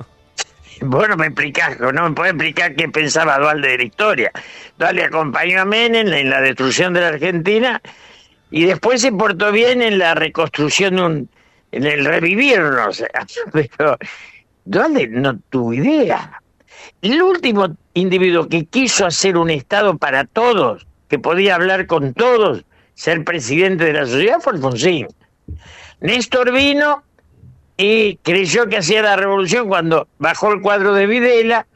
Vos 0.80 1.08
no 1.08 1.16
me 1.16 1.26
explicás, 1.26 1.78
no 1.80 2.08
me 2.08 2.14
podés 2.14 2.32
explicar 2.32 2.74
qué 2.76 2.88
pensaba 2.88 3.38
Dualde 3.38 3.68
de 3.68 3.78
la 3.78 3.84
historia. 3.84 4.32
Dualde 4.78 5.04
acompañó 5.04 5.62
a 5.62 5.64
Menem 5.64 6.12
en 6.12 6.30
la 6.30 6.40
destrucción 6.40 6.92
de 6.94 7.00
la 7.00 7.08
Argentina 7.08 7.80
y 8.50 8.64
después 8.64 9.00
se 9.02 9.12
portó 9.12 9.50
bien 9.50 9.82
en 9.82 9.98
la 9.98 10.14
reconstrucción 10.14 10.96
de 10.96 11.02
un, 11.02 11.30
en 11.72 11.84
el 11.84 12.04
revivirnos. 12.04 13.04
Pero 13.52 13.98
Dualde 14.64 15.08
no 15.08 15.38
tuvo 15.50 15.74
idea. 15.74 16.40
El 17.02 17.22
último 17.22 17.76
individuo 17.94 18.48
que 18.48 18.66
quiso 18.66 19.06
hacer 19.06 19.36
un 19.36 19.50
Estado 19.50 19.98
para 19.98 20.24
todos, 20.24 20.86
que 21.08 21.18
podía 21.18 21.56
hablar 21.56 21.86
con 21.86 22.14
todos, 22.14 22.64
ser 22.94 23.24
presidente 23.24 23.84
de 23.84 23.92
la 23.94 24.06
sociedad, 24.06 24.38
fue 24.40 24.52
Alfonsín. 24.54 25.08
Néstor 26.00 26.52
vino 26.52 27.02
y 27.80 28.16
creyó 28.16 28.68
que 28.68 28.78
hacía 28.78 29.02
la 29.02 29.14
revolución 29.16 29.68
cuando 29.68 30.08
bajó 30.18 30.52
el 30.52 30.60
cuadro 30.60 30.92
de 30.94 31.06
Videla 31.06 31.66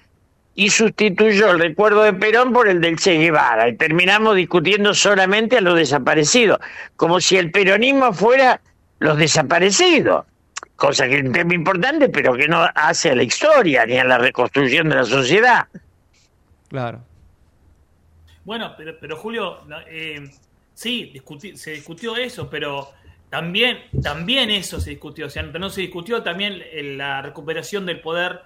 y 0.55 0.69
sustituyó 0.69 1.53
el 1.53 1.61
recuerdo 1.61 2.03
de 2.03 2.13
Perón 2.13 2.53
por 2.53 2.69
el 2.69 2.81
del 2.81 2.99
Che 2.99 3.17
Guevara. 3.19 3.69
Y 3.69 3.77
terminamos 3.77 4.35
discutiendo 4.37 4.93
solamente 4.95 5.59
a 5.59 5.61
los 5.61 5.77
desaparecidos, 5.77 6.59
como 6.97 7.21
si 7.21 7.37
el 7.39 7.53
peronismo 7.53 8.13
fuera 8.13 8.61
los 8.99 9.17
desaparecidos, 9.17 10.27
cosa 10.75 11.07
que 11.09 11.19
es 11.19 11.25
un 11.25 11.33
tema 11.33 11.55
importante, 11.55 12.09
pero 12.09 12.35
que 12.35 12.49
no 12.49 12.67
hace 12.75 13.11
a 13.11 13.15
la 13.15 13.23
historia 13.23 13.87
ni 13.87 13.97
a 13.97 14.05
la 14.05 14.19
reconstrucción 14.19 14.89
de 14.89 14.97
la 14.97 15.05
sociedad. 15.05 15.69
Claro. 16.69 17.01
Bueno, 18.45 18.75
pero, 18.77 18.99
pero 19.01 19.17
Julio, 19.17 19.61
eh, 19.89 20.29
sí, 20.75 21.13
discuti- 21.15 21.55
se 21.55 21.71
discutió 21.73 22.17
eso, 22.17 22.51
pero 22.51 22.91
también, 23.33 23.79
también 24.03 24.51
eso 24.51 24.79
se 24.79 24.91
discutió. 24.91 25.25
O 25.27 25.31
sea, 25.31 25.43
no 25.43 25.71
se 25.71 25.81
discutió 25.81 26.23
también 26.23 26.63
el- 26.71 26.99
la 26.99 27.23
recuperación 27.23 27.87
del 27.87 27.99
poder 28.03 28.43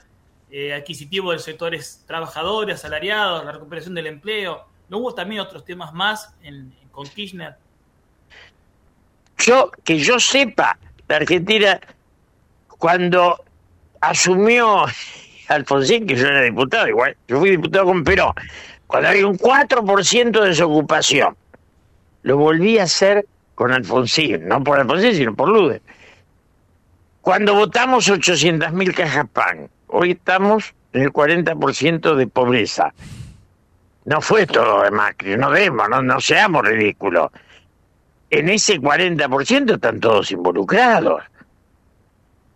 eh, 0.48 0.72
adquisitivo 0.72 1.32
de 1.32 1.40
sectores 1.40 2.04
trabajadores, 2.06 2.76
asalariados, 2.76 3.44
la 3.44 3.50
recuperación 3.50 3.96
del 3.96 4.06
empleo. 4.06 4.64
¿No 4.88 4.98
hubo 4.98 5.12
también 5.12 5.40
otros 5.40 5.64
temas 5.64 5.92
más 5.92 6.32
con 6.92 7.04
Kirchner? 7.08 7.56
Yo, 9.38 9.72
que 9.82 9.98
yo 9.98 10.20
sepa, 10.20 10.78
la 11.08 11.16
Argentina, 11.16 11.80
cuando 12.78 13.42
asumió 14.00 14.84
Alfonsín, 15.48 16.06
que 16.06 16.14
yo 16.14 16.28
era 16.28 16.42
diputado, 16.42 16.86
igual, 16.86 17.16
yo 17.26 17.40
fui 17.40 17.50
diputado 17.50 17.86
con 17.86 18.04
Perón, 18.04 18.34
cuando 18.86 19.08
había 19.08 19.26
un 19.26 19.36
4% 19.36 20.42
de 20.42 20.48
desocupación, 20.50 21.36
lo 22.22 22.36
volví 22.36 22.78
a 22.78 22.84
hacer 22.84 23.26
con 23.56 23.72
Alfonsín, 23.72 24.46
no 24.46 24.62
por 24.62 24.78
Alfonsín, 24.78 25.14
sino 25.14 25.34
por 25.34 25.48
Lude. 25.48 25.82
Cuando 27.20 27.54
votamos 27.54 28.08
800.000 28.08 28.94
cajas 28.94 29.26
pan, 29.32 29.68
hoy 29.88 30.12
estamos 30.12 30.72
en 30.92 31.02
el 31.02 31.12
40% 31.12 32.14
de 32.14 32.26
pobreza. 32.28 32.94
No 34.04 34.20
fue 34.20 34.46
todo 34.46 34.84
de 34.84 34.92
Macri, 34.92 35.36
no 35.36 35.50
demos, 35.50 35.88
no, 35.88 36.00
no 36.00 36.20
seamos 36.20 36.64
ridículos 36.64 37.32
en 38.30 38.48
ese 38.48 38.80
40% 38.80 39.74
están 39.74 40.00
todos 40.00 40.30
involucrados. 40.32 41.22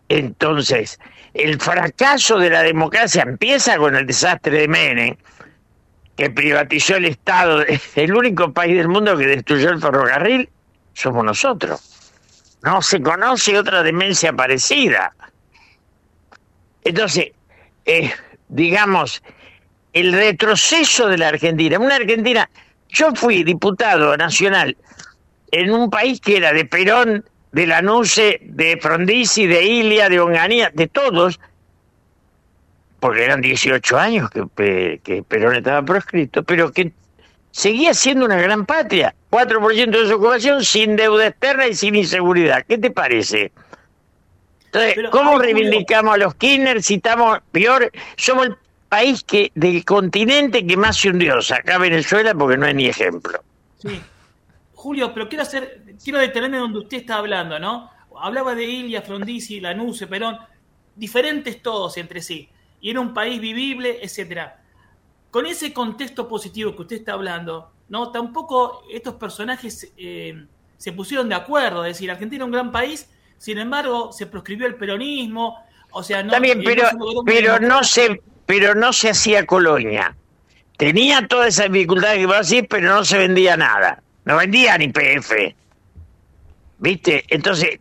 Entonces, 0.08 0.98
el 1.34 1.60
fracaso 1.60 2.38
de 2.38 2.50
la 2.50 2.62
democracia 2.62 3.22
empieza 3.22 3.76
con 3.76 3.94
el 3.94 4.06
desastre 4.06 4.60
de 4.60 4.68
Menem, 4.68 5.16
que 6.16 6.30
privatizó 6.30 6.96
el 6.96 7.06
Estado. 7.06 7.64
El 7.94 8.14
único 8.14 8.52
país 8.52 8.76
del 8.76 8.88
mundo 8.88 9.16
que 9.16 9.26
destruyó 9.26 9.70
el 9.70 9.80
ferrocarril 9.80 10.50
somos 10.94 11.24
nosotros. 11.24 11.80
No 12.62 12.82
se 12.82 13.00
conoce 13.00 13.58
otra 13.58 13.82
demencia 13.82 14.32
parecida. 14.32 15.14
Entonces, 16.84 17.32
eh, 17.84 18.12
digamos, 18.48 19.22
el 19.92 20.12
retroceso 20.12 21.08
de 21.08 21.18
la 21.18 21.28
Argentina, 21.28 21.78
una 21.78 21.96
Argentina, 21.96 22.48
yo 22.88 23.14
fui 23.14 23.44
diputado 23.44 24.16
nacional 24.16 24.76
en 25.52 25.70
un 25.72 25.90
país 25.90 26.20
que 26.20 26.36
era 26.36 26.52
de 26.52 26.64
Perón, 26.64 27.24
de 27.52 27.66
Lanuse, 27.66 28.38
de 28.42 28.78
Frondizi, 28.80 29.46
de 29.46 29.64
Ilia, 29.64 30.08
de 30.08 30.20
Onganía, 30.20 30.70
de 30.72 30.86
todos, 30.86 31.40
porque 33.00 33.24
eran 33.24 33.40
18 33.40 33.98
años 33.98 34.30
que, 34.30 34.46
Pe- 34.46 35.00
que 35.02 35.22
Perón 35.22 35.56
estaba 35.56 35.82
proscrito, 35.84 36.42
pero 36.44 36.70
que 36.72 36.92
seguía 37.50 37.94
siendo 37.94 38.24
una 38.26 38.36
gran 38.36 38.66
patria. 38.66 39.14
4% 39.30 39.90
de 39.90 40.02
desocupación, 40.02 40.64
sin 40.64 40.96
deuda 40.96 41.28
externa 41.28 41.68
y 41.68 41.74
sin 41.74 41.94
inseguridad. 41.94 42.64
¿Qué 42.66 42.78
te 42.78 42.90
parece? 42.90 43.52
Entonces, 44.66 45.10
¿cómo 45.10 45.38
reivindicamos 45.38 46.14
a 46.14 46.16
los 46.16 46.34
Kirchner 46.34 46.82
si 46.82 46.94
estamos 46.94 47.38
peor? 47.50 47.90
Somos 48.16 48.46
el 48.46 48.56
país 48.88 49.24
que 49.24 49.50
del 49.54 49.84
continente 49.84 50.66
que 50.66 50.76
más 50.76 50.96
se 50.96 51.10
hundió. 51.10 51.38
Acá 51.38 51.78
Venezuela 51.78 52.34
porque 52.34 52.56
no 52.56 52.66
es 52.66 52.74
ni 52.74 52.86
ejemplo. 52.86 53.42
Sí. 53.78 54.00
Julio, 54.74 55.12
pero 55.12 55.28
quiero 55.28 55.42
hacer, 55.42 55.82
quiero 56.02 56.18
detenerme 56.18 56.58
donde 56.58 56.78
usted 56.78 56.98
está 56.98 57.16
hablando, 57.16 57.58
¿no? 57.58 57.90
Hablaba 58.18 58.54
de 58.54 58.64
Ilia, 58.64 59.02
Frondizi, 59.02 59.60
Lanuse, 59.60 60.06
Perón, 60.06 60.38
diferentes 60.96 61.62
todos 61.62 61.96
entre 61.96 62.22
sí, 62.22 62.48
y 62.80 62.90
era 62.90 63.00
un 63.00 63.12
país 63.12 63.40
vivible, 63.40 63.98
etcétera. 64.02 64.62
Con 65.30 65.46
ese 65.46 65.72
contexto 65.72 66.28
positivo 66.28 66.74
que 66.74 66.82
usted 66.82 66.96
está 66.96 67.12
hablando, 67.12 67.70
¿no? 67.90 68.10
Tampoco 68.10 68.84
estos 68.90 69.14
personajes 69.16 69.92
eh, 69.98 70.46
se 70.78 70.92
pusieron 70.92 71.28
de 71.28 71.34
acuerdo, 71.34 71.84
es 71.84 71.96
decir, 71.96 72.10
Argentina 72.10 72.44
es 72.44 72.46
un 72.46 72.52
gran 72.52 72.72
país, 72.72 73.10
sin 73.36 73.58
embargo, 73.58 74.12
se 74.12 74.26
proscribió 74.26 74.66
el 74.66 74.76
peronismo, 74.76 75.58
o 75.90 76.02
sea, 76.02 76.22
no... 76.22 76.40
Bien, 76.40 76.60
eh, 76.60 76.64
pero, 76.64 76.84
no 76.92 77.22
pero 77.24 77.60
no 77.60 77.84
se, 77.84 78.22
pero 78.46 78.74
no 78.74 78.92
se 78.92 79.10
hacía 79.10 79.44
colonia. 79.44 80.16
Tenía 80.76 81.26
toda 81.28 81.48
esa 81.48 81.64
dificultad 81.68 82.14
que 82.14 82.26
decís, 82.26 82.64
pero 82.68 82.88
no 82.94 83.04
se 83.04 83.18
vendía 83.18 83.56
nada. 83.56 84.02
No 84.24 84.36
vendía 84.36 84.78
ni 84.78 84.88
PF. 84.88 85.54
¿Viste? 86.78 87.24
Entonces, 87.28 87.80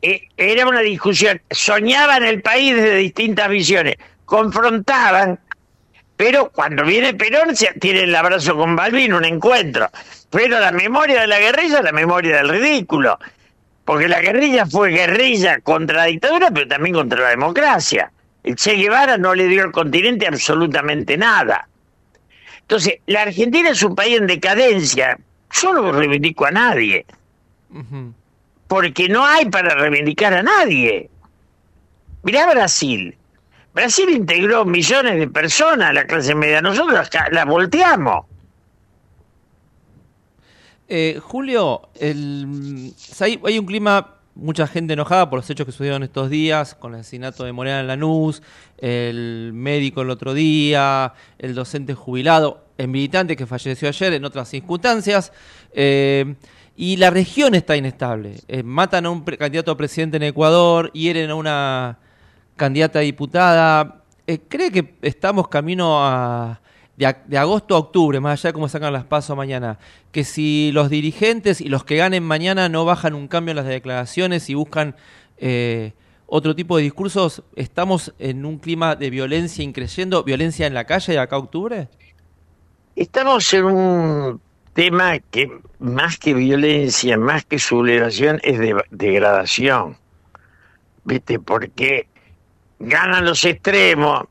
eh, 0.00 0.28
era 0.36 0.66
una 0.66 0.80
discusión. 0.80 1.42
Soñaban 1.50 2.24
el 2.24 2.40
país 2.40 2.74
desde 2.74 2.96
distintas 2.96 3.48
visiones, 3.50 3.96
confrontaban, 4.24 5.38
pero 6.16 6.50
cuando 6.50 6.84
viene 6.84 7.14
Perón 7.14 7.56
se 7.56 7.72
tiene 7.74 8.02
el 8.02 8.14
abrazo 8.14 8.56
con 8.56 8.76
Balvin, 8.76 9.14
un 9.14 9.24
encuentro. 9.24 9.90
Pero 10.30 10.60
la 10.60 10.72
memoria 10.72 11.22
de 11.22 11.26
la 11.26 11.38
guerrilla 11.38 11.78
es 11.78 11.84
la 11.84 11.92
memoria 11.92 12.36
del 12.36 12.48
ridículo. 12.48 13.18
Porque 13.84 14.08
la 14.08 14.20
guerrilla 14.20 14.64
fue 14.66 14.90
guerrilla 14.90 15.60
contra 15.60 15.96
la 15.96 16.04
dictadura, 16.04 16.50
pero 16.50 16.68
también 16.68 16.94
contra 16.94 17.20
la 17.20 17.30
democracia. 17.30 18.12
El 18.44 18.56
Che 18.56 18.74
Guevara 18.74 19.18
no 19.18 19.34
le 19.34 19.46
dio 19.46 19.62
al 19.62 19.72
continente 19.72 20.26
absolutamente 20.26 21.16
nada. 21.16 21.68
Entonces, 22.60 23.00
la 23.06 23.22
Argentina 23.22 23.70
es 23.70 23.82
un 23.82 23.94
país 23.94 24.18
en 24.18 24.26
decadencia. 24.26 25.18
Yo 25.50 25.74
no 25.74 25.92
reivindico 25.92 26.46
a 26.46 26.50
nadie. 26.50 27.04
Porque 28.68 29.08
no 29.08 29.26
hay 29.26 29.46
para 29.46 29.74
reivindicar 29.74 30.32
a 30.34 30.42
nadie. 30.42 31.10
Mirá 32.22 32.48
Brasil. 32.50 33.16
Brasil 33.74 34.10
integró 34.10 34.64
millones 34.64 35.18
de 35.18 35.28
personas 35.28 35.90
a 35.90 35.92
la 35.92 36.04
clase 36.04 36.34
media. 36.34 36.60
Nosotros 36.60 37.08
la 37.30 37.44
volteamos. 37.44 38.26
Eh, 40.88 41.18
Julio, 41.22 41.88
el, 41.98 42.92
hay, 43.20 43.58
un 43.58 43.64
clima, 43.64 44.16
mucha 44.34 44.66
gente 44.66 44.92
enojada 44.92 45.30
por 45.30 45.38
los 45.38 45.48
hechos 45.48 45.64
que 45.64 45.72
sucedieron 45.72 46.02
estos 46.02 46.28
días, 46.28 46.74
con 46.74 46.92
el 46.94 47.00
asesinato 47.00 47.44
de 47.44 47.52
Morena 47.52 47.80
en 47.80 47.86
Lanús, 47.86 48.42
el 48.76 49.52
médico 49.54 50.02
el 50.02 50.10
otro 50.10 50.34
día, 50.34 51.14
el 51.38 51.54
docente 51.54 51.94
jubilado, 51.94 52.66
el 52.76 52.88
militante 52.88 53.36
que 53.36 53.46
falleció 53.46 53.88
ayer 53.88 54.12
en 54.12 54.24
otras 54.26 54.48
circunstancias. 54.48 55.32
eh, 55.72 56.34
y 56.76 56.96
la 56.96 57.10
región 57.10 57.54
está 57.54 57.76
inestable. 57.76 58.36
Eh, 58.48 58.62
matan 58.62 59.06
a 59.06 59.10
un 59.10 59.22
candidato 59.22 59.72
a 59.72 59.76
presidente 59.76 60.16
en 60.16 60.22
Ecuador, 60.24 60.90
hieren 60.92 61.30
a 61.30 61.34
una 61.34 61.98
candidata 62.62 63.00
a 63.00 63.02
diputada. 63.02 64.04
Eh, 64.24 64.38
¿Cree 64.48 64.70
que 64.70 64.94
estamos 65.02 65.48
camino 65.48 65.98
a, 65.98 66.60
de, 66.96 67.36
agosto 67.36 67.74
a 67.74 67.78
octubre, 67.78 68.20
más 68.20 68.38
allá 68.38 68.50
de 68.50 68.54
cómo 68.54 68.68
sacan 68.68 68.92
las 68.92 69.04
pasos 69.04 69.36
mañana, 69.36 69.80
que 70.12 70.22
si 70.22 70.70
los 70.70 70.88
dirigentes 70.88 71.60
y 71.60 71.68
los 71.68 71.82
que 71.82 71.96
ganen 71.96 72.22
mañana 72.22 72.68
no 72.68 72.84
bajan 72.84 73.14
un 73.14 73.26
cambio 73.26 73.50
en 73.50 73.56
las 73.56 73.66
declaraciones 73.66 74.48
y 74.48 74.54
buscan 74.54 74.94
eh, 75.38 75.90
otro 76.26 76.54
tipo 76.54 76.76
de 76.76 76.84
discursos, 76.84 77.42
estamos 77.56 78.14
en 78.20 78.46
un 78.46 78.58
clima 78.58 78.94
de 78.94 79.10
violencia 79.10 79.64
increyendo, 79.64 80.22
violencia 80.22 80.64
en 80.64 80.74
la 80.74 80.84
calle 80.84 81.14
de 81.14 81.18
acá 81.18 81.34
a 81.34 81.40
octubre? 81.40 81.88
Estamos 82.94 83.52
en 83.54 83.64
un 83.64 84.40
tema 84.72 85.18
que 85.18 85.50
más 85.80 86.16
que 86.16 86.32
violencia, 86.32 87.18
más 87.18 87.44
que 87.44 87.58
sublevación, 87.58 88.38
es 88.44 88.60
de 88.60 88.76
degradación. 88.92 89.96
¿Viste? 91.04 91.40
Porque 91.40 92.06
ganan 92.82 93.24
los 93.24 93.44
extremos. 93.44 94.24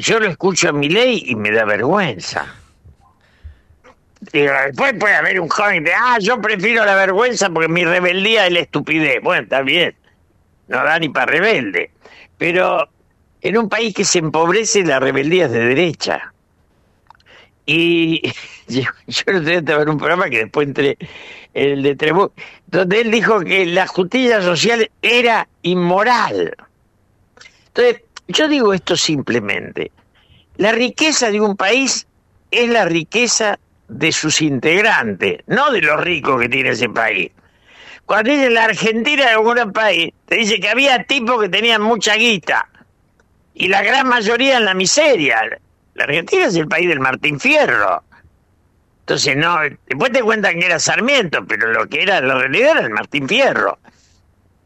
Yo 0.00 0.20
lo 0.20 0.26
escucho 0.26 0.68
a 0.68 0.72
mi 0.72 0.88
ley 0.88 1.24
y 1.26 1.34
me 1.34 1.50
da 1.50 1.64
vergüenza. 1.64 2.46
Digo, 4.32 4.52
después 4.66 4.94
puede 4.98 5.14
haber 5.14 5.40
un 5.40 5.48
joven 5.48 5.84
de, 5.84 5.92
ah, 5.92 6.18
yo 6.20 6.40
prefiero 6.40 6.84
la 6.84 6.94
vergüenza 6.94 7.50
porque 7.50 7.68
mi 7.68 7.84
rebeldía 7.84 8.46
es 8.46 8.52
la 8.52 8.60
estupidez. 8.60 9.22
Bueno, 9.22 9.42
está 9.42 9.62
bien. 9.62 9.94
No 10.68 10.82
da 10.82 10.98
ni 10.98 11.08
para 11.08 11.26
rebelde. 11.26 11.90
Pero 12.38 12.88
en 13.40 13.58
un 13.58 13.68
país 13.68 13.94
que 13.94 14.04
se 14.04 14.18
empobrece, 14.18 14.84
la 14.84 15.00
rebeldía 15.00 15.46
es 15.46 15.52
de 15.52 15.64
derecha. 15.64 16.32
Y 17.66 18.22
yo, 18.68 18.82
yo 19.06 19.32
no 19.32 19.42
tenía 19.42 19.64
que 19.64 19.76
ver 19.76 19.88
un 19.88 19.98
programa 19.98 20.28
que 20.28 20.38
después 20.38 20.68
entré, 20.68 20.96
el 21.54 21.82
de 21.82 21.96
Trebú, 21.96 22.30
donde 22.66 23.00
él 23.00 23.10
dijo 23.10 23.40
que 23.40 23.66
la 23.66 23.86
justicia 23.86 24.42
social 24.42 24.90
era 25.02 25.48
inmoral. 25.62 26.54
Entonces, 27.76 28.02
yo 28.28 28.48
digo 28.48 28.72
esto 28.72 28.96
simplemente. 28.96 29.92
La 30.56 30.72
riqueza 30.72 31.30
de 31.30 31.42
un 31.42 31.56
país 31.56 32.06
es 32.50 32.70
la 32.70 32.86
riqueza 32.86 33.58
de 33.88 34.12
sus 34.12 34.40
integrantes, 34.40 35.42
no 35.46 35.70
de 35.70 35.82
los 35.82 36.00
ricos 36.00 36.40
que 36.40 36.48
tiene 36.48 36.70
ese 36.70 36.88
país. 36.88 37.30
Cuando 38.06 38.30
dice 38.30 38.48
la 38.48 38.64
Argentina 38.64 39.38
un 39.38 39.52
gran 39.52 39.72
país, 39.72 40.14
te 40.24 40.36
dice 40.36 40.58
que 40.58 40.70
había 40.70 41.04
tipos 41.04 41.40
que 41.42 41.50
tenían 41.50 41.82
mucha 41.82 42.14
guita 42.14 42.66
y 43.52 43.68
la 43.68 43.82
gran 43.82 44.08
mayoría 44.08 44.56
en 44.56 44.64
la 44.64 44.72
miseria. 44.72 45.42
La 45.94 46.04
Argentina 46.04 46.46
es 46.46 46.56
el 46.56 46.68
país 46.68 46.88
del 46.88 47.00
Martín 47.00 47.38
Fierro. 47.38 48.02
Entonces, 49.00 49.36
no, 49.36 49.58
después 49.86 50.12
te 50.12 50.22
cuentan 50.22 50.58
que 50.58 50.66
era 50.66 50.78
Sarmiento, 50.78 51.44
pero 51.46 51.72
lo 51.72 51.86
que 51.88 52.02
era 52.02 52.22
la 52.22 52.36
realidad 52.38 52.78
era 52.78 52.80
el 52.86 52.90
Martín 52.90 53.28
Fierro. 53.28 53.78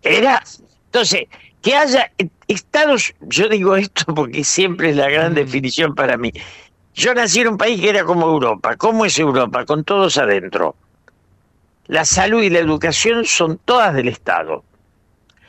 Era, 0.03 0.43
entonces, 0.87 1.27
que 1.63 1.75
haya 1.75 2.11
estados, 2.49 3.15
yo 3.21 3.49
digo 3.49 3.77
esto 3.77 4.15
porque 4.15 4.45
siempre 4.45 4.91
es 4.91 4.97
la 4.97 5.09
gran 5.09 5.35
definición 5.35 5.95
para 5.95 6.17
mí. 6.17 6.33
Yo 6.95 7.15
nací 7.15 7.41
en 7.41 7.49
un 7.49 7.59
país 7.59 7.81
que 7.81 7.91
era 7.91 8.05
como 8.05 8.27
Europa. 8.27 8.77
¿Cómo 8.77 9.05
es 9.05 9.19
Europa? 9.19 9.65
Con 9.65 9.85
todos 9.85 10.19
adentro. 10.19 10.75
La 11.87 12.05
salud 12.05 12.43
y 12.43 12.51
la 12.51 12.59
educación 12.59 13.25
son 13.25 13.59
todas 13.65 13.95
del 13.95 14.09
Estado. 14.09 14.65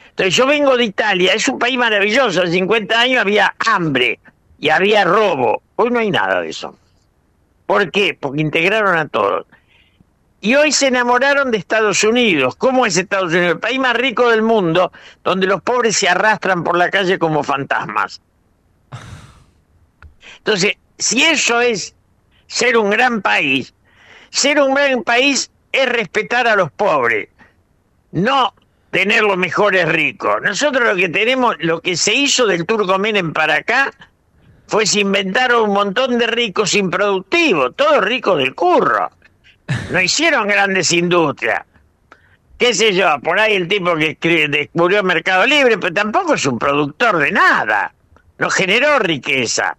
Entonces 0.09 0.35
yo 0.35 0.45
vengo 0.45 0.75
de 0.75 0.85
Italia, 0.85 1.33
es 1.33 1.47
un 1.47 1.57
país 1.57 1.77
maravilloso, 1.77 2.41
hace 2.41 2.51
50 2.51 2.99
años 2.99 3.21
había 3.21 3.55
hambre 3.65 4.19
y 4.59 4.69
había 4.69 5.03
robo. 5.03 5.61
Hoy 5.77 5.89
no 5.89 5.99
hay 5.99 6.11
nada 6.11 6.41
de 6.41 6.49
eso. 6.49 6.75
¿Por 7.65 7.89
qué? 7.91 8.17
Porque 8.19 8.41
integraron 8.41 8.97
a 8.97 9.07
todos. 9.07 9.45
Y 10.43 10.55
hoy 10.55 10.71
se 10.71 10.87
enamoraron 10.87 11.51
de 11.51 11.59
Estados 11.59 12.03
Unidos. 12.03 12.55
¿Cómo 12.55 12.87
es 12.87 12.97
Estados 12.97 13.31
Unidos? 13.31 13.51
El 13.51 13.59
país 13.59 13.79
más 13.79 13.95
rico 13.95 14.29
del 14.29 14.41
mundo, 14.41 14.91
donde 15.23 15.45
los 15.45 15.61
pobres 15.61 15.95
se 15.95 16.09
arrastran 16.09 16.63
por 16.63 16.75
la 16.75 16.89
calle 16.89 17.19
como 17.19 17.43
fantasmas. 17.43 18.21
Entonces, 20.37 20.77
si 20.97 21.21
eso 21.23 21.61
es 21.61 21.93
ser 22.47 22.75
un 22.75 22.89
gran 22.89 23.21
país, 23.21 23.75
ser 24.31 24.59
un 24.59 24.73
gran 24.73 25.03
país 25.03 25.51
es 25.71 25.87
respetar 25.87 26.47
a 26.47 26.55
los 26.55 26.71
pobres, 26.71 27.29
no 28.11 28.55
tener 28.89 29.21
los 29.21 29.37
mejores 29.37 29.87
ricos. 29.87 30.41
Nosotros 30.41 30.83
lo 30.83 30.95
que 30.95 31.09
tenemos, 31.09 31.55
lo 31.59 31.81
que 31.81 31.95
se 31.95 32.15
hizo 32.15 32.47
del 32.47 32.65
Turco 32.65 32.97
Menem 32.97 33.31
para 33.31 33.57
acá, 33.57 33.93
fue 34.65 34.87
se 34.87 35.01
inventaron 35.01 35.69
un 35.69 35.73
montón 35.75 36.17
de 36.17 36.25
ricos 36.25 36.73
improductivos, 36.73 37.75
todos 37.75 38.03
ricos 38.03 38.39
del 38.39 38.55
curro. 38.55 39.11
No 39.89 40.01
hicieron 40.01 40.47
grandes 40.47 40.91
industrias. 40.91 41.63
Qué 42.57 42.73
sé 42.75 42.93
yo, 42.93 43.19
por 43.23 43.39
ahí 43.39 43.55
el 43.55 43.67
tipo 43.67 43.95
que 43.95 44.47
descubrió 44.47 45.03
Mercado 45.03 45.47
Libre, 45.47 45.79
pero 45.79 45.93
tampoco 45.93 46.35
es 46.35 46.45
un 46.45 46.59
productor 46.59 47.17
de 47.17 47.31
nada. 47.31 47.91
No 48.37 48.49
generó 48.51 48.99
riqueza. 48.99 49.75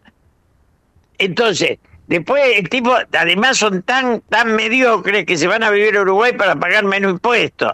Entonces, 1.16 1.78
después 2.09 2.43
el 2.56 2.69
tipo, 2.69 2.93
además 3.16 3.59
son 3.59 3.82
tan, 3.82 4.20
tan 4.23 4.56
mediocres 4.56 5.24
que 5.24 5.36
se 5.36 5.47
van 5.47 5.62
a 5.62 5.70
vivir 5.70 5.97
a 5.97 6.02
Uruguay 6.02 6.32
para 6.32 6.56
pagar 6.56 6.85
menos 6.85 7.12
impuestos. 7.12 7.73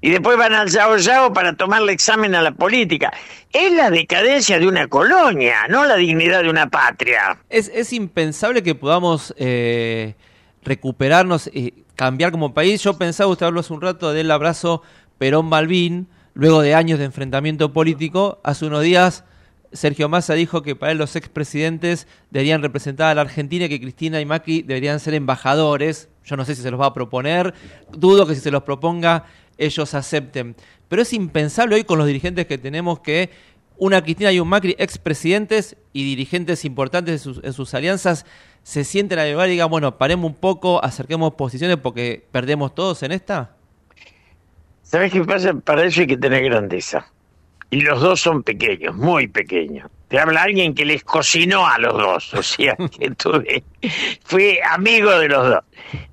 Y 0.00 0.10
después 0.10 0.36
van 0.36 0.52
al 0.52 0.68
Yao 0.68 0.98
Yao 0.98 1.32
para 1.32 1.54
tomarle 1.54 1.92
examen 1.92 2.34
a 2.34 2.42
la 2.42 2.52
política. 2.52 3.12
Es 3.52 3.72
la 3.72 3.90
decadencia 3.90 4.60
de 4.60 4.68
una 4.68 4.86
colonia, 4.86 5.66
no 5.68 5.84
la 5.84 5.96
dignidad 5.96 6.42
de 6.42 6.50
una 6.50 6.68
patria. 6.68 7.38
Es, 7.48 7.72
es 7.74 7.92
impensable 7.92 8.62
que 8.62 8.74
podamos 8.74 9.34
eh, 9.36 10.14
recuperarnos 10.64 11.48
y 11.52 11.84
cambiar 11.96 12.32
como 12.32 12.54
país. 12.54 12.82
Yo 12.82 12.98
pensaba, 12.98 13.30
usted 13.30 13.46
habló 13.46 13.60
hace 13.60 13.72
un 13.72 13.80
rato 13.80 14.12
del 14.12 14.30
abrazo 14.30 14.82
Perón-Balbín, 15.18 16.08
luego 16.34 16.62
de 16.62 16.74
años 16.74 16.98
de 16.98 17.04
enfrentamiento 17.04 17.72
político. 17.72 18.40
Hace 18.42 18.66
unos 18.66 18.82
días 18.82 19.24
Sergio 19.74 20.08
Massa 20.08 20.34
dijo 20.34 20.62
que 20.62 20.76
para 20.76 20.92
él 20.92 20.98
los 20.98 21.16
expresidentes 21.16 22.06
deberían 22.30 22.62
representar 22.62 23.10
a 23.10 23.14
la 23.14 23.22
Argentina 23.22 23.64
y 23.64 23.68
que 23.68 23.80
Cristina 23.80 24.20
y 24.20 24.24
Macri 24.24 24.62
deberían 24.62 25.00
ser 25.00 25.14
embajadores. 25.14 26.08
Yo 26.24 26.36
no 26.36 26.44
sé 26.44 26.54
si 26.54 26.62
se 26.62 26.70
los 26.70 26.80
va 26.80 26.86
a 26.86 26.94
proponer, 26.94 27.54
dudo 27.92 28.26
que 28.26 28.34
si 28.34 28.40
se 28.40 28.52
los 28.52 28.62
proponga 28.62 29.24
ellos 29.58 29.94
acepten. 29.94 30.56
Pero 30.88 31.02
es 31.02 31.12
impensable 31.12 31.74
hoy 31.74 31.84
con 31.84 31.98
los 31.98 32.06
dirigentes 32.06 32.46
que 32.46 32.56
tenemos 32.56 33.00
que 33.00 33.30
una 33.76 34.02
Cristina 34.02 34.32
y 34.32 34.40
un 34.40 34.48
Macri, 34.48 34.76
expresidentes 34.78 35.76
y 35.92 36.04
dirigentes 36.04 36.64
importantes 36.64 37.12
en 37.14 37.18
sus, 37.18 37.44
en 37.44 37.52
sus 37.52 37.74
alianzas, 37.74 38.24
se 38.62 38.82
sienten 38.84 39.18
a 39.18 39.24
dialogar 39.24 39.48
y 39.48 39.52
digan, 39.52 39.70
bueno, 39.70 39.98
paremos 39.98 40.30
un 40.30 40.36
poco, 40.36 40.82
acerquemos 40.82 41.34
posiciones 41.34 41.76
porque 41.76 42.26
perdemos 42.32 42.74
todos 42.74 43.02
en 43.02 43.12
esta? 43.12 43.56
¿Sabes 44.82 45.12
qué 45.12 45.22
pasa? 45.22 45.52
Para 45.54 45.84
eso 45.84 46.00
hay 46.00 46.06
que 46.06 46.16
tener 46.16 46.44
grandeza. 46.44 47.06
Y 47.70 47.80
los 47.80 48.00
dos 48.00 48.20
son 48.20 48.42
pequeños, 48.42 48.94
muy 48.94 49.26
pequeños. 49.26 49.90
Te 50.08 50.18
habla 50.18 50.42
alguien 50.42 50.74
que 50.74 50.84
les 50.84 51.02
cocinó 51.02 51.66
a 51.66 51.78
los 51.78 51.92
dos, 51.94 52.34
o 52.34 52.42
sea, 52.42 52.76
que 52.98 53.10
tuve, 53.10 53.64
fui 54.24 54.58
amigo 54.70 55.10
de 55.18 55.28
los 55.28 55.48
dos. 55.48 55.64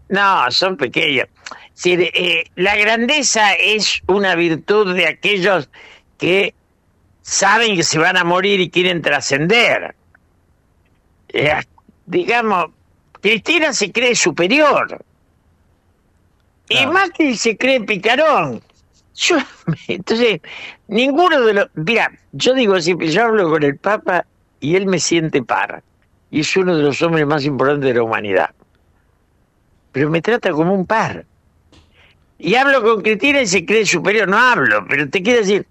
No, 0.10 0.50
son 0.52 0.76
pequeños. 0.76 1.28
Es 1.76 1.84
decir, 1.84 2.12
eh, 2.14 2.44
la 2.56 2.76
grandeza 2.76 3.54
es 3.54 4.02
una 4.08 4.36
virtud 4.36 4.96
de 4.96 5.08
aquellos 5.08 5.70
que 6.18 6.54
saben 7.32 7.78
que 7.78 7.84
se 7.84 7.98
van 7.98 8.18
a 8.18 8.26
morir 8.26 8.60
y 8.60 8.70
quieren 8.70 9.02
trascender. 9.02 9.96
Eh, 11.30 11.62
digamos, 12.06 12.66
Cristina 13.22 13.72
se 13.72 13.90
cree 13.90 14.16
superior. 14.16 15.02
Y 16.68 16.86
Macri 16.88 17.38
se 17.38 17.56
cree 17.56 17.80
picarón. 17.82 18.62
Yo, 19.16 19.38
entonces, 19.88 20.42
ninguno 20.90 21.40
de 21.42 21.54
los... 21.54 21.68
Mira, 21.74 22.12
yo 22.34 22.54
digo 22.54 22.80
siempre, 22.82 23.10
yo 23.10 23.24
hablo 23.24 23.50
con 23.50 23.64
el 23.64 23.78
Papa 23.78 24.26
y 24.60 24.76
él 24.76 24.88
me 24.88 25.00
siente 25.00 25.42
par. 25.42 25.84
Y 26.32 26.42
es 26.42 26.58
uno 26.58 26.76
de 26.76 26.84
los 26.84 27.02
hombres 27.02 27.26
más 27.26 27.46
importantes 27.46 27.88
de 27.88 27.94
la 27.94 28.04
humanidad. 28.04 28.50
Pero 29.94 30.10
me 30.10 30.22
trata 30.22 30.52
como 30.52 30.74
un 30.74 30.86
par. 30.86 31.26
Y 32.38 32.56
hablo 32.56 32.84
con 32.84 33.02
Cristina 33.02 33.42
y 33.42 33.48
se 33.48 33.66
cree 33.66 33.86
superior. 33.86 34.28
No 34.28 34.38
hablo, 34.38 34.86
pero 34.90 35.10
te 35.10 35.24
quiero 35.24 35.40
decir, 35.40 35.66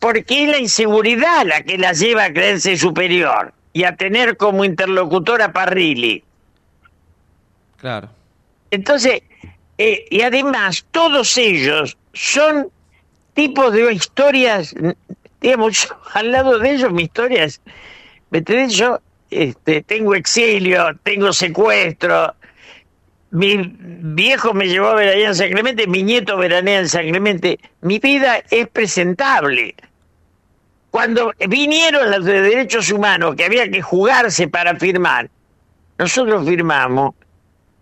porque 0.00 0.44
es 0.44 0.50
la 0.50 0.58
inseguridad 0.58 1.46
la 1.46 1.62
que 1.62 1.78
la 1.78 1.92
lleva 1.92 2.24
a 2.24 2.32
creerse 2.32 2.76
superior 2.76 3.52
y 3.72 3.84
a 3.84 3.94
tener 3.94 4.36
como 4.36 4.64
interlocutor 4.64 5.40
a 5.42 5.52
Parrilli. 5.52 6.24
Claro. 7.76 8.08
Entonces, 8.70 9.22
eh, 9.78 10.06
y 10.10 10.22
además, 10.22 10.84
todos 10.90 11.38
ellos 11.38 11.96
son 12.12 12.68
tipos 13.34 13.72
de 13.72 13.92
historias, 13.92 14.74
digamos, 15.40 15.88
yo, 15.88 16.00
al 16.14 16.32
lado 16.32 16.58
de 16.58 16.72
ellos, 16.72 16.92
mi 16.92 17.04
historia 17.04 17.44
es, 17.44 17.60
¿me 18.30 18.38
entendés? 18.38 18.74
Yo 18.74 19.00
este, 19.30 19.82
tengo 19.82 20.14
exilio, 20.14 20.98
tengo 21.02 21.32
secuestro, 21.32 22.34
mi 23.30 23.56
viejo 23.62 24.52
me 24.54 24.66
llevó 24.66 24.88
a 24.88 24.94
veranear 24.94 25.28
en 25.28 25.34
San 25.34 25.50
Clemente, 25.50 25.86
mi 25.86 26.02
nieto 26.02 26.36
veranea 26.36 26.80
en 26.80 26.88
San 26.88 27.08
Clemente, 27.08 27.60
mi 27.82 27.98
vida 27.98 28.42
es 28.50 28.68
presentable. 28.68 29.74
Cuando 30.90 31.32
vinieron 31.48 32.10
los 32.10 32.24
de 32.24 32.42
derechos 32.42 32.90
humanos, 32.90 33.36
que 33.36 33.44
había 33.44 33.70
que 33.70 33.80
jugarse 33.80 34.48
para 34.48 34.74
firmar, 34.76 35.30
nosotros 35.98 36.46
firmamos 36.46 37.14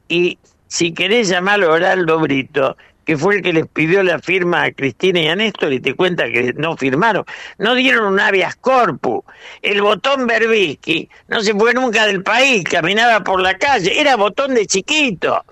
y 0.09 0.39
si 0.66 0.93
querés 0.93 1.28
llamarlo 1.28 1.72
Oraldo 1.72 2.18
Brito, 2.18 2.76
que 3.09 3.16
fue 3.16 3.36
el 3.36 3.43
que 3.43 3.55
les 3.55 3.66
pidió 3.66 4.02
la 4.02 4.18
firma 4.18 4.64
a 4.64 4.72
Cristina 4.72 5.20
y 5.20 5.28
a 5.28 5.36
Néstor 5.36 5.72
y 5.72 5.80
te 5.80 5.94
cuenta 5.94 6.24
que 6.30 6.52
no 6.55 6.76
firmaron. 6.76 7.24
No 7.56 7.74
dieron 7.74 8.12
un 8.12 8.20
habeas 8.20 8.56
corpus. 8.56 9.22
El 9.62 9.80
botón 9.80 10.26
Berbisky 10.26 11.09
no 11.28 11.40
se 11.40 11.55
fue 11.55 11.72
nunca 11.72 12.06
del 12.06 12.22
país, 12.22 12.64
caminaba 12.64 13.24
por 13.24 13.40
la 13.40 13.56
calle, 13.56 13.98
era 13.98 14.16
botón 14.16 14.55
de 14.55 14.66
chiquito. 14.66 15.43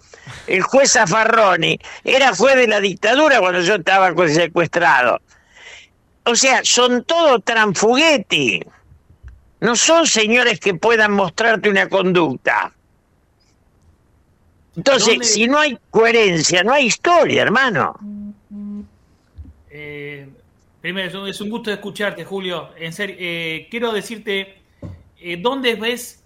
El 0.46 0.60
juez 0.60 0.92
Zafarroni 0.92 1.78
era 2.04 2.34
juez 2.34 2.56
de 2.56 2.68
la 2.68 2.80
dictadura 2.80 3.40
cuando 3.40 3.62
yo 3.62 3.76
estaba 3.76 4.12
secuestrado. 4.28 5.22
O 6.27 6.35
sea, 6.35 6.61
son 6.65 7.05
todos 7.05 7.43
transfuguetti. 7.44 8.61
No 9.61 9.77
son 9.77 10.07
señores 10.07 10.61
que 10.61 10.74
puedan 10.74 11.12
mostrarte 11.12 11.70
una 11.70 11.89
conducta. 11.89 12.73
Entonces, 14.77 15.09
¿Dónde- 15.09 15.24
si 15.24 15.47
no 15.47 15.59
hay 15.59 15.78
coherencia, 15.90 16.62
no 16.62 16.73
hay 16.73 16.86
historia, 16.86 17.43
hermano. 17.43 17.94
Eh, 19.70 20.28
primero, 20.81 21.27
es 21.27 21.40
un- 21.40 21.48
gusto 21.51 21.73
escucharte, 21.73 22.24
Julio. 22.24 22.70
En 22.78 22.93
serio, 22.93 23.16
eh, 23.19 23.69
quiero 23.70 23.93
decirte, 23.93 24.59
eh, 25.19 25.36
¿dónde 25.40 25.74
ves, 25.77 26.23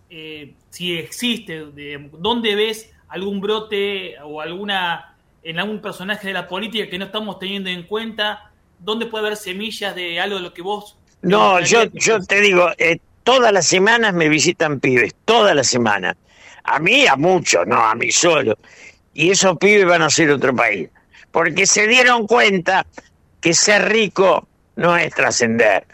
si 0.71 0.99
existe, 0.99 1.67
de- 1.67 2.09
dónde 2.19 2.55
ves 2.57 2.91
algún 3.09 3.41
brote 3.41 4.17
o 4.25 4.41
alguna, 4.41 5.15
en 5.45 5.59
algún 5.61 5.81
personaje 5.81 6.29
de 6.29 6.33
la 6.35 6.49
política 6.49 6.89
que 6.89 6.99
no 6.99 7.05
estamos 7.05 7.39
teniendo 7.39 7.71
en 7.71 7.85
cuenta? 7.85 8.50
¿Dónde 8.81 9.07
puede 9.07 9.27
haber 9.27 9.37
semillas 9.37 9.95
de 9.95 10.19
algo 10.21 10.37
de 10.37 10.43
lo 10.43 10.53
que 10.53 10.63
vos... 10.63 10.97
No, 11.23 11.61
yo, 11.61 11.85
yo 11.93 12.21
te 12.21 12.41
digo, 12.41 12.71
eh, 12.79 12.99
todas 13.23 13.53
las 13.53 13.67
semanas 13.67 14.15
me 14.15 14.29
visitan 14.29 14.81
pibes, 14.81 15.15
todas 15.25 15.55
las 15.55 15.67
semanas. 15.67 16.17
A 16.65 16.79
mí, 16.79 17.07
a 17.07 17.17
muchos, 17.17 17.67
no 17.67 17.77
a 17.77 17.95
mí 17.95 18.11
solo. 18.11 18.57
Y 19.13 19.31
esos 19.31 19.59
pibes 19.59 19.87
van 19.87 20.03
a 20.03 20.11
ser 20.11 20.31
otro 20.31 20.55
país. 20.55 20.89
Porque 21.31 21.67
se 21.67 21.87
dieron 21.87 22.27
cuenta 22.27 22.87
que 23.41 23.55
ser 23.55 23.89
rico 23.89 24.49
no 24.77 24.97
es 24.97 25.15
trascender. 25.15 25.87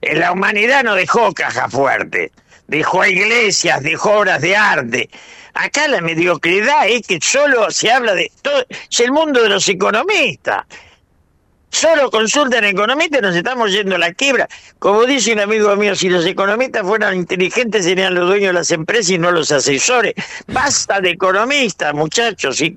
En 0.00 0.20
la 0.20 0.32
humanidad 0.32 0.84
no 0.84 0.94
dejó 0.94 1.32
caja 1.32 1.68
fuerte, 1.68 2.30
dejó 2.66 3.04
iglesias, 3.04 3.82
dejó 3.82 4.18
obras 4.18 4.42
de 4.42 4.56
arte. 4.56 5.10
Acá 5.54 5.88
la 5.88 6.02
mediocridad 6.02 6.86
es 6.86 7.06
que 7.06 7.18
solo 7.20 7.70
se 7.70 7.90
habla 7.90 8.14
de 8.14 8.30
todo, 8.42 8.64
es 8.68 9.00
el 9.00 9.10
mundo 9.10 9.42
de 9.42 9.48
los 9.48 9.68
economistas. 9.68 10.66
Solo 11.78 12.10
consultan 12.10 12.64
economistas 12.64 13.20
nos 13.20 13.36
estamos 13.36 13.70
yendo 13.70 13.96
a 13.96 13.98
la 13.98 14.14
quiebra. 14.14 14.48
Como 14.78 15.04
dice 15.04 15.34
un 15.34 15.40
amigo 15.40 15.76
mío, 15.76 15.94
si 15.94 16.08
los 16.08 16.24
economistas 16.24 16.86
fueran 16.86 17.14
inteligentes 17.16 17.84
serían 17.84 18.14
los 18.14 18.26
dueños 18.28 18.48
de 18.48 18.52
las 18.54 18.70
empresas 18.70 19.10
y 19.10 19.18
no 19.18 19.30
los 19.30 19.52
asesores. 19.52 20.14
Basta 20.46 21.02
de 21.02 21.10
economistas, 21.10 21.92
muchachos. 21.92 22.56
Si 22.56 22.74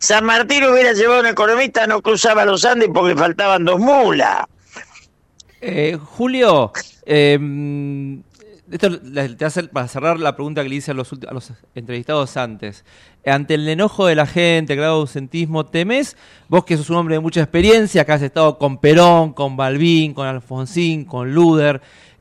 San 0.00 0.26
Martín 0.26 0.64
hubiera 0.64 0.92
llevado 0.92 1.20
a 1.20 1.22
un 1.22 1.26
economista 1.28 1.86
no 1.86 2.02
cruzaba 2.02 2.44
los 2.44 2.66
Andes 2.66 2.90
porque 2.92 3.16
faltaban 3.16 3.64
dos 3.64 3.80
mulas. 3.80 4.44
Eh, 5.62 5.96
Julio, 5.98 6.72
eh, 7.06 7.38
esto 8.70 8.88
le- 8.90 9.28
te 9.30 9.44
hace 9.46 9.62
para 9.64 9.88
cerrar 9.88 10.18
la 10.18 10.34
pregunta 10.36 10.62
que 10.62 10.68
le 10.68 10.74
hice 10.74 10.90
a 10.90 10.94
los, 10.94 11.10
a 11.26 11.32
los 11.32 11.52
entrevistados 11.74 12.36
antes. 12.36 12.84
Ante 13.24 13.54
el 13.54 13.68
enojo 13.68 14.06
de 14.06 14.14
la 14.14 14.26
gente, 14.26 14.72
el 14.72 14.78
grado 14.78 14.96
de 14.96 15.00
ausentismo, 15.02 15.64
¿temés? 15.64 16.16
Vos 16.48 16.64
que 16.64 16.76
sos 16.76 16.90
un 16.90 16.96
hombre 16.96 17.14
de 17.14 17.20
mucha 17.20 17.40
experiencia, 17.40 18.04
que 18.04 18.12
has 18.12 18.22
estado 18.22 18.58
con 18.58 18.78
Perón, 18.78 19.32
con 19.32 19.56
Balbín, 19.56 20.12
con 20.12 20.26
Alfonsín, 20.26 21.04
con 21.04 21.32
Luder, 21.32 21.80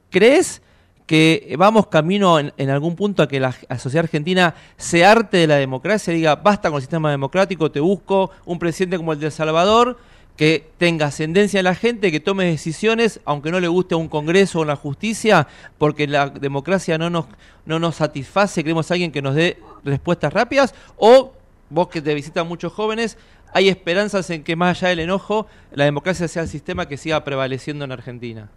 ¿crees 0.10 0.61
que 1.07 1.56
vamos 1.57 1.88
camino 1.88 2.40
en, 2.40 2.69
algún 2.69 2.95
punto 2.95 3.23
a 3.23 3.28
que 3.28 3.40
la, 3.40 3.53
la 3.68 3.80
sociedad 3.80 4.06
argentina 4.06 4.56
se 4.78 5.03
arte 5.03 5.38
de 5.38 5.48
la 5.48 5.56
democracia 5.56 6.14
diga, 6.14 6.36
basta 6.36 6.69
con 6.69 6.78
el 6.78 6.84
sistema 6.84 7.11
democrático, 7.11 7.69
te 7.72 7.80
busco 7.80 8.32
un 8.45 8.60
presidente 8.60 8.98
como 8.98 9.11
el 9.11 9.19
de 9.19 9.26
El 9.26 9.32
Salvador, 9.32 9.98
que 10.41 10.72
tenga 10.80 11.05
ascendencia 11.05 11.59
en 11.59 11.65
la 11.65 11.76
gente, 11.76 12.11
que 12.11 12.19
tome 12.19 12.45
decisiones, 12.45 13.19
aunque 13.26 13.51
no 13.51 13.59
le 13.59 13.68
guste 13.68 13.93
a 13.93 13.97
un 13.99 14.07
Congreso 14.07 14.61
o 14.61 14.65
la 14.65 14.76
justicia, 14.76 15.47
porque 15.77 16.07
la 16.07 16.30
democracia 16.30 16.97
no 16.97 17.11
nos, 17.11 17.26
no 17.68 17.77
nos 17.77 17.97
satisface, 17.97 18.63
queremos 18.63 18.89
a 18.89 18.95
alguien 18.95 19.11
que 19.11 19.22
nos 19.22 19.35
dé 19.35 19.59
respuestas 19.84 20.34
rápidas, 20.34 20.73
o 20.97 21.31
vos 21.69 21.89
que 21.89 22.01
te 22.01 22.15
visitan 22.15 22.47
muchos 22.47 22.73
jóvenes, 22.73 23.19
hay 23.53 23.69
esperanzas 23.69 24.31
en 24.31 24.43
que 24.43 24.55
más 24.55 24.80
allá 24.80 24.89
del 24.89 25.01
enojo, 25.01 25.45
la 25.73 25.85
democracia 25.85 26.27
sea 26.27 26.41
el 26.41 26.49
sistema 26.49 26.88
que 26.88 26.97
siga 26.97 27.23
prevaleciendo 27.23 27.85
en 27.85 27.91
Argentina. 27.91 28.49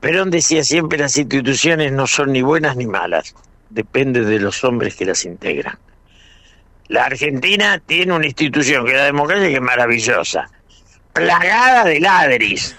Perón 0.00 0.30
decía 0.30 0.64
siempre 0.64 0.98
las 0.98 1.14
instituciones 1.18 1.92
no 1.92 2.06
son 2.06 2.32
ni 2.32 2.40
buenas 2.40 2.74
ni 2.74 2.86
malas, 2.86 3.34
depende 3.68 4.24
de 4.24 4.38
los 4.38 4.64
hombres 4.64 4.96
que 4.96 5.04
las 5.04 5.26
integran. 5.26 5.78
La 6.86 7.04
Argentina 7.04 7.82
tiene 7.84 8.14
una 8.14 8.24
institución 8.24 8.86
que 8.86 8.92
es 8.92 8.96
la 8.96 9.04
democracia 9.04 9.48
que 9.48 9.56
es 9.56 9.60
maravillosa, 9.60 10.48
plagada 11.18 11.84
de 11.84 12.00
ladris. 12.00 12.76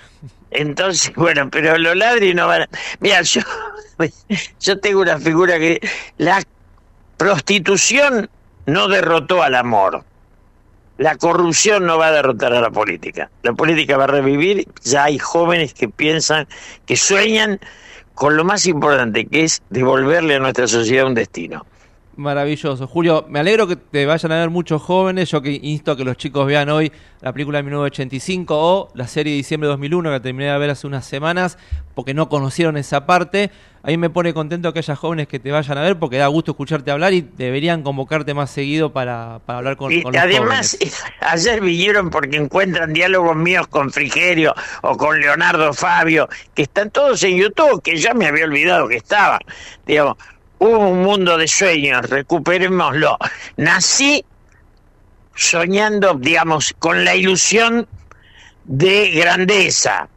Entonces, 0.52 1.14
bueno, 1.16 1.49
pero 1.49 1.78
los 1.78 1.95
ladris 1.95 2.34
no 2.36 2.48
van 2.48 2.64
a... 2.64 2.70
Mira, 2.99 3.22
yo, 3.22 3.41
yo 4.60 4.80
tengo 4.80 5.02
una 5.02 5.20
figura 5.20 5.60
que... 5.60 5.80
La 6.18 6.41
prostitución 7.18 8.30
no 8.66 8.88
derrotó 8.88 9.44
al 9.44 9.56
amor. 9.56 10.03
La 10.98 11.16
corrupción 11.16 11.86
no 11.86 11.98
va 11.98 12.07
a 12.07 12.11
derrotar 12.11 12.53
a 12.53 12.61
la 12.61 12.72
política. 12.72 13.30
La 13.44 13.53
política 13.53 13.98
va 13.98 14.06
a 14.06 14.07
revivir. 14.07 14.68
Ya 14.84 15.06
hay 15.06 15.18
jóvenes 15.18 15.74
que 15.74 15.88
piensan, 15.88 16.48
que 16.86 16.98
sueñan 16.98 17.60
con 18.16 18.36
lo 18.36 18.44
más 18.44 18.66
importante, 18.66 19.26
que 19.26 19.45
es 19.45 19.61
devolverle 19.70 20.36
a 20.36 20.40
nuestra 20.40 20.68
sociedad 20.68 21.06
un 21.06 21.16
destino. 21.16 21.66
Maravilloso. 22.20 22.86
Julio, 22.86 23.26
me 23.30 23.40
alegro 23.40 23.66
que 23.66 23.78
te 23.78 24.06
vayan 24.06 24.34
a 24.34 24.40
ver 24.40 24.50
muchos 24.50 24.82
jóvenes. 24.82 25.32
Yo 25.32 25.41
que 25.41 25.58
insto 25.64 25.94
a 25.94 25.96
que 25.96 26.04
los 26.04 26.18
chicos 26.18 26.46
vean 26.46 26.68
hoy 26.68 26.91
la 27.22 27.32
película 27.32 27.60
de 27.60 27.64
1985 27.64 28.56
o 28.58 28.90
la 28.94 29.08
serie 29.08 29.32
de 29.32 29.38
diciembre 29.38 29.68
de 29.68 29.72
2001 29.72 30.12
que 30.12 30.20
terminé 30.20 30.52
de 30.52 30.58
ver 30.58 30.70
hace 30.70 30.86
unas 30.86 31.06
semanas 31.06 31.58
porque 31.96 32.14
no 32.14 32.28
conocieron 32.28 32.76
esa 32.76 33.06
parte. 33.06 33.52
A 33.84 33.88
mí 33.88 33.98
me 33.98 34.10
pone 34.10 34.34
contento 34.34 34.74
que 34.74 34.80
haya 34.80 34.98
jóvenes 34.98 35.30
que 35.30 35.40
te 35.40 35.50
vayan 35.50 35.78
a 35.78 35.82
ver 35.82 35.98
porque 35.98 36.18
da 36.18 36.28
gusto 36.28 36.52
escucharte 36.52 36.91
hablar 36.91 37.14
y 37.14 37.22
deberían 37.22 37.84
convocarte 37.84 38.34
más 38.34 38.52
seguido 38.52 38.91
para, 38.91 39.40
para 39.46 39.60
hablar 39.60 39.78
con, 39.78 39.90
Y 39.90 40.02
con 40.02 40.12
los 40.12 40.22
además, 40.22 40.78
jóvenes. 40.78 41.04
ayer 41.22 41.62
vinieron 41.62 42.10
porque 42.10 42.36
encuentran 42.36 42.91
diálogos 42.91 43.38
míos 43.38 43.68
con 43.68 43.91
Frigerio 43.91 44.54
o 44.82 44.98
con 44.98 45.22
Leonardo 45.22 45.72
Fabio, 45.74 46.28
que 46.54 46.64
están 46.64 46.91
todos 46.91 47.24
en 47.24 47.38
YouTube, 47.38 47.82
que 47.82 47.96
ya 47.96 48.14
me 48.14 48.28
había 48.28 48.44
olvidado 48.44 48.90
que 48.90 48.98
estaban. 48.98 49.40
Digamos, 49.86 50.18
hubo 50.60 50.90
un 50.90 51.02
mundo 51.02 51.38
de 51.38 51.48
sueños, 51.48 52.10
recuperémoslo. 52.10 53.18
Nací 53.57 54.23
soñando, 55.36 56.14
digamos, 56.15 56.76
con 56.80 57.03
la 57.03 57.15
ilusión 57.15 57.88
de 58.65 59.11
grandeza. 59.11 60.07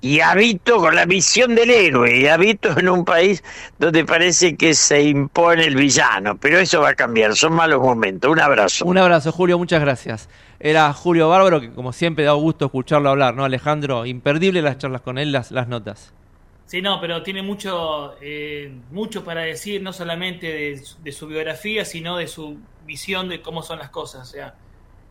Y 0.00 0.20
habito 0.20 0.78
con 0.78 0.94
la 0.94 1.06
visión 1.06 1.56
del 1.56 1.70
héroe, 1.70 2.18
y 2.18 2.28
habito 2.28 2.78
en 2.78 2.88
un 2.88 3.04
país 3.04 3.42
donde 3.80 4.04
parece 4.04 4.56
que 4.56 4.72
se 4.72 5.02
impone 5.02 5.64
el 5.64 5.74
villano, 5.74 6.36
pero 6.36 6.60
eso 6.60 6.82
va 6.82 6.90
a 6.90 6.94
cambiar, 6.94 7.34
son 7.34 7.54
malos 7.54 7.80
momentos. 7.80 8.30
Un 8.30 8.38
abrazo. 8.38 8.84
Un 8.84 8.96
abrazo, 8.96 9.32
Julio, 9.32 9.58
muchas 9.58 9.80
gracias. 9.80 10.28
Era 10.60 10.92
Julio 10.92 11.28
Bárbaro, 11.28 11.60
que 11.60 11.72
como 11.72 11.92
siempre 11.92 12.24
da 12.24 12.32
gusto 12.32 12.66
escucharlo 12.66 13.10
hablar, 13.10 13.34
¿no? 13.34 13.44
Alejandro, 13.44 14.06
imperdible 14.06 14.62
las 14.62 14.78
charlas 14.78 15.00
con 15.00 15.18
él, 15.18 15.32
las, 15.32 15.50
las 15.50 15.66
notas. 15.66 16.12
Sí, 16.68 16.82
no, 16.82 17.00
pero 17.00 17.22
tiene 17.22 17.40
mucho, 17.42 18.14
eh, 18.20 18.70
mucho 18.90 19.24
para 19.24 19.40
decir, 19.40 19.82
no 19.82 19.90
solamente 19.94 20.46
de, 21.02 21.12
su- 21.12 21.26
biografía, 21.26 21.86
sino 21.86 22.18
de 22.18 22.26
su 22.28 22.58
visión 22.86 23.30
de 23.30 23.40
cómo 23.40 23.62
son 23.62 23.78
las 23.78 23.88
cosas. 23.88 24.28
O 24.28 24.30
sea, 24.30 24.54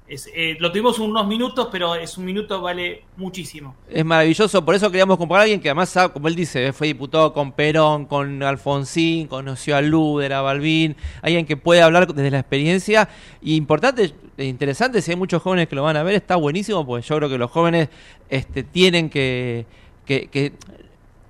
Es, 0.08 0.30
eh, 0.36 0.56
lo 0.60 0.72
tuvimos 0.72 1.00
unos 1.00 1.28
minutos, 1.28 1.68
pero 1.72 1.96
es 1.96 2.16
un 2.18 2.26
minuto 2.26 2.62
vale 2.62 3.04
muchísimo. 3.18 3.76
Es 3.90 4.06
maravilloso, 4.06 4.64
por 4.64 4.76
eso 4.76 4.90
queríamos 4.92 5.18
comparar 5.18 5.42
a 5.42 5.44
alguien 5.46 5.60
que 5.60 5.70
además, 5.70 5.90
sabe, 5.90 6.14
como 6.14 6.28
él 6.28 6.36
dice, 6.36 6.72
fue 6.74 6.88
diputado 6.88 7.34
con 7.34 7.52
Perón, 7.54 8.06
con 8.06 8.44
Alfonsín, 8.44 9.28
conoció 9.28 9.76
a 9.76 9.82
Luder, 9.82 10.34
a 10.34 10.42
Balbín, 10.42 10.96
alguien 11.24 11.46
que 11.48 11.58
puede 11.58 11.82
hablar 11.82 12.08
desde 12.14 12.32
la 12.32 12.40
experiencia. 12.40 13.10
Y 13.42 13.56
importante, 13.56 14.14
e 14.38 14.46
interesante, 14.46 15.02
si 15.02 15.12
hay 15.12 15.18
muchos 15.18 15.42
jóvenes 15.42 15.68
que 15.68 15.76
lo 15.76 15.84
van 15.84 15.98
a 15.98 16.04
ver, 16.04 16.14
está 16.16 16.36
buenísimo, 16.36 16.86
porque 16.86 17.06
yo 17.06 17.18
creo 17.18 17.30
que 17.30 17.38
los 17.40 17.50
jóvenes 17.52 17.90
este, 18.30 18.62
tienen 18.64 19.10
que 19.10 19.66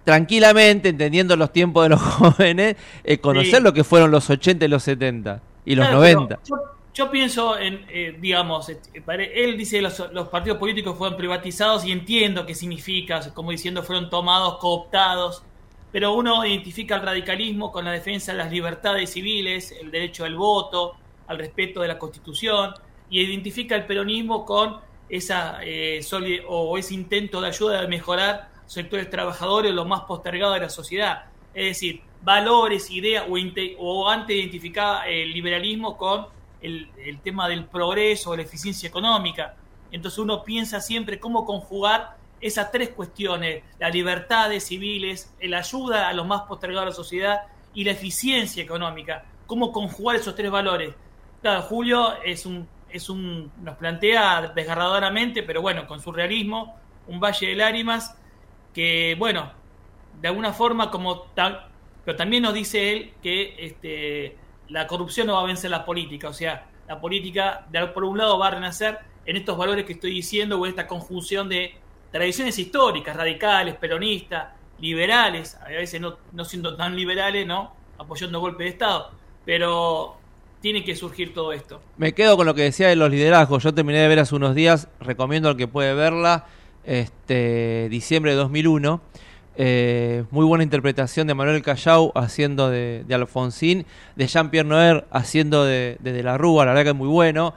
tranquilamente, 0.08 0.88
entendiendo 0.88 1.36
los 1.36 1.52
tiempos 1.52 1.84
de 1.84 1.90
los 1.90 2.02
jóvenes, 2.18 2.78
eh, 3.04 3.18
conocer 3.18 3.58
Sí. 3.58 3.62
lo 3.62 3.74
que 3.74 3.84
fueron 3.84 4.10
los 4.10 4.30
80 4.30 4.64
y 4.64 4.68
los 4.70 4.82
70 4.84 5.42
y 5.66 5.76
los 5.76 5.86
Claro, 5.86 6.02
pero 6.02 6.20
90. 6.22 6.40
Yo, 6.46 6.56
yo 6.94 7.12
pienso 7.12 7.60
en, 7.60 7.86
eh, 7.90 8.16
digamos, 8.18 8.72
pare- 9.06 9.44
él 9.44 9.58
dice 9.58 9.82
los, 9.82 10.02
los 10.14 10.30
partidos 10.30 10.60
políticos 10.60 10.98
fueron 10.98 11.18
privatizados 11.18 11.84
y 11.84 11.92
entiendo 11.92 12.46
qué 12.46 12.56
significa, 12.56 13.20
como 13.34 13.52
diciendo 13.52 13.84
fueron 13.84 14.10
tomados, 14.10 14.60
cooptados, 14.60 15.44
pero 15.92 16.14
uno 16.14 16.46
identifica 16.46 16.96
el 16.96 17.02
radicalismo 17.02 17.70
con 17.74 17.84
la 17.84 17.92
defensa 17.92 18.32
de 18.32 18.38
las 18.38 18.50
libertades 18.50 19.10
civiles, 19.12 19.74
el 19.74 19.92
derecho 19.92 20.24
al 20.24 20.36
voto, 20.38 20.94
al 21.28 21.38
respeto 21.38 21.82
de 21.82 21.90
la 21.90 22.00
Constitución, 22.00 22.74
y 23.10 23.20
identifica 23.20 23.76
el 23.76 23.86
peronismo 23.86 24.46
con 24.46 24.78
esa 25.10 25.60
eh, 25.64 26.00
o 26.48 26.78
ese 26.78 26.94
intento 26.94 27.42
de 27.42 27.48
ayuda 27.50 27.82
de 27.82 27.88
mejorar 27.90 28.56
sectores 28.68 29.10
trabajadores 29.10 29.74
los 29.74 29.88
más 29.88 30.02
postergados 30.02 30.56
de 30.56 30.62
la 30.62 30.70
sociedad. 30.70 31.26
Es 31.54 31.66
decir, 31.66 32.02
valores, 32.22 32.92
ideas, 32.92 33.26
o, 33.80 34.10
antes 34.10 34.36
identificaba 34.36 35.08
el 35.08 35.32
liberalismo 35.32 35.98
con 35.98 36.28
el, 36.62 36.90
el 37.04 37.20
tema 37.20 37.48
del 37.48 37.66
progreso 37.66 38.36
la 38.36 38.44
eficiencia 38.44 38.88
económica. 38.88 39.56
Entonces 39.92 40.20
uno 40.20 40.44
piensa 40.44 40.82
siempre 40.82 41.20
cómo 41.20 41.46
conjugar 41.46 42.18
esas 42.42 42.72
tres 42.72 42.90
cuestiones, 42.90 43.64
las 43.80 43.94
libertades 43.94 44.66
civiles, 44.66 45.34
la 45.42 45.60
ayuda 45.60 46.08
a 46.08 46.14
los 46.14 46.28
más 46.28 46.44
postergados 46.44 46.86
de 46.86 46.90
la 46.92 46.96
sociedad 46.96 47.42
y 47.74 47.84
la 47.84 47.92
eficiencia 47.92 48.62
económica. 48.62 49.26
Cómo 49.48 49.72
conjugar 49.72 50.18
esos 50.18 50.36
tres 50.36 50.52
valores. 50.52 50.94
Claro, 51.42 51.62
Julio 51.64 52.22
es 52.24 52.46
un, 52.46 52.68
es 52.90 53.10
un, 53.10 53.52
nos 53.62 53.78
plantea 53.78 54.52
desgarradoramente, 54.54 55.44
pero 55.44 55.62
bueno, 55.62 55.88
con 55.88 56.02
su 56.02 56.12
realismo, 56.12 56.76
un 57.08 57.20
valle 57.20 57.48
de 57.48 57.56
lágrimas 57.56 58.16
que, 58.78 59.16
bueno, 59.18 59.52
de 60.22 60.28
alguna 60.28 60.54
forma, 60.54 60.92
como 60.92 61.22
tal, 61.34 61.66
pero 62.06 62.16
también 62.16 62.44
nos 62.44 62.54
dice 62.54 62.94
él 62.94 63.14
que 63.24 63.56
este, 63.58 64.38
la 64.70 64.86
corrupción 64.86 65.26
no 65.26 65.34
va 65.34 65.42
a 65.42 65.46
vencer 65.46 65.72
la 65.72 65.84
política, 65.84 66.30
o 66.30 66.34
sea, 66.34 66.68
la 66.88 67.02
política, 67.02 67.66
por 67.96 68.04
un 68.04 68.20
lado, 68.20 68.38
va 68.38 68.50
a 68.50 68.52
renacer 68.52 69.00
en 69.26 69.36
estos 69.36 69.58
valores 69.58 69.84
que 69.84 69.94
estoy 69.94 70.12
diciendo, 70.12 70.60
o 70.60 70.66
en 70.68 70.70
esta 70.70 70.86
conjunción 70.86 71.50
de 71.50 71.74
tradiciones 72.12 72.60
históricas, 72.60 73.16
radicales, 73.16 73.74
peronistas, 73.78 74.50
liberales, 74.80 75.56
a 75.56 75.70
veces 75.70 76.00
no, 76.00 76.18
no 76.32 76.46
siendo 76.46 76.76
tan 76.76 76.96
liberales, 76.96 77.48
¿no? 77.48 77.74
Apoyando 77.98 78.40
golpe 78.40 78.66
de 78.66 78.70
Estado, 78.70 79.10
pero 79.44 80.18
tiene 80.62 80.84
que 80.84 80.96
surgir 80.96 81.34
todo 81.34 81.52
esto. 81.52 81.82
Me 81.98 82.14
quedo 82.14 82.38
con 82.38 82.46
lo 82.46 82.54
que 82.54 82.62
decía 82.62 82.90
de 82.90 82.96
los 82.96 83.10
liderazgos. 83.10 83.64
Yo 83.64 83.74
terminé 83.74 83.98
de 83.98 84.08
ver 84.08 84.20
hace 84.20 84.36
unos 84.36 84.54
días, 84.54 84.88
recomiendo 85.00 85.50
al 85.50 85.58
que 85.58 85.68
puede 85.68 85.96
verla, 85.96 86.46
este 86.88 87.88
diciembre 87.90 88.32
de 88.32 88.38
2001. 88.38 89.02
Eh, 89.60 90.24
muy 90.32 90.46
buena 90.46 90.64
interpretación 90.64 91.28
de 91.28 91.34
Manuel 91.34 91.62
Callao 91.62 92.12
haciendo 92.16 92.70
de, 92.70 93.04
de 93.08 93.16
Alfonsín, 93.16 93.86
de 94.16 94.28
Jean-Pierre 94.28 94.68
Noer 94.68 95.06
haciendo 95.12 95.66
de, 95.66 95.98
de 96.00 96.24
la 96.24 96.38
Rúa, 96.38 96.66
la 96.66 96.72
verdad 96.72 96.84
que 96.84 96.90
es 96.90 96.96
muy 96.96 97.08
bueno. 97.08 97.54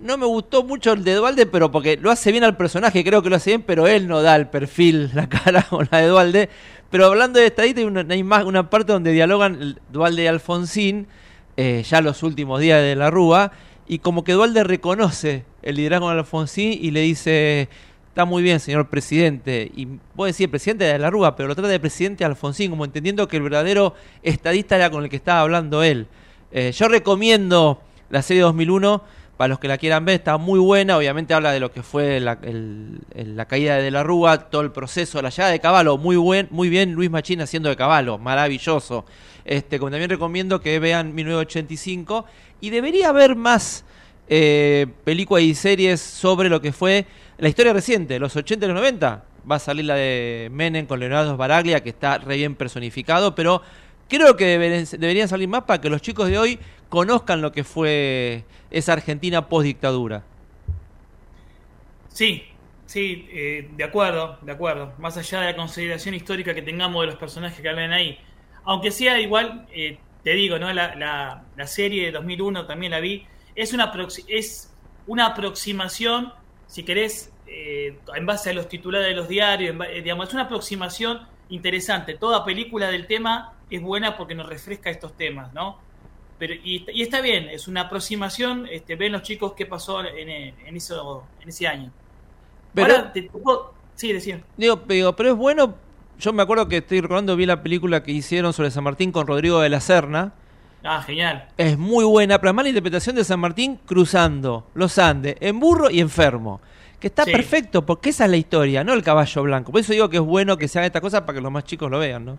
No 0.00 0.16
me 0.16 0.26
gustó 0.26 0.64
mucho 0.64 0.92
el 0.92 1.04
de 1.04 1.14
Dualde, 1.14 1.46
pero 1.46 1.70
porque 1.70 1.96
lo 1.96 2.10
hace 2.10 2.32
bien 2.32 2.44
al 2.44 2.56
personaje, 2.56 3.04
creo 3.04 3.22
que 3.22 3.30
lo 3.30 3.36
hace 3.36 3.50
bien, 3.50 3.62
pero 3.62 3.86
él 3.86 4.08
no 4.08 4.22
da 4.22 4.36
el 4.36 4.48
perfil, 4.48 5.10
la 5.14 5.28
cara 5.28 5.62
con 5.62 5.88
la 5.90 5.98
de 5.98 6.06
Dualde. 6.06 6.48
Pero 6.90 7.06
hablando 7.06 7.40
de 7.40 7.46
estadística, 7.46 7.86
hay 7.86 8.06
hay 8.10 8.22
más, 8.22 8.44
una 8.44 8.70
parte 8.70 8.92
donde 8.92 9.12
dialogan 9.12 9.76
Dualde 9.90 10.22
y 10.22 10.26
Alfonsín, 10.26 11.08
eh, 11.56 11.84
ya 11.88 12.00
los 12.00 12.22
últimos 12.22 12.60
días 12.60 12.80
de 12.80 12.94
la 12.94 13.10
Rúa, 13.10 13.52
y 13.86 13.98
como 13.98 14.24
que 14.24 14.32
Dualde 14.32 14.64
reconoce 14.64 15.44
el 15.62 15.76
liderazgo 15.76 16.10
de 16.10 16.18
Alfonsín 16.18 16.78
y 16.80 16.92
le 16.92 17.00
dice, 17.00 17.68
está 18.14 18.24
muy 18.24 18.44
bien, 18.44 18.60
señor 18.60 18.88
presidente, 18.88 19.72
y 19.74 19.86
puede 19.86 20.30
decir 20.30 20.48
presidente 20.48 20.84
de 20.84 20.96
la 21.00 21.10
Rúa, 21.10 21.34
pero 21.34 21.48
lo 21.48 21.56
trata 21.56 21.66
de 21.66 21.80
presidente 21.80 22.24
Alfonsín, 22.24 22.70
como 22.70 22.84
entendiendo 22.84 23.26
que 23.26 23.38
el 23.38 23.42
verdadero 23.42 23.92
estadista 24.22 24.76
era 24.76 24.88
con 24.88 25.02
el 25.02 25.10
que 25.10 25.16
estaba 25.16 25.40
hablando 25.40 25.82
él. 25.82 26.06
Eh, 26.52 26.70
yo 26.70 26.86
recomiendo 26.86 27.82
la 28.10 28.22
serie 28.22 28.44
2001 28.44 29.02
para 29.36 29.48
los 29.48 29.58
que 29.58 29.66
la 29.66 29.78
quieran 29.78 30.04
ver, 30.04 30.14
está 30.14 30.36
muy 30.36 30.60
buena. 30.60 30.96
Obviamente 30.96 31.34
habla 31.34 31.50
de 31.50 31.58
lo 31.58 31.72
que 31.72 31.82
fue 31.82 32.20
la, 32.20 32.38
caída 33.48 33.78
de 33.78 33.90
la 33.90 34.04
Rúa, 34.04 34.48
todo 34.48 34.62
el 34.62 34.70
proceso, 34.70 35.20
la 35.20 35.30
llegada 35.30 35.50
de 35.50 35.58
Caballo, 35.58 35.98
muy 35.98 36.14
buen, 36.14 36.46
muy 36.52 36.68
bien 36.68 36.92
Luis 36.92 37.10
Machín 37.10 37.40
haciendo 37.40 37.68
de 37.68 37.74
Caballo, 37.74 38.16
maravilloso. 38.16 39.06
Este, 39.44 39.80
como 39.80 39.90
también 39.90 40.08
recomiendo 40.08 40.60
que 40.60 40.78
vean 40.78 41.16
1985 41.16 42.26
y 42.60 42.70
debería 42.70 43.08
haber 43.08 43.34
más 43.34 43.83
eh, 44.28 44.86
películas 45.04 45.44
y 45.44 45.54
series 45.54 46.00
sobre 46.00 46.48
lo 46.48 46.60
que 46.60 46.72
fue 46.72 47.06
la 47.38 47.48
historia 47.48 47.72
reciente, 47.72 48.18
los 48.18 48.34
80 48.36 48.64
y 48.66 48.68
los 48.68 48.76
90. 48.76 49.24
Va 49.50 49.56
a 49.56 49.58
salir 49.58 49.84
la 49.84 49.94
de 49.96 50.48
Menem 50.52 50.86
con 50.86 51.00
Leonardo 51.00 51.36
Baraglia, 51.36 51.82
que 51.82 51.90
está 51.90 52.18
re 52.18 52.36
bien 52.36 52.54
personificado, 52.56 53.34
pero 53.34 53.62
creo 54.08 54.36
que 54.36 54.46
deberían, 54.46 55.28
salir 55.28 55.48
más 55.48 55.64
para 55.64 55.80
que 55.80 55.90
los 55.90 56.00
chicos 56.02 56.28
de 56.28 56.38
hoy 56.38 56.58
conozcan 56.88 57.42
lo 57.42 57.52
que 57.52 57.64
fue 57.64 58.46
esa 58.70 58.94
Argentina 58.94 59.48
post 59.48 59.64
dictadura. 59.66 60.24
Sí, 62.08 62.44
sí, 62.86 63.26
eh, 63.32 63.68
de 63.72 63.84
acuerdo, 63.84 64.38
de 64.42 64.52
acuerdo. 64.52 64.94
Más 64.98 65.16
allá 65.16 65.40
de 65.40 65.46
la 65.46 65.56
consideración 65.56 66.14
histórica 66.14 66.54
que 66.54 66.62
tengamos 66.62 67.02
de 67.02 67.06
los 67.08 67.16
personajes 67.16 67.60
que 67.60 67.68
hablan 67.68 67.92
ahí. 67.92 68.18
Aunque 68.64 68.90
sea 68.90 69.20
igual, 69.20 69.66
eh, 69.70 69.98
te 70.22 70.30
digo, 70.34 70.58
¿no? 70.58 70.72
La, 70.72 70.94
la- 70.94 71.48
la 71.56 71.66
serie 71.66 72.06
de 72.06 72.12
2001 72.12 72.66
también 72.66 72.92
la 72.92 73.00
vi. 73.00 73.26
Es 73.54 73.72
una, 73.72 73.92
es 74.28 74.70
una 75.06 75.26
aproximación, 75.26 76.32
si 76.66 76.82
querés, 76.82 77.32
eh, 77.46 77.98
en 78.14 78.26
base 78.26 78.50
a 78.50 78.52
los 78.54 78.68
titulares 78.68 79.08
de 79.08 79.14
los 79.14 79.28
diarios, 79.28 79.74
en 79.74 79.82
eh, 79.82 80.02
digamos, 80.02 80.28
es 80.28 80.34
una 80.34 80.44
aproximación 80.44 81.20
interesante. 81.50 82.14
Toda 82.14 82.44
película 82.44 82.88
del 82.88 83.06
tema 83.06 83.52
es 83.70 83.80
buena 83.82 84.16
porque 84.16 84.34
nos 84.34 84.46
refresca 84.48 84.90
estos 84.90 85.16
temas, 85.16 85.52
¿no? 85.52 85.78
Pero, 86.38 86.54
y, 86.54 86.84
y 86.92 87.02
está 87.02 87.20
bien, 87.20 87.48
es 87.48 87.68
una 87.68 87.82
aproximación, 87.82 88.66
este, 88.70 88.96
ven 88.96 89.12
los 89.12 89.22
chicos 89.22 89.52
qué 89.56 89.66
pasó 89.66 90.04
en, 90.04 90.28
en, 90.28 90.76
eso, 90.76 91.24
en 91.40 91.48
ese 91.48 91.68
año. 91.68 91.92
Pero- 92.74 92.96
Ahora, 92.96 93.12
te- 93.12 93.22
te 93.22 93.28
puedo- 93.38 93.72
sí, 93.94 94.12
decía. 94.12 94.40
Digo, 94.56 94.82
digo, 94.88 95.14
pero 95.14 95.30
es 95.30 95.36
bueno. 95.36 95.76
Yo 96.18 96.32
me 96.32 96.42
acuerdo 96.42 96.68
que 96.68 96.78
estoy 96.78 97.00
recordando, 97.00 97.36
vi 97.36 97.46
la 97.46 97.62
película 97.62 98.02
que 98.02 98.12
hicieron 98.12 98.52
sobre 98.52 98.70
San 98.70 98.84
Martín 98.84 99.12
con 99.12 99.26
Rodrigo 99.26 99.60
de 99.60 99.68
la 99.68 99.80
Serna. 99.80 100.32
Ah, 100.84 101.02
genial. 101.02 101.48
Es 101.56 101.78
muy 101.78 102.04
buena, 102.04 102.38
pero 102.38 102.50
además 102.50 102.64
la 102.64 102.68
interpretación 102.70 103.16
de 103.16 103.24
San 103.24 103.40
Martín 103.40 103.78
cruzando 103.86 104.68
los 104.74 104.98
Andes, 104.98 105.36
en 105.40 105.58
burro 105.58 105.90
y 105.90 106.00
enfermo. 106.00 106.60
Que 107.00 107.08
está 107.08 107.24
Sí. 107.24 107.32
perfecto, 107.32 107.84
porque 107.86 108.10
esa 108.10 108.24
es 108.26 108.30
la 108.30 108.36
historia, 108.36 108.84
no 108.84 108.92
el 108.92 109.02
caballo 109.02 109.42
blanco. 109.42 109.72
Por 109.72 109.80
eso 109.80 109.92
digo 109.92 110.08
que 110.10 110.16
es 110.18 110.22
bueno 110.22 110.56
que 110.58 110.68
se 110.68 110.78
haga 110.78 110.86
esta 110.86 111.00
cosa 111.00 111.24
para 111.26 111.36
que 111.36 111.42
los 111.42 111.50
más 111.52 111.64
chicos 111.64 111.90
lo 111.90 111.98
vean, 111.98 112.24
¿no? 112.24 112.38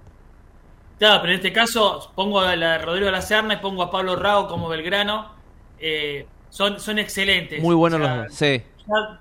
Claro, 0.98 1.22
pero 1.22 1.34
en 1.34 1.38
este 1.40 1.52
caso 1.52 2.12
pongo 2.16 2.40
a 2.40 2.56
la 2.56 2.78
Rodrigo 2.78 3.08
de 3.08 3.12
la 3.12 3.22
Serna 3.22 3.56
y 3.56 3.58
pongo 3.58 3.84
a 3.84 3.92
Pablo 3.92 4.16
Rao 4.16 4.48
como 4.48 4.70
Belgrano. 4.70 5.34
Eh, 5.80 6.26
son, 6.50 6.80
son 6.80 7.00
excelentes. 7.00 7.62
Muy 7.62 7.76
buenos 7.76 8.00
O 8.00 8.04
sea, 8.04 8.16
los 8.16 8.28
dos, 8.28 8.38
sí. 8.38 8.64
ya, 8.88 9.20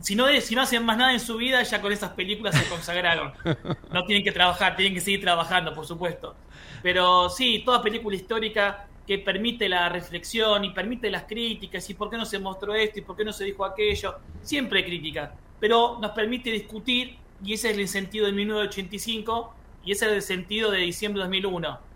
si, 0.00 0.16
no, 0.16 0.26
si 0.40 0.54
no 0.54 0.62
hacen 0.62 0.84
más 0.84 0.96
nada 0.96 1.12
en 1.12 1.20
su 1.20 1.36
vida, 1.36 1.62
ya 1.62 1.80
con 1.82 1.92
esas 1.92 2.10
películas 2.12 2.54
se 2.56 2.66
consagraron. 2.68 3.32
no 3.92 4.04
tienen 4.06 4.24
que 4.24 4.32
trabajar, 4.32 4.76
tienen 4.76 4.94
que 4.94 5.00
seguir 5.00 5.20
trabajando, 5.20 5.74
por 5.74 5.86
supuesto. 5.86 6.34
Pero 6.82 7.28
sí, 7.28 7.62
toda 7.64 7.82
película 7.82 8.16
histórica 8.16 8.86
que 9.06 9.18
permite 9.18 9.68
la 9.68 9.88
reflexión 9.88 10.64
y 10.64 10.70
permite 10.70 11.10
las 11.10 11.24
críticas 11.24 11.88
y 11.90 11.94
por 11.94 12.10
qué 12.10 12.16
no 12.16 12.24
se 12.24 12.38
mostró 12.38 12.74
esto 12.74 13.00
y 13.00 13.02
por 13.02 13.16
qué 13.16 13.24
no 13.24 13.32
se 13.32 13.44
dijo 13.44 13.64
aquello, 13.64 14.16
siempre 14.42 14.84
crítica, 14.84 15.34
pero 15.58 15.98
nos 16.00 16.12
permite 16.12 16.50
discutir 16.50 17.16
y 17.42 17.54
ese 17.54 17.70
es 17.70 17.78
el 17.78 17.88
sentido 17.88 18.26
de 18.26 18.32
1985 18.32 19.54
y 19.84 19.92
ese 19.92 20.06
es 20.06 20.12
el 20.12 20.22
sentido 20.22 20.70
de 20.70 20.78
diciembre 20.78 21.22
de 21.22 21.24
2001 21.24 21.90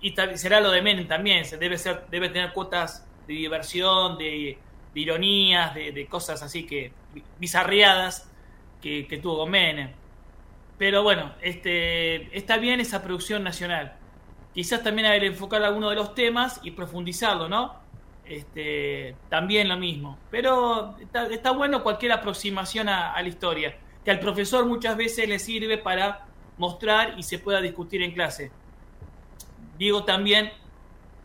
y 0.00 0.14
será 0.34 0.60
lo 0.60 0.70
de 0.70 0.82
Menem 0.82 1.08
también, 1.08 1.44
se 1.44 1.56
debe 1.56 1.78
ser 1.78 2.04
debe 2.10 2.28
tener 2.28 2.52
cuotas 2.52 3.06
de 3.26 3.34
diversión, 3.34 4.18
de, 4.18 4.58
de 4.94 5.00
ironías, 5.00 5.74
de, 5.74 5.92
de 5.92 6.06
cosas 6.06 6.42
así 6.42 6.66
que 6.66 6.92
bizarreadas 7.38 8.30
que, 8.80 9.06
que 9.06 9.18
tuvo 9.18 9.46
Menem. 9.46 9.90
Pero 10.76 11.02
bueno, 11.02 11.32
este 11.40 12.36
está 12.36 12.58
bien 12.58 12.78
esa 12.78 13.02
producción 13.02 13.42
nacional. 13.42 13.97
Quizás 14.58 14.82
también 14.82 15.06
haber 15.06 15.22
enfocar 15.22 15.62
alguno 15.62 15.88
de 15.88 15.94
los 15.94 16.16
temas 16.16 16.58
y 16.64 16.72
profundizarlo, 16.72 17.48
¿no? 17.48 17.76
Este, 18.24 19.14
también 19.28 19.68
lo 19.68 19.76
mismo. 19.76 20.18
Pero 20.32 20.96
está, 20.98 21.52
bueno 21.52 21.84
cualquier 21.84 22.10
aproximación 22.10 22.88
a, 22.88 23.22
la 23.22 23.28
historia, 23.28 23.78
que 24.04 24.10
al 24.10 24.18
profesor 24.18 24.66
muchas 24.66 24.96
veces 24.96 25.28
le 25.28 25.38
sirve 25.38 25.78
para 25.78 26.26
mostrar 26.56 27.14
y 27.16 27.22
se 27.22 27.38
pueda 27.38 27.60
discutir 27.60 28.02
en 28.02 28.10
clase. 28.10 28.50
Digo 29.78 30.02
también 30.02 30.50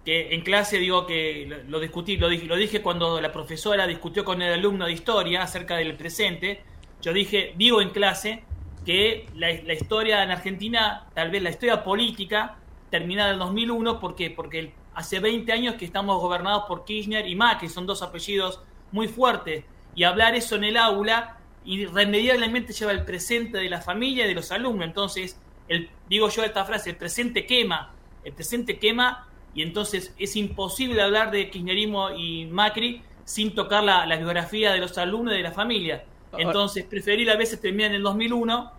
que 0.06 0.36
en 0.36 0.42
clase 0.42 0.78
digo 0.78 1.08
que 1.08 1.64
lo, 1.68 1.80
discutí, 1.80 2.18
lo 2.18 2.30
dije, 2.30 2.46
lo 2.46 2.56
dije 2.56 2.84
cuando 2.84 3.20
la 3.20 3.32
profesora 3.32 3.88
discutió 3.88 4.24
con 4.24 4.44
el 4.44 4.54
alumno 4.54 4.86
de 4.86 4.92
historia 4.92 5.42
acerca 5.42 5.76
del 5.78 5.98
presente. 5.98 6.62
Yo 7.02 7.12
dije, 7.14 7.56
digo 7.58 7.82
en 7.82 7.90
clase 7.90 8.44
que 8.86 9.26
la 9.34 9.74
historia 9.74 10.22
en 10.22 10.30
Argentina, 10.30 11.08
tal 11.16 11.32
vez 11.32 11.42
la 11.42 11.50
historia 11.50 11.84
política, 11.84 12.60
terminada 12.94 13.30
en 13.30 13.34
el 13.34 13.40
2001, 13.40 14.00
¿por 14.00 14.14
qué? 14.16 14.30
Porque 14.30 14.60
el- 14.60 14.72
hace 14.94 15.20
20 15.20 15.52
años 15.52 15.74
que 15.76 15.86
estamos 15.86 16.22
gobernados 16.22 16.66
por 16.68 16.86
Kirchner 16.86 17.28
y 17.28 17.34
Macri, 17.36 17.68
son 17.68 17.88
dos 17.88 18.04
apellidos 18.04 18.62
muy 18.92 19.08
fuertes, 19.08 19.66
y 19.96 20.04
hablar 20.04 20.36
eso 20.36 20.56
en 20.58 20.64
el 20.66 20.78
aula 20.78 21.38
irremediablemente 21.66 22.72
lleva 22.72 22.92
el 22.92 23.04
presente 23.04 23.58
de 23.58 23.68
la 23.68 23.82
familia 23.82 24.26
y 24.26 24.28
de 24.28 24.36
los 24.36 24.52
alumnos. 24.52 24.86
Entonces, 24.86 25.40
el, 25.68 25.90
digo 26.08 26.30
yo 26.30 26.44
esta 26.44 26.66
frase, 26.66 26.92
el 26.92 26.96
presente 26.98 27.48
quema, 27.48 27.92
el 28.24 28.34
presente 28.34 28.78
quema, 28.78 29.28
y 29.56 29.64
entonces 29.64 30.14
es 30.20 30.36
imposible 30.36 31.02
hablar 31.02 31.32
de 31.32 31.50
kirchnerismo 31.50 32.12
y 32.12 32.46
Macri 32.46 33.02
sin 33.26 33.56
tocar 33.56 33.84
la, 33.84 34.06
la 34.06 34.18
biografía 34.18 34.72
de 34.72 34.78
los 34.80 34.96
alumnos 35.00 35.34
y 35.34 35.38
de 35.38 35.44
la 35.44 35.52
familia. 35.52 36.04
Entonces, 36.38 36.84
preferir 36.86 37.32
a 37.32 37.36
veces 37.38 37.60
terminar 37.60 37.90
en 37.90 37.96
el 37.96 38.04
2001 38.04 38.72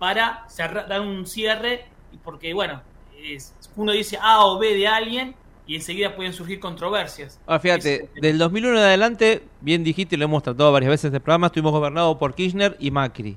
para 0.00 0.46
cerrar- 0.48 0.88
dar 0.88 1.00
un 1.00 1.26
cierre, 1.26 1.84
y 2.12 2.16
porque, 2.16 2.52
bueno, 2.54 2.82
es- 3.24 3.54
uno 3.76 3.92
dice 3.92 4.18
A 4.20 4.44
o 4.44 4.58
B 4.58 4.74
de 4.74 4.86
alguien 4.86 5.34
y 5.66 5.76
enseguida 5.76 6.14
pueden 6.16 6.32
surgir 6.32 6.58
controversias. 6.60 7.38
Ahora 7.46 7.60
fíjate, 7.60 8.08
del 8.20 8.36
2001 8.38 8.78
en 8.78 8.84
adelante, 8.84 9.42
bien 9.60 9.84
dijiste 9.84 10.16
y 10.16 10.18
lo 10.18 10.24
hemos 10.24 10.42
tratado 10.42 10.72
varias 10.72 10.90
veces 10.90 11.04
en 11.06 11.08
este 11.14 11.20
programa, 11.20 11.46
estuvimos 11.46 11.72
gobernados 11.72 12.16
por 12.18 12.34
Kirchner 12.34 12.76
y 12.80 12.90
Macri. 12.90 13.36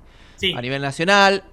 A 0.56 0.62
nivel 0.62 0.82
nacional, 0.82 1.44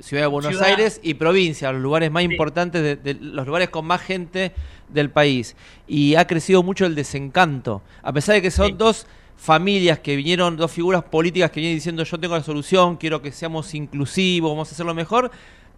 Ciudad 0.00 0.22
de 0.22 0.26
Buenos 0.28 0.52
Ciudad. 0.52 0.66
Aires 0.68 0.98
y 1.02 1.14
provincia, 1.14 1.70
los 1.72 1.82
lugares 1.82 2.10
más 2.10 2.22
importantes, 2.22 2.82
de, 2.82 2.96
de- 2.96 3.14
los 3.20 3.46
lugares 3.46 3.68
con 3.68 3.84
más 3.84 4.00
gente 4.00 4.52
del 4.88 5.10
país. 5.10 5.54
Y 5.86 6.14
ha 6.14 6.26
crecido 6.26 6.62
mucho 6.62 6.86
el 6.86 6.94
desencanto. 6.94 7.82
A 8.02 8.12
pesar 8.12 8.34
de 8.36 8.42
que 8.42 8.50
son 8.50 8.78
dos 8.78 9.06
familias 9.36 9.98
que 9.98 10.16
vinieron, 10.16 10.56
dos 10.56 10.70
figuras 10.72 11.02
políticas 11.04 11.50
que 11.50 11.60
vienen 11.60 11.76
diciendo 11.76 12.02
yo 12.02 12.18
tengo 12.18 12.34
la 12.34 12.42
solución, 12.42 12.96
quiero 12.96 13.20
que 13.20 13.30
seamos 13.30 13.74
inclusivos, 13.74 14.50
vamos 14.50 14.68
a 14.70 14.72
hacerlo 14.72 14.94
mejor, 14.94 15.30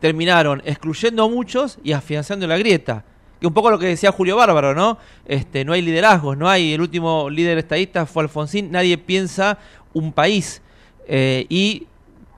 terminaron 0.03 0.61
excluyendo 0.65 1.23
a 1.23 1.29
muchos 1.29 1.79
y 1.85 1.93
afianzando 1.93 2.45
la 2.49 2.59
grieta. 2.59 3.05
Que 3.41 3.47
un 3.47 3.55
poco 3.55 3.71
lo 3.71 3.79
que 3.79 3.87
decía 3.87 4.11
Julio 4.11 4.35
Bárbaro, 4.35 4.75
¿no? 4.75 4.99
Este, 5.27 5.65
no 5.65 5.73
hay 5.75 5.81
liderazgos, 5.81 6.37
no 6.37 6.49
hay. 6.49 6.73
El 6.73 6.81
último 6.81 7.31
líder 7.31 7.59
estadista 7.59 8.05
fue 8.05 8.25
Alfonsín, 8.25 8.73
nadie 8.73 8.99
piensa 8.99 9.59
un 9.93 10.13
país. 10.13 10.61
Eh, 11.07 11.47
y 11.49 11.87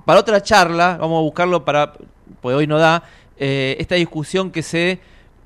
para 0.05 0.21
otra 0.21 0.43
charla, 0.43 0.99
vamos 1.01 1.19
a 1.19 1.23
buscarlo 1.23 1.65
para, 1.65 1.95
pues 2.43 2.55
hoy 2.55 2.67
no 2.67 2.77
da, 2.77 3.03
eh, 3.39 3.77
esta 3.79 3.95
discusión 3.95 4.51
que 4.51 4.63
se 4.63 5.01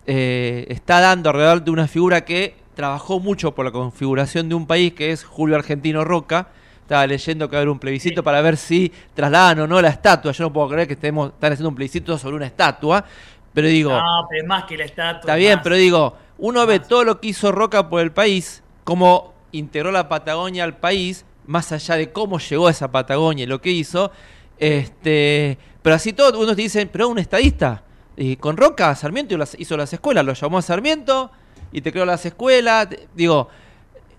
eh, 0.09 0.67
está 0.71 1.01
dando 1.01 1.31
alrededor 1.31 1.63
de 1.63 1.71
una 1.71 1.87
figura 1.87 2.25
que 2.25 2.57
trabajó 2.75 3.21
mucho 3.21 3.55
por 3.55 3.65
la 3.65 3.71
configuración 3.71 4.49
de 4.49 4.57
un 4.57 4.67
país, 4.67 4.93
que 4.93 5.13
es 5.13 5.23
Julio 5.23 5.55
Argentino 5.55 6.03
Roca. 6.03 6.49
Estaba 6.89 7.07
leyendo 7.07 7.51
que 7.51 7.57
va 7.57 7.59
a 7.59 7.61
haber 7.61 7.69
un 7.69 7.79
plebiscito 7.79 8.23
para 8.23 8.41
ver 8.41 8.57
si 8.57 8.91
trasladan 9.13 9.61
o 9.61 9.67
no 9.67 9.83
la 9.83 9.91
estatua. 9.91 10.33
Yo 10.33 10.45
no 10.45 10.53
puedo 10.55 10.71
creer 10.71 10.87
que 10.89 10.95
estemos, 10.95 11.33
están 11.35 11.53
haciendo 11.53 11.69
un 11.69 11.75
plebiscito 11.75 12.17
sobre 12.17 12.37
una 12.37 12.47
estatua. 12.47 13.05
Pero 13.53 13.69
digo, 13.69 13.91
No, 13.91 14.27
pero 14.31 14.47
más 14.47 14.65
que 14.65 14.79
la 14.79 14.87
estatua. 14.87 15.21
Está 15.21 15.35
es 15.35 15.39
bien, 15.39 15.57
más. 15.57 15.65
pero 15.65 15.77
digo, 15.77 16.17
uno 16.39 16.65
ve 16.65 16.81
todo 16.81 17.05
lo 17.05 17.21
que 17.21 17.29
hizo 17.29 17.53
Roca 17.53 17.91
por 17.91 18.01
el 18.01 18.11
país, 18.11 18.63
cómo 18.85 19.35
integró 19.53 19.93
la 19.93 20.09
Patagonia 20.09 20.65
al 20.65 20.79
país, 20.79 21.27
más 21.47 21.73
allá 21.73 21.97
de 21.97 22.11
cómo 22.11 22.39
llegó 22.39 22.69
a 22.69 22.71
esa 22.71 22.91
Patagonia 22.91 23.45
y 23.45 23.47
lo 23.47 23.61
que 23.61 23.71
hizo, 23.71 24.11
este, 24.57 25.59
pero 25.83 25.95
así 25.95 26.15
todo, 26.15 26.41
unos 26.41 26.57
te 26.57 26.63
dicen, 26.63 26.89
pero 26.91 27.11
un 27.11 27.19
estadista. 27.19 27.83
Y 28.17 28.37
con 28.37 28.57
Roca, 28.57 28.95
Sarmiento 28.95 29.37
hizo 29.59 29.77
las, 29.77 29.93
escuelas, 29.93 30.25
lo 30.25 30.33
llamó 30.33 30.57
a 30.57 30.63
Sarmiento 30.63 31.31
y 31.71 31.83
te 31.83 31.93
creó 31.93 32.07
las 32.07 32.25
escuelas. 32.25 32.89
Digo, 33.15 33.51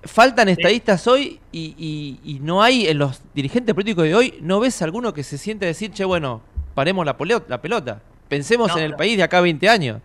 faltan 0.03 0.49
estadistas 0.49 1.07
hoy 1.07 1.39
y, 1.51 1.75
y- 1.77 2.19
y 2.35 2.39
no 2.39 2.61
hay 2.63 2.87
en 2.87 2.97
los 2.99 3.21
dirigentes 3.33 3.75
políticos 3.75 4.05
de 4.05 4.15
hoy, 4.15 4.33
no 4.41 4.59
ves 4.59 4.81
alguno 4.81 5.13
que 5.13 5.23
se 5.23 5.37
siente 5.37 5.65
a 5.65 5.67
decir, 5.69 5.91
che, 5.91 6.05
bueno, 6.05 6.41
paremos 6.73 7.05
la, 7.05 7.15
la 7.47 7.61
pelota, 7.61 8.01
pensemos 8.27 8.69
No, 8.69 8.77
en 8.77 8.83
el 8.85 8.95
país 8.95 9.17
de 9.17 9.23
acá 9.23 9.39
a 9.39 9.41
20 9.41 9.67
años. 9.69 10.01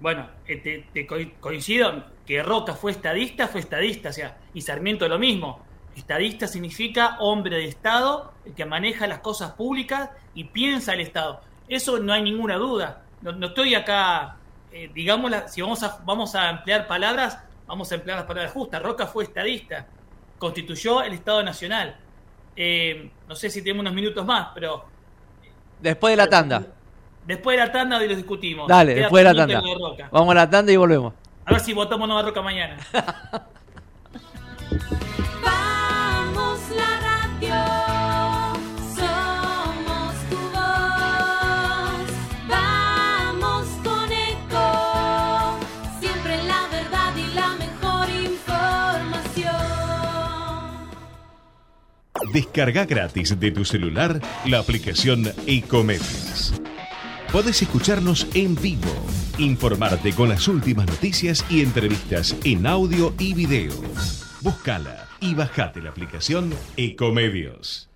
Bueno, 0.00 0.28
eh, 0.46 0.56
te, 0.56 0.86
te 0.92 1.06
co- 1.06 1.16
coincido 1.40 2.04
que 2.26 2.42
Roca 2.42 2.74
fue 2.74 2.90
estadista, 2.92 3.48
fue 3.48 3.60
estadista, 3.60 4.08
o 4.10 4.12
sea, 4.12 4.38
y 4.52 4.60
Sarmiento 4.62 5.08
lo 5.08 5.18
mismo. 5.18 5.60
Estadista 5.94 6.46
significa 6.48 7.16
hombre 7.20 7.56
de 7.56 7.66
Estado, 7.66 8.32
el 8.44 8.54
que 8.54 8.64
maneja 8.64 9.06
las 9.06 9.20
cosas 9.20 9.52
públicas 9.52 10.10
y 10.34 10.44
piensa 10.44 10.92
el 10.94 11.00
Estado. 11.00 11.40
Eso 11.68 11.98
no 12.00 12.12
hay 12.12 12.22
ninguna 12.22 12.56
duda. 12.56 13.02
No, 13.22 13.32
no 13.32 13.46
estoy 13.48 13.74
acá, 13.74 14.36
eh, 14.72 14.90
digamos, 14.92 15.30
si 15.48 15.62
vamos 15.62 15.82
a, 15.82 15.98
vamos 16.04 16.34
a 16.34 16.50
emplear 16.50 16.86
palabras, 16.88 17.38
vamos 17.66 17.90
a 17.90 17.94
emplear 17.96 18.18
las 18.18 18.26
palabras 18.26 18.52
justas. 18.52 18.82
Roca 18.82 19.06
fue 19.06 19.24
estadista, 19.24 19.86
constituyó 20.38 21.02
el 21.02 21.12
Estado 21.14 21.42
Nacional. 21.42 21.96
Eh, 22.56 23.10
no 23.28 23.34
sé 23.34 23.50
si 23.50 23.62
tenemos 23.62 23.80
unos 23.82 23.94
minutos 23.94 24.24
más, 24.24 24.48
pero 24.54 24.84
Después 25.80 26.12
de 26.12 26.16
la 26.16 26.28
tanda. 26.28 26.62
después 27.26 27.58
de 27.58 27.66
la 27.66 27.72
tanda 27.72 27.98
hoy 27.98 28.08
lo 28.08 28.16
discutimos. 28.16 28.68
Dale, 28.68 28.94
Queda 28.94 29.02
después 29.02 29.24
de 29.24 29.34
la 29.34 29.46
tanda. 29.46 29.60
de. 29.60 30.04
Vamos 30.10 30.30
a 30.30 30.34
la 30.34 30.50
tanda 30.50 30.72
y 30.72 30.76
volvemos. 30.76 31.12
A 31.44 31.52
ver 31.52 31.60
si 31.60 31.72
votamos 31.74 32.08
Nueva 32.08 32.22
Roca 32.22 32.40
mañana. 32.42 32.76
Descarga 52.34 52.84
gratis 52.84 53.38
de 53.38 53.52
tu 53.52 53.64
celular 53.64 54.20
la 54.44 54.58
aplicación 54.58 55.32
Ecomedios. 55.46 56.52
Podés 57.30 57.62
escucharnos 57.62 58.26
en 58.34 58.56
vivo, 58.56 58.90
informarte 59.38 60.12
con 60.12 60.30
las 60.30 60.48
últimas 60.48 60.88
noticias 60.88 61.46
y 61.48 61.62
entrevistas 61.62 62.34
en 62.42 62.66
audio 62.66 63.14
y 63.20 63.34
video. 63.34 63.72
Búscala 64.40 65.08
y 65.20 65.34
bajate 65.34 65.80
la 65.80 65.90
aplicación 65.90 66.52
Ecomedios. 66.76 67.88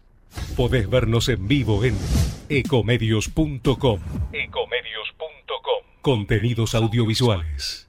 Podés 0.56 0.88
vernos 0.88 1.28
en 1.28 1.48
vivo 1.48 1.84
en 1.84 1.96
ecomedios.com. 2.48 4.00
Contenidos 6.00 6.76
audiovisuales. 6.76 7.88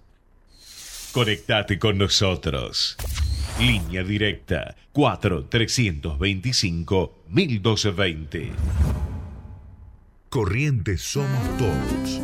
Conectate 1.13 1.77
con 1.77 1.99
nosotros. 1.99 2.97
Línea 3.59 4.03
directa 4.03 4.77
4 4.93 5.47
325 5.49 7.23
1220. 7.27 8.51
Corrientes 10.29 11.01
somos 11.01 11.57
todos. 11.57 12.21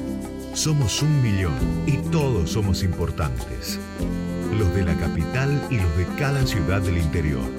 Somos 0.54 1.02
un 1.02 1.22
millón 1.22 1.54
y 1.86 1.98
todos 2.10 2.52
somos 2.52 2.84
importantes. 2.84 3.82
Los 4.58 4.74
de 4.74 4.86
la 4.86 4.96
capital 4.96 5.62
y 5.70 5.76
los 5.76 5.98
de 5.98 6.06
cada 6.18 6.48
ciudad 6.48 6.82
del 6.82 7.00
interior. 7.00 7.52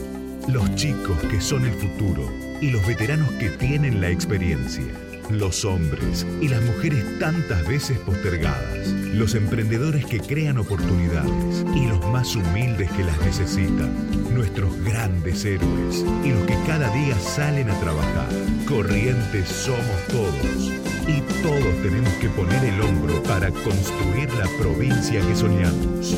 Los 0.48 0.74
chicos 0.74 1.18
que 1.30 1.42
son 1.42 1.66
el 1.66 1.74
futuro 1.74 2.32
y 2.62 2.70
los 2.70 2.86
veteranos 2.86 3.30
que 3.32 3.50
tienen 3.50 4.00
la 4.00 4.08
experiencia. 4.08 5.05
Los 5.30 5.64
hombres 5.64 6.24
y 6.40 6.46
las 6.48 6.62
mujeres 6.62 7.04
tantas 7.18 7.66
veces 7.66 7.98
postergadas. 7.98 8.88
Los 9.12 9.34
emprendedores 9.34 10.06
que 10.06 10.20
crean 10.20 10.56
oportunidades 10.58 11.64
y 11.74 11.86
los 11.86 12.00
más 12.12 12.36
humildes 12.36 12.90
que 12.92 13.02
las 13.02 13.18
necesitan. 13.22 13.92
Nuestros 14.32 14.72
grandes 14.84 15.44
héroes 15.44 16.04
y 16.24 16.30
los 16.30 16.46
que 16.46 16.56
cada 16.66 16.90
día 16.90 17.18
salen 17.18 17.70
a 17.70 17.80
trabajar. 17.80 18.28
Corrientes 18.68 19.48
somos 19.48 20.06
todos. 20.08 20.70
Y 21.08 21.20
todos 21.42 21.82
tenemos 21.82 22.12
que 22.14 22.28
poner 22.28 22.64
el 22.64 22.80
hombro 22.80 23.20
para 23.24 23.50
construir 23.50 24.32
la 24.34 24.46
provincia 24.60 25.20
que 25.20 25.34
soñamos. 25.34 26.16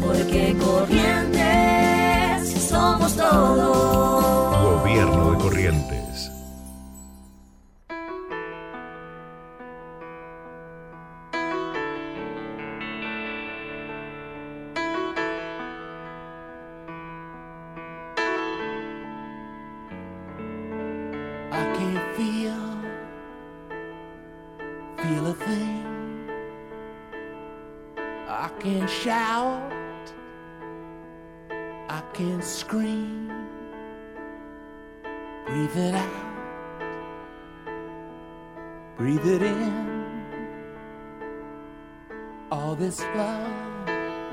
Porque 0.00 0.54
corrientes 0.58 1.40
somos 2.68 3.16
todos. 3.16 4.82
Gobierno 4.82 5.32
de 5.32 5.38
Corrientes. 5.38 6.09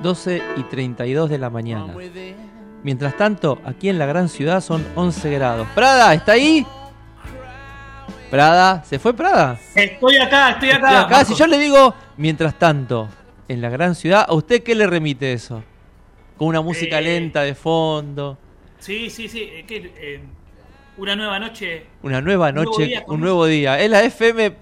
12 0.07 0.41
y 0.55 0.63
32 0.63 1.29
de 1.29 1.37
la 1.37 1.49
mañana. 1.49 1.93
Mientras 2.81 3.17
tanto, 3.17 3.59
aquí 3.65 3.89
en 3.89 3.99
la 3.99 4.05
gran 4.05 4.29
ciudad 4.29 4.61
son 4.61 4.85
11 4.95 5.29
grados. 5.31 5.67
Prada, 5.75 6.13
¿está 6.13 6.31
ahí? 6.31 6.65
Prada, 8.31 8.83
¿se 8.85 8.99
fue 8.99 9.13
Prada? 9.13 9.59
Estoy 9.75 10.15
acá, 10.17 10.51
estoy 10.51 10.69
acá. 10.69 10.87
Estoy 10.87 10.95
acá. 10.95 11.09
Marco. 11.17 11.25
Si 11.25 11.35
yo 11.35 11.45
le 11.47 11.57
digo, 11.57 11.93
mientras 12.15 12.57
tanto, 12.57 13.09
en 13.49 13.61
la 13.61 13.69
gran 13.69 13.95
ciudad, 13.95 14.25
¿a 14.27 14.33
usted 14.33 14.63
qué 14.63 14.75
le 14.75 14.87
remite 14.87 15.33
eso? 15.33 15.61
Con 16.37 16.47
una 16.47 16.61
música 16.61 16.99
Eh. 16.99 17.01
lenta 17.01 17.41
de 17.41 17.53
fondo, 17.53 18.37
Sí, 18.79 19.09
sí, 19.09 19.27
sí. 19.27 19.41
eh, 19.41 19.65
que, 19.67 19.91
eh, 19.97 20.21
una 20.97 21.15
nueva 21.17 21.37
noche. 21.39 21.85
una 22.03 22.21
nueva 22.21 22.47
un 22.49 22.55
nuevo 22.55 22.71
noche, 22.71 22.85
día 22.85 23.03
un 23.07 23.19
nuevo 23.19 23.45
día. 23.45 23.77
Es 23.79 23.89
la 23.89 24.03
FM, 24.03 24.53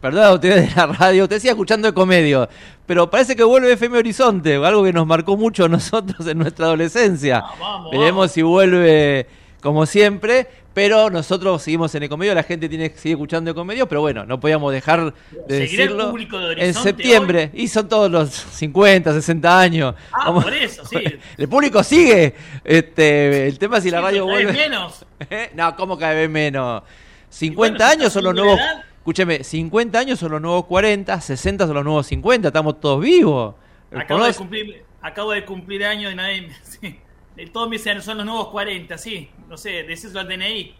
perdón, 0.00 0.34
usted 0.34 0.68
de 0.68 0.74
la 0.74 0.86
radio, 0.86 1.24
usted 1.24 1.38
sigue 1.38 1.50
escuchando 1.50 1.88
de 1.88 1.94
comedio, 1.94 2.48
pero 2.86 3.10
parece 3.10 3.36
que 3.36 3.44
vuelve 3.44 3.72
FM 3.72 3.98
Horizonte, 3.98 4.54
algo 4.56 4.82
que 4.84 4.92
nos 4.92 5.06
marcó 5.06 5.36
mucho 5.36 5.64
a 5.64 5.68
nosotros 5.68 6.26
en 6.26 6.38
nuestra 6.38 6.66
adolescencia. 6.66 7.42
vamos, 7.60 7.90
Veremos 7.90 8.14
vamos. 8.16 8.32
si 8.32 8.42
vuelve 8.42 9.26
como 9.62 9.86
siempre. 9.86 10.46
Pero 10.72 11.10
nosotros 11.10 11.60
seguimos 11.62 11.92
en 11.96 12.04
Ecomedio, 12.04 12.32
la 12.32 12.44
gente 12.44 12.68
tiene 12.68 12.90
seguir 12.90 13.16
escuchando 13.16 13.50
Ecomedio, 13.50 13.88
pero 13.88 14.02
bueno, 14.02 14.24
no 14.24 14.38
podíamos 14.38 14.72
dejar 14.72 15.12
de 15.48 15.58
¿Seguirá 15.66 15.82
el 15.82 15.88
decirlo. 15.88 16.10
público 16.12 16.38
de 16.38 16.52
en 16.52 16.58
Horizonte 16.60 16.88
septiembre, 16.90 17.50
y 17.54 17.66
son 17.66 17.88
todos 17.88 18.08
los 18.08 18.30
50, 18.30 19.12
60 19.12 19.60
años. 19.60 19.94
Ah, 20.12 20.26
Vamos- 20.26 20.44
por 20.44 20.54
eso, 20.54 20.86
sí. 20.86 20.98
El 21.36 21.48
público 21.48 21.82
sigue. 21.82 22.36
Este, 22.62 23.48
el 23.48 23.58
tema 23.58 23.78
es 23.78 23.82
si 23.82 23.90
la 23.90 24.00
radio 24.00 24.24
vuelve. 24.26 24.52
menos. 24.52 25.04
¿Eh? 25.28 25.50
No, 25.56 25.74
¿cómo 25.74 25.98
cada 25.98 26.14
vez 26.14 26.30
menos? 26.30 26.84
50 27.30 27.56
bueno, 27.56 27.78
si 27.78 28.00
años 28.00 28.12
son 28.12 28.24
los 28.24 28.34
nuevos. 28.36 28.60
edad. 28.60 28.84
Escúcheme, 29.00 29.42
50 29.42 29.98
años 29.98 30.18
son 30.18 30.32
los 30.32 30.40
nuevos 30.40 30.66
40, 30.66 31.20
60 31.20 31.66
son 31.66 31.74
los 31.74 31.84
nuevos 31.84 32.06
50, 32.06 32.48
estamos 32.48 32.78
todos 32.80 33.00
vivos. 33.00 33.54
Acabo 33.94 34.24
de 34.24 34.34
cumplir, 34.34 34.84
acabo 35.00 35.32
de 35.32 35.44
cumplir 35.44 35.84
años 35.84 36.12
y 36.12 36.14
nadie 36.14 36.42
me- 36.42 36.54
sí. 36.62 37.00
Eh, 37.36 37.48
Todos 37.50 37.68
me 37.70 37.76
dicen 37.76 38.02
son 38.02 38.18
los 38.18 38.26
nuevos 38.26 38.48
40, 38.48 38.98
sí. 38.98 39.30
No 39.48 39.56
sé, 39.56 39.84
decíselo 39.84 40.20
al 40.20 40.28
DNI. 40.28 40.74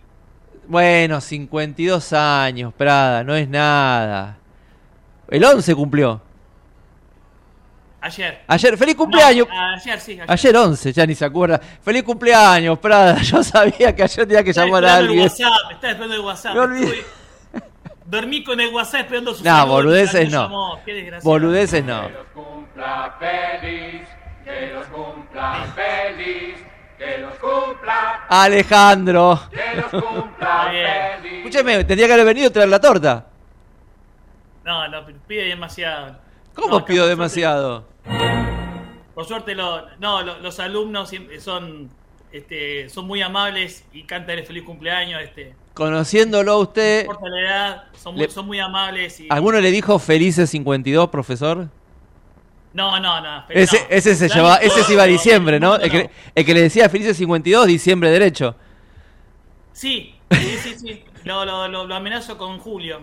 Bueno, 0.69 1.21
52 1.21 2.13
años, 2.13 2.75
Prada, 2.75 3.25
no 3.25 3.35
es 3.35 3.49
nada. 3.49 4.37
El 5.29 5.43
11 5.43 5.75
cumplió. 5.75 6.21
Ayer. 8.03 8.43
Ayer, 8.47 8.77
feliz 8.79 8.95
cumpleaños. 8.97 9.47
No, 9.49 9.61
ayer, 9.75 10.01
sí. 10.01 10.13
Ayer. 10.13 10.25
Ayer 10.31 10.57
11, 10.57 10.93
ya 10.93 11.07
ni 11.07 11.15
se 11.15 11.25
acuerda. 11.25 11.59
Feliz 11.59 12.03
cumpleaños, 12.03 12.79
Prada. 12.79 13.17
Yo 13.23 13.43
sabía 13.43 13.95
que 13.95 14.03
ayer 14.03 14.27
tenía 14.27 14.45
que 14.45 14.53
llamar 14.53 14.85
a 14.85 14.89
esperando 15.01 15.01
el 15.01 15.09
alguien. 15.09 15.23
WhatsApp, 15.25 15.71
estaba 15.73 15.91
esperando 15.93 16.15
el 16.15 16.21
WhatsApp. 16.21 16.55
Me 16.55 16.61
olvidé. 16.61 17.05
Dormí 18.11 18.43
con 18.43 18.61
el 18.61 18.75
WhatsApp 18.75 19.03
esperando 19.03 19.33
su 19.35 19.45
No, 19.45 19.51
saludo, 19.51 19.73
boludeces 19.75 20.31
no. 20.31 20.77
Boludeces 21.23 21.85
no. 21.85 22.09
cumpla 22.35 23.17
feliz, 23.21 24.03
que 24.45 24.73
los 24.75 24.87
cumpla 24.89 25.67
feliz, 25.77 26.57
que 26.99 27.19
los 27.19 27.35
cumpla, 27.39 28.27
Alejandro. 28.29 29.41
que 29.51 29.81
los 29.81 30.03
cumpla 30.05 30.71
feliz. 31.23 31.33
Escúcheme, 31.39 31.85
tendría 31.85 32.07
que 32.09 32.13
haber 32.15 32.27
venido 32.27 32.49
a 32.49 32.53
traer 32.53 32.69
la 32.69 32.81
torta. 32.81 33.27
No, 34.65 34.89
no, 34.89 35.05
pide 35.29 35.45
demasiado. 35.45 36.19
¿Cómo 36.55 36.81
No, 36.81 36.85
pido 36.85 37.07
demasiado? 37.07 37.89
por 39.15 39.25
suerte, 39.27 39.55
lo- 39.55 39.87
no, 39.99 40.23
lo- 40.23 40.39
los 40.41 40.59
alumnos 40.61 41.13
son, 41.39 41.91
este, 42.33 42.89
son 42.89 43.07
muy 43.07 43.23
amables 43.23 43.85
y 43.93 44.03
cantan 44.05 44.39
el 44.39 44.47
feliz 44.47 44.65
cumpleaños. 44.65 45.21
Este, 45.23 45.55
Conociéndolo 45.75 46.53
a 46.53 46.59
usted, 46.59 47.07
la 47.07 47.41
edad, 47.41 47.85
son 47.97 48.15
muy, 48.15 48.25
Le- 48.25 48.31
son 48.31 48.47
muy 48.47 48.59
amables. 48.61 49.21
Y, 49.21 49.29
¿alguno 49.31 49.61
le 49.61 49.71
dijo 49.71 49.99
felices 49.99 50.51
52, 50.51 51.09
profesor? 51.11 51.69
No, 52.73 53.01
no, 53.01 53.21
no. 53.21 53.45
Ese, 53.49 53.79
no. 53.81 53.87
ese 53.91 54.15
se 54.15 54.29
llevaba, 54.29 54.57
ese 54.57 54.83
se 54.85 54.93
iba 54.93 55.03
a 55.05 55.07
diciembre, 55.07 55.59
¿no? 55.59 55.77
El 55.77 55.91
que, 55.91 56.11
el 56.35 56.45
que 56.45 56.55
le 56.55 56.63
decía 56.63 56.89
felices 56.89 57.17
52, 57.17 57.67
diciembre 57.67 58.11
derecho. 58.11 58.55
Sí, 59.73 60.15
sí, 60.31 60.57
sí, 60.63 60.75
sí. 60.79 61.05
Lo, 61.25 61.45
lo, 61.45 61.69
lo, 61.69 61.95
amenazo 61.95 62.37
con 62.39 62.59
Julio. 62.59 63.01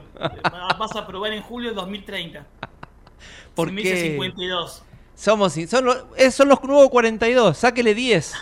Vas 0.79 0.95
a 0.95 1.05
probar 1.05 1.33
en 1.33 1.41
julio 1.43 1.69
de 1.69 1.75
2030. 1.75 2.45
¿Por 3.55 3.69
Si 3.69 3.75
qué? 3.75 3.81
dice 3.81 4.01
52. 4.11 4.83
Somos, 5.15 5.53
son, 5.67 5.85
los, 5.85 6.05
eh, 6.15 6.31
son 6.31 6.47
los 6.47 6.63
nuevos 6.63 6.89
42, 6.89 7.57
sáquele 7.57 7.93
10. 7.95 8.33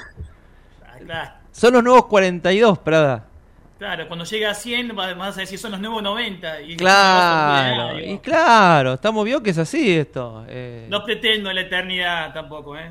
Ah, 0.84 0.98
claro, 1.06 1.32
Son 1.52 1.74
los 1.74 1.84
nuevos 1.84 2.06
42, 2.06 2.80
Prada. 2.80 3.28
Claro, 3.78 4.08
cuando 4.08 4.26
llega 4.26 4.52
a 4.52 4.54
100 4.56 4.96
vas 4.96 5.38
a 5.38 5.42
decir 5.42 5.58
son 5.60 5.72
los 5.72 5.80
nuevos 5.80 6.02
90. 6.04 6.62
Y 6.62 6.76
Claro, 6.78 8.00
y 8.00 8.18
claro, 8.20 8.94
estamos 8.94 9.26
vio 9.26 9.42
que 9.44 9.50
es 9.52 9.58
así 9.58 9.92
esto. 9.94 10.46
eh. 10.48 10.88
No 10.90 11.04
pretendo 11.04 11.52
la 11.52 11.62
eternidad 11.62 12.34
tampoco, 12.34 12.78
¿eh? 12.78 12.90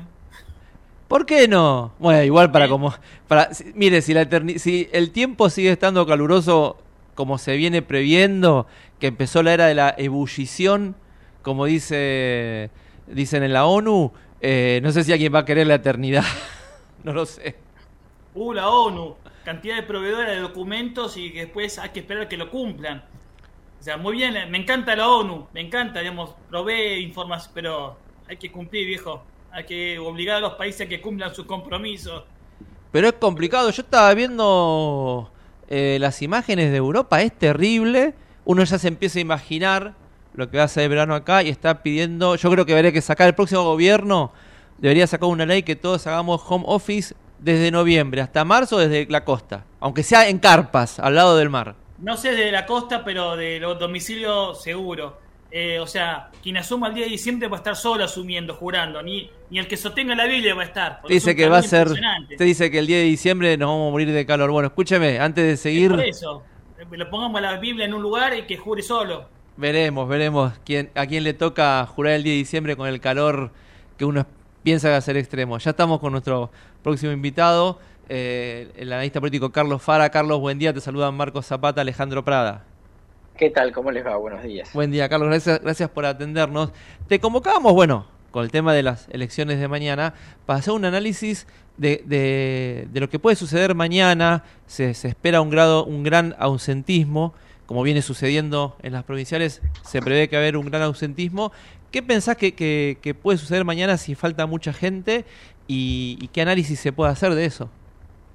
¿Por 1.07 1.25
qué 1.25 1.47
no? 1.47 1.93
Bueno, 1.99 2.23
igual 2.23 2.51
para 2.51 2.67
como... 2.67 2.93
Para, 3.27 3.53
si- 3.53 3.71
mire, 3.75 4.01
si, 4.01 4.13
la 4.13 4.23
eterni- 4.23 4.57
si 4.57 4.89
el 4.91 5.11
tiempo 5.11 5.49
sigue 5.49 5.71
estando 5.71 6.05
caluroso 6.07 6.77
como 7.13 7.37
se 7.37 7.55
viene 7.55 7.81
previendo, 7.81 8.65
que 8.99 9.07
empezó 9.07 9.41
la 9.43 9.53
era 9.53 9.67
de 9.67 9.75
la 9.75 9.93
ebullición, 9.97 10.95
como 11.43 11.65
dice 11.65 12.69
dicen 13.07 13.43
en 13.43 13.53
la 13.53 13.65
ONU, 13.67 14.11
eh, 14.41 14.79
no 14.83 14.91
sé 14.91 15.03
si 15.03 15.13
alguien 15.13 15.33
va 15.33 15.39
a 15.39 15.45
querer 15.45 15.67
la 15.67 15.75
eternidad. 15.75 16.23
no 17.03 17.13
lo 17.13 17.25
sé. 17.27 17.55
Uh, 18.33 18.51
la 18.53 18.67
ONU, 18.67 19.15
cantidad 19.45 19.75
de 19.75 19.83
proveedores 19.83 20.35
de 20.35 20.41
documentos 20.41 21.15
y 21.15 21.31
que 21.31 21.41
después 21.41 21.79
hay 21.79 21.89
que 21.89 22.01
esperar 22.01 22.27
que 22.27 22.35
lo 22.35 22.49
cumplan. 22.49 23.05
O 23.79 23.83
sea, 23.83 23.95
muy 23.97 24.17
bien, 24.17 24.33
me 24.49 24.57
encanta 24.57 24.95
la 24.95 25.07
ONU, 25.07 25.47
me 25.53 25.61
encanta, 25.61 25.99
digamos, 25.99 26.31
provee 26.49 26.99
información, 27.01 27.51
pero 27.53 27.97
hay 28.27 28.37
que 28.37 28.51
cumplir, 28.51 28.87
viejo. 28.87 29.23
Hay 29.51 29.63
que 29.63 29.99
obligar 29.99 30.37
a 30.37 30.39
los 30.39 30.53
países 30.55 30.81
a 30.81 30.89
que 30.89 30.99
cumplan 30.99 31.33
sus 31.33 31.45
compromisos. 31.45 32.23
Pero 32.91 33.07
es 33.07 33.13
complicado. 33.13 33.69
Yo 33.69 33.83
estaba 33.83 34.13
viendo 34.13 35.31
eh, 35.69 35.97
las 36.01 36.21
imágenes 36.21 36.71
de 36.71 36.77
Europa, 36.77 37.21
es 37.21 37.31
terrible. 37.37 38.15
Uno 38.43 38.63
ya 38.63 38.79
se 38.79 38.87
empieza 38.87 39.19
a 39.19 39.21
imaginar 39.21 39.93
lo 40.33 40.49
que 40.49 40.57
va 40.57 40.63
a 40.63 40.67
ser 40.67 40.83
el 40.83 40.89
verano 40.89 41.13
acá 41.13 41.43
y 41.43 41.49
está 41.49 41.83
pidiendo. 41.83 42.35
Yo 42.35 42.49
creo 42.49 42.65
que 42.65 42.73
habría 42.73 42.91
que 42.91 43.01
sacar 43.01 43.27
el 43.27 43.35
próximo 43.35 43.63
gobierno. 43.63 44.33
Debería 44.79 45.07
sacar 45.07 45.29
una 45.29 45.45
ley 45.45 45.63
que 45.63 45.75
todos 45.75 46.05
hagamos 46.07 46.41
home 46.47 46.65
office 46.67 47.15
desde 47.45 47.69
noviembre 47.69 48.21
hasta 48.21 48.43
marzo 48.43 48.79
desde 48.79 49.05
la 49.09 49.23
costa. 49.23 49.65
Aunque 49.79 50.01
sea 50.01 50.27
en 50.27 50.39
carpas, 50.39 50.99
al 50.99 51.13
lado 51.13 51.37
del 51.37 51.51
mar. 51.51 51.75
No 51.99 52.17
sé 52.17 52.31
de 52.31 52.51
la 52.51 52.65
costa, 52.65 53.05
pero 53.05 53.37
de 53.37 53.59
los 53.59 53.79
domicilios 53.79 54.61
seguro. 54.61 55.19
Eh, 55.51 55.79
o 55.79 55.85
sea, 55.85 56.31
quien 56.41 56.57
asuma 56.57 56.87
el 56.87 56.95
día 56.95 57.05
de 57.05 57.11
diciembre 57.11 57.47
va 57.47 57.57
a 57.57 57.59
estar 57.59 57.75
solo 57.75 58.03
asumiendo, 58.03 58.55
jurando. 58.55 59.01
Ni, 59.03 59.29
ni 59.51 59.59
el 59.59 59.67
que 59.67 59.77
sostenga 59.77 60.15
la 60.15 60.25
Biblia 60.25 60.55
va 60.55 60.63
a 60.63 60.65
estar. 60.65 61.01
es 61.03 61.09
Dice 61.09 61.35
que 61.35 61.47
va 61.47 61.59
a 61.59 61.61
ser. 61.61 61.87
Usted 61.87 62.45
dice 62.45 62.71
que 62.71 62.79
el 62.79 62.87
10 62.87 62.99
de 62.99 63.05
diciembre 63.05 63.57
nos 63.57 63.69
vamos 63.69 63.89
a 63.89 63.91
morir 63.91 64.11
de 64.11 64.25
calor. 64.25 64.49
Bueno, 64.49 64.67
escúcheme, 64.67 65.19
antes 65.19 65.45
de 65.45 65.55
seguir. 65.55 65.91
Por 65.91 66.03
eso, 66.03 66.43
eh, 66.79 66.85
lo 66.89 67.09
pongamos 67.11 67.39
la 67.41 67.57
Biblia 67.57 67.85
en 67.85 67.93
un 67.93 68.01
lugar 68.01 68.35
y 68.35 68.41
que 68.47 68.57
jure 68.57 68.81
solo. 68.81 69.29
Veremos, 69.55 70.09
veremos 70.09 70.53
quién, 70.65 70.89
a 70.95 71.05
quién 71.05 71.23
le 71.23 71.33
toca 71.35 71.85
jurar 71.85 72.13
el 72.13 72.23
10 72.23 72.33
de 72.33 72.37
diciembre 72.37 72.75
con 72.75 72.89
el 72.89 72.99
calor 72.99 73.51
que 73.97 74.03
uno 74.03 74.25
piensa 74.65 74.93
que 74.95 74.99
ser 75.01 75.15
extremo. 75.15 75.59
Ya 75.59 75.69
estamos 75.69 75.99
con 75.99 76.11
nuestro 76.11 76.49
próximo 76.81 77.11
invitado, 77.11 77.77
eh, 78.09 78.71
el 78.75 78.91
analista 78.91 79.19
político 79.19 79.51
Carlos 79.51 79.79
Fara. 79.83 80.09
Carlos, 80.09 80.39
buen 80.39 80.57
día. 80.57 80.73
Te 80.73 80.81
saludan 80.81 81.13
Marcos 81.15 81.45
Zapata, 81.45 81.81
Alejandro 81.81 82.25
Prada. 82.25 82.63
¿Qué 83.37 83.51
tal? 83.51 83.71
¿Cómo 83.71 83.91
les 83.91 84.03
va? 84.03 84.15
Buenos 84.17 84.41
días. 84.41 84.73
Buen 84.73 84.89
día, 84.89 85.07
Carlos. 85.07 85.29
Gracias, 85.29 85.61
gracias 85.61 85.87
por 85.91 86.03
atendernos. 86.07 86.71
Te 87.07 87.19
convocábamos, 87.19 87.73
bueno, 87.73 88.07
con 88.31 88.43
el 88.43 88.49
tema 88.49 88.73
de 88.73 88.81
las 88.81 89.07
elecciones 89.11 89.59
de 89.59 89.67
mañana, 89.67 90.15
para 90.47 90.57
hacer 90.57 90.73
un 90.73 90.83
análisis 90.83 91.45
de, 91.77 92.01
de- 92.07 92.87
de 92.91 92.99
lo 92.99 93.07
que 93.07 93.19
puede 93.19 93.35
suceder 93.35 93.75
mañana. 93.75 94.43
Se, 94.65 94.95
se 94.95 95.09
espera 95.09 95.41
un, 95.41 95.51
grado, 95.51 95.85
un 95.85 96.01
gran 96.01 96.35
ausentismo, 96.39 97.35
como 97.67 97.83
viene 97.83 98.01
sucediendo 98.01 98.77
en 98.81 98.93
las 98.93 99.03
provinciales. 99.03 99.61
Se 99.83 100.01
prevé 100.01 100.27
que 100.27 100.37
va 100.37 100.39
a 100.39 100.43
haber 100.43 100.57
un 100.57 100.65
gran 100.65 100.81
ausentismo. 100.81 101.51
¿Qué 101.95 102.03
pensás 102.03 102.35
que, 102.35 103.15
puede 103.21 103.37
suceder 103.37 103.63
mañana 103.63 103.95
si 103.95 104.15
falta 104.15 104.45
mucha 104.45 104.73
gente? 104.73 105.23
Y, 105.65 106.27
qué 106.33 106.41
análisis 106.41 106.77
se 106.77 106.91
puede 106.91 107.09
hacer 107.09 107.33
de 107.33 107.45
eso? 107.45 107.69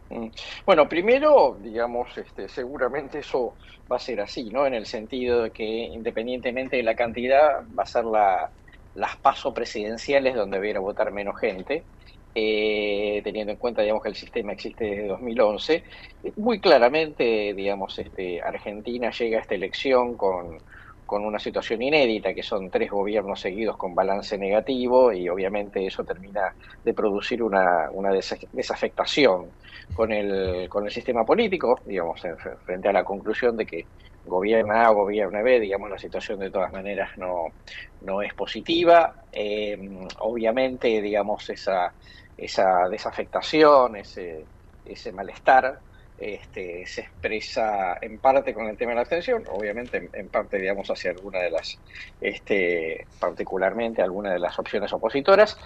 Mm. 0.09 0.29
Bueno, 0.65 0.89
primero, 0.89 1.59
digamos, 1.63 2.17
este, 2.17 2.49
seguramente 2.49 3.19
eso 3.19 3.53
va 3.93 3.97
a 3.97 3.99
ser 3.99 4.23
así, 4.23 4.45
¿no? 4.45 4.67
En 4.67 4.73
el 4.73 4.87
sentido 4.87 5.43
de 5.43 5.51
que 5.51 5.63
independientemente 5.63 6.79
de 6.79 6.83
la 6.83 6.95
cantidad, 6.95 7.63
va 7.79 7.83
a 7.83 7.87
ser 7.87 8.07
la, 8.07 8.49
las 8.95 9.17
pasos 9.17 9.53
presidenciales 9.53 10.35
donde 10.35 10.67
ir 10.67 10.79
a 10.79 10.81
votar 10.81 11.13
menos 11.13 11.39
gente, 11.39 11.83
eh, 12.35 13.21
teniendo 13.25 13.53
en 13.53 13.59
cuenta, 13.59 13.83
digamos, 13.83 14.03
que 14.03 14.09
el 14.09 14.17
sistema 14.17 14.53
existe 14.53 14.87
desde 14.87 15.07
2011. 15.07 15.85
Muy 16.37 16.61
claramente, 16.61 17.53
digamos, 17.53 17.99
este, 17.99 18.41
Argentina 18.41 19.11
llega 19.11 19.37
a 19.37 19.43
esta 19.43 19.55
elección 19.55 20.15
con, 20.15 20.61
con 21.11 21.25
una 21.25 21.39
situación 21.41 21.83
inédita, 21.83 22.33
que 22.35 22.43
son 22.45 22.71
tres 22.71 22.89
gobiernos 22.91 23.41
seguidos 23.41 23.77
con 23.77 23.95
balance 23.97 24.39
negativo, 24.39 25.13
y 25.13 25.29
obviamente 25.29 25.85
eso 25.85 26.05
termina 26.05 26.55
de 26.85 26.95
producir 26.95 27.43
una, 27.43 27.91
una 27.93 28.11
desa- 28.13 28.49
desafectación 28.53 29.57
con 29.93 30.13
el, 30.13 30.69
con 30.69 30.85
el 30.87 30.93
sistema 30.93 31.25
político, 31.25 31.83
digamos, 31.85 32.25
en- 32.25 32.39
frente 32.65 32.89
a 32.89 32.93
la 32.93 33.03
conclusión 33.05 33.57
de 33.57 33.67
que 33.67 33.89
gobierna 34.23 34.85
A 34.87 34.91
o 34.93 34.95
gobierna 35.03 35.43
B, 35.43 35.59
digamos, 35.61 35.91
la 35.91 35.99
situación 35.99 36.39
de 36.39 36.51
todas 36.53 36.71
maneras 36.73 37.11
no, 37.17 37.47
no 38.01 38.23
es 38.23 38.33
positiva. 38.35 39.17
Eh, 39.33 39.77
obviamente, 40.21 41.01
digamos, 41.03 41.49
esa, 41.51 41.95
esa 42.37 42.89
desafectación, 42.89 43.97
ese, 43.97 44.49
ese 44.85 45.13
malestar, 45.13 45.83
este, 46.21 46.85
se 46.87 47.01
expresa 47.01 47.97
en 48.01 48.19
parte 48.19 48.53
con 48.53 48.67
el 48.67 48.77
tema 48.77 48.91
de 48.91 48.97
la 48.97 49.01
abstención, 49.01 49.43
obviamente 49.51 50.11
en, 50.13 50.29
parte, 50.29 50.59
digamos, 50.59 50.89
hacia 50.91 51.13
alguna 51.13 51.41
de 51.41 51.51
las, 51.51 51.79
este, 52.21 53.07
particularmente 53.19 54.03
alguna 54.03 54.33
de 54.33 54.39
las 54.39 54.59
opciones 54.59 54.93
opositoras. 54.93 55.57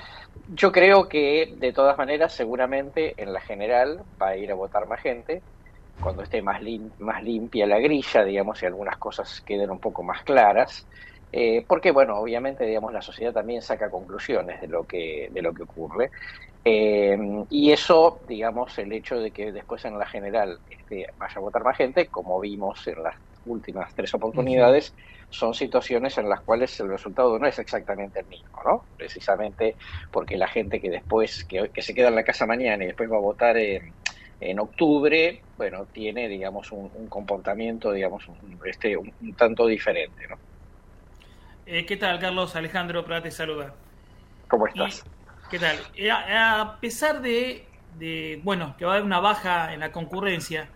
Yo 0.49 0.71
creo 0.71 1.09
que, 1.09 1.55
de 1.57 1.73
todas 1.73 1.99
maneras, 1.99 2.33
seguramente 2.33 3.15
en 3.21 3.33
la 3.33 3.41
general 3.41 4.03
va 4.21 4.29
a 4.29 4.37
ir 4.37 4.53
a 4.53 4.55
votar 4.55 4.87
más 4.87 5.01
gente, 5.01 5.43
cuando 6.01 6.23
esté 6.23 6.41
más, 6.43 6.63
lim 6.63 6.91
más 6.99 7.23
limpia 7.23 7.67
la 7.67 7.79
grilla, 7.79 8.25
digamos, 8.25 8.63
y 8.63 8.67
algunas 8.67 8.97
cosas 8.99 9.41
queden 9.45 9.71
un 9.71 9.81
poco 9.81 10.03
más 10.03 10.23
claras. 10.23 10.87
Eh, 11.33 11.65
porque, 11.67 11.91
bueno, 11.91 12.17
obviamente, 12.17 12.65
digamos, 12.65 12.93
la 12.93 13.03
sociedad 13.03 13.33
también 13.33 13.61
saca 13.61 13.91
conclusiones 13.91 14.61
de 14.61 14.69
lo 14.69 14.85
que, 14.85 15.29
de 15.33 15.43
lo 15.43 15.53
que 15.53 15.65
ocurre. 15.65 16.11
Eh, 16.65 17.45
y 17.51 17.73
eso, 17.73 18.21
digamos, 18.27 18.79
el 18.79 18.93
hecho 18.93 19.19
de 19.19 19.31
que 19.31 19.53
después 19.53 19.85
en 19.85 19.99
la 19.99 20.07
general 20.07 20.59
este, 20.71 21.07
vaya 21.19 21.35
a 21.37 21.41
votar 21.41 21.63
más 21.63 21.77
gente, 21.77 22.07
como 22.07 22.41
vimos 22.41 22.87
en 22.87 23.03
las 23.03 23.17
últimas 23.45 23.95
tres 23.95 24.15
oportunidades, 24.15 24.95
son 25.29 25.53
situaciones 25.53 26.17
en 26.17 26.29
las 26.29 26.41
cuales 26.41 26.79
el 26.81 26.89
resultado 26.89 27.39
no 27.39 27.47
es 27.47 27.59
exactamente 27.59 28.21
el 28.21 28.27
mismo, 28.27 28.59
¿no? 28.65 28.85
Precisamente 28.97 29.77
porque 30.11 30.39
la 30.39 30.49
gente 30.49 30.81
que 30.81 30.89
después, 30.89 31.45
que, 31.45 31.69
que 31.69 31.83
se 31.83 31.95
queda 31.95 32.09
en 32.09 32.15
la 32.15 32.23
casa 32.25 32.47
mañana 32.47 32.85
y 32.85 32.87
después 32.87 33.11
va 33.11 33.17
a 33.17 33.21
votar 33.21 33.59
en, 33.59 33.93
en 34.41 34.59
octubre, 34.59 35.43
bueno, 35.59 35.87
tiene, 35.87 36.29
digamos, 36.29 36.73
un, 36.73 36.91
un 36.95 37.09
comportamiento, 37.09 37.93
digamos, 37.93 38.27
un, 38.29 38.59
este, 38.65 38.97
un, 38.97 39.13
un 39.21 39.35
tanto 39.35 39.67
diferente, 39.67 40.27
¿no? 40.29 40.39
Eh, 41.67 41.85
¿Qué 41.85 41.97
tal, 41.97 42.19
Carlos? 42.19 42.57
Alejandro 42.57 43.05
Prat 43.05 43.25
te 43.25 43.31
saluda. 43.31 43.75
¿Cómo 44.49 44.67
estás? 44.67 45.05
¿Qué 45.51 45.59
tal? 45.59 45.77
Eh, 45.95 46.11
a, 46.11 46.79
pesar 46.81 47.21
de, 47.21 47.67
de, 47.99 48.41
bueno, 48.43 48.75
que 48.79 48.85
va 48.85 48.93
a 48.93 48.95
haber 48.95 49.05
una 49.05 49.21
baja 49.21 49.75
en 49.75 49.81
la 49.81 49.93
concurrencia, 49.93 50.71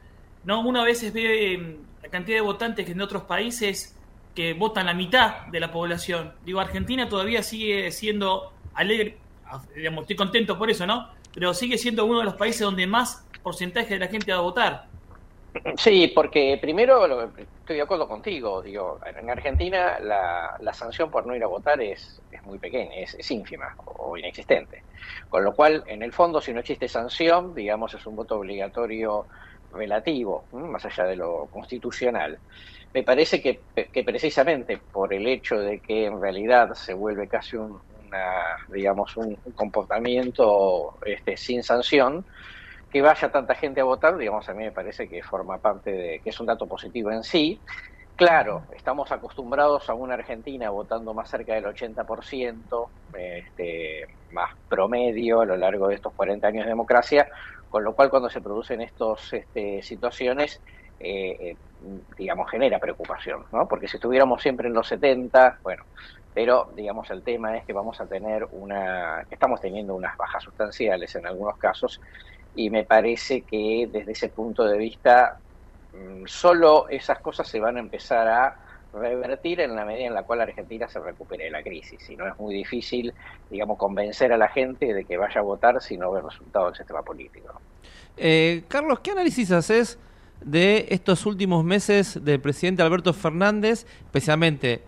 ¿no? 0.45 0.61
Uno 0.61 0.83
a 0.83 0.85
veces 0.85 1.13
ve 1.13 1.55
eh, 1.55 1.77
la 2.03 2.09
cantidad 2.11 2.37
de 2.37 2.43
votantes 2.43 2.85
que 2.85 2.93
en 2.93 3.01
otros 3.01 3.23
países 3.23 3.97
que 4.35 4.53
votan 4.53 4.87
la 4.87 4.95
mitad 4.95 5.47
de 5.47 5.59
la 5.59 5.73
población. 5.73 6.35
Digo, 6.45 6.61
Argentina 6.61 7.09
todavía 7.09 7.43
sigue 7.43 7.91
siendo 7.91 8.53
alegre, 8.75 9.17
digamos, 9.75 10.03
estoy 10.03 10.17
contento 10.17 10.59
por 10.59 10.71
eso, 10.71 10.87
¿no? 10.87 11.09
Pero 11.35 11.55
sigue 11.55 11.79
siendo 11.79 12.05
uno 12.05 12.21
de 12.21 12.27
los 12.27 12.35
países 12.35 12.61
donde 12.61 12.87
más 12.87 13.27
porcentaje 13.43 13.95
de 13.95 14.01
la 14.01 14.09
gente 14.09 14.31
va 14.31 14.39
a 14.39 14.43
votar. 14.43 14.87
Sí, 15.77 16.13
porque 16.15 16.59
primero 16.61 17.33
estoy 17.37 17.77
de 17.77 17.83
acuerdo 17.83 18.07
contigo, 18.07 18.63
digo, 18.63 19.01
en 19.05 19.31
Argentina 19.31 19.99
la, 19.99 20.55
la 20.61 20.73
sanción 20.73 21.11
por 21.11 21.27
no 21.27 21.35
ir 21.35 21.43
a 21.43 21.47
votar 21.47 21.81
es, 21.81 22.23
es 22.31 22.43
muy 22.45 22.59
pequeña, 22.59 22.95
es, 22.97 23.31
ínfima 23.31 23.75
o 23.85 24.17
inexistente. 24.17 24.85
Con 25.29 25.45
lo 25.45 25.55
cual, 25.55 25.83
en 25.87 26.03
el 26.03 26.13
fondo, 26.13 26.41
si 26.41 26.53
no 26.53 26.61
existe 26.61 26.89
sanción, 26.89 27.55
digamos, 27.55 27.95
es 27.95 28.07
un 28.07 28.17
voto 28.17 28.37
obligatorio 28.37 29.27
relativo, 29.71 30.49
más 30.53 30.85
allá 30.85 31.05
de 31.05 31.17
lo 31.17 31.49
constitucional. 31.49 32.41
Me 32.93 33.03
parece 33.03 33.43
que, 33.43 33.65
precisamente 34.05 34.79
por 34.79 35.13
el 35.13 35.27
hecho 35.27 35.59
de 35.59 35.81
que 35.81 36.07
en 36.07 36.21
realidad 36.21 36.73
se 36.75 36.95
vuelve 36.95 37.29
casi 37.29 37.57
un, 37.57 37.81
una, 37.89 38.43
digamos, 38.69 39.17
un 39.17 39.37
comportamiento 39.55 40.99
este, 41.05 41.37
sin 41.37 41.63
sanción, 41.63 42.27
que 42.91 43.03
vaya 43.03 43.31
tanta 43.31 43.55
gente 43.55 43.81
a 43.81 43.85
votar, 43.85 44.17
digamos, 44.17 44.49
a 44.49 44.55
mí 44.55 44.65
me 44.65 44.73
parece 44.73 45.09
que 45.09 45.23
forma 45.23 45.59
parte 45.59 45.93
de, 45.93 46.21
que 46.21 46.31
es 46.31 46.41
un 46.41 46.47
dato 46.47 46.67
positivo 46.67 47.11
en 47.11 47.23
sí. 47.23 47.61
Claro, 48.17 48.63
estamos 48.75 49.13
acostumbrados 49.13 49.89
a 49.89 49.95
una 49.95 50.15
Argentina 50.15 50.71
votando 50.71 51.15
más 51.15 51.31
cerca 51.31 51.55
del 51.55 51.67
80%, 51.67 52.89
este, 53.17 54.09
más 54.33 54.51
promedio 54.69 55.41
a 55.41 55.45
lo 55.45 55.57
largo 55.57 55.89
de 55.89 55.95
estos 55.95 56.13
40 56.15 56.49
años 56.49 56.65
de 56.65 56.71
democracia, 56.71 57.29
con 57.71 57.85
lo 57.85 57.95
cual 57.95 58.11
cuando 58.11 58.29
se 58.29 58.41
producen 58.41 58.81
estas 58.81 59.33
este, 59.33 59.83
situaciones, 59.83 60.61
eh, 60.99 61.37
eh, 61.41 61.57
digamos, 62.17 62.51
genera 62.51 62.81
preocupación, 62.81 63.45
¿no? 63.53 63.69
Porque 63.69 63.87
si 63.87 63.99
estuviéramos 63.99 64.43
siempre 64.43 64.67
en 64.67 64.75
los 64.75 64.89
70, 64.89 65.61
bueno, 65.63 65.85
pero 66.35 66.71
digamos 66.75 67.11
el 67.11 67.23
tema 67.23 67.57
es 67.57 67.65
que 67.65 67.73
vamos 67.73 68.01
a 68.01 68.07
tener 68.07 68.47
una, 68.51 69.27
estamos 69.31 69.61
teniendo 69.61 69.95
unas 69.95 70.17
bajas 70.17 70.43
sustanciales 70.43 71.15
en 71.15 71.27
algunos 71.27 71.57
casos 71.57 72.01
y 72.59 72.71
me 72.71 72.83
parece 72.83 73.43
que 73.43 73.89
desde 73.91 74.11
ese 74.11 74.31
punto 74.31 74.65
de 74.65 74.77
vista 74.77 75.39
solo 76.27 76.89
esas 76.89 77.21
cosas 77.21 77.47
se 77.47 77.61
van 77.61 77.77
a 77.77 77.81
empezar 77.81 78.27
a 78.27 78.57
revertir 78.93 79.61
en 79.61 79.77
la 79.77 79.85
medida 79.85 80.09
en 80.09 80.15
la 80.15 80.25
cual 80.25 80.41
Argentina 80.41 80.89
se 80.89 80.99
recupere 80.99 81.45
de 81.45 81.51
la 81.53 81.63
crisis. 81.63 82.01
Si 82.05 82.17
no 82.17 82.27
es 82.27 82.37
muy 82.37 82.53
difícil, 82.53 83.15
digamos, 83.49 83.79
convencer 83.79 84.33
a 84.33 84.37
la 84.37 84.49
gente 84.49 84.93
de 84.93 85.05
que 85.05 85.17
vaya 85.17 85.41
a 85.41 85.45
votar 85.45 85.81
si 85.81 85.97
no 85.97 86.11
ve 86.11 86.21
resultado 86.21 86.67
del 86.67 86.75
sistema 86.75 87.03
político. 87.03 87.61
Eh, 88.17 88.65
Carlos, 88.67 88.99
¿qué 89.01 89.13
análisis 89.13 89.53
haces 89.53 89.97
de 90.41 90.87
estos 90.91 91.27
últimos 91.27 91.65
meses 91.65 92.25
del 92.25 92.41
presidente 92.41 92.83
Alberto 92.83 93.13
Fernández, 93.13 93.87
especialmente 94.07 94.83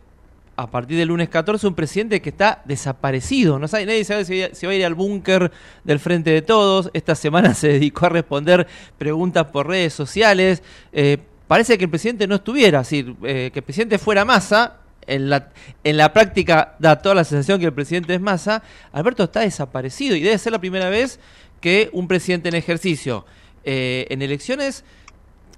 a 0.61 0.71
partir 0.71 0.99
del 0.99 1.09
lunes 1.09 1.31
14, 1.31 1.67
un 1.67 1.75
presidente 1.75 2.21
que 2.21 2.29
está 2.29 2.61
desaparecido. 2.67 3.59
No 3.59 3.67
sabe, 3.67 3.87
nadie 3.87 4.05
sabe 4.05 4.27
si, 4.27 4.67
va 4.67 4.73
a 4.73 4.75
ir 4.75 4.85
al 4.85 4.95
búnker 4.95 5.51
del 5.85 5.99
Frente 5.99 6.31
de 6.31 6.43
Todos. 6.43 6.91
Esta 6.93 7.15
semana 7.15 7.55
se 7.55 7.69
dedicó 7.69 8.07
a 8.07 8.09
responder 8.11 8.67
preguntas 8.99 9.47
por 9.47 9.69
redes 9.69 9.95
sociales. 9.95 10.63
Eh, 10.93 11.17
parece 11.49 11.79
que 11.79 11.85
el 11.85 11.91
presidente 11.91 12.27
no 12.27 12.35
estuviera, 12.35 12.81
es 12.81 12.91
decir, 12.91 13.17
eh, 13.23 13.51
que 13.55 13.61
el 13.61 13.65
presidente 13.65 13.99
fuera 13.99 14.25
masa. 14.27 14.77
En 15.07 15.31
la, 15.31 15.49
en 15.83 15.97
la 15.97 16.13
práctica 16.13 16.77
da 16.79 17.01
toda 17.01 17.15
la 17.15 17.25
sensación 17.25 17.59
que 17.59 17.67
el 17.67 17.73
presidente 17.73 18.15
es 18.15 18.21
masa. 18.21 18.63
Alberto 18.93 19.25
está 19.25 19.41
desaparecido 19.41 20.15
y 20.15 20.21
debe 20.21 20.37
ser 20.37 20.53
la 20.53 20.61
primera 20.61 20.91
vez 20.91 21.19
que 21.61 21.89
un 21.95 22.07
presidente 22.07 22.51
en 22.51 22.55
ejercicio 22.55 23.25
eh, 23.65 24.07
en 24.11 24.21
elecciones 24.21 24.85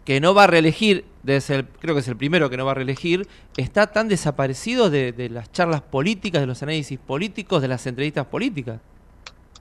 que 0.04 0.20
no 0.20 0.32
va 0.32 0.44
a 0.44 0.46
reelegir, 0.46 1.04
ser, 1.40 1.66
creo 1.80 1.94
que 1.94 2.00
es 2.00 2.08
el 2.08 2.16
primero 2.16 2.50
que 2.50 2.56
no 2.56 2.64
va 2.64 2.72
a 2.72 2.74
reelegir, 2.74 3.28
está 3.56 3.88
tan 3.88 4.08
desaparecido 4.08 4.90
de, 4.90 5.12
de, 5.12 5.28
las 5.28 5.52
charlas 5.52 5.82
políticas, 5.82 6.40
de 6.40 6.46
los 6.46 6.62
análisis 6.62 6.98
políticos, 6.98 7.62
de 7.62 7.68
las 7.68 7.86
entrevistas 7.86 8.26
políticas. 8.26 8.80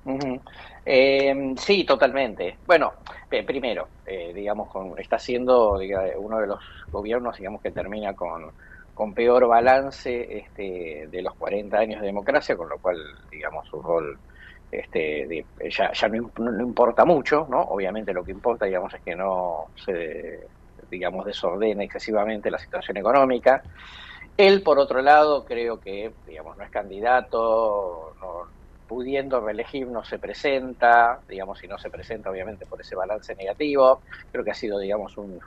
Uh 0.05 0.39
sí, 1.57 1.83
totalmente. 1.85 2.57
Bueno, 2.65 2.93
eh, 3.29 3.43
primero, 3.43 3.88
eh, 4.05 4.31
digamos, 4.33 4.69
con, 4.69 4.97
está 4.97 5.19
siendo 5.19 5.79
uno 6.17 6.39
de 6.39 6.47
los 6.47 6.59
gobiernos, 6.91 7.38
digamos, 7.38 7.61
que 7.61 7.71
termina 7.71 8.13
con, 8.13 8.51
con 8.93 9.13
peor 9.13 9.47
balance 9.47 10.39
este, 10.39 11.07
de 11.09 11.21
los 11.21 11.35
40 11.35 11.77
años 11.77 12.01
de 12.01 12.07
democracia, 12.07 12.55
con 12.55 12.69
lo 12.69 12.79
cual, 12.79 12.97
digamos, 13.29 13.67
su 13.67 13.81
rol 13.81 14.17
este, 14.71 15.27
de, 15.27 15.45
ya, 15.69 15.91
ya 15.91 16.07
no, 16.07 16.31
no, 16.38 16.63
importa 16.63 17.05
mucho, 17.05 17.47
¿no? 17.49 17.61
Obviamente 17.61 18.13
lo 18.13 18.23
que 18.23 18.31
importa, 18.31 18.65
digamos, 18.65 18.93
es 18.93 19.01
que 19.01 19.15
no 19.15 19.67
se, 19.75 20.47
digamos, 20.91 21.26
desordene 21.26 21.85
excesivamente 21.85 22.51
la 22.51 22.59
situación 22.59 22.97
económica. 22.97 23.63
Él, 24.38 24.61
por 24.61 24.77
otro 24.77 25.01
lado, 25.01 25.45
creo 25.45 25.80
que, 25.80 26.11
digamos, 26.27 26.57
no 26.57 26.63
es 26.63 26.69
candidato, 26.69 28.13
pudiendo 28.88 29.39
reelegir 29.39 29.88
no 29.88 30.03
se 30.03 30.19
presenta, 30.19 31.22
digamos, 31.30 31.59
si 31.59 31.68
no 31.68 31.77
se 31.77 31.89
presenta, 31.89 32.30
obviamente, 32.30 32.65
por 32.65 32.81
ese 32.81 32.93
balance 32.93 33.34
negativo. 33.35 34.01
Creo 34.34 34.43
que 34.43 34.51
ha 34.51 34.53
sido, 34.53 34.77
digamos, 34.80 35.18
un, 35.18 35.39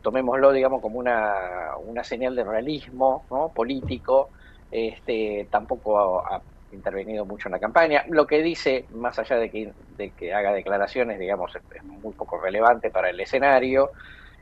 tomémoslo, 0.00 0.52
digamos, 0.52 0.80
como 0.80 1.00
una, 1.00 1.76
una 1.84 2.04
señal 2.04 2.36
de 2.36 2.44
realismo, 2.44 3.24
¿no? 3.30 3.48
Político. 3.48 4.30
Este, 4.70 5.48
tampoco 5.50 6.20
ha, 6.24 6.40
intervenido 6.72 7.24
mucho 7.24 7.48
en 7.48 7.52
la 7.52 7.58
campaña. 7.58 8.04
Lo 8.08 8.26
que 8.26 8.42
dice, 8.42 8.84
más 8.90 9.18
allá 9.18 9.36
de 9.36 9.50
que, 9.50 9.72
de 9.96 10.10
que 10.10 10.32
haga 10.32 10.52
declaraciones, 10.52 11.18
digamos, 11.18 11.56
es, 11.56 11.82
muy 11.82 12.12
poco 12.12 12.40
relevante 12.40 12.90
para 12.90 13.10
el 13.10 13.18
escenario. 13.18 13.90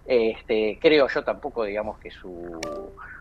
Este, 0.07 0.78
creo 0.81 1.09
yo 1.09 1.24
tampoco, 1.24 1.65
digamos, 1.65 1.99
que 1.99 2.11
su 2.11 2.61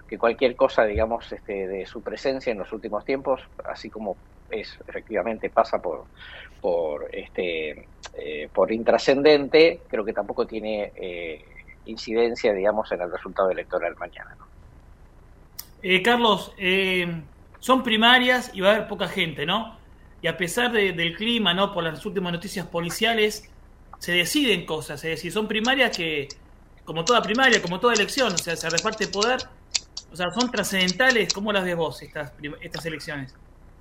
que 0.07 0.19
cualquier 0.19 0.55
cosa, 0.55 0.85
digamos, 0.85 1.31
este, 1.31 1.67
de 1.67 1.85
su 1.87 2.03
presencia 2.03 2.51
en 2.51 2.59
los 2.59 2.71
últimos 2.71 3.03
tiempos, 3.05 3.41
así 3.63 3.89
como 3.89 4.15
es 4.51 4.77
efectivamente 4.87 5.49
pasa 5.49 5.81
por 5.81 6.05
por 6.61 7.09
este 7.11 7.87
eh, 8.13 8.49
por 8.53 8.71
intrascendente, 8.71 9.81
creo 9.87 10.05
que 10.05 10.13
tampoco 10.13 10.45
tiene 10.45 10.91
eh, 10.95 11.43
incidencia, 11.85 12.53
digamos, 12.53 12.91
en 12.91 13.01
el 13.01 13.11
resultado 13.11 13.49
electoral 13.49 13.95
mañana. 13.97 14.37
Eh, 15.81 16.01
Carlos, 16.01 16.53
son 17.59 17.83
primarias 17.83 18.51
y 18.53 18.61
va 18.61 18.69
a 18.69 18.75
haber 18.75 18.87
poca 18.87 19.07
gente, 19.07 19.45
¿no? 19.45 19.77
Y 20.21 20.27
a 20.27 20.37
pesar 20.37 20.71
de, 20.71 20.93
del 20.93 21.15
clima, 21.15 21.53
¿no? 21.53 21.71
Por 21.73 21.83
las 21.83 22.03
últimas 22.05 22.31
noticias 22.31 22.65
policiales, 22.65 23.49
se 23.99 24.13
deciden 24.13 24.65
cosas, 24.65 25.03
es 25.03 25.11
decir, 25.11 25.31
son 25.31 25.47
primarias 25.47 25.95
que, 25.95 26.27
como 26.85 27.03
toda 27.03 27.21
primaria, 27.21 27.61
como 27.61 27.79
toda 27.79 27.93
elección, 27.93 28.33
o 28.33 28.37
sea, 28.37 28.55
se 28.55 28.69
reparte 28.69 29.07
poder, 29.07 29.39
o 30.11 30.15
sea, 30.15 30.31
son 30.31 30.49
trascendentales, 30.51 31.33
¿cómo 31.33 31.51
las 31.51 31.63
ves 31.63 31.75
vos 31.75 32.01
estas, 32.01 32.31
estas 32.61 32.85
elecciones? 32.85 33.35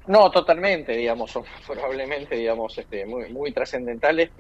No, 0.06 0.31
totalmente, 0.31 0.93
digamos, 0.93 1.31
son 1.31 1.44
probablemente, 1.66 2.35
digamos, 2.35 2.76
este, 2.76 3.06
muy, 3.06 3.31
muy 3.31 3.52
trascendentales, 3.52 4.31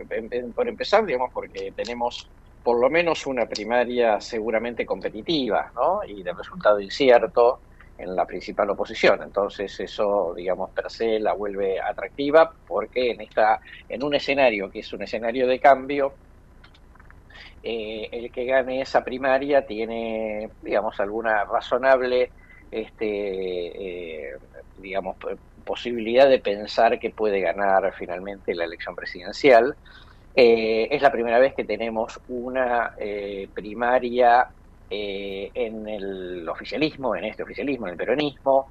por 0.54 0.68
empezar, 0.68 1.04
digamos, 1.04 1.30
porque 1.32 1.72
tenemos 1.76 2.28
por 2.62 2.80
lo 2.80 2.88
menos 2.88 3.26
una 3.26 3.46
primaria 3.46 4.20
seguramente 4.20 4.86
competitiva, 4.86 5.70
¿no? 5.74 6.00
Y 6.06 6.22
de 6.22 6.32
resultado 6.32 6.80
incierto 6.80 7.60
en 7.98 8.16
la 8.16 8.24
principal 8.26 8.70
oposición. 8.70 9.22
Entonces 9.22 9.78
eso, 9.80 10.32
digamos, 10.34 10.70
per 10.70 10.90
se 10.90 11.20
la 11.20 11.34
vuelve 11.34 11.78
atractiva 11.78 12.52
porque 12.66 13.10
en 13.10 13.20
esta, 13.20 13.60
en 13.88 14.02
un 14.02 14.14
escenario 14.14 14.70
que 14.70 14.80
es 14.80 14.92
un 14.94 15.02
escenario 15.02 15.46
de 15.46 15.60
cambio, 15.60 16.14
eh, 17.66 18.10
el 18.12 18.30
que 18.30 18.44
gane 18.44 18.82
esa 18.82 19.02
primaria 19.02 19.64
tiene, 19.64 20.50
digamos, 20.60 21.00
alguna 21.00 21.44
razonable, 21.44 22.30
este, 22.70 24.26
eh, 24.28 24.36
digamos, 24.76 25.16
posibilidad 25.64 26.28
de 26.28 26.40
pensar 26.40 26.98
que 26.98 27.08
puede 27.08 27.40
ganar 27.40 27.94
finalmente 27.96 28.54
la 28.54 28.64
elección 28.64 28.94
presidencial. 28.94 29.76
Eh, 30.36 30.88
es 30.90 31.00
la 31.00 31.10
primera 31.10 31.38
vez 31.38 31.54
que 31.54 31.64
tenemos 31.64 32.20
una 32.28 32.94
primaria 33.54 34.46
en 34.90 35.88
el 35.88 36.46
oficialismo, 36.46 37.16
en 37.16 37.24
este 37.24 37.44
oficialismo, 37.44 37.86
en 37.86 37.92
el 37.92 37.98
peronismo. 37.98 38.68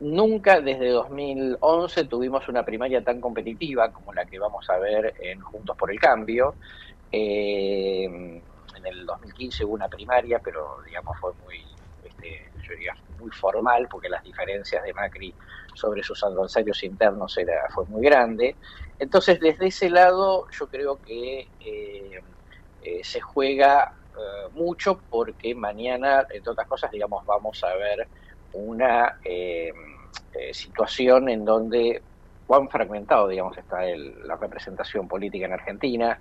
Nunca 0.00 0.60
desde 0.60 0.88
2011 0.88 2.04
tuvimos 2.06 2.48
una 2.48 2.64
primaria 2.64 3.04
tan 3.04 3.20
competitiva 3.20 3.92
como 3.92 4.12
la 4.12 4.24
que 4.24 4.40
vamos 4.40 4.68
a 4.68 4.78
ver 4.78 5.14
en 5.20 5.40
Juntos 5.40 5.76
por 5.76 5.92
el 5.92 6.00
Cambio. 6.00 6.56
Eh, 7.10 8.04
en 8.04 8.86
el 8.86 9.06
2015 9.06 9.64
hubo 9.64 9.74
una 9.74 9.88
primaria, 9.88 10.40
pero 10.42 10.82
digamos 10.84 11.16
fue 11.20 11.32
muy, 11.34 11.76
este, 12.02 12.50
yo 12.68 12.74
diría, 12.74 12.92
muy 13.08 13.30
formal 13.30 13.88
porque 13.90 14.08
las 14.08 14.22
diferencias 14.22 14.82
de 14.82 14.92
Macri 14.92 15.34
sobre 15.74 16.02
sus 16.02 16.22
adversarios 16.24 16.82
internos 16.82 17.36
era, 17.38 17.54
fue 17.74 17.86
muy 17.86 18.04
grande. 18.04 18.58
Entonces, 18.98 19.40
desde 19.40 19.68
ese 19.68 19.88
lado, 19.90 20.46
yo 20.58 20.68
creo 20.68 20.98
que 21.00 21.52
eh, 21.60 22.20
eh, 22.80 23.00
se 23.02 23.20
juega 23.20 23.82
eh, 24.16 24.48
mucho 24.52 25.04
porque 25.08 25.54
mañana, 25.54 26.26
entre 26.30 26.52
otras 26.52 26.66
cosas, 26.68 26.90
digamos, 26.90 27.24
vamos 27.26 27.62
a 27.64 27.74
ver 27.76 28.08
una 28.52 29.14
eh, 29.24 29.72
situación 30.52 31.28
en 31.28 31.44
donde 31.44 32.04
cuán 32.44 32.68
fragmentado, 32.68 33.28
digamos, 33.28 33.56
está 33.58 33.84
el- 33.86 34.26
la 34.26 34.36
representación 34.36 35.08
política 35.08 35.46
en 35.46 35.52
Argentina, 35.52 36.20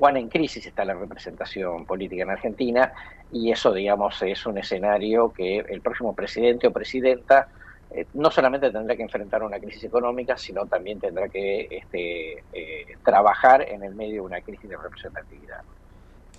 cuán 0.00 0.16
en 0.16 0.30
crisis 0.30 0.66
está 0.66 0.82
la 0.86 0.94
representación 0.94 1.84
política 1.84 2.22
en 2.22 2.30
Argentina, 2.30 2.90
y 3.30 3.52
eso, 3.52 3.70
digamos, 3.70 4.22
es 4.22 4.46
un 4.46 4.56
escenario 4.56 5.30
que 5.30 5.58
el 5.58 5.82
próximo 5.82 6.14
presidente 6.14 6.66
o 6.68 6.72
presidenta 6.72 7.48
eh, 7.90 8.06
no 8.14 8.30
solamente 8.30 8.70
tendrá 8.70 8.96
que 8.96 9.02
enfrentar 9.02 9.42
una 9.42 9.58
crisis 9.58 9.84
económica, 9.84 10.38
sino 10.38 10.64
también 10.64 10.98
tendrá 11.00 11.28
que 11.28 11.68
este, 11.70 12.42
eh, 12.54 12.96
trabajar 13.04 13.60
en 13.68 13.82
el 13.82 13.94
medio 13.94 14.14
de 14.14 14.20
una 14.22 14.40
crisis 14.40 14.70
de 14.70 14.76
representatividad. 14.78 15.60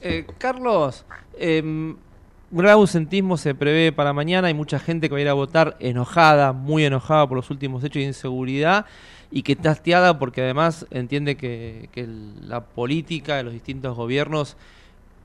Eh, 0.01 0.25
Carlos, 0.39 1.05
un 1.39 1.99
gran 2.49 2.71
ausentismo 2.71 3.37
se 3.37 3.53
prevé 3.53 3.91
para 3.91 4.11
mañana. 4.11 4.47
Hay 4.47 4.55
mucha 4.55 4.79
gente 4.79 5.07
que 5.07 5.13
va 5.13 5.19
a 5.19 5.21
ir 5.21 5.29
a 5.29 5.33
votar 5.33 5.77
enojada, 5.79 6.51
muy 6.51 6.83
enojada 6.83 7.27
por 7.27 7.37
los 7.37 7.51
últimos 7.51 7.83
hechos 7.83 7.99
de 7.99 8.07
inseguridad 8.07 8.87
y 9.31 9.43
que 9.43 9.53
está 9.53 9.71
hastiada 9.71 10.19
porque 10.19 10.41
además 10.41 10.85
entiende 10.91 11.37
que, 11.37 11.89
la 12.41 12.65
política 12.65 13.37
de 13.37 13.43
los 13.43 13.53
distintos 13.53 13.95
gobiernos, 13.95 14.57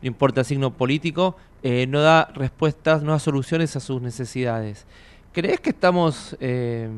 no 0.01 0.07
importa 0.07 0.41
el 0.41 0.47
signo 0.47 0.73
político, 0.73 1.37
eh, 1.62 1.87
no 1.89 2.01
da 2.01 2.27
respuestas, 2.35 3.03
no 3.03 3.12
da 3.12 3.19
soluciones 3.19 3.74
a 3.74 3.81
sus 3.81 4.01
necesidades. 4.01 4.87
¿Crees 5.33 5.61
que 5.61 5.70
estamos, 5.70 6.37
eh, 6.41 6.89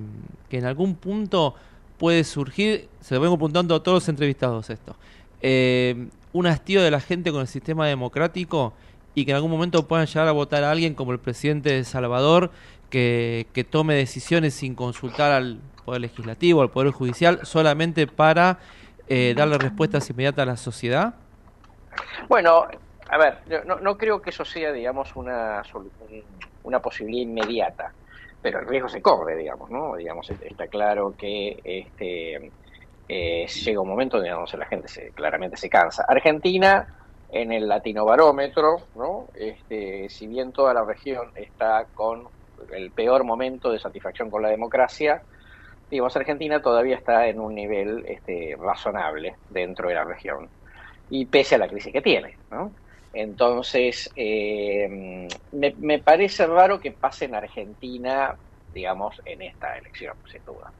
que 0.50 0.58
en 0.58 0.66
algún 0.66 0.94
punto 0.94 1.54
puede 1.96 2.22
surgir, 2.24 2.88
se 3.00 3.14
lo 3.14 3.22
vengo 3.22 3.36
apuntando 3.36 3.74
a 3.74 3.82
todos 3.82 3.96
los 3.96 4.08
entrevistados 4.08 4.68
esto, 4.68 4.94
eh, 5.40 6.08
un 6.32 6.46
hastío 6.46 6.82
de 6.82 6.90
la 6.90 7.00
gente 7.00 7.32
con 7.32 7.40
el 7.40 7.48
sistema 7.48 7.86
democrático 7.86 8.74
y 9.14 9.24
que 9.24 9.30
en 9.30 9.36
algún 9.36 9.50
momento 9.50 9.88
puedan 9.88 10.06
llegar 10.06 10.28
a 10.28 10.32
votar 10.32 10.62
a 10.62 10.70
alguien 10.70 10.94
como 10.94 11.12
el 11.12 11.18
presidente 11.18 11.72
de 11.72 11.84
Salvador 11.84 12.52
que, 12.90 13.46
que 13.52 13.64
tome 13.64 13.94
decisiones 13.94 14.54
sin 14.54 14.74
consultar 14.74 15.32
al 15.32 15.58
Poder 15.88 16.02
Legislativo, 16.02 16.60
al 16.60 16.70
Poder 16.70 16.90
Judicial, 16.92 17.40
solamente 17.44 18.06
para 18.06 18.58
eh, 19.06 19.32
darle 19.34 19.56
respuestas 19.56 20.10
inmediatas 20.10 20.42
a 20.42 20.46
la 20.46 20.56
sociedad? 20.58 21.14
Bueno, 22.28 22.66
a 23.08 23.18
ver, 23.18 23.38
no, 23.64 23.76
no 23.80 23.96
creo 23.96 24.20
que 24.20 24.28
eso 24.30 24.44
sea, 24.44 24.70
digamos, 24.70 25.16
una, 25.16 25.62
una 26.62 26.80
posibilidad 26.82 27.22
inmediata, 27.22 27.94
pero 28.40 28.60
el 28.60 28.66
riesgo 28.68 28.88
se 28.88 29.00
corre, 29.00 29.34
digamos, 29.36 29.70
¿no? 29.70 29.96
Digamos, 29.96 30.28
est- 30.30 30.42
está 30.42 30.68
claro 30.68 31.14
que 31.16 31.58
este, 31.64 32.52
eh, 33.08 33.46
llega 33.46 33.80
un 33.80 33.88
momento, 33.88 34.20
digamos, 34.20 34.52
la 34.54 34.66
gente 34.66 34.88
se, 34.88 35.12
claramente 35.12 35.56
se 35.56 35.70
cansa. 35.70 36.04
Argentina, 36.06 36.86
en 37.28 37.52
el 37.52 37.66
latinobarómetro, 37.66 38.88
¿no? 38.94 39.28
Este, 39.34 40.08
si 40.10 40.26
bien 40.26 40.52
toda 40.52 40.74
la 40.74 40.84
región 40.84 41.32
está 41.34 41.86
con 41.94 42.28
el 42.72 42.92
peor 42.92 43.24
momento 43.24 43.70
de 43.70 43.78
satisfacción 43.78 44.30
con 44.30 44.42
la 44.42 44.50
democracia, 44.50 45.22
digamos, 45.90 46.16
Argentina 46.16 46.60
todavía 46.60 46.96
está 46.96 47.26
en 47.28 47.40
un 47.40 47.54
nivel 47.54 48.04
este, 48.06 48.56
razonable 48.58 49.34
dentro 49.50 49.88
de 49.88 49.94
la 49.94 50.04
región 50.04 50.48
y 51.10 51.26
pese 51.26 51.54
a 51.54 51.58
la 51.58 51.68
crisis 51.68 51.92
que 51.92 52.02
tiene, 52.02 52.36
¿no? 52.50 52.72
Entonces, 53.12 54.10
eh, 54.14 55.26
me, 55.52 55.74
me 55.78 55.98
parece 55.98 56.46
raro 56.46 56.78
que 56.78 56.92
pase 56.92 57.24
en 57.24 57.34
Argentina, 57.34 58.36
digamos, 58.72 59.20
en 59.24 59.42
esta 59.42 59.76
elección, 59.78 60.14
sin 60.30 60.44
duda. 60.44 60.72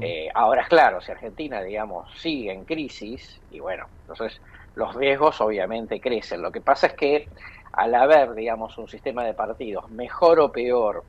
Eh, 0.00 0.28
ahora 0.32 0.64
claro, 0.68 1.00
si 1.00 1.10
Argentina, 1.10 1.60
digamos, 1.60 2.08
sigue 2.20 2.52
en 2.52 2.64
crisis, 2.64 3.40
y 3.50 3.58
bueno, 3.58 3.86
entonces 4.02 4.40
los 4.74 4.94
riesgos 4.94 5.40
obviamente 5.40 6.00
crecen. 6.00 6.40
Lo 6.40 6.52
que 6.52 6.60
pasa 6.60 6.88
es 6.88 6.92
que 6.94 7.28
al 7.72 7.94
haber, 7.94 8.34
digamos, 8.34 8.78
un 8.78 8.88
sistema 8.88 9.24
de 9.24 9.34
partidos 9.34 9.90
mejor 9.90 10.38
o 10.40 10.52
peor, 10.52 11.04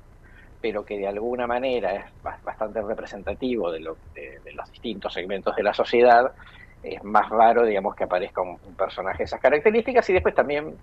pero 0.59 0.83
que 0.85 0.97
de 0.97 1.07
alguna 1.07 1.47
manera 1.47 1.95
es 1.95 2.05
ba- 2.21 2.39
bastante 2.43 2.81
representativo 2.81 3.71
de, 3.71 3.79
lo- 3.81 3.99
de- 4.13 4.39
de 4.43 4.53
los 4.53 4.69
distintos 4.71 5.13
segmentos 5.13 5.55
de 5.55 5.63
la 5.63 5.73
sociedad, 5.73 6.33
es 6.81 7.03
más 7.03 7.29
raro, 7.29 7.65
digamos, 7.65 7.95
que 7.95 8.03
aparezca 8.05 8.41
un, 8.41 8.57
un 8.61 8.75
personaje 8.75 9.19
de 9.19 9.23
esas 9.25 9.41
características 9.41 10.09
y 10.09 10.13
después 10.13 10.35
también 10.35 10.79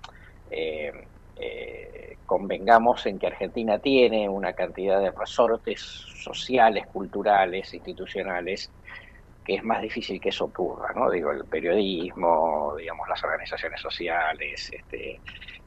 eh, 0.51 0.93
eh, 1.37 2.19
convengamos 2.27 3.07
en 3.07 3.19
que 3.19 3.27
Argentina 3.27 3.79
tiene 3.79 4.29
una 4.29 4.53
cantidad 4.53 5.01
de 5.01 5.11
resortes 5.13 5.81
sociales, 6.23 6.87
culturales, 6.87 7.73
institucionales, 7.75 8.73
que 9.45 9.57
es 9.57 9.65
más 9.65 9.83
difícil 9.83 10.21
que 10.21 10.31
eso 10.31 10.47
ocurra, 10.47 10.93
¿no? 10.95 11.11
Digo, 11.11 11.31
el 11.33 11.47
periodismo, 11.47 12.75
digamos, 12.79 13.07
las 13.09 13.23
organizaciones 13.25 13.81
sociales, 13.81 14.71
este, 14.73 15.23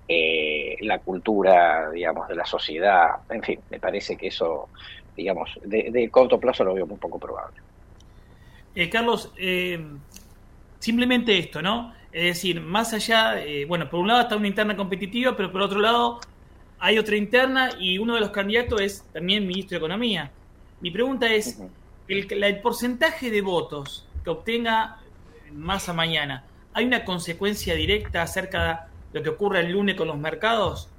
eh, 0.08 0.78
la 0.82 1.00
cultura, 1.00 1.90
digamos, 1.92 2.28
de 2.28 2.36
la 2.36 2.46
sociedad, 2.46 3.18
en 3.30 3.44
fin, 3.44 3.60
me 3.70 3.80
parece 3.80 4.16
que 4.16 4.28
eso, 4.28 4.70
digamos, 5.16 5.60
de, 5.64 5.92
de 5.92 6.10
corto 6.10 6.40
plazo 6.40 6.64
lo 6.64 6.74
veo 6.74 6.88
muy 6.88 6.98
poco 6.98 7.20
probable. 7.20 7.58
Eh, 8.76 8.90
Carlos, 8.90 9.32
eh, 9.38 9.86
simplemente 10.80 11.38
esto, 11.38 11.62
¿no? 11.62 11.94
Es 12.12 12.24
decir, 12.24 12.62
más 12.62 12.94
allá, 12.94 13.36
bueno, 13.68 13.90
por 13.90 14.00
un 14.00 14.08
lado 14.08 14.22
está 14.22 14.36
una 14.38 14.48
interna 14.48 14.76
competitiva, 14.76 15.36
pero 15.36 15.52
por 15.52 15.62
otro 15.62 15.80
lado 15.80 16.20
hay 16.80 16.98
otra 16.98 17.16
interna 17.16 17.70
y 17.80 17.98
uno 17.98 18.16
de 18.16 18.22
los 18.22 18.30
candidatos 18.32 18.82
es 18.82 19.04
también 19.14 19.46
ministro 19.46 19.76
de 19.76 19.86
Economía. 19.86 20.32
Mi 20.80 20.90
pregunta 20.90 21.32
es, 21.32 21.60
el, 22.08 22.44
el 22.44 22.60
porcentaje 22.62 23.30
de 23.30 23.42
votos 23.42 24.08
que 24.24 24.30
obtenga 24.30 24.98
Massa 25.52 25.94
mañana, 25.94 26.44
¿hay 26.74 26.86
una 26.86 27.04
consecuencia 27.06 27.74
directa 27.74 28.22
acerca 28.22 28.64
de 28.64 28.87
lo 29.12 29.24
que 29.24 29.30
ocurre 29.30 29.60
el 29.62 29.72
lunes 29.72 29.96
con 29.96 30.08
los 30.08 30.18
mercados? 30.18 30.96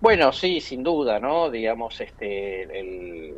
Bueno, 0.00 0.32
sí, 0.32 0.60
sin 0.60 0.82
duda, 0.82 1.18
¿no? 1.20 1.50
Digamos, 1.50 2.00
este, 2.00 2.62
el, 2.80 3.34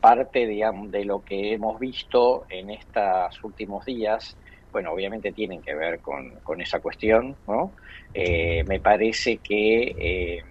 parte, 0.00 0.46
digamos, 0.46 0.90
de 0.90 1.04
lo 1.04 1.22
que 1.22 1.52
hemos 1.54 1.78
visto 1.80 2.46
en 2.48 2.70
estos 2.70 3.42
últimos 3.42 3.84
días, 3.84 4.38
bueno, 4.72 4.92
obviamente 4.92 5.32
tienen 5.32 5.62
que 5.62 5.74
ver 5.74 6.00
con, 6.00 6.40
con 6.42 6.60
esa 6.60 6.80
cuestión, 6.80 7.38
¿no? 7.46 7.74
Eh, 8.12 8.64
me 8.64 8.80
parece 8.80 9.38
que 9.40 9.94
eh, 10.38 10.42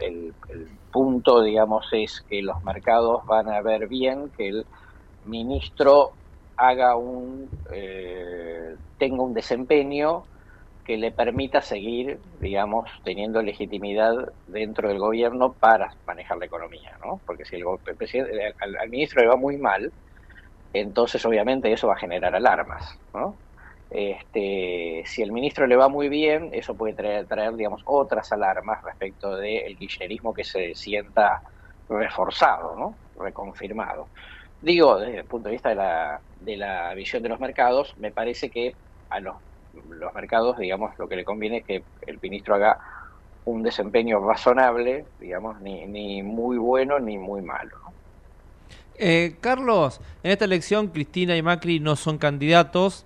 el- 0.01 0.37
el 0.49 0.81
punto, 0.91 1.43
digamos, 1.43 1.87
es 1.93 2.23
que 2.29 2.43
los 2.43 2.63
mercados 2.63 3.25
van 3.27 3.49
a 3.49 3.63
ver 3.63 3.89
bien 3.89 4.31
que 4.37 4.49
el 4.49 4.67
ministro 5.25 6.19
haga 6.57 6.97
un, 6.97 7.49
eh, 7.73 8.75
tenga 8.99 9.23
un 9.23 9.35
desempeño 9.35 10.25
que 10.85 10.97
le 10.97 11.13
permita 11.13 11.61
seguir, 11.61 12.19
digamos, 12.41 12.91
teniendo 13.05 13.41
legitimidad 13.41 14.33
dentro 14.49 14.89
del 14.89 14.99
gobierno 14.99 15.53
para 15.53 15.95
manejar 16.07 16.39
la 16.39 16.47
economía, 16.47 16.99
¿no? 17.05 17.21
Porque 17.25 17.45
si 17.45 17.57
el, 17.57 17.65
el 18.23 18.77
al, 18.79 18.91
ministro 18.91 19.23
le 19.23 19.29
va 19.29 19.37
muy 19.37 19.57
mal, 19.59 19.93
entonces 20.73 21.25
obviamente 21.25 21.73
eso 21.73 21.87
va 21.87 21.95
a 21.95 21.99
generar 21.99 22.35
alarmas, 22.35 22.99
¿no? 23.15 23.37
Este, 23.91 25.03
si 25.05 25.23
el 25.23 25.33
ministro 25.33 25.67
le 25.67 25.77
va 25.77 25.89
muy 25.89 26.09
bien, 26.09 26.51
eso 26.53 26.75
puede 26.75 26.95
traer, 26.95 27.27
traer 27.27 27.55
digamos, 27.55 27.83
otras 27.85 28.33
alarmas 28.33 28.83
respecto 28.83 29.37
del 29.37 29.77
kirchnerismo 29.77 30.33
que 30.33 30.45
se 30.45 30.75
sienta 30.75 31.43
reforzado, 31.89 32.75
¿no? 32.77 32.95
Reconfirmado. 33.23 34.09
Digo, 34.63 34.99
desde 34.99 35.19
el 35.19 35.25
punto 35.25 35.49
de 35.49 35.53
vista 35.53 35.71
de 35.71 35.75
la, 35.75 36.21
de 36.41 36.57
la 36.57 36.95
visión 36.95 37.23
de 37.23 37.29
los 37.29 37.41
mercados, 37.41 37.95
me 37.99 38.13
parece 38.13 38.49
que 38.49 38.75
a 39.11 39.19
los, 39.19 39.35
los 39.91 40.15
mercados, 40.15 40.57
digamos, 40.59 40.97
lo 40.99 41.09
que 41.09 41.17
le 41.17 41.25
conviene 41.25 41.59
es 41.59 41.65
que 41.65 41.83
el 42.07 42.19
ministro 42.23 42.55
haga 42.55 42.79
un 43.45 43.65
desempeño 43.65 44.21
razonable, 44.21 45.05
digamos, 45.21 45.61
ni, 45.61 45.85
ni 45.87 46.23
muy 46.23 46.59
bueno 46.59 47.01
ni 47.01 47.19
muy 47.19 47.43
malo. 47.43 47.77
Eh, 48.97 49.37
Carlos, 49.41 50.01
en 50.23 50.31
esta 50.31 50.45
elección 50.45 50.89
Cristina 50.89 51.37
y 51.37 51.43
Macri 51.43 51.81
no 51.81 51.97
son 51.97 52.19
candidatos, 52.19 53.05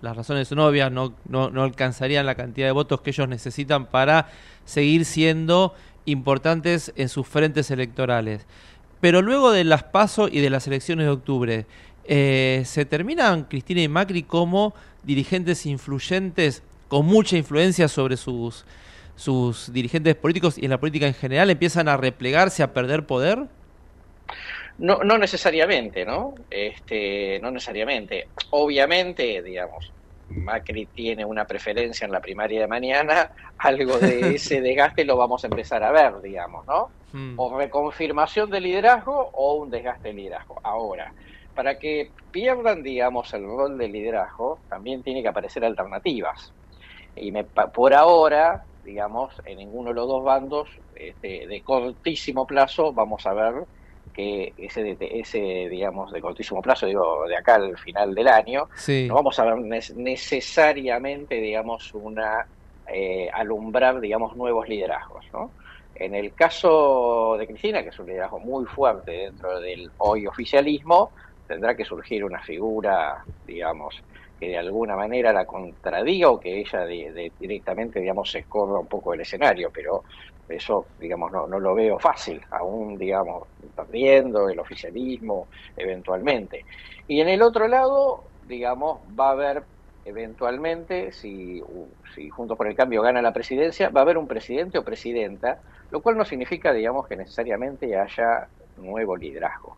las 0.00 0.16
razones 0.16 0.48
son 0.48 0.58
obvias, 0.58 0.90
no, 0.90 1.14
no, 1.28 1.50
no 1.50 1.62
alcanzarían 1.62 2.26
la 2.26 2.34
cantidad 2.34 2.66
de 2.66 2.72
votos 2.72 3.00
que 3.00 3.10
ellos 3.10 3.28
necesitan 3.28 3.86
para 3.86 4.28
seguir 4.64 5.04
siendo 5.04 5.72
importantes 6.04 6.92
en 6.96 7.08
sus 7.08 7.26
frentes 7.28 7.70
electorales. 7.70 8.46
Pero 9.00 9.22
luego 9.22 9.52
de 9.52 9.64
las 9.64 9.84
PASO 9.84 10.28
y 10.28 10.40
de 10.40 10.50
las 10.50 10.66
elecciones 10.66 11.06
de 11.06 11.12
octubre, 11.12 11.66
eh, 12.04 12.62
¿se 12.64 12.84
terminan 12.84 13.44
Cristina 13.44 13.82
y 13.82 13.88
Macri 13.88 14.22
como 14.22 14.74
dirigentes 15.02 15.66
influyentes 15.66 16.62
con 16.88 17.06
mucha 17.06 17.36
influencia 17.36 17.88
sobre 17.88 18.16
sus, 18.16 18.64
sus 19.16 19.72
dirigentes 19.72 20.14
políticos 20.14 20.56
y 20.58 20.64
en 20.64 20.70
la 20.70 20.78
política 20.78 21.06
en 21.06 21.14
general? 21.14 21.50
¿Empiezan 21.50 21.88
a 21.88 21.96
replegarse, 21.96 22.62
a 22.62 22.72
perder 22.72 23.06
poder? 23.06 23.46
No, 24.78 25.02
no 25.02 25.18
necesariamente, 25.18 26.04
¿no? 26.04 26.34
Este, 26.50 27.38
no 27.40 27.50
necesariamente. 27.50 28.28
Obviamente, 28.50 29.42
digamos, 29.42 29.90
Macri 30.28 30.86
tiene 30.86 31.24
una 31.24 31.44
preferencia 31.44 32.04
en 32.04 32.12
la 32.12 32.20
primaria 32.20 32.60
de 32.60 32.66
mañana, 32.66 33.30
algo 33.58 33.98
de 33.98 34.34
ese 34.36 34.60
desgaste 34.60 35.04
lo 35.04 35.16
vamos 35.16 35.44
a 35.44 35.46
empezar 35.46 35.82
a 35.82 35.92
ver, 35.92 36.20
digamos, 36.20 36.66
¿no? 36.66 36.88
Mm. 37.12 37.38
O 37.38 37.56
reconfirmación 37.56 38.50
de 38.50 38.60
liderazgo 38.60 39.30
o 39.32 39.54
un 39.54 39.70
desgaste 39.70 40.08
de 40.08 40.14
liderazgo. 40.14 40.60
Ahora, 40.62 41.12
para 41.54 41.78
que 41.78 42.10
pierdan, 42.30 42.82
digamos, 42.82 43.32
el 43.32 43.44
rol 43.44 43.78
de 43.78 43.88
liderazgo, 43.88 44.58
también 44.68 45.02
tiene 45.02 45.22
que 45.22 45.28
aparecer 45.28 45.64
alternativas. 45.64 46.52
Y 47.14 47.32
me, 47.32 47.44
por 47.44 47.94
ahora, 47.94 48.64
digamos, 48.84 49.32
en 49.46 49.58
ninguno 49.58 49.90
de 49.90 49.94
los 49.94 50.06
dos 50.06 50.22
bandos, 50.22 50.68
este, 50.94 51.46
de 51.46 51.62
cortísimo 51.62 52.46
plazo, 52.46 52.92
vamos 52.92 53.26
a 53.26 53.32
ver 53.32 53.54
que 54.16 54.54
ese, 54.56 54.96
ese, 55.00 55.38
digamos, 55.38 56.10
de 56.12 56.22
cortísimo 56.22 56.62
plazo, 56.62 56.86
digo, 56.86 57.26
de 57.28 57.36
acá 57.36 57.56
al 57.56 57.76
final 57.78 58.14
del 58.14 58.28
año, 58.28 58.68
Sí. 58.74 59.06
no 59.08 59.14
vamos 59.16 59.38
a 59.38 59.44
ver 59.44 59.56
necesariamente, 59.94 61.34
digamos, 61.36 61.90
una 61.94 62.46
eh, 62.88 63.28
alumbrar, 63.32 64.00
digamos, 64.00 64.36
nuevos 64.36 64.68
liderazgos, 64.68 65.24
¿no? 65.32 65.54
En 65.94 66.14
el 66.14 66.34
caso 66.34 67.36
de 67.38 67.46
Cristina, 67.46 67.82
que 67.82 67.88
es 67.88 67.98
un 67.98 68.06
liderazgo 68.06 68.38
muy 68.38 68.64
fuerte 68.66 69.10
dentro 69.12 69.60
del 69.60 69.90
hoy 69.98 70.26
oficialismo, 70.26 71.12
tendrá 71.46 71.76
que 71.76 71.84
surgir 71.84 72.24
una 72.24 72.40
figura, 72.40 73.22
digamos, 73.42 73.94
que 74.38 74.48
de 74.48 74.58
alguna 74.58 74.94
manera 74.96 75.32
la 75.32 75.46
contradiga 75.46 76.30
o 76.30 76.38
que 76.38 76.60
ella 76.60 76.80
de- 76.86 77.12
de- 77.12 77.32
directamente, 77.38 78.00
digamos, 78.00 78.30
se 78.30 78.40
escorra 78.40 78.78
un 78.80 78.88
poco 78.88 79.12
del 79.12 79.22
escenario, 79.22 79.70
pero 79.72 80.04
eso, 80.48 80.86
digamos, 80.98 81.32
no, 81.32 81.46
no 81.46 81.58
lo 81.58 81.74
veo 81.74 81.98
fácil, 81.98 82.40
aún, 82.50 82.96
digamos, 82.96 83.44
perdiendo 83.74 84.48
el 84.48 84.58
oficialismo 84.58 85.48
eventualmente. 85.76 86.64
Y 87.08 87.20
en 87.20 87.28
el 87.28 87.42
otro 87.42 87.68
lado, 87.68 88.24
digamos, 88.46 89.00
va 89.18 89.28
a 89.28 89.32
haber 89.32 89.62
eventualmente, 90.04 91.10
si, 91.12 91.62
si 92.14 92.30
Juntos 92.30 92.56
por 92.56 92.68
el 92.68 92.76
Cambio 92.76 93.02
gana 93.02 93.20
la 93.20 93.32
presidencia, 93.32 93.88
va 93.88 94.00
a 94.00 94.04
haber 94.04 94.18
un 94.18 94.28
presidente 94.28 94.78
o 94.78 94.84
presidenta, 94.84 95.60
lo 95.90 96.00
cual 96.00 96.16
no 96.16 96.24
significa, 96.24 96.72
digamos, 96.72 97.08
que 97.08 97.16
necesariamente 97.16 97.98
haya 97.98 98.46
nuevo 98.76 99.16
liderazgo. 99.16 99.76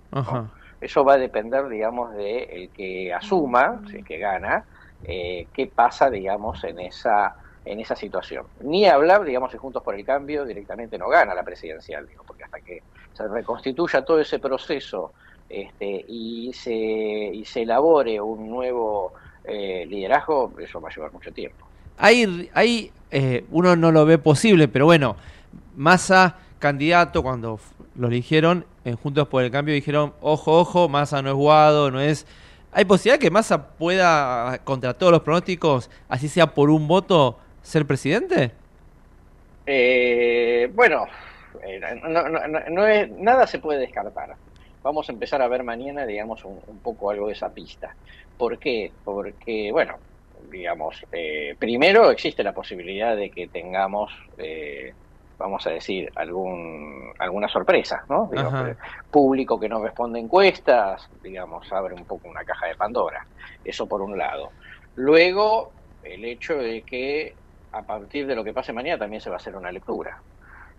Eso 0.80 1.04
va 1.04 1.14
a 1.14 1.18
depender, 1.18 1.68
digamos, 1.68 2.14
de 2.14 2.42
el 2.44 2.68
que 2.70 3.12
asuma, 3.12 3.80
si 3.90 3.98
es 3.98 4.04
que 4.04 4.18
gana, 4.18 4.64
eh, 5.04 5.46
qué 5.52 5.66
pasa, 5.66 6.10
digamos, 6.10 6.62
en 6.64 6.78
esa 6.80 7.34
en 7.64 7.80
esa 7.80 7.96
situación. 7.96 8.46
Ni 8.60 8.86
hablar, 8.86 9.24
digamos, 9.24 9.52
si 9.52 9.58
Juntos 9.58 9.82
por 9.82 9.94
el 9.94 10.04
Cambio 10.04 10.44
directamente 10.44 10.98
no 10.98 11.08
gana 11.08 11.34
la 11.34 11.42
presidencial, 11.42 12.06
digo, 12.06 12.24
porque 12.26 12.44
hasta 12.44 12.60
que 12.60 12.82
se 13.12 13.28
reconstituya 13.28 14.04
todo 14.04 14.20
ese 14.20 14.38
proceso 14.38 15.12
este, 15.48 16.04
y, 16.08 16.52
se, 16.52 16.72
y 16.72 17.44
se 17.44 17.62
elabore 17.62 18.20
un 18.20 18.48
nuevo 18.48 19.12
eh, 19.44 19.86
liderazgo, 19.86 20.52
eso 20.58 20.80
va 20.80 20.88
a 20.88 20.94
llevar 20.94 21.12
mucho 21.12 21.32
tiempo. 21.32 21.66
Hay, 21.96 22.50
hay 22.54 22.92
eh, 23.10 23.44
uno 23.50 23.74
no 23.76 23.90
lo 23.90 24.04
ve 24.04 24.18
posible, 24.18 24.68
pero 24.68 24.84
bueno, 24.84 25.16
Massa, 25.76 26.36
candidato, 26.58 27.22
cuando 27.22 27.58
lo 27.96 28.08
eligieron 28.08 28.66
en 28.84 28.96
Juntos 28.96 29.28
por 29.28 29.42
el 29.42 29.50
Cambio, 29.50 29.74
dijeron, 29.74 30.12
ojo, 30.20 30.60
ojo, 30.60 30.88
Massa 30.88 31.22
no 31.22 31.30
es 31.30 31.34
Guado, 31.34 31.90
no 31.90 32.00
es... 32.00 32.26
¿Hay 32.70 32.84
posibilidad 32.84 33.18
que 33.18 33.30
Massa 33.30 33.68
pueda, 33.70 34.58
contra 34.64 34.94
todos 34.94 35.10
los 35.12 35.22
pronósticos, 35.22 35.88
así 36.08 36.28
sea 36.28 36.54
por 36.54 36.68
un 36.68 36.86
voto, 36.86 37.38
ser 37.68 37.86
presidente? 37.86 38.50
Eh, 39.66 40.70
bueno, 40.74 41.06
eh, 41.66 41.80
no, 42.02 42.28
no- 42.28 42.48
no- 42.48 42.60
no 42.70 42.86
es, 42.86 43.10
nada 43.10 43.46
se 43.46 43.58
puede 43.58 43.80
descartar. 43.80 44.34
Vamos 44.82 45.08
a 45.08 45.12
empezar 45.12 45.42
a 45.42 45.48
ver 45.48 45.62
mañana, 45.64 46.06
digamos, 46.06 46.44
un, 46.44 46.60
un 46.66 46.78
poco 46.80 47.10
algo 47.10 47.26
de 47.26 47.34
esa 47.34 47.52
pista. 47.52 47.94
¿Por 48.36 48.58
qué? 48.58 48.92
Porque, 49.04 49.70
bueno, 49.72 49.96
digamos, 50.50 51.04
eh, 51.12 51.54
primero 51.58 52.10
existe 52.10 52.42
la 52.42 52.52
posibilidad 52.54 53.16
de 53.16 53.30
que 53.30 53.48
tengamos, 53.48 54.10
eh, 54.38 54.94
vamos 55.36 55.66
a 55.66 55.70
decir, 55.70 56.10
algún, 56.14 57.12
alguna 57.18 57.48
sorpresa, 57.48 58.04
¿no? 58.08 58.30
Eh, 58.68 58.76
público 59.10 59.60
que 59.60 59.68
no 59.68 59.82
responde 59.82 60.18
encuestas, 60.20 61.08
digamos, 61.22 61.70
abre 61.72 61.94
un 61.94 62.06
poco 62.06 62.28
una 62.28 62.44
caja 62.44 62.66
de 62.68 62.76
Pandora. 62.76 63.26
Eso 63.62 63.86
por 63.86 64.00
un 64.00 64.16
lado. 64.16 64.50
Luego, 64.94 65.72
el 66.02 66.24
hecho 66.24 66.56
de 66.56 66.82
que 66.82 67.34
a 67.72 67.82
partir 67.82 68.26
de 68.26 68.34
lo 68.34 68.44
que 68.44 68.52
pase 68.52 68.72
mañana 68.72 68.98
también 68.98 69.20
se 69.20 69.30
va 69.30 69.36
a 69.36 69.38
hacer 69.38 69.56
una 69.56 69.70
lectura. 69.72 70.20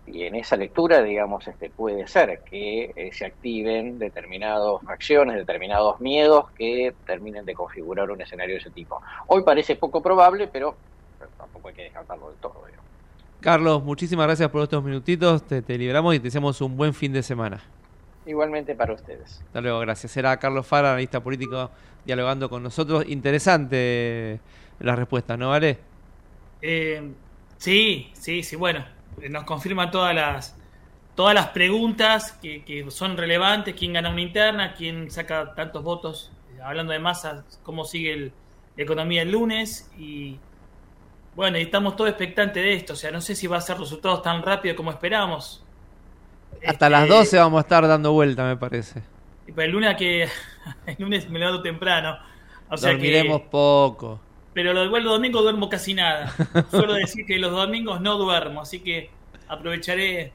Y 0.06 0.24
en 0.24 0.34
esa 0.34 0.56
lectura, 0.56 1.02
digamos, 1.02 1.46
este, 1.46 1.70
puede 1.70 2.06
ser 2.08 2.40
que 2.40 2.92
eh, 2.96 3.10
se 3.12 3.26
activen 3.26 3.98
determinadas 3.98 4.80
acciones, 4.86 5.36
determinados 5.36 6.00
miedos 6.00 6.50
que 6.52 6.94
terminen 7.06 7.44
de 7.44 7.54
configurar 7.54 8.10
un 8.10 8.20
escenario 8.20 8.54
de 8.54 8.60
ese 8.60 8.70
tipo. 8.70 9.00
Hoy 9.28 9.42
parece 9.44 9.76
poco 9.76 10.02
probable, 10.02 10.48
pero, 10.48 10.74
pero 11.18 11.30
tampoco 11.36 11.68
hay 11.68 11.74
que 11.74 11.82
descartarlo 11.82 12.30
del 12.30 12.38
todo. 12.38 12.64
digamos. 12.66 12.86
Carlos, 13.40 13.84
muchísimas 13.84 14.26
gracias 14.26 14.48
por 14.48 14.62
estos 14.62 14.82
minutitos, 14.82 15.46
te, 15.46 15.62
te 15.62 15.78
liberamos 15.78 16.14
y 16.14 16.18
te 16.18 16.24
deseamos 16.24 16.60
un 16.60 16.76
buen 16.76 16.92
fin 16.92 17.12
de 17.12 17.22
semana. 17.22 17.60
Igualmente 18.26 18.74
para 18.74 18.94
ustedes. 18.94 19.42
Hasta 19.46 19.60
luego, 19.60 19.78
gracias. 19.80 20.16
Era 20.16 20.36
Carlos 20.38 20.66
Fara, 20.66 20.90
analista 20.90 21.20
político, 21.20 21.70
dialogando 22.04 22.50
con 22.50 22.62
nosotros. 22.62 23.04
Interesante 23.08 24.40
la 24.80 24.96
respuesta, 24.96 25.36
¿no 25.36 25.50
vale? 25.50 25.89
Eh, 26.60 27.14
sí, 27.56 28.12
sí, 28.14 28.42
sí, 28.42 28.56
bueno, 28.56 28.86
eh, 29.20 29.28
nos 29.28 29.44
confirman 29.44 29.90
todas 29.90 30.14
las 30.14 30.56
todas 31.14 31.34
las 31.34 31.48
preguntas 31.50 32.32
que, 32.40 32.64
que 32.64 32.90
son 32.90 33.16
relevantes, 33.16 33.74
quién 33.78 33.92
gana 33.92 34.10
una 34.10 34.22
interna, 34.22 34.74
quién 34.74 35.10
saca 35.10 35.54
tantos 35.54 35.82
votos, 35.84 36.32
eh, 36.48 36.60
hablando 36.62 36.92
de 36.92 36.98
masa, 37.00 37.46
cómo 37.62 37.84
sigue 37.84 38.12
el- 38.14 38.34
la 38.76 38.84
economía 38.84 39.22
el 39.22 39.30
lunes 39.32 39.90
y 39.98 40.40
bueno, 41.34 41.58
y 41.58 41.62
estamos 41.62 41.96
todos 41.96 42.10
expectantes 42.10 42.62
de 42.64 42.74
esto, 42.74 42.94
o 42.94 42.96
sea, 42.96 43.10
no 43.12 43.20
sé 43.22 43.34
si 43.36 43.46
va 43.48 43.58
a 43.58 43.60
ser 43.62 43.78
resultados 43.78 44.22
tan 44.22 44.42
rápido 44.42 44.76
como 44.76 44.90
esperamos. 44.92 45.68
Hasta 46.64 46.88
las 46.88 47.06
12 47.08 47.36
vamos 47.38 47.58
a 47.58 47.62
estar 47.62 47.86
dando 47.86 48.12
vuelta, 48.12 48.44
me 48.46 48.56
parece. 48.56 49.02
Y 49.46 49.52
para 49.52 49.66
el 49.66 49.72
lunes 49.72 49.96
que 49.96 50.24
el 50.86 50.96
lunes 50.98 51.28
me 51.28 51.38
levanto 51.38 51.62
temprano, 51.62 52.18
o 52.68 52.76
sea 52.76 52.96
Dormiremos 52.96 52.98
que 52.98 53.50
poco. 53.50 54.20
Pero 54.54 54.72
lo 54.72 54.84
igual 54.84 55.04
los 55.04 55.12
domingos 55.14 55.42
duermo 55.42 55.68
casi 55.68 55.94
nada. 55.94 56.32
Suelo 56.70 56.94
decir 56.94 57.24
que 57.26 57.38
los 57.38 57.52
domingos 57.52 58.00
no 58.00 58.16
duermo, 58.18 58.62
así 58.62 58.80
que 58.80 59.10
aprovecharé. 59.48 60.32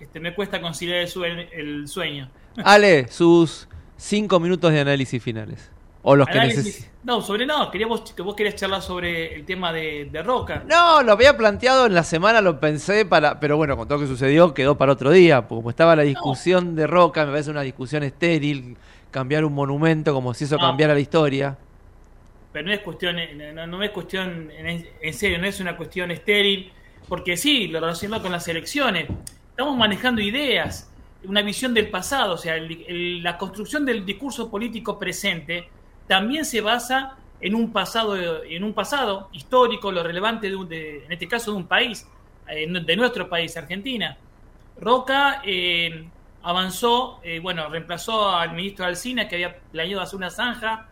Este, 0.00 0.20
me 0.20 0.34
cuesta 0.34 0.60
conciliar 0.60 0.98
el 0.98 1.08
sueño. 1.08 1.42
El 1.52 1.88
sueño. 1.88 2.28
Ale, 2.64 3.08
sus 3.08 3.68
5 3.96 4.40
minutos 4.40 4.72
de 4.72 4.80
análisis 4.80 5.22
finales. 5.22 5.70
O 6.06 6.16
los 6.16 6.26
que 6.28 6.34
Análisis- 6.38 6.56
necesites. 6.58 6.90
No, 7.02 7.20
sobre 7.22 7.46
no, 7.46 7.70
queríamos 7.70 8.12
que 8.12 8.20
vos 8.22 8.34
querías 8.34 8.54
charlar 8.56 8.82
sobre 8.82 9.34
el 9.34 9.44
tema 9.46 9.72
de, 9.72 10.08
de 10.12 10.22
Roca. 10.22 10.62
No, 10.68 11.02
lo 11.02 11.12
había 11.12 11.36
planteado 11.36 11.86
en 11.86 11.94
la 11.94 12.02
semana, 12.02 12.40
lo 12.42 12.60
pensé 12.60 13.04
para. 13.06 13.40
Pero 13.40 13.56
bueno, 13.56 13.76
con 13.76 13.88
todo 13.88 13.98
lo 13.98 14.04
que 14.04 14.08
sucedió, 14.08 14.52
quedó 14.54 14.76
para 14.76 14.92
otro 14.92 15.10
día. 15.10 15.42
Como 15.46 15.70
estaba 15.70 15.96
la 15.96 16.02
discusión 16.02 16.76
de 16.76 16.86
Roca, 16.86 17.24
me 17.24 17.32
parece 17.32 17.50
una 17.50 17.62
discusión 17.62 18.02
estéril. 18.02 18.76
Cambiar 19.10 19.44
un 19.44 19.54
monumento 19.54 20.12
como 20.12 20.34
si 20.34 20.44
eso 20.44 20.56
No. 20.56 20.62
cambiara 20.62 20.92
la 20.94 21.00
historia. 21.00 21.56
Pero 22.54 22.68
no 22.68 22.72
es 22.72 22.80
cuestión, 22.82 23.16
no, 23.56 23.66
no 23.66 23.82
es 23.82 23.90
cuestión, 23.90 24.48
en, 24.52 25.12
serio, 25.12 25.38
no 25.40 25.46
es 25.48 25.58
una 25.58 25.76
cuestión 25.76 26.12
estéril, 26.12 26.70
porque 27.08 27.36
sí, 27.36 27.66
lo 27.66 27.80
relacionado 27.80 28.22
con 28.22 28.30
las 28.30 28.46
elecciones. 28.46 29.08
Estamos 29.50 29.76
manejando 29.76 30.20
ideas, 30.22 30.88
una 31.24 31.42
visión 31.42 31.74
del 31.74 31.88
pasado, 31.90 32.34
o 32.34 32.38
sea, 32.38 32.54
la 32.58 33.36
construcción 33.38 33.84
del 33.84 34.06
discurso 34.06 34.48
político 34.52 35.00
presente 35.00 35.68
también 36.06 36.44
se 36.44 36.60
basa 36.60 37.16
en 37.40 37.56
un 37.56 37.72
pasado, 37.72 38.44
en 38.44 38.62
un 38.62 38.72
pasado 38.72 39.30
histórico, 39.32 39.90
lo 39.90 40.04
relevante 40.04 40.48
de, 40.48 40.54
un- 40.54 40.68
de- 40.68 41.04
en 41.06 41.10
este 41.12 41.26
caso 41.26 41.50
de 41.50 41.56
un 41.56 41.66
país, 41.66 42.06
eh, 42.48 42.68
de 42.70 42.96
nuestro 42.96 43.28
país, 43.28 43.56
Argentina. 43.56 44.16
Roca 44.80 45.42
eh, 45.44 46.04
avanzó, 46.44 47.18
eh, 47.24 47.40
bueno, 47.40 47.68
reemplazó 47.68 48.28
al 48.30 48.52
ministro 48.52 48.84
Alcina, 48.86 49.26
que 49.26 49.34
había 49.34 49.56
planeado 49.72 50.02
hacer 50.02 50.16
una 50.18 50.30
zanja 50.30 50.88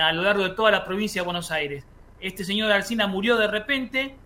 a 0.00 0.12
lo 0.12 0.22
largo 0.22 0.44
de 0.44 0.50
toda 0.50 0.70
la 0.70 0.84
provincia 0.84 1.22
de 1.22 1.24
Buenos 1.24 1.50
Aires. 1.50 1.84
este 2.20 2.44
señor 2.44 2.72
Alcina 2.72 3.06
murió 3.06 3.36
de 3.36 3.46
repente, 3.46 4.16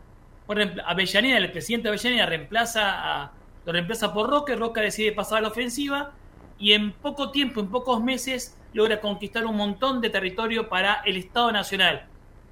Avellaneda, 0.86 1.38
el 1.38 1.52
presidente 1.52 1.88
Avellaneda 1.88 2.26
reemplaza 2.26 3.22
a, 3.22 3.32
lo 3.64 3.72
reemplaza 3.72 4.12
por 4.12 4.28
Roca, 4.30 4.56
Roca 4.56 4.80
decide 4.80 5.12
pasar 5.12 5.38
a 5.38 5.40
la 5.42 5.48
ofensiva 5.48 6.12
y 6.58 6.72
en 6.72 6.92
poco 6.92 7.30
tiempo, 7.30 7.60
en 7.60 7.68
pocos 7.68 8.02
meses, 8.02 8.56
logra 8.72 9.00
conquistar 9.00 9.46
un 9.46 9.56
montón 9.56 10.00
de 10.00 10.10
territorio 10.10 10.68
para 10.68 11.02
el 11.04 11.16
Estado 11.16 11.52
Nacional. 11.52 12.06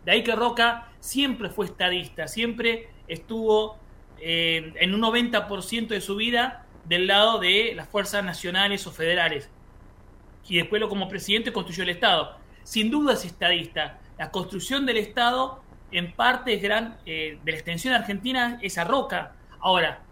De 0.05 0.13
ahí 0.13 0.25
que 0.25 0.35
Roca 0.35 0.89
siempre 1.01 1.51
fue 1.51 1.67
estadista, 1.67 2.29
siempre 2.29 2.89
estuvo 3.07 3.77
eh, 4.21 4.73
en 4.77 4.95
un 4.95 5.01
90% 5.01 5.89
de 5.89 6.01
su 6.01 6.17
vida 6.17 6.67
del 6.85 7.07
lado 7.07 7.39
de 7.39 7.73
las 7.77 7.89
fuerzas 7.89 8.25
nacionales 8.25 8.87
o 8.87 8.91
federales. 8.91 9.51
Y 10.49 10.57
después 10.57 10.83
como 10.89 11.09
presidente 11.09 11.53
construyó 11.53 11.83
el 11.83 11.91
Estado. 11.91 12.37
Sin 12.69 12.91
duda 12.91 13.15
es 13.15 13.25
estadista. 13.25 13.99
La 14.19 14.31
construcción 14.31 14.85
del 14.85 14.99
Estado 14.99 15.63
en 15.91 16.13
parte 16.13 16.53
es 16.53 16.61
gran, 16.61 16.99
eh, 17.07 17.39
de 17.43 17.53
la 17.53 17.57
extensión 17.57 17.95
argentina 17.95 18.59
es 18.61 18.77
a 18.77 18.85
Roca. 18.85 19.33
Ahora, 19.61 20.03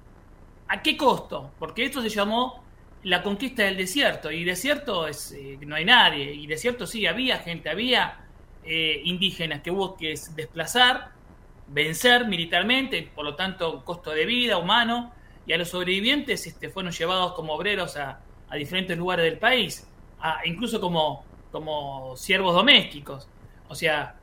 ¿a 0.66 0.80
qué 0.80 0.96
costo? 0.96 1.50
Porque 1.58 1.84
esto 1.84 2.00
se 2.00 2.08
llamó 2.08 2.64
la 3.02 3.22
conquista 3.22 3.64
del 3.64 3.76
desierto. 3.76 4.30
Y 4.30 4.42
desierto 4.42 5.06
es 5.06 5.32
eh, 5.32 5.58
no 5.66 5.76
hay 5.76 5.84
nadie. 5.84 6.32
Y 6.32 6.46
desierto 6.46 6.86
sí, 6.86 7.06
había 7.06 7.40
gente, 7.40 7.68
había 7.68 8.24
eh, 8.64 9.02
indígenas 9.04 9.60
que 9.60 9.70
hubo 9.70 9.94
que 9.94 10.14
desplazar, 10.34 11.10
vencer 11.66 12.26
militarmente, 12.26 13.10
por 13.14 13.26
lo 13.26 13.34
tanto, 13.34 13.84
costo 13.84 14.12
de 14.12 14.24
vida 14.24 14.56
humano. 14.56 15.12
Y 15.46 15.52
a 15.52 15.58
los 15.58 15.68
sobrevivientes 15.68 16.46
este, 16.46 16.70
fueron 16.70 16.90
llevados 16.90 17.34
como 17.34 17.52
obreros 17.52 17.98
a, 17.98 18.18
diferentes 18.54 18.96
lugares 18.96 19.26
del 19.26 19.38
país, 19.38 19.86
incluso 20.46 20.80
como, 20.80 21.26
como 21.56 22.14
siervos 22.18 22.54
domésticos. 22.54 23.26
O 23.66 23.74
sea, 23.74 24.16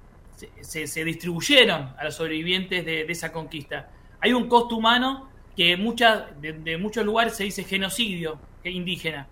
se, 0.62 1.04
distribuyeron 1.04 1.96
a 1.98 2.04
los 2.04 2.14
sobrevivientes 2.14 2.86
de, 2.86 3.02
esa 3.10 3.32
conquista. 3.32 3.90
Hay 4.20 4.34
un 4.34 4.48
costo 4.48 4.76
humano 4.76 5.30
que 5.58 5.76
de, 5.76 6.78
muchos 6.78 7.04
lugares 7.04 7.36
se 7.36 7.46
dice 7.46 7.64
genocidio 7.64 8.38
indígena. 8.64 9.28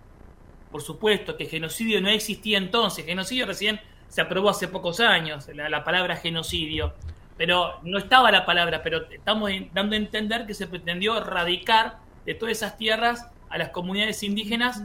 Por 0.72 0.82
supuesto 0.82 1.38
que 1.38 1.45
genocidio 1.45 2.02
no 2.02 2.10
existía 2.10 2.57
entonces. 2.57 3.06
Genocidio 3.06 3.45
recién 3.45 3.80
se 4.07 4.22
aprobó 4.22 4.49
hace 4.49 4.68
pocos 4.68 4.99
años, 4.99 5.48
la, 5.53 5.69
la 5.69 5.84
palabra 5.84 6.15
genocidio. 6.15 6.95
Pero 7.38 7.82
no 7.84 7.99
estaba 7.99 8.32
la 8.32 8.48
palabra, 8.48 8.82
pero 8.82 9.11
estamos 9.11 9.52
dando 9.73 9.94
a 9.94 9.98
entender 9.98 10.48
que 10.48 10.56
se 10.56 10.65
pretendió 10.65 11.18
erradicar 11.19 11.99
de 12.26 12.34
todas 12.34 12.53
esas 12.57 12.80
tierras 12.80 13.28
a 13.52 13.60
las 13.60 13.69
comunidades 13.69 14.23
indígenas, 14.23 14.82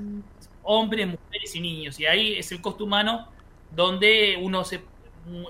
hombres, 0.67 1.07
mujeres 1.07 1.55
y 1.55 1.61
niños. 1.61 1.99
Y 1.99 2.07
ahí 2.07 2.35
es 2.35 2.53
el 2.53 2.61
costo 2.61 2.85
humano 2.85 3.29
donde 3.71 4.39
uno 4.41 4.65
se 4.65 4.83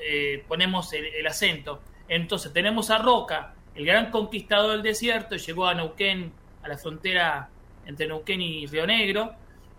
eh, 0.02 0.44
ponemos 0.48 0.93
el, 0.93 1.26
acento. 1.26 1.80
Entonces 2.09 2.52
tenemos 2.52 2.90
a 2.90 2.98
Roca, 2.98 3.55
el 3.74 3.84
gran 3.84 4.10
conquistador 4.10 4.72
del 4.72 4.82
desierto, 4.82 5.36
llegó 5.36 5.66
a 5.66 5.74
Neuquén, 5.74 6.32
a 6.62 6.68
la 6.68 6.78
frontera 6.78 7.51
entre 7.84 8.06
Neuquén 8.06 8.40
y 8.40 8.66
Río 8.66 8.86
Negro, 8.86 9.34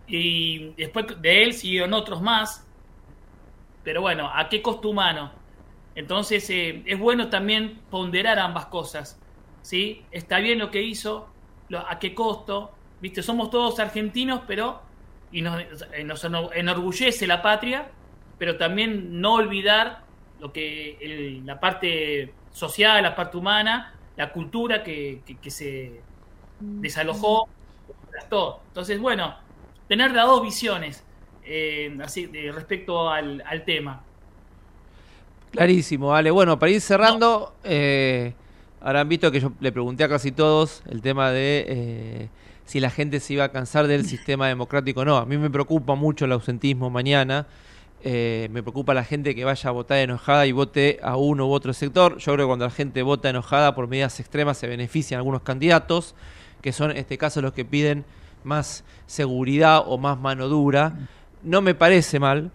y 0.07 0.69
después 0.77 1.05
de 1.19 1.43
él 1.43 1.53
siguieron 1.53 1.93
otros 1.93 2.21
más, 2.21 2.65
pero 3.83 4.01
bueno, 4.01 4.29
¿a 4.33 4.49
qué 4.49 4.61
costo 4.61 4.89
humano? 4.89 5.31
Entonces 5.95 6.47
eh, 6.49 6.83
es 6.85 6.99
bueno 6.99 7.29
también 7.29 7.81
ponderar 7.89 8.37
ambas 8.37 8.67
cosas, 8.67 9.19
¿sí? 9.61 10.03
Está 10.11 10.39
bien 10.39 10.59
lo 10.59 10.69
que 10.69 10.83
hizo, 10.83 11.27
a 11.73 11.97
qué 11.97 12.13
costo, 12.13 12.71
¿viste? 13.01 13.23
Somos 13.23 13.49
todos 13.49 13.79
argentinos, 13.79 14.41
pero 14.45 14.81
y 15.31 15.41
nos, 15.41 15.61
eh, 15.93 16.03
nos 16.03 16.23
enorgullece 16.55 17.27
la 17.27 17.41
patria, 17.41 17.89
pero 18.37 18.57
también 18.57 19.19
no 19.19 19.35
olvidar 19.35 20.03
lo 20.39 20.51
que 20.53 20.97
el- 21.01 21.45
la 21.45 21.59
parte 21.59 22.33
social, 22.51 23.01
la 23.03 23.15
parte 23.15 23.37
humana, 23.37 23.93
la 24.15 24.31
cultura 24.31 24.83
que, 24.83 25.21
que- 25.25 25.37
que 25.37 25.51
se 25.51 26.01
desalojó, 26.59 27.47
gastó. 28.11 28.61
Entonces, 28.67 28.99
bueno, 28.99 29.35
tener 29.87 30.11
las 30.11 30.25
dos 30.27 30.41
visiones 30.43 31.03
eh, 31.49 31.97
así 32.03 32.25
de- 32.27 32.51
respecto 32.51 33.09
al, 33.09 33.41
al 33.45 33.63
tema. 33.63 34.03
Clarísimo, 35.51 36.13
Ale. 36.13 36.29
Bueno, 36.31 36.59
para 36.59 36.71
ir 36.71 36.81
cerrando, 36.81 37.55
eh, 37.63 38.33
habrán 38.81 39.07
visto 39.09 39.31
que 39.31 39.39
yo 39.39 39.53
le 39.59 39.71
pregunté 39.71 40.03
a 40.03 40.09
casi 40.09 40.31
todos 40.31 40.83
el 40.89 41.01
tema 41.01 41.31
de 41.31 41.65
eh, 41.67 42.29
si 42.67 42.79
la 42.79 42.91
gente 42.91 43.19
se 43.19 43.33
iba 43.33 43.45
a 43.45 43.51
cansar 43.51 43.87
del 43.87 44.05
sistema 44.13 44.47
democrático 44.47 45.01
o 45.01 45.05
no. 45.05 45.17
A 45.17 45.25
mí 45.25 45.37
me 45.37 45.49
preocupa 45.49 45.95
mucho 45.95 46.25
el 46.25 46.33
ausentismo 46.33 46.91
mañana. 46.91 47.47
eh, 48.03 48.47
me 48.51 48.61
preocupa 48.61 48.93
la 48.93 49.03
gente 49.03 49.33
que 49.33 49.43
vaya 49.43 49.69
a 49.69 49.73
votar 49.73 49.97
enojada 49.97 50.45
y 50.45 50.51
vote 50.51 50.99
a 51.01 51.17
uno 51.17 51.47
u 51.47 51.51
otro 51.51 51.73
sector. 51.73 52.17
Yo 52.19 52.33
creo 52.33 52.45
que 52.45 52.49
cuando 52.49 52.65
la 52.65 52.71
gente 52.71 53.01
vota 53.01 53.29
enojada 53.29 53.73
por 53.73 53.87
medidas 53.87 54.19
extremas 54.19 54.57
se 54.59 54.67
benefician 54.67 55.17
algunos 55.17 55.41
candidatos, 55.41 56.13
que 56.61 56.71
son 56.71 56.91
en 56.91 56.97
este 56.97 57.17
caso 57.17 57.41
los 57.41 57.53
que 57.53 57.65
piden 57.65 58.05
más 58.43 58.83
seguridad 59.07 59.83
o 59.87 59.97
más 59.97 60.19
mano 60.19 60.47
dura. 60.47 60.93
No 61.41 61.61
me 61.61 61.73
parece 61.73 62.19
mal, 62.19 62.51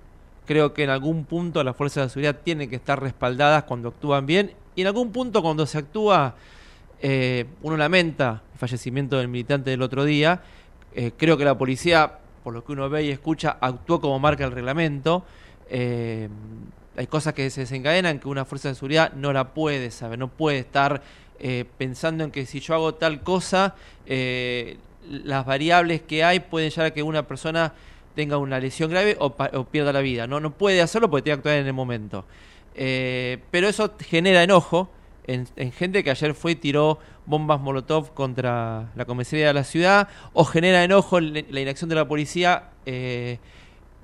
creo 0.47 0.75
que 0.75 0.85
en 0.85 0.91
algún 0.91 1.25
punto 1.25 1.65
las 1.65 1.77
fuerzas 1.77 2.05
de 2.05 2.11
seguridad 2.11 2.41
tienen 2.45 2.71
que 2.71 2.77
estar 2.77 3.01
respaldadas 3.01 3.65
cuando 3.65 3.89
actúan 3.89 4.27
bien 4.27 4.53
y 4.75 4.83
en 4.83 4.87
algún 4.87 5.13
punto 5.13 5.43
cuando 5.43 5.67
se 5.67 5.79
actúa, 5.79 6.35
eh, 7.05 7.47
uno 7.63 7.77
lamenta 7.77 8.43
el 8.53 8.59
fallecimiento 8.59 9.19
del 9.19 9.27
militante 9.27 9.71
del 9.71 9.83
otro 9.83 10.05
día, 10.05 10.41
Eh, 10.95 11.11
creo 11.17 11.39
que 11.39 11.45
la 11.47 11.57
policía, 11.57 12.19
por 12.45 12.53
lo 12.53 12.63
que 12.63 12.73
uno 12.73 12.91
ve 12.91 13.05
y 13.05 13.11
escucha, 13.11 13.57
actuó 13.63 13.99
como 13.99 14.19
marca 14.19 14.45
el 14.45 14.53
reglamento. 14.53 15.25
Eh, 15.71 16.29
hay 16.99 17.07
cosas 17.07 17.33
que 17.33 17.49
se 17.49 17.63
desencadenan 17.63 18.19
que 18.19 18.29
una 18.29 18.45
fuerza 18.45 18.69
de 18.69 18.75
seguridad 18.75 19.15
no 19.15 19.33
la 19.33 19.55
puede 19.55 19.91
saber, 19.91 20.19
no 20.19 20.29
puede 20.29 20.59
estar 20.59 21.01
pensando 21.79 22.25
en 22.25 22.31
que 22.31 22.45
si 22.45 22.61
yo 22.61 22.75
hago 22.75 22.95
tal 22.95 23.23
cosa, 23.23 23.75
las 24.07 25.47
variables 25.47 26.03
que 26.03 26.25
hay 26.25 26.41
pueden 26.41 26.71
llevar 26.71 26.87
a 26.89 26.91
que 26.91 27.03
una 27.03 27.27
persona 27.27 27.73
tenga 28.15 28.37
una 28.37 28.61
lesión 28.61 28.91
grave 28.91 29.17
o, 29.19 29.33
pierda 29.65 29.95
la 29.95 30.03
vida. 30.03 30.27
No, 30.27 30.41
no 30.41 30.51
puede 30.51 30.83
hacerlo 30.83 31.09
porque 31.09 31.23
tiene 31.23 31.37
que 31.37 31.41
actuar 31.41 31.57
en 31.57 31.67
el 31.67 31.73
momento. 31.73 32.27
Pero 32.75 33.67
eso 33.67 33.95
genera 33.99 34.43
enojo 34.43 34.91
en, 35.27 35.47
en 35.57 35.73
gente 35.73 36.03
que 36.05 36.11
ayer 36.11 36.35
fue 36.35 36.53
y 36.53 36.55
tiró 36.57 36.99
bombas 37.27 37.61
Molotov 37.61 38.13
contra 38.15 38.91
la 38.97 39.05
comisaría 39.05 39.47
de 39.49 39.55
la 39.55 39.65
ciudad, 39.65 40.09
o 40.33 40.45
genera 40.45 40.83
enojo 40.85 41.19
en 41.19 41.33
la 41.51 41.61
inacción 41.61 41.89
de 41.89 41.97
la 41.97 42.09
policía 42.09 42.71
eh, 42.87 43.39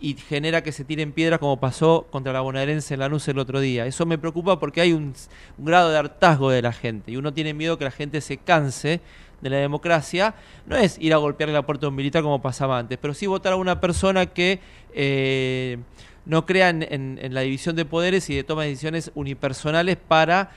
y 0.01 0.15
genera 0.15 0.63
que 0.63 0.71
se 0.71 0.85
tiren 0.85 1.11
piedras 1.13 1.41
como 1.41 1.59
pasó 1.59 2.07
contra 2.11 2.33
la 2.33 2.41
bonaerense 2.41 2.95
en 2.95 3.01
Lanús 3.01 3.27
el 3.27 3.39
otro 3.41 3.59
día. 3.59 3.85
Eso 3.87 4.07
me 4.07 4.17
preocupa 4.17 4.61
porque 4.61 4.81
hay 4.81 4.93
un, 4.93 5.13
grado 5.59 5.91
de 5.91 5.99
hartazgo 5.99 6.51
de 6.51 6.63
la 6.63 6.73
gente 6.73 7.11
y 7.11 7.17
uno 7.17 7.33
tiene 7.35 7.53
miedo 7.53 7.79
que 7.79 7.85
la 7.85 7.91
gente 7.91 8.21
se 8.21 8.37
canse 8.37 9.01
de 9.41 9.51
la 9.51 9.57
democracia. 9.57 10.37
No 10.67 10.77
es 10.77 10.99
ir 11.01 11.13
a 11.15 11.17
golpearle 11.17 11.53
la 11.53 11.67
puerta 11.67 11.87
a 11.87 11.89
un 11.89 11.97
militar 11.97 12.23
como 12.23 12.41
pasaba 12.41 12.79
antes, 12.79 12.97
pero 13.01 13.13
sí 13.13 13.27
votar 13.27 13.55
a 13.55 13.57
una 13.57 13.81
persona 13.81 14.27
que 14.27 14.61
eh, 14.95 15.79
no 16.27 16.47
crea 16.47 16.69
en, 16.69 16.85
en- 16.85 17.19
en 17.21 17.35
la 17.35 17.41
división 17.41 17.75
de 17.75 17.85
poderes 17.85 18.31
y 18.31 18.37
de 18.37 18.45
toma 18.45 18.63
de 18.63 18.69
decisiones 18.69 19.11
unipersonales 19.17 19.97
para 19.97 20.51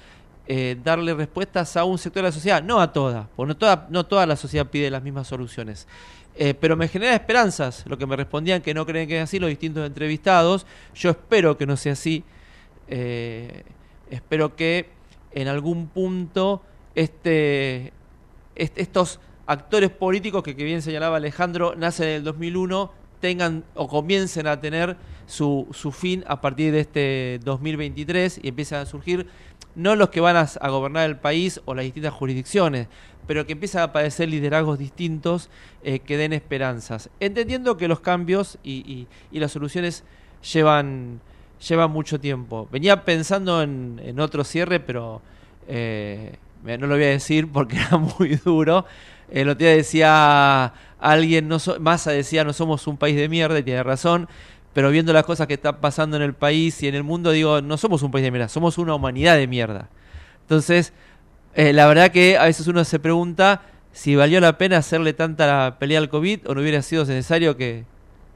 eh, 0.47 0.77
darle 0.83 1.13
respuestas 1.13 1.77
a 1.77 1.83
un 1.85 1.97
sector 1.97 2.23
de 2.23 2.29
la 2.29 2.31
sociedad, 2.31 2.61
no 2.63 2.79
a 2.81 2.91
toda, 2.91 3.29
porque 3.35 3.47
no 3.49 3.57
toda, 3.57 3.87
no 3.89 4.05
toda 4.05 4.25
la 4.25 4.35
sociedad 4.35 4.67
pide 4.67 4.89
las 4.89 5.03
mismas 5.03 5.27
soluciones. 5.27 5.87
Eh, 6.35 6.53
pero 6.53 6.75
me 6.77 6.87
genera 6.87 7.13
esperanzas 7.13 7.83
lo 7.87 7.97
que 7.97 8.05
me 8.05 8.15
respondían 8.15 8.61
que 8.61 8.73
no 8.73 8.85
creen 8.85 9.07
que 9.07 9.17
es 9.17 9.23
así 9.23 9.37
los 9.39 9.49
distintos 9.49 9.85
entrevistados. 9.85 10.65
Yo 10.95 11.09
espero 11.11 11.57
que 11.57 11.65
no 11.65 11.75
sea 11.77 11.93
así. 11.93 12.23
Eh, 12.87 13.63
espero 14.09 14.55
que 14.55 14.89
en 15.33 15.47
algún 15.47 15.87
punto 15.87 16.61
este, 16.95 17.93
est- 18.55 18.77
estos 18.77 19.19
actores 19.45 19.89
políticos 19.91 20.43
que, 20.43 20.55
que 20.55 20.63
bien 20.63 20.81
señalaba 20.81 21.17
Alejandro 21.17 21.75
nacen 21.77 22.07
en 22.07 22.15
el 22.15 22.23
2001 22.23 22.91
tengan 23.19 23.63
o 23.75 23.87
comiencen 23.87 24.47
a 24.47 24.59
tener 24.59 24.97
su, 25.27 25.67
su 25.71 25.91
fin 25.91 26.23
a 26.27 26.41
partir 26.41 26.71
de 26.73 26.79
este 26.81 27.39
2023 27.43 28.39
y 28.43 28.47
empiezan 28.49 28.81
a 28.81 28.85
surgir 28.85 29.27
no 29.75 29.95
los 29.95 30.09
que 30.09 30.21
van 30.21 30.35
a, 30.37 30.69
gobernar 30.69 31.09
el 31.09 31.17
país 31.17 31.61
o 31.65 31.73
las 31.73 31.85
distintas 31.85 32.13
jurisdicciones, 32.13 32.87
pero 33.27 33.45
que 33.45 33.53
empiezan 33.53 33.81
a 33.81 33.85
aparecer 33.85 34.29
liderazgos 34.29 34.79
distintos 34.79 35.49
eh, 35.83 35.99
que 35.99 36.17
den 36.17 36.33
esperanzas. 36.33 37.09
Entendiendo 37.19 37.77
que 37.77 37.87
los 37.87 37.99
cambios 37.99 38.57
y, 38.63 39.07
las 39.31 39.51
soluciones 39.51 40.03
llevan, 40.53 41.21
mucho 41.89 42.19
tiempo. 42.19 42.67
Venía 42.71 43.05
pensando 43.05 43.61
en, 43.61 44.01
en 44.03 44.19
otro 44.19 44.43
cierre, 44.43 44.79
pero 44.79 45.21
eh, 45.67 46.37
no 46.63 46.87
lo 46.87 46.95
voy 46.95 47.03
a 47.03 47.07
decir 47.07 47.47
porque 47.51 47.77
era 47.87 47.97
muy 47.97 48.35
duro. 48.35 48.85
El 49.29 49.49
otro 49.49 49.65
día 49.65 49.75
decía 49.75 50.73
alguien, 50.99 51.47
no 51.47 51.59
so- 51.59 51.79
Massa 51.79 52.11
decía, 52.11 52.43
no 52.43 52.53
somos 52.53 52.85
un 52.87 52.97
país 52.97 53.15
de 53.15 53.29
mierda, 53.29 53.57
y 53.59 53.63
tiene 53.63 53.83
razón, 53.83 54.27
pero 54.73 54.89
viendo 54.89 55.11
las 55.13 55.25
cosas 55.25 55.47
que 55.47 55.55
están 55.55 55.77
pasando 55.81 56.15
en 56.17 56.23
el 56.23 56.33
país 56.33 56.81
y 56.83 56.87
en 56.87 56.95
el 56.95 57.03
mundo, 57.03 57.31
digo, 57.31 57.61
no 57.61 57.77
somos 57.77 58.03
un 58.03 58.11
país 58.11 58.23
de 58.23 58.31
mierda, 58.31 58.47
somos 58.47 58.77
una 58.77 58.95
humanidad 58.95 59.35
de 59.35 59.47
mierda. 59.47 59.89
Entonces, 60.41 60.93
eh, 61.55 61.73
la 61.73 61.87
verdad 61.87 62.11
que 62.11 62.37
a 62.37 62.45
veces 62.45 62.67
uno 62.67 62.83
se 62.85 62.99
pregunta 62.99 63.61
si 63.91 64.15
valió 64.15 64.39
la 64.39 64.57
pena 64.57 64.77
hacerle 64.77 65.13
tanta 65.13 65.75
pelea 65.79 65.99
al 65.99 66.09
COVID 66.09 66.47
o 66.49 66.55
no 66.55 66.61
hubiera 66.61 66.81
sido 66.81 67.03
necesario 67.05 67.57
que 67.57 67.83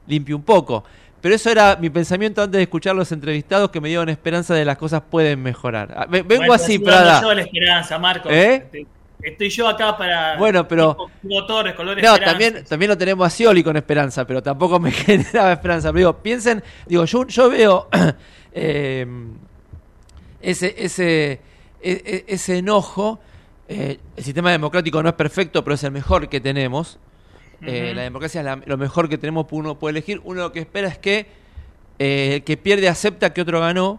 limpie 0.06 0.34
un 0.34 0.42
poco. 0.42 0.84
pero 1.22 1.34
eso 1.34 1.50
era 1.50 1.76
mi 1.80 1.90
pensamiento 1.90 2.42
antes 2.42 2.58
de 2.58 2.62
escuchar 2.62 2.94
los 2.94 3.10
entrevistados 3.10 3.70
que 3.70 3.80
me 3.80 3.88
dieron 3.88 4.08
esperanza 4.10 4.54
de 4.54 4.64
las 4.64 4.76
cosas 4.76 5.02
pueden 5.10 5.42
mejorar. 5.42 5.92
Ah, 5.96 6.06
ve- 6.08 6.22
Vengo 6.22 6.42
Bueno, 6.42 6.52
así, 6.52 6.78
Prada. 6.78 7.34
la 7.34 7.40
esperanza, 7.40 7.98
Marcos. 7.98 8.30
¿Eh? 8.32 8.86
Estoy 9.22 9.48
yo 9.50 9.66
acá 9.68 9.96
para. 9.96 10.36
Bueno, 10.36 10.68
pero- 10.68 10.92
tipo 10.94 11.10
Hugo 11.22 11.46
Torres, 11.46 11.74
color 11.74 11.96
No, 11.96 12.14
esperanza. 12.14 12.24
también, 12.24 12.64
también 12.64 12.88
lo 12.90 12.98
tenemos 12.98 13.26
a 13.26 13.30
Scioli 13.30 13.62
con 13.64 13.76
esperanza, 13.76 14.26
pero 14.26 14.42
tampoco 14.42 14.78
me 14.78 14.90
generaba 14.92 15.52
esperanza. 15.52 15.88
Pero 15.88 15.98
digo, 15.98 16.22
piensen, 16.22 16.62
digo, 16.86 17.04
yo, 17.06 17.26
yo 17.26 17.48
veo 17.50 17.88
eh, 18.52 19.06
ese, 20.40 20.74
ese, 20.78 21.32
e- 21.32 21.40
e- 21.82 22.24
ese 22.28 22.58
enojo. 22.58 23.20
eh, 23.68 23.98
el 24.16 24.22
sistema 24.24 24.50
democrático 24.52 25.02
no 25.02 25.08
es 25.08 25.14
perfecto, 25.14 25.64
pero 25.64 25.74
es 25.74 25.82
el 25.84 25.90
mejor 25.92 26.28
que 26.28 26.40
tenemos. 26.40 26.98
Eh. 27.62 27.92
La 27.96 28.02
democracia 28.02 28.40
es 28.42 28.44
la- 28.44 28.60
lo 28.64 28.76
mejor 28.76 29.08
que 29.08 29.18
tenemos, 29.18 29.46
uno 29.50 29.78
puede 29.78 29.92
elegir. 29.92 30.20
Uno 30.24 30.42
lo 30.42 30.52
que 30.52 30.60
espera 30.60 30.88
es 30.88 30.98
que 30.98 31.26
eh, 31.98 32.34
el 32.34 32.44
que 32.44 32.56
pierde 32.58 32.88
acepta 32.88 33.32
que 33.32 33.40
otro 33.40 33.60
ganó 33.60 33.98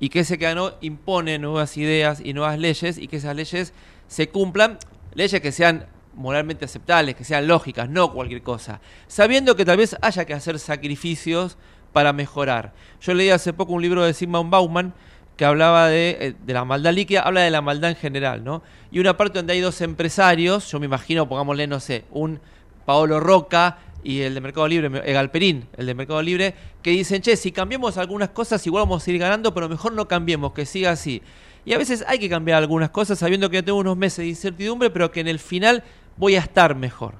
y 0.00 0.08
que 0.08 0.20
ese 0.20 0.38
que 0.38 0.46
ganó 0.46 0.72
impone 0.80 1.38
nuevas 1.38 1.76
ideas 1.76 2.20
y 2.24 2.32
nuevas 2.32 2.58
leyes 2.58 2.96
y 2.98 3.06
que 3.06 3.16
esas 3.18 3.36
leyes 3.36 3.72
se 4.08 4.28
cumplan, 4.28 4.78
leyes 5.14 5.40
que 5.40 5.52
sean 5.52 5.86
moralmente 6.14 6.64
aceptables, 6.64 7.14
que 7.14 7.24
sean 7.24 7.46
lógicas, 7.46 7.88
no 7.88 8.12
cualquier 8.12 8.42
cosa, 8.42 8.80
sabiendo 9.06 9.56
que 9.56 9.64
tal 9.64 9.76
vez 9.76 9.96
haya 10.00 10.24
que 10.24 10.34
hacer 10.34 10.58
sacrificios 10.58 11.56
para 11.92 12.12
mejorar. 12.12 12.72
Yo 13.00 13.14
leí 13.14 13.30
hace 13.30 13.52
poco 13.52 13.72
un 13.72 13.82
libro 13.82 14.04
de 14.04 14.14
Sigmund 14.14 14.50
Bauman 14.50 14.94
que 15.36 15.44
hablaba 15.44 15.88
de, 15.88 16.16
eh, 16.20 16.34
de 16.44 16.52
la 16.52 16.64
maldad 16.64 16.92
líquida, 16.92 17.22
habla 17.22 17.40
de 17.40 17.50
la 17.50 17.60
maldad 17.60 17.90
en 17.90 17.96
general, 17.96 18.44
¿no? 18.44 18.62
Y 18.92 19.00
una 19.00 19.16
parte 19.16 19.38
donde 19.38 19.52
hay 19.52 19.60
dos 19.60 19.80
empresarios, 19.80 20.70
yo 20.70 20.78
me 20.78 20.86
imagino, 20.86 21.28
pongámosle, 21.28 21.66
no 21.66 21.80
sé, 21.80 22.04
un 22.10 22.40
Paolo 22.84 23.18
Roca 23.18 23.78
y 24.04 24.20
el 24.20 24.34
de 24.34 24.40
Mercado 24.40 24.68
Libre, 24.68 25.02
eh, 25.04 25.12
Galperín, 25.12 25.66
el 25.76 25.86
de 25.86 25.94
Mercado 25.94 26.22
Libre, 26.22 26.54
que 26.82 26.90
dicen, 26.90 27.22
che, 27.22 27.36
si 27.36 27.50
cambiamos 27.50 27.96
algunas 27.96 28.28
cosas 28.28 28.64
igual 28.66 28.82
vamos 28.82 29.06
a 29.06 29.10
ir 29.10 29.18
ganando, 29.18 29.54
pero 29.54 29.68
mejor 29.68 29.92
no 29.94 30.06
cambiemos, 30.06 30.52
que 30.52 30.66
siga 30.66 30.90
así. 30.92 31.22
Y 31.64 31.72
a 31.72 31.78
veces 31.78 32.04
hay 32.06 32.18
que 32.18 32.28
cambiar 32.28 32.58
algunas 32.58 32.90
cosas 32.90 33.18
sabiendo 33.18 33.48
que 33.48 33.62
tengo 33.62 33.78
unos 33.78 33.96
meses 33.96 34.18
de 34.18 34.26
incertidumbre, 34.26 34.90
pero 34.90 35.10
que 35.10 35.20
en 35.20 35.28
el 35.28 35.38
final 35.38 35.82
voy 36.16 36.36
a 36.36 36.40
estar 36.40 36.74
mejor. 36.74 37.14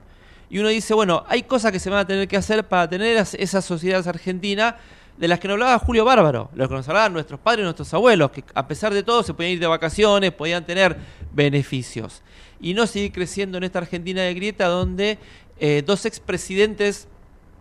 Y 0.50 0.58
uno 0.58 0.68
dice, 0.68 0.94
bueno, 0.94 1.24
hay 1.28 1.42
cosas 1.42 1.72
que 1.72 1.78
se 1.78 1.90
van 1.90 2.00
a 2.00 2.06
tener 2.06 2.28
que 2.28 2.36
hacer 2.36 2.68
para 2.68 2.88
tener 2.88 3.16
esa 3.16 3.62
sociedad 3.62 4.06
argentina 4.06 4.76
de 5.16 5.28
las 5.28 5.38
que 5.38 5.48
nos 5.48 5.54
hablaba 5.54 5.78
Julio 5.78 6.04
Bárbaro, 6.04 6.50
lo 6.54 6.68
que 6.68 6.74
nos 6.74 6.88
hablaban 6.88 7.12
nuestros 7.12 7.40
padres 7.40 7.62
y 7.62 7.64
nuestros 7.64 7.92
abuelos, 7.94 8.30
que 8.30 8.44
a 8.54 8.66
pesar 8.66 8.92
de 8.92 9.02
todo 9.02 9.22
se 9.22 9.32
podían 9.32 9.52
ir 9.52 9.60
de 9.60 9.66
vacaciones, 9.66 10.32
podían 10.32 10.66
tener 10.66 10.96
beneficios. 11.32 12.22
Y 12.60 12.74
no 12.74 12.86
seguir 12.86 13.12
creciendo 13.12 13.58
en 13.58 13.64
esta 13.64 13.78
Argentina 13.78 14.22
de 14.22 14.34
grieta 14.34 14.66
donde 14.66 15.18
eh, 15.58 15.82
dos 15.86 16.04
expresidentes, 16.04 17.06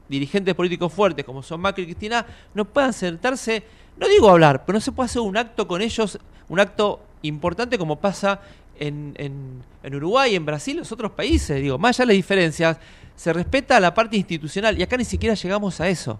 dirigentes 0.09 0.55
políticos 0.55 0.91
fuertes 0.91 1.25
como 1.25 1.43
son 1.43 1.61
Macri 1.61 1.83
y 1.83 1.87
Cristina, 1.87 2.25
no 2.53 2.65
puedan 2.65 2.93
sentarse, 2.93 3.63
no 3.97 4.07
digo 4.07 4.29
hablar, 4.29 4.65
pero 4.65 4.77
no 4.77 4.81
se 4.81 4.91
puede 4.91 5.05
hacer 5.05 5.21
un 5.21 5.37
acto 5.37 5.67
con 5.67 5.81
ellos, 5.81 6.19
un 6.53 6.59
acto 6.59 7.01
importante 7.23 7.77
como 7.77 7.99
pasa 7.99 8.41
en, 8.79 9.13
en, 9.17 9.63
en 9.83 9.95
Uruguay, 9.95 10.35
en 10.35 10.45
Brasil, 10.45 10.73
en 10.73 10.79
los 10.79 10.91
otros 10.91 11.11
países. 11.11 11.61
Digo, 11.61 11.77
más 11.77 11.99
allá 11.99 12.07
de 12.07 12.13
las 12.13 12.17
diferencias, 12.17 12.77
se 13.15 13.33
respeta 13.33 13.79
la 13.79 13.93
parte 13.93 14.17
institucional 14.17 14.77
y 14.79 14.83
acá 14.83 14.97
ni 14.97 15.05
siquiera 15.05 15.35
llegamos 15.35 15.79
a 15.79 15.89
eso. 15.89 16.19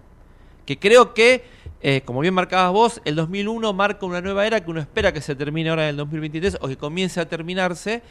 Que 0.65 0.79
creo 0.79 1.13
que, 1.13 1.43
eh, 1.81 2.01
como 2.05 2.21
bien 2.21 2.33
marcabas 2.33 2.71
vos, 2.71 3.01
el 3.05 3.15
2001 3.15 3.73
marca 3.73 4.05
una 4.05 4.21
nueva 4.21 4.45
era 4.45 4.63
que 4.63 4.71
uno 4.71 4.79
espera 4.79 5.11
que 5.11 5.21
se 5.21 5.35
termine 5.35 5.69
ahora 5.69 5.83
en 5.83 5.89
el 5.89 5.97
2023 5.97 6.57
o 6.61 6.67
que 6.67 6.77
comience 6.77 7.19
a 7.19 7.27
terminarse 7.27 8.01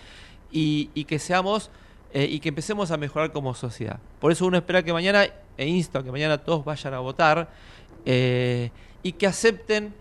y, 0.51 0.87
que 1.05 1.19
seamos 1.19 1.71
eh, 2.13 2.27
y 2.31 2.41
que 2.41 2.51
empecemos 2.51 2.91
a 2.91 2.97
mejorar 2.99 3.33
como 3.33 3.55
sociedad. 3.55 3.99
Por 4.21 4.33
eso 4.33 4.45
uno 4.45 4.59
espera 4.59 4.83
que 4.83 4.93
mañana, 4.93 5.27
e 5.57 5.67
insto 5.67 5.99
a 5.99 6.05
que 6.05 6.11
mañana 6.11 6.39
todos 6.39 6.65
vayan 6.65 6.93
a 6.93 6.99
votar 6.99 7.51
eh, 8.05 8.71
y 9.03 9.13
que 9.13 9.27
acepten, 9.27 9.95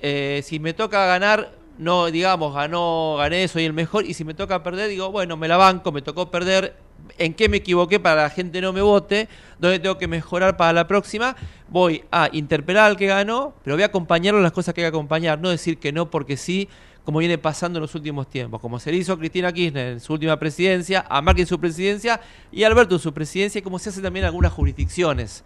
si 0.00 0.60
me 0.60 0.72
toca 0.72 1.04
ganar, 1.06 1.57
no 1.78 2.06
digamos, 2.06 2.54
ganó, 2.54 3.16
gané, 3.18 3.48
soy 3.48 3.64
el 3.64 3.72
mejor, 3.72 4.04
y 4.04 4.14
si 4.14 4.24
me 4.24 4.34
toca 4.34 4.62
perder, 4.62 4.88
digo, 4.88 5.10
bueno, 5.10 5.36
me 5.36 5.48
la 5.48 5.56
banco, 5.56 5.92
me 5.92 6.02
tocó 6.02 6.30
perder, 6.30 6.76
en 7.16 7.34
qué 7.34 7.48
me 7.48 7.58
equivoqué 7.58 8.00
para 8.00 8.16
que 8.16 8.22
la 8.22 8.30
gente 8.30 8.60
no 8.60 8.72
me 8.72 8.82
vote, 8.82 9.28
dónde 9.58 9.78
tengo 9.78 9.96
que 9.96 10.08
mejorar 10.08 10.56
para 10.56 10.72
la 10.72 10.86
próxima, 10.86 11.36
voy 11.68 12.04
a 12.10 12.28
interpelar 12.32 12.90
al 12.90 12.96
que 12.96 13.06
ganó, 13.06 13.54
pero 13.62 13.76
voy 13.76 13.84
a 13.84 13.86
acompañarlo 13.86 14.38
en 14.38 14.42
las 14.42 14.52
cosas 14.52 14.74
que 14.74 14.82
hay 14.82 14.84
que 14.84 14.96
acompañar, 14.96 15.38
no 15.38 15.48
decir 15.48 15.78
que 15.78 15.92
no 15.92 16.10
porque 16.10 16.36
sí, 16.36 16.68
como 17.04 17.20
viene 17.20 17.38
pasando 17.38 17.78
en 17.78 17.82
los 17.82 17.94
últimos 17.94 18.28
tiempos, 18.28 18.60
como 18.60 18.78
se 18.78 18.90
le 18.90 18.98
hizo 18.98 19.14
a 19.14 19.18
Cristina 19.18 19.52
Kirchner 19.52 19.92
en 19.92 20.00
su 20.00 20.12
última 20.12 20.38
presidencia, 20.38 21.06
a 21.08 21.22
Macri 21.22 21.42
en 21.42 21.46
su 21.46 21.58
presidencia 21.58 22.20
y 22.52 22.64
a 22.64 22.66
Alberto 22.66 22.96
en 22.96 23.00
su 23.00 23.14
presidencia, 23.14 23.60
y 23.60 23.62
como 23.62 23.78
se 23.78 23.88
hace 23.88 24.02
también 24.02 24.24
en 24.24 24.26
algunas 24.26 24.52
jurisdicciones. 24.52 25.42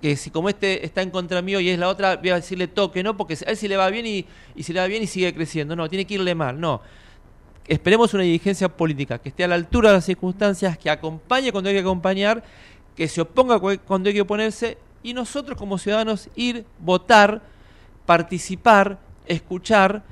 Que 0.00 0.14
si 0.16 0.30
como 0.30 0.48
este 0.48 0.84
está 0.86 1.02
en 1.02 1.10
contra 1.10 1.42
mío 1.42 1.58
y 1.60 1.68
es 1.70 1.78
la 1.78 1.88
otra, 1.88 2.16
voy 2.16 2.30
a 2.30 2.36
decirle 2.36 2.68
toque, 2.68 3.02
no, 3.02 3.16
porque 3.16 3.34
a 3.34 3.50
él 3.50 3.56
si 3.56 3.66
le 3.66 3.76
va 3.76 3.90
bien 3.90 4.06
y, 4.06 4.24
y 4.54 4.62
si 4.62 4.72
le 4.72 4.80
va 4.80 4.86
bien 4.86 5.02
y 5.02 5.06
sigue 5.06 5.34
creciendo. 5.34 5.74
No, 5.74 5.88
tiene 5.88 6.04
que 6.04 6.14
irle 6.14 6.34
mal, 6.34 6.60
no. 6.60 6.80
Esperemos 7.66 8.14
una 8.14 8.22
dirigencia 8.22 8.68
política 8.68 9.18
que 9.18 9.28
esté 9.28 9.44
a 9.44 9.48
la 9.48 9.56
altura 9.56 9.90
de 9.90 9.96
las 9.96 10.04
circunstancias, 10.04 10.78
que 10.78 10.88
acompañe 10.88 11.50
cuando 11.52 11.68
hay 11.68 11.74
que 11.76 11.80
acompañar, 11.80 12.42
que 12.96 13.08
se 13.08 13.20
oponga 13.20 13.58
cu- 13.58 13.78
cuando 13.86 14.08
hay 14.08 14.14
que 14.14 14.20
oponerse, 14.22 14.78
y 15.02 15.12
nosotros 15.14 15.58
como 15.58 15.76
ciudadanos 15.78 16.28
ir, 16.36 16.64
votar, 16.78 17.42
participar, 18.06 18.98
escuchar 19.26 20.02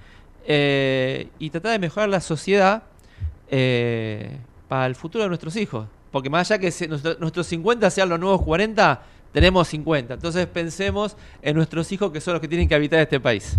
eh, 0.47 1.29
y 1.39 1.49
tratar 1.51 1.73
de 1.73 1.79
mejorar 1.79 2.09
la 2.09 2.21
sociedad 2.21 2.83
eh, 3.51 4.37
para 4.69 4.87
el 4.87 4.95
futuro 4.95 5.23
de 5.25 5.29
nuestros 5.29 5.57
hijos. 5.57 5.87
Porque 6.11 6.29
más 6.31 6.51
allá 6.51 6.59
que 6.61 6.71
se- 6.71 6.89
nuestro- 6.89 7.17
nuestros 7.19 7.47
50 7.47 7.89
sean 7.91 8.09
los 8.09 8.19
nuevos 8.21 8.43
40, 8.43 9.03
tenemos 9.37 9.69
50. 9.69 10.15
Entonces 10.15 10.47
pensemos 10.47 11.15
en 11.43 11.57
nuestros 11.57 11.93
hijos 11.93 12.11
que 12.11 12.23
son 12.23 12.33
los 12.33 12.41
que 12.41 12.49
tienen 12.49 12.67
que 12.67 12.75
habitar 12.75 13.01
este 13.01 13.21
país. 13.21 13.59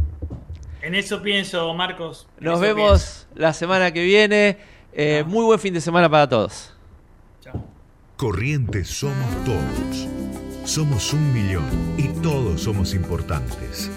En 0.82 0.96
eso 0.96 1.22
pienso, 1.22 1.72
Marcos. 1.76 2.28
en 2.40 2.46
Nos 2.46 2.60
vemos 2.60 3.28
la 3.36 3.54
semana 3.54 3.94
que 3.94 4.04
viene. 4.04 4.58
Eh, 4.92 5.24
muy 5.28 5.46
buen 5.46 5.60
fin 5.60 5.76
de 5.76 5.80
semana 5.80 6.10
para 6.10 6.28
todos. 6.28 6.74
Corrientes 8.16 8.88
somos 8.88 9.46
todos. 9.46 10.08
Somos 10.68 11.14
un 11.14 11.32
millón 11.32 11.70
y 11.96 12.08
todos 12.24 12.62
somos 12.62 12.96
importantes. 12.96 13.92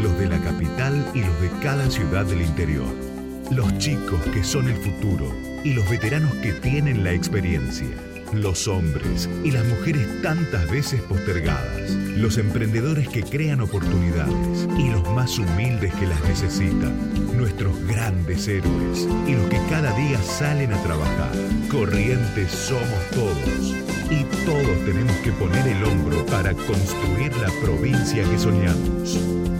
Los 0.00 0.16
de 0.16 0.28
la 0.28 0.38
capital 0.38 1.04
y 1.12 1.24
los 1.24 1.40
de 1.40 1.50
cada 1.60 1.90
ciudad 1.90 2.24
del 2.24 2.42
interior. 2.42 2.86
Los 3.50 3.76
chicos 3.78 4.20
que 4.32 4.44
son 4.44 4.68
el 4.68 4.76
futuro 4.76 5.26
y 5.64 5.72
los 5.72 5.90
veteranos 5.90 6.32
que 6.34 6.52
tienen 6.52 7.02
la 7.02 7.12
experiencia. 7.12 8.09
Los 8.32 8.68
hombres 8.68 9.28
y 9.42 9.50
las 9.50 9.64
mujeres 9.66 10.22
tantas 10.22 10.70
veces 10.70 11.02
postergadas. 11.02 11.90
Los 12.16 12.38
emprendedores 12.38 13.08
que 13.08 13.24
crean 13.24 13.60
oportunidades 13.60 14.68
y 14.78 14.88
los 14.88 15.02
más 15.10 15.36
humildes 15.36 15.92
que 15.94 16.06
las 16.06 16.22
necesitan. 16.22 16.94
Nuestros 17.36 17.74
grandes 17.86 18.46
héroes 18.46 19.08
y 19.26 19.32
los 19.32 19.48
que 19.48 19.58
cada 19.68 19.92
día 19.96 20.22
salen 20.22 20.72
a 20.72 20.80
trabajar. 20.82 21.32
Corrientes 21.70 22.52
somos 22.52 23.10
todos. 23.10 23.74
Y 24.10 24.22
todos 24.44 24.84
tenemos 24.86 25.16
que 25.18 25.32
poner 25.32 25.66
el 25.66 25.84
hombro 25.84 26.24
para 26.26 26.54
construir 26.54 27.36
la 27.36 27.48
provincia 27.62 28.22
que 28.22 28.38
soñamos. 28.38 29.18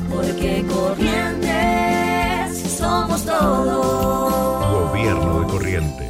Porque 0.08 0.64
corrientes 0.68 1.50
somos 2.78 3.24
todos. 3.26 4.90
Gobierno 4.90 5.40
de 5.40 5.46
Corrientes. 5.46 6.09